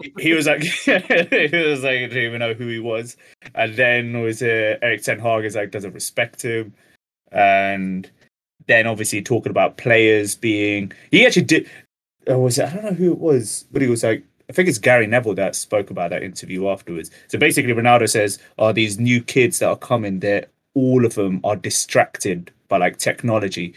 he, 0.00 0.12
he 0.18 0.32
was 0.32 0.46
like, 0.46 0.62
he 0.62 0.92
was 0.92 1.84
like, 1.84 1.98
I 1.98 2.06
didn't 2.06 2.16
even 2.16 2.38
know 2.38 2.54
who 2.54 2.66
he 2.66 2.78
was. 2.78 3.18
And 3.54 3.76
then 3.76 4.22
was 4.22 4.42
uh, 4.42 4.78
Erik 4.80 5.02
Ten 5.02 5.18
Hag 5.18 5.44
is 5.44 5.54
like 5.54 5.70
doesn't 5.70 5.92
respect 5.92 6.40
him, 6.40 6.72
and 7.30 8.10
then 8.66 8.86
obviously 8.86 9.20
talking 9.20 9.50
about 9.50 9.76
players 9.76 10.34
being. 10.34 10.92
He 11.10 11.26
actually 11.26 11.42
did. 11.42 11.68
Uh, 12.30 12.38
was 12.38 12.56
it, 12.58 12.68
I 12.68 12.72
don't 12.74 12.84
know 12.84 12.92
who 12.92 13.12
it 13.12 13.18
was, 13.18 13.66
but 13.70 13.82
he 13.82 13.88
was 13.88 14.02
like, 14.02 14.24
I 14.48 14.54
think 14.54 14.68
it's 14.68 14.78
Gary 14.78 15.06
Neville 15.06 15.34
that 15.34 15.56
spoke 15.56 15.90
about 15.90 16.10
that 16.10 16.22
interview 16.22 16.68
afterwards. 16.68 17.10
So 17.28 17.38
basically, 17.38 17.74
Ronaldo 17.74 18.08
says, 18.08 18.38
"Are 18.58 18.72
these 18.72 18.98
new 18.98 19.20
kids 19.22 19.58
that 19.58 19.68
are 19.68 19.76
coming? 19.76 20.20
There, 20.20 20.46
all 20.74 21.04
of 21.04 21.14
them 21.14 21.40
are 21.44 21.56
distracted 21.56 22.50
by 22.68 22.78
like 22.78 22.98
technology. 22.98 23.74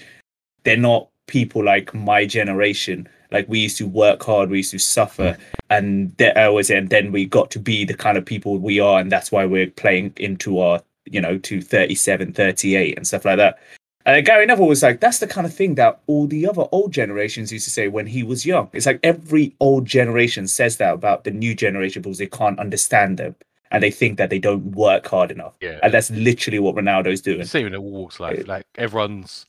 They're 0.64 0.78
not 0.78 1.10
people 1.28 1.64
like 1.64 1.94
my 1.94 2.26
generation. 2.26 3.08
Like 3.32 3.48
we 3.50 3.60
used 3.60 3.78
to 3.78 3.88
work 3.88 4.24
hard, 4.24 4.50
we 4.50 4.58
used 4.58 4.72
to 4.72 4.80
suffer, 4.80 5.38
and 5.70 6.16
there 6.18 6.38
I 6.38 6.48
was, 6.50 6.70
and 6.70 6.90
then 6.90 7.12
we 7.12 7.26
got 7.26 7.52
to 7.52 7.60
be 7.60 7.84
the 7.84 7.94
kind 7.94 8.18
of 8.18 8.26
people 8.26 8.58
we 8.58 8.80
are, 8.80 9.00
and 9.00 9.12
that's 9.12 9.32
why 9.32 9.46
we're 9.46 9.70
playing 9.70 10.14
into 10.18 10.60
our, 10.60 10.82
you 11.06 11.20
know, 11.20 11.38
to 11.40 11.62
37, 11.62 12.34
38 12.34 12.98
and 12.98 13.08
stuff 13.08 13.26
like 13.26 13.38
that." 13.38 13.60
And 14.06 14.24
Gary 14.24 14.46
Neville 14.46 14.68
was 14.68 14.84
like, 14.84 15.00
that's 15.00 15.18
the 15.18 15.26
kind 15.26 15.48
of 15.48 15.54
thing 15.54 15.76
that 15.76 16.00
all 16.06 16.28
the 16.28 16.48
other 16.48 16.66
old 16.72 16.94
generations 16.94 17.52
used 17.52 17.66
to 17.66 17.72
say 17.72 17.88
when 17.88 18.06
he 18.06 18.22
was 18.22 18.46
young. 18.46 18.70
It's 18.72 18.86
like 18.86 19.00
every 19.02 19.56
old 19.60 19.86
generation 19.86 20.48
says 20.48 20.78
that 20.78 20.94
about 20.94 21.24
the 21.24 21.32
new 21.32 21.56
generation 21.56 22.04
because 22.04 22.20
they 22.20 22.28
can't 22.28 22.60
understand 22.60 23.18
them 23.18 23.36
and 23.76 23.84
they 23.84 23.92
think 23.92 24.18
that 24.18 24.30
they 24.30 24.40
don't 24.40 24.64
work 24.72 25.06
hard 25.06 25.32
enough. 25.32 25.54
Yeah. 25.60 25.80
And 25.84 25.94
that's 25.94 26.10
literally 26.10 26.60
what 26.60 26.76
Ronaldo's 26.76 27.22
doing. 27.22 27.40
The 27.40 27.46
same 27.46 27.68
in 27.68 27.76
all 27.76 27.92
walks 27.92 28.16
of 28.16 28.22
life. 28.22 28.48
Like 28.48 28.66
everyone's 28.78 29.46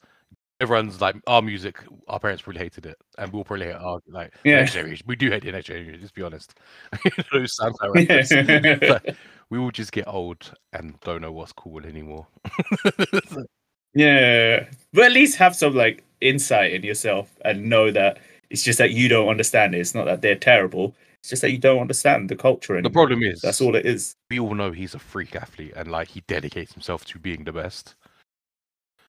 everyone's 0.61 1.01
like 1.01 1.15
our 1.27 1.43
music, 1.43 1.77
our 2.09 2.19
parents 2.19 2.43
probably 2.43 2.61
hated 2.63 2.87
it. 2.87 2.97
And 3.19 3.33
we'll 3.33 3.45
probably 3.45 3.67
hate 3.67 3.77
our 3.77 4.01
like 4.09 4.33
Yeah. 4.43 4.57
next 4.57 4.73
generation. 4.73 5.05
We 5.07 5.15
do 5.17 5.31
hate 5.31 5.45
the 5.45 5.53
next 5.53 5.67
generation, 5.67 6.01
let's 6.01 6.13
be 6.13 6.23
honest. 6.23 6.59
Those 7.33 7.55
sound 7.57 7.75
like. 7.81 8.09
But 8.81 9.17
we 9.49 9.59
will 9.61 9.71
just 9.71 9.93
get 9.93 10.09
old 10.09 10.53
and 10.73 10.99
don't 11.03 11.23
know 11.23 11.31
what's 11.33 11.53
cool 11.53 11.85
anymore. 11.87 12.27
Yeah. 13.95 14.69
But 14.93 15.05
at 15.05 15.13
least 15.13 15.39
have 15.39 15.57
some 15.57 15.75
like 15.75 16.05
insight 16.21 16.73
in 16.73 16.83
yourself 16.83 17.31
and 17.45 17.71
know 17.71 17.91
that 17.93 18.19
it's 18.51 18.63
just 18.63 18.79
that 18.79 18.91
you 18.91 19.09
don't 19.09 19.29
understand 19.29 19.75
it. 19.75 19.79
It's 19.81 19.95
not 19.95 20.05
that 20.05 20.21
they're 20.21 20.37
terrible. 20.37 20.95
It's 21.27 21.31
just 21.31 21.43
that 21.43 21.51
you 21.51 21.59
don't 21.59 21.81
understand 21.81 22.29
the 22.29 22.37
culture 22.37 22.75
anymore. 22.75 22.89
the 22.89 22.93
problem 22.93 23.23
is 23.25 23.41
That's 23.41 23.61
all 23.61 23.75
it 23.75 23.85
is. 23.85 24.15
we 24.31 24.39
all 24.39 24.55
know 24.55 24.71
he's 24.71 24.95
a 24.95 25.01
freak 25.01 25.35
athlete 25.35 25.73
and 25.75 25.91
like 25.91 26.07
he 26.07 26.21
dedicates 26.29 26.73
himself 26.73 27.05
to 27.07 27.19
being 27.19 27.43
the 27.43 27.51
best. 27.51 27.97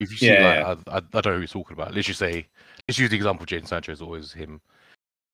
If 0.00 0.10
you 0.10 0.16
see, 0.16 0.26
Yeah, 0.32 0.74
like, 0.74 0.88
I, 0.88 0.96
I, 0.96 0.96
I 0.96 1.20
don't 1.20 1.26
know 1.26 1.34
who 1.34 1.40
he's 1.42 1.52
talking 1.52 1.74
about. 1.76 1.94
Let's 1.94 2.08
just 2.08 2.18
say, 2.18 2.48
let's 2.88 2.98
use 2.98 3.10
the 3.10 3.14
example 3.14 3.44
of 3.48 3.68
Sanchez, 3.68 3.98
is 3.98 4.02
always 4.02 4.32
him 4.32 4.60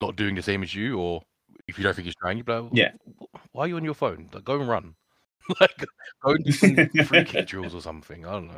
not 0.03 0.15
doing 0.15 0.35
the 0.35 0.43
same 0.43 0.63
as 0.63 0.75
you, 0.75 0.99
or 0.99 1.23
if 1.69 1.79
you 1.79 1.85
don't 1.85 1.95
think 1.95 2.05
he's 2.05 2.17
trying, 2.17 2.37
you'd 2.37 2.45
be 2.45 2.53
like, 2.53 2.71
Yeah. 2.75 2.93
Why 3.53 3.65
are 3.65 3.69
you 3.69 3.77
on 3.77 3.85
your 3.85 3.95
phone? 3.95 4.29
Like, 4.35 4.45
go 4.45 4.61
and 4.61 4.69
run. 4.69 4.95
like, 5.63 5.87
go 6.23 6.33
and 6.33 6.45
do 6.45 6.53
some 6.53 6.77
free 7.07 7.25
kick 7.25 7.47
drills 7.47 7.75
or 7.75 7.81
something. 7.81 8.27
I 8.27 8.33
don't 8.33 8.51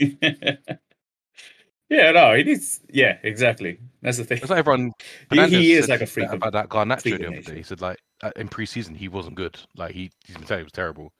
know. 0.00 0.56
yeah, 1.90 2.12
no, 2.12 2.32
it 2.32 2.48
is. 2.48 2.80
Yeah, 2.90 3.18
exactly. 3.22 3.78
That's 4.02 4.16
the 4.16 4.24
thing. 4.24 4.38
It's 4.38 4.48
like 4.50 4.60
everyone. 4.60 4.92
He, 5.30 5.46
he 5.48 5.72
is 5.72 5.88
like 5.88 6.00
a 6.00 6.06
freak 6.06 6.32
about 6.32 6.52
that 6.54 6.68
Garnacho 6.68 7.02
freak 7.02 7.18
the 7.18 7.26
other 7.26 7.42
day. 7.42 7.56
He 7.56 7.62
said 7.62 7.80
like 7.80 7.98
uh, 8.22 8.30
in 8.36 8.48
pre-season 8.48 8.94
he 8.94 9.08
wasn't 9.08 9.34
good. 9.36 9.58
Like 9.76 9.92
he 9.94 10.10
he's 10.24 10.36
been 10.36 10.46
saying 10.46 10.60
it 10.60 10.64
was 10.64 10.72
terrible. 10.72 11.12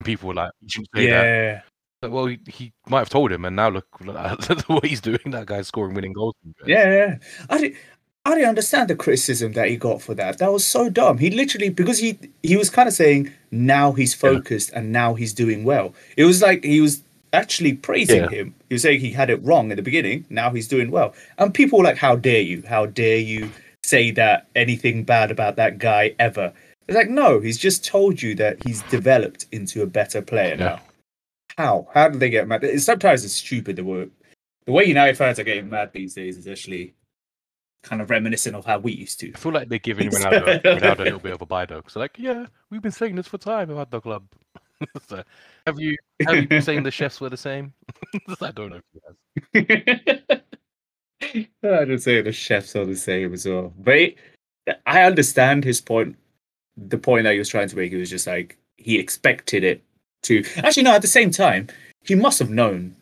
And 0.00 0.06
people 0.06 0.28
were 0.28 0.34
like, 0.34 0.50
that. 0.94 1.02
Yeah. 1.02 1.60
Like, 2.02 2.12
Well, 2.12 2.26
he, 2.26 2.38
he 2.48 2.72
might 2.88 2.98
have 3.00 3.08
told 3.08 3.30
him, 3.32 3.44
and 3.44 3.54
now 3.56 3.68
look 3.70 3.86
at 4.08 4.68
what 4.68 4.84
he's 4.84 5.00
doing. 5.00 5.20
That 5.26 5.46
guy's 5.46 5.68
scoring 5.68 5.94
winning 5.94 6.12
goals. 6.12 6.34
for 6.42 6.48
you 6.48 6.54
guys. 6.60 6.68
Yeah, 6.68 6.94
yeah. 6.96 7.16
I 7.48 7.58
didn't, 7.58 7.76
I 8.24 8.34
didn't 8.34 8.48
understand 8.50 8.88
the 8.90 8.96
criticism 8.96 9.52
that 9.54 9.68
he 9.68 9.76
got 9.76 10.02
for 10.02 10.14
that. 10.14 10.38
That 10.38 10.52
was 10.52 10.64
so 10.64 10.88
dumb. 10.90 11.18
He 11.18 11.30
literally 11.30 11.70
because 11.70 11.98
he 11.98 12.18
he 12.42 12.56
was 12.56 12.70
kind 12.70 12.88
of 12.88 12.94
saying 12.94 13.32
now 13.50 13.92
he's 13.92 14.14
Yeah. 14.14 14.30
focused 14.32 14.70
and 14.74 14.92
now 14.92 15.14
he's 15.14 15.32
doing 15.32 15.64
well. 15.64 15.94
It 16.16 16.24
was 16.24 16.40
like 16.42 16.62
he 16.64 16.80
was 16.80 17.02
actually 17.32 17.74
praising 17.74 18.24
Yeah. 18.24 18.28
him. 18.30 18.54
He 18.68 18.74
was 18.74 18.82
saying 18.82 19.00
he 19.00 19.10
had 19.10 19.30
it 19.30 19.42
wrong 19.42 19.70
in 19.70 19.76
the 19.76 19.82
beginning. 19.82 20.24
Now 20.30 20.50
he's 20.50 20.68
doing 20.68 20.90
well. 20.90 21.14
And 21.38 21.52
people 21.54 21.78
were 21.78 21.84
like, 21.84 21.96
"How 21.96 22.16
dare 22.16 22.40
you? 22.40 22.62
How 22.66 22.86
dare 22.86 23.18
you 23.18 23.50
say 23.84 24.10
that 24.12 24.46
anything 24.54 25.04
bad 25.04 25.30
about 25.30 25.56
that 25.56 25.78
guy 25.78 26.14
ever?" 26.18 26.52
It's 26.88 26.96
like, 26.96 27.08
no, 27.08 27.38
he's 27.40 27.58
just 27.58 27.84
told 27.84 28.20
you 28.20 28.34
that 28.34 28.58
he's 28.66 28.82
developed 28.84 29.46
into 29.52 29.82
a 29.82 29.86
better 29.86 30.20
player 30.20 30.56
Yeah. 30.58 30.64
now. 30.64 30.80
How? 31.56 31.88
How 31.94 32.08
did 32.08 32.20
they 32.20 32.28
get 32.30 32.48
mad? 32.48 32.64
It's, 32.64 32.84
sometimes 32.84 33.24
it's 33.24 33.34
stupid 33.34 33.76
the 33.76 33.84
way 33.84 34.08
the 34.66 34.72
way 34.72 34.84
United 34.84 35.16
fans 35.16 35.38
are 35.38 35.44
getting 35.44 35.68
mad 35.70 35.92
these 35.92 36.14
days 36.14 36.36
is 36.36 36.46
actually 36.48 36.94
kind 37.82 38.00
of 38.00 38.10
reminiscent 38.10 38.54
of 38.54 38.64
how 38.64 38.78
we 38.78 38.92
used 38.92 39.18
to. 39.20 39.32
I 39.32 39.38
feel 39.38 39.52
like 39.52 39.68
they're 39.68 39.78
giving 39.78 40.08
Ronaldo, 40.10 40.62
Ronaldo 40.62 41.00
a 41.00 41.02
little 41.02 41.18
bit 41.18 41.32
of 41.32 41.42
a 41.42 41.46
buy 41.46 41.66
though. 41.66 41.76
Because 41.76 41.96
like, 41.96 42.16
yeah, 42.18 42.46
we've 42.70 42.82
been 42.82 42.92
saying 42.92 43.16
this 43.16 43.26
for 43.26 43.38
time 43.38 43.70
about 43.70 43.90
the 43.90 44.00
club. 44.00 44.24
so, 45.08 45.22
have 45.66 45.78
you 45.78 45.96
have 46.26 46.50
you 46.50 46.60
saying 46.60 46.82
the 46.82 46.90
chefs 46.90 47.20
were 47.20 47.30
the 47.30 47.36
same? 47.36 47.72
I 48.40 48.50
don't 48.50 48.70
know. 48.70 48.80
If 49.54 49.68
he 49.68 49.70
has. 50.30 50.40
I 51.80 51.84
just 51.84 52.04
say 52.04 52.20
the 52.20 52.32
chefs 52.32 52.74
are 52.76 52.84
the 52.84 52.96
same 52.96 53.32
as 53.32 53.46
well. 53.46 53.72
But 53.78 53.94
it, 53.94 54.16
I 54.86 55.02
understand 55.02 55.64
his 55.64 55.80
point. 55.80 56.16
The 56.76 56.98
point 56.98 57.24
that 57.24 57.32
he 57.32 57.38
was 57.38 57.48
trying 57.48 57.68
to 57.68 57.76
make, 57.76 57.92
he 57.92 57.98
was 57.98 58.10
just 58.10 58.26
like 58.26 58.58
he 58.76 58.98
expected 58.98 59.64
it 59.64 59.82
to. 60.22 60.44
Actually, 60.56 60.84
no. 60.84 60.94
At 60.94 61.02
the 61.02 61.08
same 61.08 61.30
time, 61.30 61.68
he 62.02 62.14
must 62.14 62.38
have 62.38 62.50
known 62.50 62.96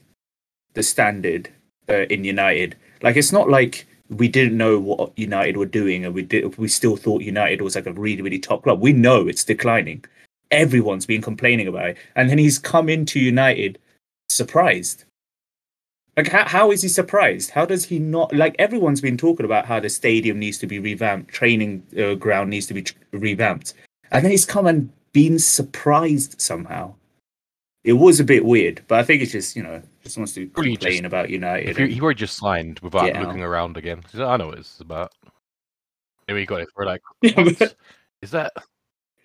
the 0.74 0.82
standard 0.82 1.48
uh, 1.88 2.06
in 2.06 2.24
United. 2.24 2.76
Like 3.02 3.16
it's 3.16 3.32
not 3.32 3.48
like 3.48 3.86
we 4.10 4.28
didn't 4.28 4.56
know 4.56 4.78
what 4.78 5.16
United 5.16 5.56
were 5.56 5.66
doing, 5.66 6.04
and 6.04 6.14
we 6.14 6.22
did. 6.22 6.56
We 6.58 6.68
still 6.68 6.96
thought 6.96 7.22
United 7.22 7.62
was 7.62 7.76
like 7.76 7.86
a 7.86 7.92
really, 7.92 8.22
really 8.22 8.38
top 8.38 8.64
club. 8.64 8.80
We 8.80 8.92
know 8.92 9.28
it's 9.28 9.44
declining. 9.44 10.04
Everyone's 10.50 11.06
been 11.06 11.22
complaining 11.22 11.68
about 11.68 11.90
it, 11.90 11.98
and 12.16 12.28
then 12.28 12.38
he's 12.38 12.58
come 12.58 12.88
into 12.88 13.20
United 13.20 13.78
surprised. 14.28 15.04
Like, 16.16 16.28
how, 16.28 16.46
how 16.46 16.70
is 16.70 16.82
he 16.82 16.88
surprised? 16.88 17.50
How 17.50 17.64
does 17.64 17.84
he 17.84 17.98
not? 17.98 18.34
Like, 18.34 18.56
everyone's 18.58 19.00
been 19.00 19.16
talking 19.16 19.46
about 19.46 19.64
how 19.64 19.80
the 19.80 19.88
stadium 19.88 20.38
needs 20.38 20.58
to 20.58 20.66
be 20.66 20.78
revamped, 20.78 21.32
training 21.32 21.82
uh, 21.98 22.14
ground 22.14 22.50
needs 22.50 22.66
to 22.66 22.74
be 22.74 22.82
tr- 22.82 22.94
revamped, 23.12 23.74
and 24.10 24.24
then 24.24 24.30
he's 24.30 24.44
come 24.44 24.66
and 24.66 24.90
been 25.12 25.38
surprised 25.38 26.40
somehow. 26.40 26.94
It 27.84 27.94
was 27.94 28.20
a 28.20 28.24
bit 28.24 28.44
weird, 28.44 28.82
but 28.88 28.98
I 28.98 29.04
think 29.04 29.22
it's 29.22 29.32
just 29.32 29.56
you 29.56 29.62
know 29.62 29.80
just 30.02 30.16
wants 30.16 30.32
to 30.34 30.46
complain 30.48 30.76
just- 30.78 31.04
about 31.04 31.30
United. 31.30 31.76
He, 31.76 31.94
he 31.94 32.00
already 32.00 32.18
just 32.18 32.36
signed 32.36 32.80
without 32.80 33.14
looking 33.14 33.42
around 33.42 33.76
again. 33.76 34.02
Like, 34.12 34.26
I 34.26 34.36
know 34.36 34.48
what 34.48 34.56
this 34.56 34.74
is 34.74 34.80
about. 34.80 35.12
And 36.28 36.36
we 36.36 36.46
got 36.46 36.60
it 36.60 36.68
for 36.74 36.84
like, 36.84 37.02
is 37.22 38.30
that? 38.30 38.52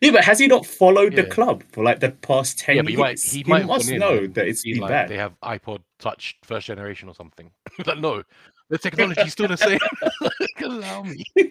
Yeah, 0.05 0.11
but 0.11 0.23
has 0.23 0.39
he 0.39 0.47
not 0.47 0.65
followed 0.65 1.15
the 1.15 1.23
club 1.25 1.63
for 1.71 1.83
like 1.83 1.99
the 1.99 2.11
past 2.11 2.59
ten 2.59 2.75
Yeah, 2.77 2.81
but 2.83 2.91
he 2.91 2.97
might 2.97 3.09
years? 3.11 3.31
he 3.31 3.43
might 3.43 3.65
must 3.65 3.85
gone 3.87 3.93
in 3.95 3.99
know 3.99 4.27
that 4.27 4.47
it's 4.47 4.61
seen, 4.61 4.73
been 4.75 4.81
like 4.83 4.89
bad. 4.89 5.09
they 5.09 5.17
have 5.17 5.33
iPod 5.41 5.79
Touch 5.99 6.37
first 6.43 6.67
generation 6.67 7.07
or 7.09 7.15
something. 7.15 7.49
like, 7.85 7.99
no, 7.99 8.23
the 8.69 8.77
technology's 8.77 9.31
still 9.31 9.47
the 9.47 9.57
same. 9.57 9.79
Allow 10.63 11.03
me. 11.03 11.23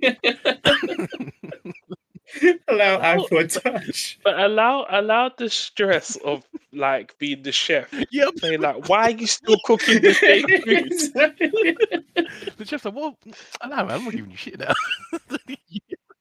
Allow 2.68 2.98
iPod 3.16 3.62
Touch. 3.62 4.18
But 4.24 4.40
allow 4.40 4.86
allow 4.90 5.30
the 5.36 5.48
stress 5.50 6.16
of 6.24 6.42
like 6.72 7.16
being 7.18 7.42
the 7.42 7.52
chef. 7.52 7.92
Yep. 8.10 8.38
Saying 8.38 8.60
like, 8.60 8.88
why 8.88 9.02
are 9.02 9.10
you 9.10 9.26
still 9.26 9.56
cooking 9.64 10.00
the 10.02 10.14
same 10.14 10.42
food? 10.48 10.90
The 12.56 12.64
chef's 12.64 12.84
like, 12.86 12.94
well, 12.94 13.16
allow 13.60 13.84
me. 13.86 13.94
I'm 13.94 14.04
not 14.04 14.12
giving 14.14 14.30
you 14.30 14.36
shit 14.36 14.58
now. 14.58 14.72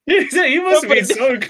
he 0.08 0.60
must 0.60 0.84
have 0.84 0.92
been 0.92 1.06
so 1.06 1.38
good. 1.38 1.50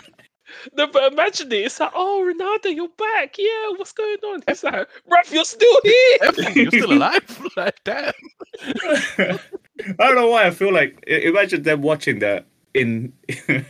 No, 0.78 0.88
but 0.88 1.12
imagine 1.12 1.52
it. 1.52 1.66
It's 1.66 1.80
like, 1.80 1.92
oh, 1.94 2.24
Ronaldo, 2.24 2.76
you're 2.76 2.88
back. 2.90 3.36
Yeah, 3.38 3.72
what's 3.78 3.94
going 3.94 4.18
on? 4.26 4.44
It's 4.48 4.64
like, 4.64 4.88
Raf, 5.10 5.32
you're 5.32 5.46
still 5.46 5.80
here. 5.84 6.18
You're 6.56 6.72
still 6.72 6.94
alive. 6.98 7.48
like, 7.58 7.80
damn. 7.84 8.14
I 8.60 9.40
don't 9.98 10.16
know 10.16 10.30
why 10.30 10.46
I 10.46 10.52
feel 10.52 10.74
like 10.74 11.04
imagine 11.08 11.64
them 11.64 11.82
watching 11.82 12.20
that 12.20 12.46
in 12.74 13.14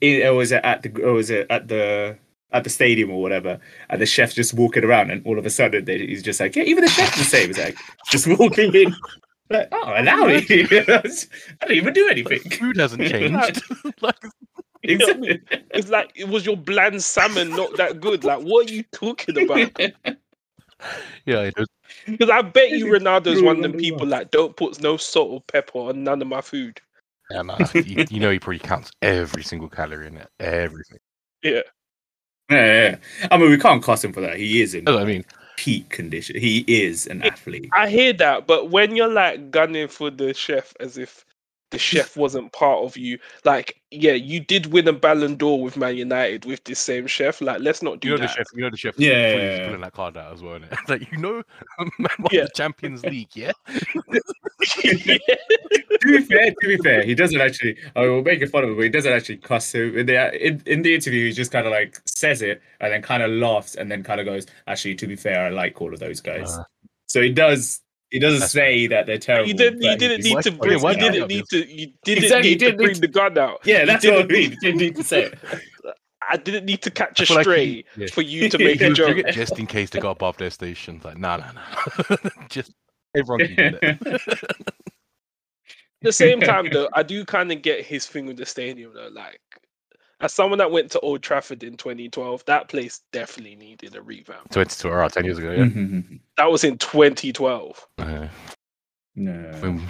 in 0.00 0.26
or 0.26 0.34
was 0.34 0.52
it 0.52 0.64
at 0.64 0.82
the 0.82 1.02
or 1.02 1.12
was 1.12 1.30
it 1.30 1.46
at 1.50 1.68
the 1.68 2.16
at 2.52 2.64
the 2.64 2.70
stadium 2.70 3.10
or 3.10 3.20
whatever, 3.20 3.60
and 3.90 4.00
the 4.00 4.06
chef 4.06 4.34
just 4.34 4.54
walking 4.54 4.84
around, 4.84 5.10
and 5.10 5.24
all 5.26 5.38
of 5.38 5.44
a 5.44 5.50
sudden 5.50 5.84
they, 5.84 5.98
he's 5.98 6.22
just 6.22 6.40
like, 6.40 6.56
yeah, 6.56 6.62
even 6.62 6.82
the 6.82 6.90
chef's 6.90 7.18
the 7.18 7.24
same. 7.24 7.48
He's 7.48 7.58
like 7.58 7.76
just 8.10 8.26
walking 8.38 8.74
in, 8.74 8.94
like, 9.50 9.68
oh, 9.72 9.82
oh 9.86 10.00
allow 10.00 10.26
me. 10.26 10.36
I 10.36 10.40
didn't 10.40 11.28
even 11.70 11.92
do 11.92 12.08
anything. 12.08 12.40
Food 12.50 12.76
hasn't 12.78 13.06
changed. 13.06 13.62
like, 14.00 14.16
Exactly. 14.82 15.40
It's 15.70 15.88
like 15.88 16.10
it 16.14 16.28
was 16.28 16.46
your 16.46 16.56
bland 16.56 17.02
salmon 17.02 17.50
not 17.50 17.76
that 17.76 18.00
good. 18.00 18.24
Like, 18.24 18.40
what 18.40 18.68
are 18.68 18.72
you 18.72 18.82
talking 18.92 19.44
about? 19.44 19.70
yeah. 21.26 21.50
Because 22.06 22.30
I 22.30 22.42
bet 22.42 22.70
you 22.70 22.86
Ronaldo's 22.86 23.42
one 23.42 23.56
of 23.56 23.62
them 23.62 23.72
True, 23.72 23.80
people 23.80 24.06
like 24.06 24.30
don't 24.30 24.56
put 24.56 24.80
no 24.80 24.96
salt 24.96 25.30
or 25.30 25.40
pepper 25.42 25.78
on 25.78 26.04
none 26.04 26.22
of 26.22 26.28
my 26.28 26.40
food. 26.40 26.80
Yeah, 27.30 27.42
nah, 27.42 27.58
you, 27.74 28.06
you 28.08 28.20
know 28.20 28.30
he 28.30 28.38
probably 28.38 28.58
counts 28.58 28.90
every 29.02 29.42
single 29.42 29.68
calorie 29.68 30.06
in 30.06 30.16
it. 30.16 30.28
Everything. 30.40 30.98
Yeah. 31.42 31.60
Yeah, 32.50 32.64
yeah, 32.64 32.96
yeah. 33.20 33.28
I 33.30 33.36
mean, 33.36 33.50
we 33.50 33.58
can't 33.58 33.82
cost 33.82 34.04
him 34.04 34.12
for 34.12 34.22
that. 34.22 34.38
He 34.38 34.62
is 34.62 34.74
in 34.74 34.84
That's 34.84 34.96
I 34.96 35.04
mean. 35.04 35.24
peak 35.58 35.90
condition. 35.90 36.40
He 36.40 36.64
is 36.66 37.06
an 37.06 37.22
athlete. 37.22 37.68
I 37.74 37.90
hear 37.90 38.14
that, 38.14 38.46
but 38.46 38.70
when 38.70 38.96
you're 38.96 39.12
like 39.12 39.50
gunning 39.50 39.88
for 39.88 40.10
the 40.10 40.32
chef 40.32 40.72
as 40.80 40.96
if 40.96 41.26
the 41.70 41.78
chef 41.78 42.16
wasn't 42.16 42.50
part 42.52 42.78
of 42.84 42.96
you. 42.96 43.18
Like, 43.44 43.80
yeah, 43.90 44.12
you 44.12 44.40
did 44.40 44.66
win 44.72 44.88
a 44.88 44.92
Ballon 44.92 45.36
d'Or 45.36 45.62
with 45.62 45.76
Man 45.76 45.96
United 45.96 46.44
with 46.46 46.64
this 46.64 46.78
same 46.78 47.06
chef. 47.06 47.40
Like, 47.40 47.60
let's 47.60 47.82
not 47.82 48.00
do 48.00 48.08
You 48.08 48.14
know 48.14 48.20
the 48.22 48.26
that. 48.26 48.36
chef. 48.36 48.46
You 48.54 48.62
know 48.62 48.70
the 48.70 48.76
chef. 48.76 48.94
Yeah, 48.98 49.10
fully 49.32 49.44
yeah, 49.44 49.56
yeah. 49.56 49.66
pulling 49.66 49.80
that 49.82 49.92
card 49.92 50.16
out 50.16 50.32
as 50.32 50.42
well. 50.42 50.58
Innit? 50.58 50.72
It's 50.72 50.88
like 50.88 51.10
you 51.12 51.18
know, 51.18 51.42
man 51.98 52.08
won 52.18 52.28
Yeah. 52.32 52.44
the 52.44 52.50
Champions 52.54 53.04
League. 53.04 53.28
Yeah. 53.34 53.52
Yeah. 53.68 54.20
to 54.80 56.06
be 56.06 56.18
fair, 56.22 56.50
to 56.50 56.66
be 56.68 56.76
fair, 56.78 57.02
he 57.04 57.14
doesn't 57.14 57.40
actually. 57.40 57.76
I 57.96 58.02
will 58.06 58.22
make 58.22 58.40
it 58.40 58.50
fun 58.50 58.64
of 58.64 58.70
him, 58.70 58.76
but 58.76 58.82
he 58.82 58.88
doesn't 58.88 59.12
actually 59.12 59.38
cuss 59.38 59.74
him 59.74 59.96
in 59.96 60.06
the 60.06 60.46
in, 60.46 60.62
in 60.66 60.82
the 60.82 60.94
interview. 60.94 61.26
He 61.26 61.32
just 61.32 61.52
kind 61.52 61.66
of 61.66 61.72
like 61.72 62.00
says 62.06 62.42
it 62.42 62.60
and 62.80 62.92
then 62.92 63.02
kind 63.02 63.22
of 63.22 63.30
laughs 63.30 63.74
and 63.74 63.90
then 63.90 64.02
kind 64.02 64.20
of 64.20 64.26
goes, 64.26 64.46
"Actually, 64.66 64.94
to 64.96 65.06
be 65.06 65.16
fair, 65.16 65.46
I 65.46 65.48
like 65.50 65.80
all 65.80 65.92
of 65.92 66.00
those 66.00 66.20
guys." 66.20 66.56
Uh, 66.56 66.64
so 67.06 67.20
he 67.22 67.30
does. 67.30 67.80
He 68.10 68.18
doesn't 68.18 68.40
That's 68.40 68.52
say 68.52 68.86
that 68.86 69.04
they're 69.06 69.18
terrible. 69.18 69.48
You 69.48 69.54
didn't. 69.54 69.82
You 69.82 69.96
didn't 69.96 70.24
need 70.24 70.40
to 70.42 70.52
bring. 70.52 70.80
why 70.80 70.92
You 70.92 71.10
didn't 71.10 71.28
need 71.28 71.44
to. 71.50 71.58
You 71.58 71.88
didn't 72.04 72.24
Exactly, 72.24 72.50
need 72.50 72.58
to 72.60 72.64
didn't 72.66 72.78
need 72.80 72.84
bring 72.84 72.94
to- 72.94 73.00
the 73.02 73.08
gun 73.08 73.38
out. 73.38 73.60
Yeah, 73.64 73.80
You 73.80 73.86
that's 73.86 74.04
what 74.06 74.14
I 74.14 74.16
didn't 74.22 74.32
mean. 74.32 74.50
You 74.52 74.56
didn't 74.60 74.78
need 74.78 74.96
to 74.96 75.04
say 75.04 75.22
it. 75.24 75.38
I 76.30 76.36
didn't 76.36 76.64
need 76.66 76.82
to 76.82 76.90
catch 76.90 77.20
a 77.20 77.26
feel 77.26 77.36
like 77.36 77.46
he- 77.46 77.52
stray 77.52 77.84
yeah. 77.96 78.06
for 78.12 78.22
you 78.22 78.48
to 78.48 78.58
make 78.58 78.80
a 78.82 78.90
joke. 78.90 79.26
just 79.32 79.58
in 79.58 79.66
case 79.66 79.90
they 79.90 80.00
got 80.00 80.12
above 80.12 80.36
their 80.38 80.50
station. 80.50 81.00
Like, 81.04 81.18
no, 81.18 81.36
no, 81.36 81.44
nah. 81.52 82.16
just 82.48 82.72
everyone 83.14 83.46
can 83.46 83.54
get 83.56 83.82
it. 83.82 84.42
At 86.00 86.02
the 86.02 86.12
same 86.12 86.40
time, 86.40 86.68
though, 86.72 86.88
I 86.94 87.02
do 87.02 87.24
kind 87.24 87.50
of 87.52 87.60
get 87.62 87.84
his 87.84 88.06
thing 88.06 88.26
with 88.26 88.36
the 88.36 88.46
stadium, 88.46 88.92
though. 88.94 89.08
Like, 89.12 89.40
as 90.20 90.32
someone 90.34 90.58
that 90.58 90.70
went 90.70 90.90
to 90.92 91.00
Old 91.00 91.22
Trafford 91.22 91.62
in 91.62 91.76
2012, 91.76 92.44
that 92.46 92.68
place 92.68 93.02
definitely 93.12 93.56
needed 93.56 93.94
a 93.94 94.02
revamp. 94.02 94.50
22 94.50 94.88
or 94.88 95.08
10 95.08 95.24
years 95.24 95.38
ago. 95.38 95.52
Yeah. 95.52 95.64
Mhm. 95.64 96.20
That 96.36 96.50
was 96.50 96.64
in 96.64 96.76
2012. 96.78 97.86
Uh, 97.98 98.28
no, 99.14 99.58
boom. 99.60 99.86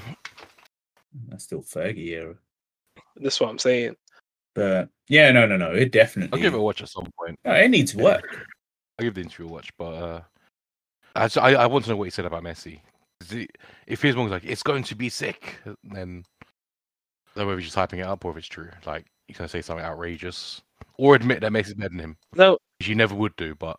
that's 1.29 1.45
still 1.45 1.63
Fergie 1.63 2.09
era. 2.09 2.35
That's 3.17 3.41
what 3.41 3.51
I'm 3.51 3.59
saying. 3.59 3.97
But 4.55 4.89
yeah, 5.09 5.31
no, 5.33 5.47
no, 5.47 5.57
no. 5.57 5.73
It 5.73 5.93
definitely. 5.93 6.37
I'll 6.37 6.43
give 6.43 6.55
it 6.55 6.59
a 6.59 6.63
watch 6.63 6.83
at 6.83 6.89
some 6.89 7.09
point. 7.19 7.39
No, 7.45 7.53
it 7.53 7.69
needs 7.69 7.95
work. 7.95 8.47
I'll 8.99 9.05
give 9.05 9.15
the 9.15 9.21
interview 9.23 9.47
a 9.47 9.49
watch, 9.53 9.71
but 9.79 9.93
uh, 9.95 10.21
I, 11.15 11.29
I 11.41 11.55
I 11.63 11.67
want 11.67 11.85
to 11.85 11.91
know 11.91 11.97
what 11.97 12.05
he 12.05 12.11
said 12.11 12.25
about 12.27 12.43
Messi. 12.43 12.81
'Cause 13.21 13.31
he- 13.31 13.49
If 13.87 14.03
his 14.03 14.15
was 14.17 14.31
like 14.31 14.45
it's 14.45 14.63
going 14.63 14.83
to 14.85 14.95
be 14.95 15.09
sick, 15.09 15.57
then 15.85 16.25
I 17.35 17.39
don't 17.41 17.47
know 17.47 17.53
if 17.53 17.59
he's 17.61 17.73
just 17.73 17.77
hyping 17.77 17.99
it 18.01 18.07
up 18.07 18.25
or 18.25 18.31
if 18.33 18.37
it's 18.39 18.47
true. 18.49 18.71
Like 18.87 19.07
he's 19.29 19.37
gonna 19.37 19.49
say 19.49 19.63
something 19.63 19.85
outrageous 19.85 20.61
or 20.99 21.15
admit 21.15 21.41
that 21.43 21.53
Messi's 21.53 21.75
better 21.75 21.91
than 21.91 22.01
him, 22.01 22.17
No, 22.35 22.59
which 22.79 22.89
you 22.89 22.95
never 22.97 23.15
would 23.15 23.37
do, 23.37 23.55
but 23.55 23.79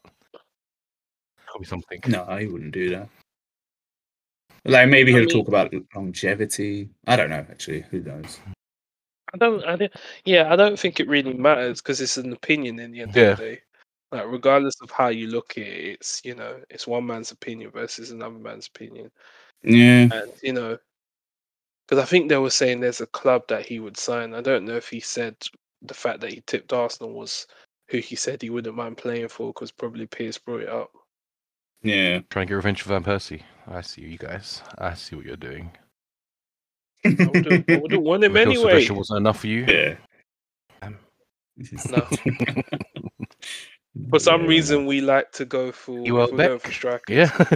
could 1.47 1.60
be 1.60 1.66
something. 1.66 2.00
No, 2.08 2.24
I 2.24 2.45
wouldn't 2.45 2.72
do 2.72 2.89
that. 2.91 3.10
Like 4.66 4.89
maybe 4.89 5.12
I 5.12 5.16
he'll 5.20 5.26
mean- 5.26 5.30
talk 5.30 5.47
about 5.47 5.74
longevity. 5.95 6.89
I 7.08 7.16
don't 7.16 7.30
know. 7.30 7.45
Actually, 7.50 7.82
who 7.89 8.02
knows? 8.02 8.39
I 9.34 9.38
don't. 9.38 9.64
I 9.66 9.76
don't. 9.76 9.93
Yeah, 10.26 10.52
I 10.52 10.56
don't 10.56 10.78
think 10.80 11.00
it 11.00 11.08
really 11.08 11.34
matters 11.34 11.82
because 11.82 12.02
it's 12.02 12.18
an 12.18 12.34
opinion 12.34 12.80
in 12.80 12.91
the 12.91 13.02
end 13.02 13.16
Yeah. 13.16 13.24
of 13.32 13.38
the 13.38 13.43
day. 13.43 13.62
Like, 14.12 14.26
regardless 14.28 14.74
of 14.82 14.89
how 14.89 15.10
you 15.10 15.28
look 15.28 15.52
at 15.58 15.64
it, 15.68 15.86
it's 16.00 16.22
you 16.26 16.36
know, 16.36 16.60
it's 16.70 16.88
one 16.88 17.06
man's 17.06 17.32
opinion 17.32 17.72
versus 17.72 18.12
another 18.12 18.38
man's 18.39 18.68
opinion. 18.68 19.12
Yeah. 19.64 20.08
and 20.12 20.32
you 20.41 20.54
know 20.54 20.78
because 21.89 22.03
i 22.03 22.05
think 22.05 22.29
they 22.29 22.37
were 22.37 22.49
saying 22.49 22.79
there's 22.79 23.01
a 23.01 23.07
club 23.07 23.41
that 23.47 23.65
he 23.65 23.79
would 23.79 23.97
sign 23.97 24.33
i 24.35 24.41
don't 24.41 24.65
know 24.65 24.75
if 24.75 24.89
he 24.89 24.99
said 24.99 25.35
the 25.81 25.93
fact 25.93 26.19
that 26.21 26.31
he 26.31 26.43
tipped 26.45 26.73
arsenal 26.73 27.13
was 27.13 27.47
who 27.89 27.97
he 27.97 28.15
said 28.15 28.41
he 28.41 28.51
wouldn't 28.51 28.75
mind 28.75 28.97
playing 28.97 29.27
for 29.27 29.51
because 29.53 29.71
probably 29.71 30.05
Piers 30.05 30.37
brought 30.37 30.61
it 30.61 30.69
up 30.69 30.91
Yeah. 31.81 32.19
Trying 32.29 32.45
to 32.45 32.51
get 32.51 32.55
revenge 32.55 32.81
for 32.81 32.89
Van 32.89 33.03
Persie. 33.03 33.41
I 33.67 33.81
see 33.81 34.01
you 34.01 34.17
guys. 34.17 34.61
I 34.77 34.93
see 34.93 35.15
what 35.15 35.25
you're 35.25 35.37
doing. 35.37 35.71
i 37.05 37.09
wouldn't, 37.09 37.69
I 37.69 37.77
wouldn't 37.81 38.03
want 38.03 38.23
him 38.23 38.37
anyway 38.37 38.71
Silvestre 38.71 38.93
wasn't 38.93 39.17
enough 39.17 39.39
for 39.39 39.47
you. 39.47 39.65
yeah. 39.67 39.95
Um, 40.81 40.97
No. 41.89 42.07
for 44.09 44.19
some 44.19 44.41
Yeah. 44.43 44.47
reason 44.47 44.85
we 44.85 45.01
like 45.01 45.31
to 45.33 45.45
go 45.45 45.71
for 45.71 46.05
You 46.05 46.19
are 46.19 46.29
we're 46.31 46.37
back. 46.37 46.61
for 46.61 46.71
strikers 46.71 47.15
Yeah. 47.15 47.49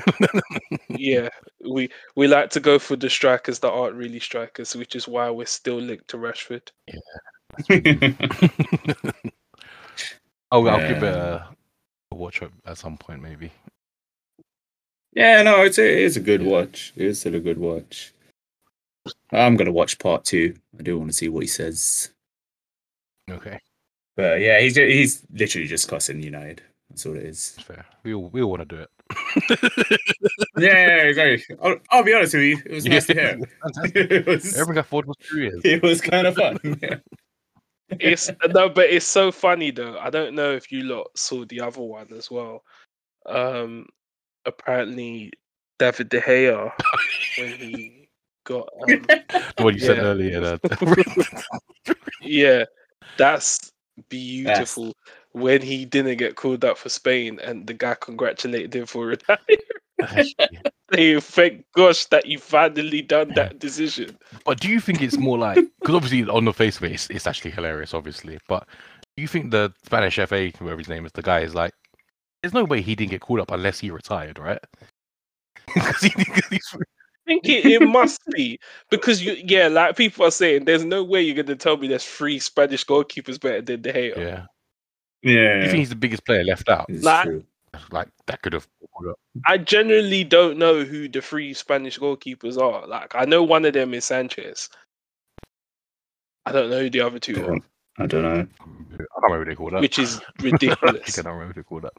yeah 0.90 1.30
we 1.70 1.90
we 2.16 2.28
like 2.28 2.50
to 2.52 2.60
go 2.60 2.80
for 2.80 2.96
the 2.96 3.10
strikers 3.10 3.60
that 3.60 3.72
aren't 3.72 3.96
really 3.96 4.20
strikers 4.20 4.76
which 4.76 4.96
is 4.96 5.08
why 5.08 5.30
we're 5.30 5.46
still 5.46 5.78
linked 5.80 6.08
to 6.10 6.18
rashford 6.18 6.70
oh, 10.52 10.66
I'll 10.68 10.80
give 10.88 11.04
it 11.04 11.16
a, 11.16 11.48
a 12.12 12.16
watch 12.16 12.42
at, 12.42 12.50
at 12.66 12.78
some 12.80 12.98
point, 12.98 13.22
maybe. 13.22 13.52
yeah, 15.14 15.44
no, 15.44 15.62
it's 15.64 15.78
a, 15.78 15.84
it 15.88 16.00
is 16.00 16.18
a 16.18 16.20
good 16.20 16.42
watch. 16.42 16.94
It 16.96 17.06
is 17.06 17.20
still 17.20 17.36
a 17.36 17.40
good 17.40 17.60
watch. 17.60 18.12
I'm 19.32 19.56
gonna 19.56 19.72
watch 19.72 20.00
part 20.00 20.24
two. 20.26 20.56
I 20.80 20.82
do 20.84 20.98
want 20.98 21.12
to 21.12 21.16
see 21.18 21.30
what 21.30 21.44
he 21.44 21.48
says. 21.48 22.12
Okay, 23.30 23.60
But 24.16 24.42
yeah, 24.42 24.60
he's 24.60 24.76
he's 24.76 25.24
literally 25.32 25.68
just 25.68 25.88
cussing 25.88 26.22
United. 26.22 26.62
That's 26.90 27.06
all 27.06 27.16
it 27.16 27.24
is. 27.24 27.54
that's 27.56 27.68
fair. 27.68 27.86
We 28.04 28.14
all 28.14 28.30
we 28.30 28.42
all 28.42 28.52
want 28.52 28.68
to 28.70 28.76
do 28.76 28.82
it. 28.82 30.00
Yeah, 30.58 31.02
exactly. 31.02 31.58
I'll, 31.64 31.78
I'll 31.90 32.04
be 32.04 32.14
honest 32.14 32.36
with 32.36 32.44
you. 32.44 32.58
It 32.66 32.72
was 32.72 32.86
nice 32.86 33.08
to 33.08 33.14
hear. 33.14 33.40
Fantastic. 33.64 34.12
it 34.12 34.28
was. 34.28 34.56
Everything 34.56 34.78
I 34.80 34.82
thought 34.84 35.06
was 35.08 35.18
two 35.18 35.40
years. 35.40 35.62
It 35.66 35.82
was 35.82 36.00
kind 36.00 36.28
of 36.28 36.36
fun. 36.36 36.60
Yeah. 36.82 36.98
it's 38.00 38.30
no, 38.50 38.70
but 38.70 38.90
it's 38.90 39.06
so 39.06 39.32
funny 39.32 39.72
though. 39.72 39.98
I 40.00 40.10
don't 40.10 40.36
know 40.36 40.52
if 40.52 40.72
you 40.72 40.84
lot 40.84 41.08
saw 41.16 41.44
the 41.46 41.62
other 41.62 41.82
one 41.82 42.08
as 42.16 42.30
well. 42.30 42.64
Um, 43.26 43.88
apparently 44.46 45.32
David 45.80 46.10
De 46.10 46.22
Gea 46.22 46.72
when 47.40 47.54
he 47.54 48.10
got 48.46 48.70
um, 48.82 49.02
The 49.08 49.64
one 49.64 49.74
you 49.74 49.80
said 49.80 50.00
earlier. 50.00 50.40
That 50.40 51.96
yeah, 52.22 52.64
that's 53.18 53.73
beautiful. 54.10 54.94
When 55.32 55.62
he 55.62 55.86
didn't 55.86 56.18
get 56.18 56.36
called 56.36 56.64
up 56.64 56.78
for 56.78 56.90
Spain 56.90 57.40
and 57.44 57.66
the 57.66 57.74
guy 57.74 57.96
congratulated 57.96 58.76
him 58.76 58.86
for 58.86 59.06
retiring. 59.08 59.40
Thank 61.22 61.66
gosh 61.76 62.06
that 62.06 62.26
you 62.26 62.38
finally 62.38 63.02
done 63.02 63.34
that 63.36 63.60
decision. 63.60 64.18
but 64.46 64.60
do 64.60 64.68
you 64.70 64.80
think 64.80 65.02
it's 65.02 65.18
more 65.18 65.38
like 65.38 65.56
because 65.82 65.96
obviously 65.96 66.24
on 66.30 66.46
the 66.46 66.54
face 66.54 66.78
of 66.78 66.84
it, 66.84 66.92
it's, 66.94 67.10
it's 67.10 67.26
actually 67.28 67.52
hilarious, 67.52 67.94
obviously. 67.94 68.38
But 68.48 68.68
do 69.16 69.22
you 69.22 69.28
think 69.28 69.52
the 69.52 69.74
Spanish 69.86 70.16
FA, 70.18 70.50
whoever 70.60 70.78
his 70.78 70.90
name 70.90 71.06
is, 71.06 71.12
the 71.14 71.22
guy 71.22 71.40
is 71.40 71.56
like, 71.56 71.74
there's 72.42 72.54
no 72.54 72.64
way 72.66 72.82
he 72.82 72.96
didn't 72.96 73.12
get 73.12 73.22
called 73.22 73.40
up 73.40 73.52
unless 73.52 73.80
he 73.80 73.90
retired, 73.92 74.38
right? 74.40 74.60
'Cause 75.70 76.02
he, 76.02 76.10
he's- 76.50 76.76
think 77.26 77.48
it, 77.48 77.66
it 77.66 77.82
must 77.88 78.22
be 78.32 78.60
because 78.90 79.24
you 79.24 79.34
yeah, 79.44 79.68
like 79.68 79.96
people 79.96 80.26
are 80.26 80.32
saying, 80.32 80.66
there's 80.66 80.84
no 80.86 81.04
way 81.04 81.22
you're 81.22 81.42
gonna 81.44 81.56
tell 81.56 81.78
me 81.78 81.88
there's 81.88 82.06
three 82.06 82.40
Spanish 82.40 82.86
goalkeepers 82.86 83.40
better 83.40 83.62
than 83.62 83.82
De 83.82 83.94
Gea. 83.94 84.18
yeah. 84.18 84.46
Yeah. 85.22 85.56
You 85.64 85.68
think 85.68 85.78
he's 85.80 85.90
the 85.90 85.96
biggest 85.96 86.26
player 86.26 86.44
left 86.44 86.68
out? 86.70 86.86
It's 86.90 87.04
Like- 87.04 87.26
true. 87.26 87.44
Like 87.92 88.08
that 88.28 88.40
could 88.44 88.54
have. 88.54 88.68
I 89.48 89.58
genuinely 89.58 90.24
don't 90.24 90.60
know 90.60 90.84
who 90.84 91.10
the 91.10 91.22
three 91.24 91.56
Spanish 91.56 91.98
goalkeepers 91.98 92.56
are. 92.62 92.86
Like 92.86 93.16
I 93.16 93.26
know 93.26 93.42
one 93.42 93.66
of 93.66 93.74
them 93.74 93.96
is 93.96 94.06
Sanchez. 94.06 94.70
I 96.46 96.52
don't 96.52 96.70
know 96.70 96.82
who 96.82 96.90
the 96.92 97.02
other 97.02 97.18
two 97.20 97.34
are, 97.48 97.58
I 97.98 98.06
don't 98.06 98.22
know. 98.22 98.30
I 98.32 98.98
don't 98.98 99.08
remember 99.24 99.40
who 99.40 99.46
they 99.46 99.56
called 99.56 99.74
up. 99.74 99.82
which 99.82 99.98
is 99.98 100.22
ridiculous. 100.42 100.78
I 100.84 100.86
ridiculous. 100.88 101.16
don't 101.16 101.26
remember 101.34 101.54
who 101.54 101.62
they 101.62 101.64
called 101.64 101.86
up. 101.86 101.94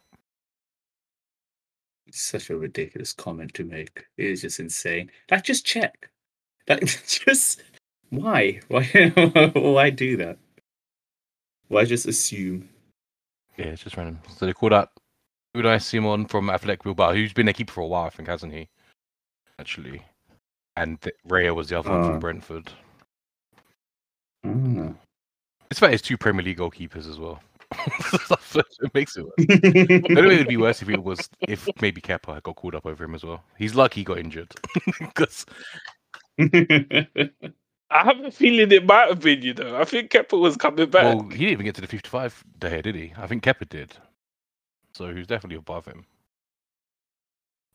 It's 2.15 2.23
such 2.23 2.49
a 2.49 2.57
ridiculous 2.57 3.13
comment 3.13 3.53
to 3.55 3.65
make. 3.65 4.07
It 4.17 4.27
is 4.27 4.43
just 4.43 4.61
insane. 4.61 5.11
Like, 5.33 5.43
just 5.43 5.67
check. 5.67 6.09
Like, 6.69 6.87
just 7.09 7.61
why? 8.11 8.61
Why? 8.69 8.85
why 9.55 9.91
do 9.91 10.17
that? 10.19 10.39
Why 11.67 11.85
just 11.85 12.07
assume? 12.07 12.69
Yeah, 13.57 13.67
it's 13.67 13.83
just 13.83 13.97
random. 13.97 14.21
So 14.37 14.47
they 14.47 14.53
called 14.53 14.73
up 14.73 14.93
Unai 15.57 15.83
Simon 15.83 16.27
from 16.27 16.51
Athletic 16.51 16.85
Bilbao, 16.85 17.15
who's 17.15 17.33
been 17.33 17.47
their 17.47 17.53
keeper 17.53 17.73
for 17.73 17.81
a 17.81 17.87
while, 17.89 18.05
I 18.05 18.11
think, 18.11 18.29
hasn't 18.29 18.53
he? 18.53 18.69
Actually. 19.59 20.01
And 20.77 21.01
th- 21.01 21.17
Raya 21.29 21.53
was 21.53 21.69
the 21.71 21.81
other 21.81 21.91
one 21.91 22.01
Oh. 22.01 22.11
from 22.11 22.21
Brentford. 22.21 22.71
Ah. 24.47 24.95
It's 25.69 25.81
fact, 25.81 25.95
it's 25.95 26.03
two 26.03 26.17
Premier 26.17 26.45
League 26.45 26.59
goalkeepers 26.59 27.11
as 27.11 27.19
well. 27.19 27.41
So 28.55 28.61
it 28.83 28.95
makes 28.95 29.17
it 29.17 29.25
worse. 29.25 29.35
The 29.39 30.15
only 30.17 30.29
way 30.29 30.35
it 30.35 30.39
would 30.39 30.49
be 30.49 30.57
worse 30.57 30.83
if 30.83 30.89
it 30.89 31.03
was 31.03 31.29
if 31.49 31.69
maybe 31.81 32.01
Kepa 32.01 32.43
got 32.43 32.57
called 32.57 32.75
up 32.75 32.87
over 32.87 33.05
him 33.05 33.15
as 33.15 33.25
well. 33.25 33.43
He's 33.59 33.75
lucky 33.75 34.01
he 34.01 34.05
got 34.05 34.19
injured 34.19 34.55
because 35.01 35.47
I 36.39 37.09
have 37.91 38.21
a 38.21 38.31
feeling 38.31 38.73
it 38.73 38.87
might 38.87 39.09
have 39.09 39.21
been, 39.21 39.43
you 39.43 39.55
know. 39.55 39.77
I 39.77 39.85
think 39.85 40.11
Kepa 40.11 40.39
was 40.41 40.57
coming 40.57 40.91
back. 40.91 41.05
well, 41.05 41.23
he 41.31 41.39
didn't 41.39 41.53
even 41.53 41.65
get 41.65 41.75
to 41.77 41.81
the 41.81 41.87
55 41.87 42.45
day, 42.59 42.83
did 42.83 42.95
he? 42.95 43.13
I 43.17 43.27
think 43.27 43.43
Kepa 43.45 43.69
did. 43.69 43.95
So 44.95 45.15
he's 45.15 45.27
definitely 45.27 45.57
above 45.57 45.87
him. 45.87 46.05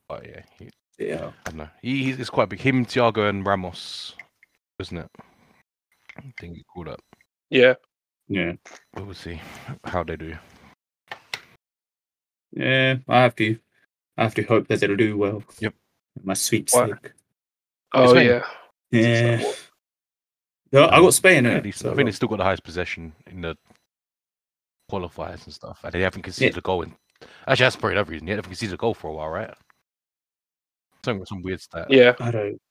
But 0.07 0.25
yeah, 0.27 0.41
he, 0.57 0.69
yeah. 0.97 1.31
I 1.45 1.49
don't 1.51 1.57
know. 1.57 1.69
He, 1.81 2.03
he's 2.03 2.19
it's 2.19 2.29
quite 2.29 2.49
big. 2.49 2.59
Him, 2.59 2.85
Thiago, 2.85 3.29
and 3.29 3.45
Ramos, 3.45 4.15
isn't 4.79 4.97
it? 4.97 5.09
I 6.17 6.33
think 6.39 6.55
he 6.57 6.63
called 6.63 6.87
up. 6.89 7.01
yeah. 7.49 7.75
Yeah. 8.29 8.53
We'll 8.95 9.13
see 9.13 9.41
how 9.83 10.03
they 10.03 10.15
do. 10.15 10.35
Yeah. 12.51 12.97
I 13.07 13.21
have 13.23 13.35
to. 13.35 13.57
I 14.17 14.23
have 14.23 14.35
to 14.35 14.43
hope 14.43 14.67
that 14.67 14.79
they'll 14.79 14.95
do 14.95 15.17
well. 15.17 15.43
Yep. 15.59 15.73
My 16.23 16.33
sweet 16.33 16.69
What? 16.71 16.89
stick. 16.99 17.13
Oh 17.93 18.11
Spain. 18.11 18.27
yeah. 18.27 18.43
Yeah. 18.91 19.51
No, 20.71 20.87
I 20.89 20.99
got 20.99 21.13
Spain. 21.13 21.45
Yeah, 21.45 21.59
innit? 21.59 21.63
decent. 21.63 21.81
So 21.81 21.91
I 21.91 21.95
think 21.95 22.07
they 22.07 22.11
still 22.11 22.27
got 22.27 22.37
the 22.37 22.43
highest 22.43 22.63
possession 22.63 23.13
in 23.27 23.41
the 23.41 23.55
qualifiers 24.91 25.43
and 25.45 25.53
stuff, 25.53 25.79
and 25.83 25.91
they 25.93 26.01
haven't 26.01 26.21
conceded 26.23 26.57
a 26.57 26.61
goal 26.61 26.83
in. 26.83 26.93
Actually, 27.47 27.63
that's 27.65 27.75
probably 27.75 27.95
another 27.95 28.11
reason. 28.11 28.25
They 28.27 28.31
haven't 28.33 28.45
conceded 28.49 28.73
a 28.73 28.77
goal 28.77 28.93
for 28.93 29.09
a 29.09 29.13
while, 29.13 29.29
right? 29.29 29.53
Something 31.03 31.19
with 31.21 31.29
some 31.29 31.41
weird 31.41 31.61
stat. 31.61 31.87
Yeah. 31.89 32.13
I 32.19 32.31
don't. 32.31 32.61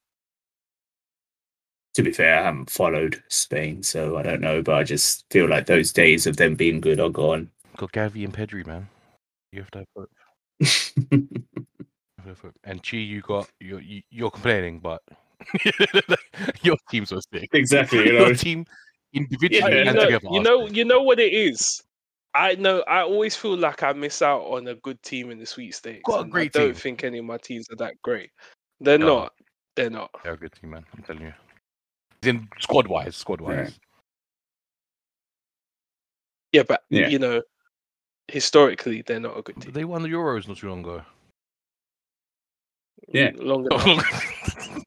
To 1.98 2.02
be 2.04 2.12
fair, 2.12 2.38
I 2.38 2.44
haven't 2.44 2.70
followed 2.70 3.20
Spain, 3.26 3.82
so 3.82 4.18
I 4.18 4.22
don't 4.22 4.40
know. 4.40 4.62
But 4.62 4.76
I 4.76 4.84
just 4.84 5.24
feel 5.32 5.48
like 5.48 5.66
those 5.66 5.92
days 5.92 6.28
of 6.28 6.36
them 6.36 6.54
being 6.54 6.80
good 6.80 7.00
are 7.00 7.08
gone. 7.08 7.50
Got 7.76 7.90
Gavi 7.90 8.22
and 8.24 8.32
Pedri, 8.32 8.64
man. 8.64 8.88
You 9.50 9.62
have 9.62 9.70
to 9.72 9.78
have 9.80 9.86
both. 9.96 10.08
You 11.10 11.26
have 12.18 12.22
to 12.22 12.28
have 12.28 12.42
both. 12.42 12.52
And 12.62 12.80
Chi, 12.88 12.98
you 12.98 13.20
got 13.20 13.48
you're 13.58 13.80
you, 13.80 14.02
you're 14.10 14.30
complaining, 14.30 14.78
but 14.78 15.02
your 16.62 16.76
team's 16.88 17.08
so 17.08 17.18
sick. 17.32 17.50
exactly. 17.52 18.06
You 18.06 18.12
know. 18.18 18.26
Your 18.26 18.34
team 18.36 18.64
individually 19.12 19.58
Yeah. 19.72 19.82
you 19.82 19.88
and 19.88 19.96
know, 19.96 20.04
together. 20.04 20.28
you 20.30 20.40
know, 20.40 20.66
you 20.68 20.84
know 20.84 21.02
what 21.02 21.18
it 21.18 21.32
is. 21.32 21.82
I 22.32 22.54
know. 22.54 22.84
I 22.86 23.00
always 23.02 23.34
feel 23.34 23.56
like 23.56 23.82
I 23.82 23.92
miss 23.92 24.22
out 24.22 24.42
on 24.42 24.68
a 24.68 24.76
good 24.76 25.02
team 25.02 25.32
in 25.32 25.38
the 25.40 25.46
sweepstakes. 25.46 26.02
Got 26.04 26.26
a 26.26 26.28
great 26.28 26.54
I 26.54 26.60
don't 26.60 26.68
team. 26.68 26.74
think 26.76 27.02
any 27.02 27.18
of 27.18 27.24
my 27.24 27.38
teams 27.38 27.66
are 27.72 27.76
that 27.76 27.94
great. 28.02 28.30
They're 28.78 28.98
No. 28.98 29.06
not. 29.22 29.32
They're 29.74 29.90
not. 29.90 30.10
They're 30.22 30.34
a 30.34 30.36
good 30.38 30.52
team, 30.52 30.70
man. 30.70 30.84
I'm 30.96 31.02
telling 31.02 31.22
you. 31.22 31.32
As 32.22 32.28
in 32.28 32.48
squad 32.58 32.86
wise, 32.88 33.16
squad 33.16 33.40
wise. 33.40 33.78
Yeah, 36.52 36.62
but 36.66 36.82
Yeah. 36.90 37.08
you 37.08 37.18
know, 37.18 37.42
historically, 38.28 39.02
they're 39.02 39.20
not 39.20 39.36
a 39.38 39.42
good 39.42 39.60
team. 39.60 39.72
They 39.72 39.84
won 39.84 40.02
the 40.02 40.08
Euros 40.08 40.48
not 40.48 40.56
too 40.58 40.68
long 40.70 40.80
ago. 40.80 41.02
Yeah. 43.08 43.30
Mm, 43.30 43.42
Longer. 43.44 43.68
enough. 43.78 44.84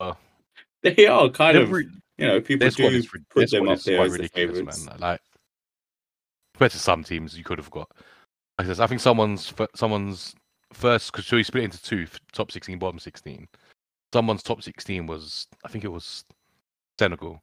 Oh. 0.00 0.16
they 0.82 1.06
are 1.06 1.28
kind 1.30 1.56
They're 1.56 1.62
of. 1.64 1.70
re- 1.72 1.88
You 2.18 2.26
know, 2.26 2.40
people 2.40 2.68
do 2.68 2.84
is 2.88 3.06
put 3.06 3.50
them 3.50 3.66
squad 3.66 3.68
up 3.68 3.78
is 3.78 3.84
there 3.84 3.96
quite 3.98 4.10
as 4.10 4.16
the 4.18 4.28
favourites. 4.28 4.86
man. 4.86 4.98
Like 4.98 5.20
compared 6.54 6.72
to 6.72 6.78
some 6.78 7.04
teams, 7.04 7.36
you 7.38 7.44
could 7.44 7.58
have 7.58 7.70
got. 7.70 7.88
Like 8.58 8.66
I 8.68 8.72
said, 8.74 8.80
I 8.82 8.86
think 8.88 9.00
someone's 9.00 9.52
someone's 9.74 10.34
first 10.72 11.12
because 11.12 11.26
so 11.26 11.36
we 11.36 11.42
split 11.44 11.64
into 11.64 11.80
two: 11.82 12.06
top 12.32 12.50
sixteen, 12.50 12.78
bottom 12.78 12.98
sixteen. 12.98 13.46
Someone's 14.12 14.42
top 14.42 14.62
sixteen 14.62 15.06
was, 15.06 15.46
I 15.64 15.68
think 15.68 15.84
it 15.84 15.92
was 15.92 16.24
Senegal. 16.98 17.42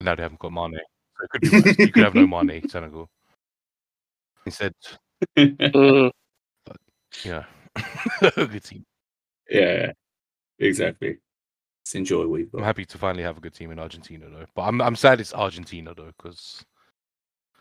Now 0.00 0.14
they 0.14 0.22
haven't 0.22 0.40
got 0.40 0.52
Mane, 0.52 0.78
so 1.18 1.24
it 1.24 1.30
could 1.30 1.40
be 1.40 1.50
worse. 1.50 1.78
you 1.78 1.92
could 1.92 2.04
have 2.04 2.14
no 2.14 2.26
Mane, 2.44 2.68
Senegal. 2.68 3.08
Instead, 4.46 4.72
Mm. 5.38 6.10
yeah, 7.24 7.44
good 8.34 8.62
team. 8.64 8.84
yeah, 9.48 9.92
exactly. 10.58 11.18
Let's 11.80 11.94
enjoy 11.94 12.26
we've 12.26 12.48
I'm 12.54 12.62
happy 12.62 12.84
to 12.84 12.98
finally 12.98 13.22
have 13.24 13.38
a 13.38 13.40
good 13.40 13.54
team 13.54 13.70
in 13.70 13.78
Argentina 13.78 14.26
though. 14.28 14.46
But 14.54 14.62
I'm 14.62 14.80
I'm 14.80 14.96
sad 14.96 15.20
it's 15.20 15.32
Argentina 15.34 15.94
though 15.94 16.12
because 16.16 16.64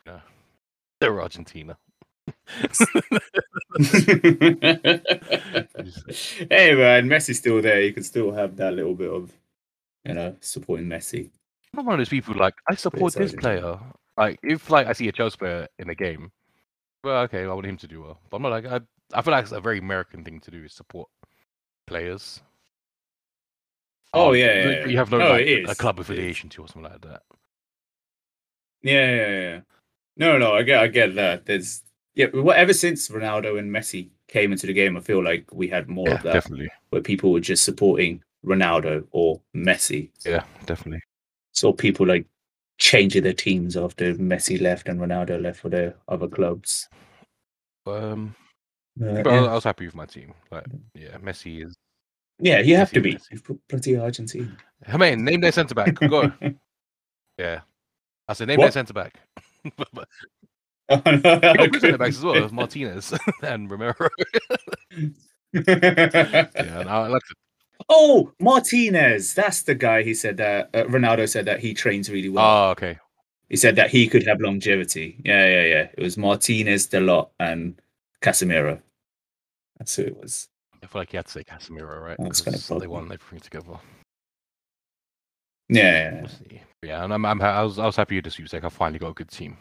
yeah, 0.06 0.20
they're 1.00 1.22
Argentina. 1.22 1.78
Hey 6.50 6.76
man, 6.76 7.08
Messi's 7.08 7.38
still 7.40 7.62
there. 7.62 7.82
You 7.82 7.94
can 7.94 8.04
still 8.04 8.32
have 8.32 8.56
that 8.58 8.74
little 8.74 8.94
bit 8.96 9.10
of, 9.12 9.32
you 10.06 10.14
know, 10.14 10.36
supporting 10.40 10.88
Messi. 10.88 11.30
I'm 11.76 11.86
one 11.86 11.96
of 11.96 12.00
those 12.00 12.10
people 12.10 12.36
like 12.36 12.54
I 12.70 12.76
support 12.76 13.14
this 13.14 13.34
player. 13.34 13.80
Like 14.18 14.40
if 14.44 14.70
like 14.70 14.88
I 14.88 14.94
see 14.94 15.08
a 15.08 15.12
Chelsea 15.12 15.38
player 15.38 15.68
in 15.80 15.90
a 15.90 15.96
game, 15.96 16.32
well, 17.04 17.24
okay, 17.24 17.44
I 17.44 17.48
want 17.48 17.66
him 17.66 17.78
to 17.78 17.88
do 17.88 18.02
well. 18.02 18.20
But 18.30 18.38
I'm 18.38 18.44
not 18.44 18.52
like 18.52 18.66
I. 18.66 18.82
I 19.16 19.22
feel 19.22 19.32
like 19.32 19.44
it's 19.44 19.52
a 19.52 19.62
very 19.62 19.78
American 19.78 20.24
thing 20.24 20.40
to 20.40 20.50
do 20.50 20.64
is 20.64 20.74
support 20.74 21.08
players. 21.86 22.42
Oh, 24.12 24.30
Um, 24.30 24.36
yeah, 24.36 24.64
you- 24.64 24.70
yeah, 24.72 24.86
you 24.88 24.98
have 24.98 25.12
no 25.12 25.20
No, 25.20 25.30
like, 25.32 25.48
a 25.68 25.76
club 25.76 26.00
affiliation 26.00 26.50
to 26.50 26.64
or 26.64 26.68
something 26.68 26.92
like 26.92 27.02
that. 27.02 27.22
Yeah, 28.82 29.16
yeah, 29.16 29.30
yeah. 29.40 29.62
No, 30.18 30.38
no, 30.40 30.54
I 30.54 30.64
get, 30.64 30.82
I 30.82 30.88
get 30.88 31.14
that. 31.16 31.46
There's, 31.46 31.84
yeah, 32.16 32.28
well, 32.34 32.56
ever 32.58 32.74
since 32.74 33.10
Ronaldo 33.10 33.58
and 33.60 33.72
Messi 33.72 34.10
came 34.28 34.52
into 34.52 34.68
the 34.68 34.74
game, 34.74 34.98
I 34.98 35.00
feel 35.00 35.24
like 35.24 35.52
we 35.54 35.68
had 35.68 35.88
more 35.88 36.08
Yeah, 36.08 36.16
of 36.16 36.24
that, 36.24 36.34
definitely. 36.34 36.70
where 36.90 37.02
people 37.02 37.32
were 37.32 37.40
just 37.40 37.64
supporting 37.64 38.24
Ronaldo 38.46 39.06
or 39.12 39.42
Messi. 39.56 40.10
Yeah, 40.26 40.44
definitely. 40.66 41.02
So 41.54 41.72
people 41.74 42.06
like 42.08 42.26
changing 42.78 43.24
their 43.24 43.34
teams 43.34 43.78
after 43.78 44.14
Messi 44.16 44.60
left 44.60 44.88
and 44.90 45.00
Ronaldo 45.00 45.42
left 45.42 45.60
for 45.60 45.70
their 45.70 45.96
other 46.08 46.28
clubs. 46.28 46.90
Um, 47.86 48.36
Uh, 49.02 49.22
but 49.24 49.28
I, 49.28 49.36
yeah. 49.42 49.46
I 49.46 49.54
was 49.54 49.64
happy 49.64 49.86
with 49.86 49.96
my 49.96 50.06
team. 50.06 50.34
Like, 50.52 50.66
yeah, 50.94 51.18
Messi 51.18 51.66
is. 51.66 51.76
yeah, 52.40 52.60
you 52.60 52.76
have 52.76 52.92
to 52.92 53.02
be. 53.02 53.16
Messi. 53.16 53.32
You've 53.32 53.44
got 53.44 53.58
bloody 53.70 53.98
Argentina. 53.98 54.56
Hey, 54.86 54.98
man, 54.98 55.24
name 55.24 55.42
their 55.42 55.52
centre 55.52 55.76
back. 55.76 55.96
Go. 55.96 56.32
Yeah, 57.40 57.62
I 58.28 58.34
said 58.34 58.48
name 58.48 58.60
What? 58.60 58.66
their 58.66 58.72
centre 58.74 58.94
back. 58.94 59.20
but 60.90 61.02
Oh, 61.06 61.12
no, 61.12 61.16
we 61.16 61.22
got 61.22 61.60
I 61.60 61.68
good 61.68 61.82
centre 61.82 61.98
backs 61.98 62.18
as 62.18 62.24
well, 62.24 62.50
Martinez 62.52 63.14
and 63.44 63.70
Romero. 63.72 63.94
yeah, 65.54 66.48
and 66.56 66.90
I 66.90 67.08
like 67.08 67.22
to 67.24 67.36
Oh, 67.90 68.32
Martinez. 68.40 69.34
That's 69.34 69.64
the 69.64 69.76
guy. 69.76 70.04
He 70.04 70.14
said 70.14 70.38
that 70.38 70.70
uh, 70.74 70.84
Ronaldo 70.86 71.28
said 71.28 71.46
that 71.46 71.60
he 71.60 71.74
trains 71.74 72.10
really 72.10 72.30
well. 72.30 72.46
Oh, 72.68 72.70
okay. 72.72 72.98
he 73.50 73.58
said 73.58 73.76
that 73.76 73.90
he 73.90 74.08
could 74.08 74.26
have 74.26 74.40
longevity. 74.40 75.18
Yeah, 75.26 75.46
yeah, 75.48 75.64
yeah. 75.66 75.88
It 75.98 76.02
was 76.02 76.18
Martinez, 76.18 76.88
Dalot, 76.88 77.30
and 77.40 77.82
Casemiro. 78.22 78.80
That's 79.78 79.96
who 79.96 80.04
it 80.04 80.16
was. 80.18 80.48
I 80.82 80.86
feel 80.88 81.02
like 81.02 81.12
you 81.14 81.18
had 81.18 81.26
to 81.26 81.32
say 81.32 81.44
Casemiro, 81.44 82.02
right? 82.02 82.16
That's 82.20 82.40
kinda 82.42 82.58
'Cause 82.60 82.68
they 82.68 82.74
probably- 82.74 82.88
won 82.88 83.04
everything 83.12 83.40
together. 83.40 83.80
Yeah, 85.70 85.82
yeah, 86.12 86.20
We'll 86.22 86.30
see. 86.30 86.62
Yeah, 86.84 87.04
and 87.04 87.14
I'm, 87.14 87.26
I'm 87.26 87.42
I 87.42 87.64
was 87.64 87.80
I 87.80 87.86
was 87.86 87.96
happy 87.96 88.16
with 88.16 88.26
the 88.26 88.32
sweepstake. 88.32 88.64
I 88.64 88.70
finally 88.70 89.00
got 89.00 89.10
a 89.10 89.14
good 89.14 89.30
team. 89.32 89.58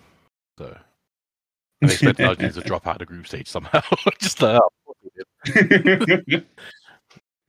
So 0.59 0.77
I 1.83 1.87
expected 1.87 2.27
Argentina 2.27 2.53
to 2.63 2.69
drop 2.69 2.87
out 2.87 2.97
of 2.97 2.99
the 3.01 3.07
group 3.07 3.27
stage 3.27 3.49
somehow. 3.49 3.81
Just 4.21 4.41
like, 4.43 4.61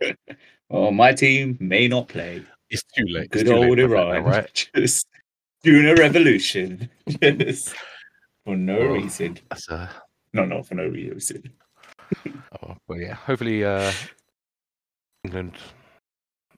oh, 0.01 0.11
well, 0.69 0.91
my 0.91 1.13
team 1.13 1.57
may 1.59 1.87
not 1.87 2.07
play. 2.07 2.43
it's 2.69 2.83
too 2.95 3.05
late. 3.05 3.25
It's 3.31 3.43
Good 3.43 3.47
too 3.47 3.53
old 3.55 3.77
for 3.77 3.83
Iran, 3.85 4.23
right? 4.23 4.69
Just 4.75 5.07
doing 5.61 5.85
a 5.87 5.95
revolution, 5.95 6.89
just 7.21 7.73
for 8.45 8.55
no 8.57 8.77
Oh. 8.79 8.93
reason. 8.93 9.37
That's 9.49 9.69
uh, 9.69 9.87
No, 10.33 10.45
no, 10.45 10.63
for 10.63 10.75
no 10.75 10.87
reason. 10.87 11.43
oh, 12.61 12.75
but 12.87 12.95
yeah, 12.99 13.13
hopefully 13.13 13.63
uh, 13.63 13.91
England 15.23 15.53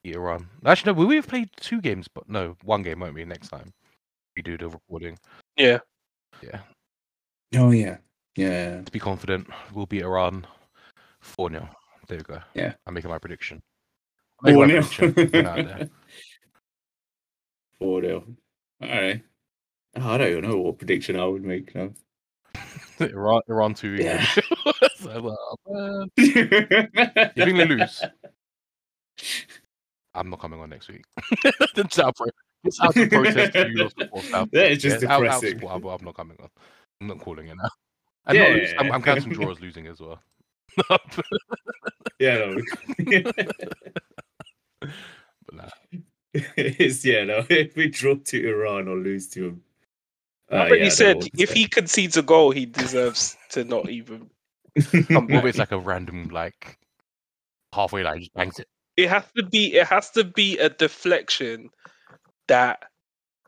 beat 0.02 0.16
Iran. 0.16 0.48
Actually, 0.66 0.94
no, 0.94 1.00
will 1.00 1.08
we 1.08 1.18
have 1.18 1.28
played 1.28 1.50
two 1.58 1.82
games? 1.82 2.08
But 2.08 2.28
no, 2.30 2.56
one 2.64 2.82
game 2.84 3.02
won't 3.02 3.14
we 3.14 3.26
next 3.26 3.50
time 3.50 3.72
we 4.36 4.42
do 4.42 4.58
the 4.58 4.70
recording. 4.70 5.18
Yeah. 5.58 5.80
Yeah, 6.44 6.60
Oh 7.58 7.72
yeah, 7.72 7.98
yeah. 8.36 8.82
to 8.82 8.92
be 8.92 9.00
confident, 9.00 9.48
we'll 9.74 9.86
beat 9.86 10.02
Iran 10.04 10.46
four 11.22 11.50
0 11.50 11.68
There 12.08 12.18
we 12.18 12.24
go. 12.24 12.40
Yeah. 12.54 12.74
I'm 12.86 12.94
making 12.94 13.10
my 13.10 13.18
prediction. 13.20 13.62
I'm 14.44 14.54
Four 14.54 14.68
making 14.68 14.82
my 14.82 14.82
nil. 14.82 14.90
prediction. 15.14 15.14
Put 15.32 15.36
it 15.36 15.46
out 15.46 15.56
there. 15.80 15.90
Four 17.80 18.02
nil. 18.02 18.24
All 18.82 18.90
right. 18.90 19.22
Oh, 19.98 20.10
I 20.12 20.18
don't 20.18 20.30
even 20.32 20.50
know 20.50 20.58
what 20.58 20.78
prediction 20.78 21.20
I 21.20 21.26
would 21.26 21.44
make 21.44 21.74
now. 21.76 21.92
Iran, 23.00 23.42
Iran 23.50 23.74
two. 23.74 23.96
Yeah. 23.96 24.26
So 24.98 25.12
I 25.12 25.20
was 25.20 25.38
like, 25.68 25.76
man. 25.76 26.10
If 26.18 27.48
England 27.48 27.70
lose, 27.72 28.04
I'm 30.16 30.30
not 30.30 30.40
coming 30.40 30.60
on 30.60 30.70
next 30.70 30.88
week. 30.88 31.04
it's 31.44 32.00
out 32.00 32.16
for 32.18 32.28
it's 32.64 32.80
out 32.82 32.94
to 32.96 33.08
protest 33.08 33.54
to 33.54 33.70
your 33.72 33.90
support 33.90 34.52
That 34.52 34.72
is 34.72 34.82
just 34.82 35.04
Yeah, 35.04 35.10
out- 35.14 35.28
out 35.28 35.42
depressing. 35.42 35.60
support, 35.60 35.74
I'm, 35.76 35.86
I'm 35.86 36.06
not 36.06 36.16
coming 36.16 36.38
on. 36.42 36.50
I'm 37.02 37.08
not 37.08 37.20
calling 37.20 37.48
it 37.48 37.56
now. 37.56 37.70
And 38.28 38.38
Yeah, 38.38 38.50
not 38.50 38.62
yeah, 38.62 38.74
I'm, 38.80 38.86
yeah. 38.88 38.94
I'm 38.94 39.02
counting 39.02 39.34
draws 39.34 39.60
losing 39.60 39.88
as 39.88 40.00
well. 40.00 40.20
yeah, 42.20 42.38
no. 42.38 42.58
but 44.80 45.54
nah. 45.54 45.70
it's 46.34 47.06
yeah, 47.06 47.24
no. 47.24 47.46
If 47.50 47.76
we 47.76 47.88
draw 47.90 48.16
to 48.16 48.50
Iran 48.50 48.88
or 48.88 48.96
lose 48.98 49.28
to 49.30 49.48
him, 49.48 49.62
I 50.52 50.56
uh, 50.56 50.60
already 50.62 50.80
yeah, 50.80 50.86
I 50.86 50.90
said 50.90 51.04
don't 51.06 51.14
know 51.14 51.18
what 51.18 51.34
to 51.34 51.44
if 51.44 51.50
say. 51.50 51.56
he 51.56 51.68
concedes 51.68 52.18
a 52.18 52.22
goal, 52.22 52.52
he 52.52 52.66
deserves 52.66 53.38
to 53.52 53.64
not 53.64 53.90
even. 53.90 54.30
What 54.92 55.32
if 55.32 55.46
it's 55.46 55.58
like 55.58 55.72
a 55.72 55.80
random 55.80 56.28
like 56.30 56.78
halfway 57.74 58.04
line 58.04 58.20
just 58.20 58.34
bangs 58.34 58.60
it? 58.60 58.68
It 58.98 59.10
has 59.10 59.26
to 59.38 59.44
be. 59.44 59.76
It 59.76 59.88
has 59.88 60.10
to 60.12 60.24
be 60.24 60.58
a 60.58 60.70
deflection 60.70 61.70
that 62.48 62.84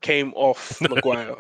came 0.02 0.34
off 0.36 0.80
Maguire. 0.90 1.36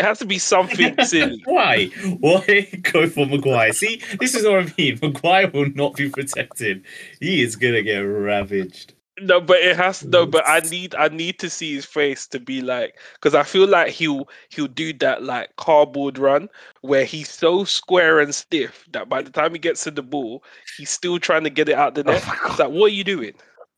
It 0.00 0.04
has 0.06 0.18
to 0.20 0.24
be 0.24 0.38
something 0.38 0.96
silly. 1.04 1.42
Why? 1.44 1.86
Why 2.20 2.68
go 2.90 3.06
for 3.06 3.26
Maguire? 3.26 3.72
See, 3.74 4.00
this 4.18 4.34
is 4.34 4.44
what 4.46 4.60
I 4.66 4.72
mean. 4.78 4.98
Maguire 5.02 5.50
will 5.52 5.68
not 5.74 5.94
be 5.94 6.08
protected. 6.08 6.84
He 7.20 7.42
is 7.42 7.54
gonna 7.54 7.82
get 7.82 7.98
ravaged. 7.98 8.94
No, 9.20 9.38
but 9.38 9.58
it 9.58 9.76
has 9.76 10.02
no. 10.02 10.24
But 10.24 10.48
I 10.48 10.60
need. 10.60 10.94
I 10.94 11.08
need 11.08 11.38
to 11.40 11.50
see 11.50 11.74
his 11.74 11.84
face 11.84 12.26
to 12.28 12.40
be 12.40 12.62
like, 12.62 12.98
because 13.14 13.34
I 13.34 13.42
feel 13.42 13.66
like 13.68 13.90
he'll 13.92 14.30
he'll 14.48 14.66
do 14.66 14.94
that 14.94 15.22
like 15.22 15.54
cardboard 15.56 16.16
run 16.16 16.48
where 16.80 17.04
he's 17.04 17.28
so 17.28 17.64
square 17.64 18.20
and 18.20 18.34
stiff 18.34 18.86
that 18.92 19.10
by 19.10 19.20
the 19.20 19.28
time 19.30 19.52
he 19.52 19.58
gets 19.58 19.84
to 19.84 19.90
the 19.90 20.02
ball, 20.02 20.42
he's 20.78 20.88
still 20.88 21.18
trying 21.18 21.44
to 21.44 21.50
get 21.50 21.68
it 21.68 21.74
out 21.74 21.94
the 21.94 22.02
Oh 22.08 22.12
net. 22.12 22.24
my 22.26 22.36
It's 22.46 22.58
like, 22.58 22.70
what 22.70 22.86
are 22.90 22.94
you 22.94 23.04
doing? 23.04 23.34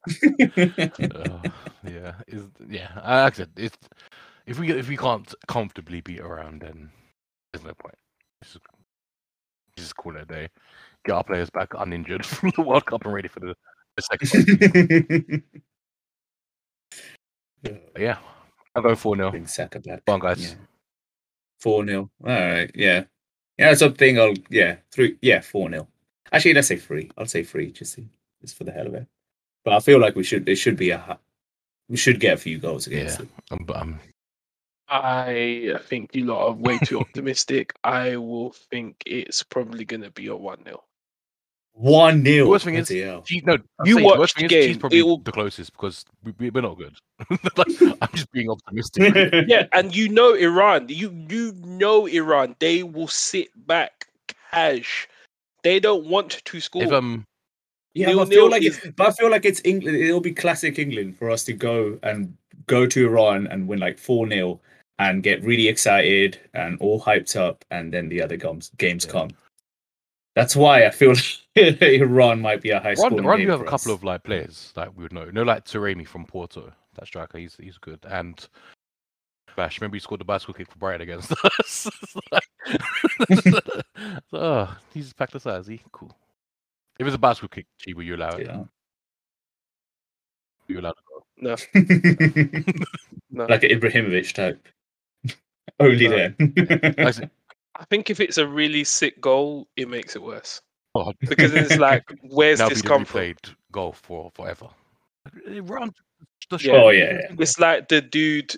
Uh, 0.47 1.49
yeah, 1.85 2.15
is 2.29 2.45
yeah. 2.69 2.91
I- 3.03 3.25
Like 3.25 3.35
I 3.35 3.37
said, 3.39 3.51
it's 3.57 3.77
if 4.47 4.59
we 4.59 4.71
if 4.71 4.89
we 4.89 4.97
can't 4.97 5.33
comfortably 5.49 6.01
beat 6.01 6.21
Iran, 6.21 6.59
then 6.59 6.91
there's 7.53 7.65
no 7.65 7.75
point. 7.75 7.95
Just, 8.43 8.59
just 9.77 9.97
call 9.97 10.17
it 10.17 10.23
a 10.23 10.27
day. 10.27 10.49
Get 11.05 11.15
our 11.15 11.25
players 11.25 11.51
back 11.51 11.69
uninjured 11.79 12.25
from 12.27 12.53
the 12.57 12.63
World 12.63 12.87
Cup 12.87 13.05
and 13.05 13.15
ready 13.15 13.29
for 13.29 13.41
the, 13.41 13.55
the 13.97 14.03
second. 14.03 15.43
But 17.63 17.83
yeah, 17.99 18.19
I'll 18.75 18.83
go 18.83 18.95
four 18.97 19.17
0 19.17 19.31
Bring 19.31 19.47
Saka 19.47 19.81
back. 19.81 20.05
Come 20.05 20.15
on, 20.15 20.21
guys. 20.21 20.43
Yeah. 20.43 20.55
Four 21.61 21.87
0 21.87 22.11
All 22.25 22.29
right. 22.29 22.71
Yeah. 22.75 23.05
Yeah. 23.57 23.75
Something. 23.75 24.19
I'll. 24.19 24.35
Yeah. 24.51 24.77
Three. 24.91 25.17
Yeah. 25.23 25.41
Four 25.41 25.71
0 25.71 25.87
Actually, 26.33 26.55
let's 26.55 26.69
say 26.69 26.77
three. 26.77 27.11
I'll 27.17 27.27
say 27.27 27.45
three 27.45 27.71
just 27.71 27.95
to, 27.95 28.05
just 28.41 28.57
for 28.57 28.65
the 28.65 28.73
hell 28.73 28.87
of 28.87 28.95
it. 28.95 29.07
But 29.65 29.75
I 29.75 29.81
feel 29.81 30.01
like 30.01 30.17
we 30.17 30.25
should. 30.25 30.49
It 30.49 30.57
should 30.57 30.77
be 30.77 30.91
a. 30.91 31.19
We 31.89 31.97
should 31.97 32.21
get 32.21 32.35
a 32.35 32.39
few 32.39 32.59
goals 32.59 32.87
against 32.87 33.21
Yeah. 33.21 33.27
Um, 33.51 33.65
but 33.65 33.77
um, 33.77 34.01
I 34.93 35.79
think 35.89 36.15
you 36.15 36.27
lot 36.27 36.47
are 36.49 36.53
way 36.53 36.79
too 36.85 37.01
optimistic. 37.01 37.73
I 37.83 38.17
will 38.17 38.51
think 38.53 39.03
it's 39.07 39.43
probably 39.43 39.85
going 39.87 40.03
to 40.03 40.11
be 40.11 40.27
a 40.27 40.37
1 40.37 40.65
0. 40.65 40.83
One 41.75 42.23
0 42.23 42.45
The 42.45 42.51
worst 42.51 42.65
thing 42.67 42.75
is- 42.75 42.89
hell. 42.91 43.23
Gee, 43.27 43.43
no, 43.47 43.57
You 43.85 43.95
saying 43.95 43.97
the 43.97 44.05
watch 44.05 44.19
worst 44.19 44.35
the 44.37 44.41
thing 44.49 44.59
is 44.59 44.67
game, 44.67 44.79
probably 44.79 44.99
it 44.99 45.03
will- 45.07 45.17
the 45.19 45.33
closest 45.33 45.73
because 45.73 46.05
we, 46.23 46.35
we, 46.39 46.51
we're 46.51 46.61
not 46.61 46.77
good. 46.77 46.95
like, 47.57 47.99
I'm 48.03 48.09
just 48.13 48.31
being 48.33 48.51
optimistic. 48.51 49.15
Yeah, 49.49 49.67
and 49.73 49.97
you 49.97 50.09
know 50.11 50.35
Iran. 50.35 50.87
You 50.91 51.11
you 51.31 51.53
know 51.65 52.05
Iran. 52.07 52.57
They 52.59 52.83
will 52.83 53.09
sit 53.09 53.49
back 53.67 54.09
cash. 54.51 55.09
They 55.63 55.81
don't 55.81 56.07
want 56.07 56.43
to 56.45 56.61
score. 56.61 56.83
If 56.83 56.93
um, 56.93 57.25
Yeah, 57.95 58.09
but 58.09 58.13
I 58.13 58.15
Nil-nil 58.17 58.31
feel 58.31 58.51
like 58.51 58.65
is- 58.65 58.79
it, 58.85 58.95
but 58.97 59.09
I 59.09 59.13
feel 59.13 59.31
like 59.31 59.47
it's 59.47 59.63
England. 59.65 59.97
It'll 59.97 60.21
be 60.21 60.35
classic 60.35 60.79
England 60.79 61.17
for 61.17 61.31
us 61.31 61.45
to 61.45 61.55
go 61.55 61.99
and 62.03 62.37
go 62.67 62.87
to 62.87 63.07
Iran 63.07 63.47
and 63.47 63.67
win 63.67 63.79
like 63.81 63.99
four 63.99 64.29
0 64.29 64.61
and 65.03 65.23
get 65.23 65.43
really 65.45 65.69
excited 65.69 66.39
and 66.55 66.79
all 66.81 67.01
hyped 67.01 67.35
up, 67.37 67.65
and 67.71 67.93
then 67.93 68.09
the 68.09 68.21
other 68.23 68.37
games 68.37 68.71
games 68.79 69.05
Yeah. 69.07 69.13
come. 69.13 69.31
That's 70.35 70.57
why 70.57 70.85
I 70.87 70.91
feel 70.91 71.11
like 71.57 71.83
Iran 71.83 72.41
might 72.41 72.63
be 72.63 72.71
a 72.71 72.81
high 72.81 72.95
Ron, 72.95 72.97
scoring 72.97 73.25
Ron 73.27 73.41
you 73.41 73.51
have 73.51 73.61
a 73.61 73.65
couple 73.65 73.93
us. 73.93 73.99
of 73.99 74.05
like 74.05 74.23
players 74.23 74.73
that 74.75 74.95
we 74.95 75.03
would 75.03 75.13
know. 75.13 75.31
No, 75.31 75.43
like 75.43 75.65
Taremi 75.65 76.07
from 76.07 76.25
Porto, 76.27 76.73
that 76.95 77.07
striker. 77.07 77.39
He's 77.39 77.57
he's 77.57 77.79
good. 77.79 77.99
And 78.09 78.47
Bash, 79.57 79.79
remember 79.81 79.97
he 79.97 80.01
scored 80.01 80.21
the 80.21 80.25
bicycle 80.25 80.55
kick 80.55 80.71
for 80.71 80.79
Brighton 80.79 81.03
against 81.03 81.33
us. 81.45 81.87
Like- 82.33 82.49
oh, 84.33 84.75
he's 84.95 85.13
back 85.13 85.31
to 85.33 85.41
size. 85.41 85.67
He 85.67 85.81
cool. 85.93 86.17
If 86.99 87.07
it's 87.07 87.17
a 87.17 87.19
bicycle 87.19 87.49
kick, 87.49 87.67
Chiba, 87.81 88.05
you 88.05 88.17
allow 88.17 88.31
it. 88.37 88.47
Yeah. 88.47 88.65
You 90.69 90.81
allow 90.81 90.91
it? 90.91 90.97
no, 91.37 91.57
no. 93.31 93.47
like 93.47 93.65
an 93.65 93.71
Ibrahimovic 93.71 94.33
type. 94.33 94.67
Only 95.81 96.09
No. 96.09 96.17
then. 96.17 97.31
I 97.77 97.85
think 97.87 98.11
if 98.11 98.21
it's 98.21 98.39
a 98.39 98.47
really 98.47 98.85
sick 98.85 99.21
goal, 99.21 99.67
it 99.77 99.89
makes 99.89 100.15
it 100.15 100.23
worse 100.23 100.61
oh, 100.95 101.13
because 101.21 101.55
it's 101.55 101.79
like, 101.79 102.05
where's 102.23 102.59
now 102.59 102.69
this 102.69 102.83
be 102.83 102.89
come 102.89 103.05
from? 103.05 103.21
replayed 103.21 103.55
goal 103.73 103.93
for 103.93 104.31
forever. 104.35 104.69
Run 105.47 105.93
the 106.51 106.59
Yeah. 106.63 106.73
Oh, 106.75 106.91
yeah, 106.91 107.13
yeah. 107.13 107.35
It's 107.39 107.59
like 107.59 107.89
the 107.89 108.01
dude. 108.01 108.55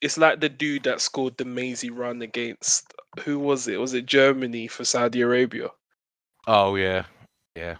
It's 0.00 0.18
like 0.18 0.40
the 0.40 0.48
dude 0.48 0.84
that 0.84 1.00
scored 1.00 1.36
the 1.36 1.44
mazy 1.44 1.90
run 1.90 2.22
against 2.22 2.92
who 3.20 3.38
was 3.38 3.68
it? 3.68 3.78
Was 3.78 3.94
it 3.94 4.06
Germany 4.06 4.66
for 4.68 4.84
Saudi 4.84 5.20
Arabia? 5.20 5.68
Oh 6.46 6.74
yeah, 6.76 7.04
yeah, 7.56 7.76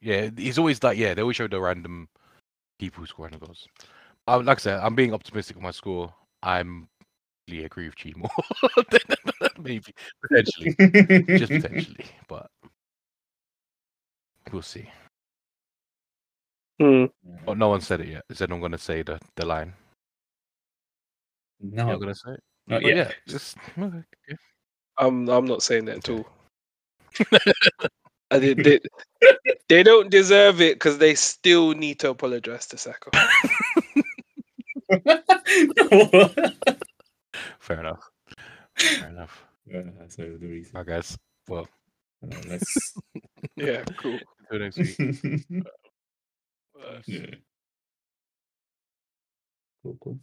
yeah. 0.00 0.30
He's 0.36 0.58
always 0.58 0.82
like, 0.82 0.98
yeah. 0.98 1.14
They 1.14 1.22
always 1.22 1.36
show 1.36 1.48
the 1.48 1.60
random 1.60 2.08
people 2.78 3.00
who 3.00 3.06
score 3.06 3.26
random 3.26 3.40
goals. 3.44 3.68
Like 4.26 4.58
I 4.58 4.60
said, 4.60 4.80
I'm 4.80 4.94
being 4.94 5.14
optimistic 5.14 5.56
with 5.56 5.62
my 5.62 5.70
score. 5.70 6.12
I'm 6.42 6.70
really 6.78 6.88
agree 7.48 7.88
with 7.88 8.04
you 8.04 8.12
more 8.16 8.30
Maybe 9.58 9.94
potentially, 10.22 10.74
just 11.38 11.52
potentially, 11.52 12.06
but 12.28 12.50
we'll 14.52 14.62
see. 14.62 14.88
Hmm. 16.80 17.06
But 17.44 17.56
no 17.56 17.68
one 17.68 17.80
said 17.80 18.00
it 18.00 18.08
yet. 18.08 18.24
Is 18.28 18.42
anyone 18.42 18.60
going 18.60 18.72
to 18.72 18.78
say 18.78 19.02
the 19.02 19.18
the 19.36 19.46
line? 19.46 19.72
You're 21.60 21.84
no, 21.84 21.92
not 21.92 22.00
going 22.00 22.12
to 22.12 22.18
say 22.18 22.32
it. 22.32 22.40
not 22.66 22.82
But 22.82 22.88
yet. 22.88 22.96
yeah, 22.96 23.12
just 23.26 23.56
okay. 23.78 23.86
okay. 23.96 24.36
I'm 24.98 25.28
I'm 25.28 25.46
not 25.46 25.62
saying 25.62 25.86
that 25.86 25.98
at 25.98 26.10
all. 26.10 26.26
I 28.30 28.40
did, 28.40 28.58
they, 28.58 28.80
they 29.68 29.82
don't 29.84 30.10
deserve 30.10 30.60
it 30.60 30.74
because 30.74 30.98
they 30.98 31.14
still 31.14 31.72
need 31.72 32.00
to 32.00 32.10
apologize 32.10 32.66
to 32.66 32.76
Saka. 32.76 33.10
Fair 37.66 37.80
enough. 37.80 38.10
Fair 38.78 39.08
enough. 39.08 39.44
Yeah, 39.66 39.82
that's 39.98 40.14
the 40.16 40.30
reason. 40.40 40.76
I 40.76 40.84
guess. 40.84 41.18
Well, 41.48 41.68
Uh, 42.22 42.36
let's. 42.48 42.94
Yeah, 43.56 43.82
cool. 43.98 44.18
till 44.50 44.58
next 44.60 44.76
week. 44.78 44.96
Uh, 46.78 47.00
yeah. 47.06 47.34
Cool, 49.82 49.96
cool. 50.00 50.20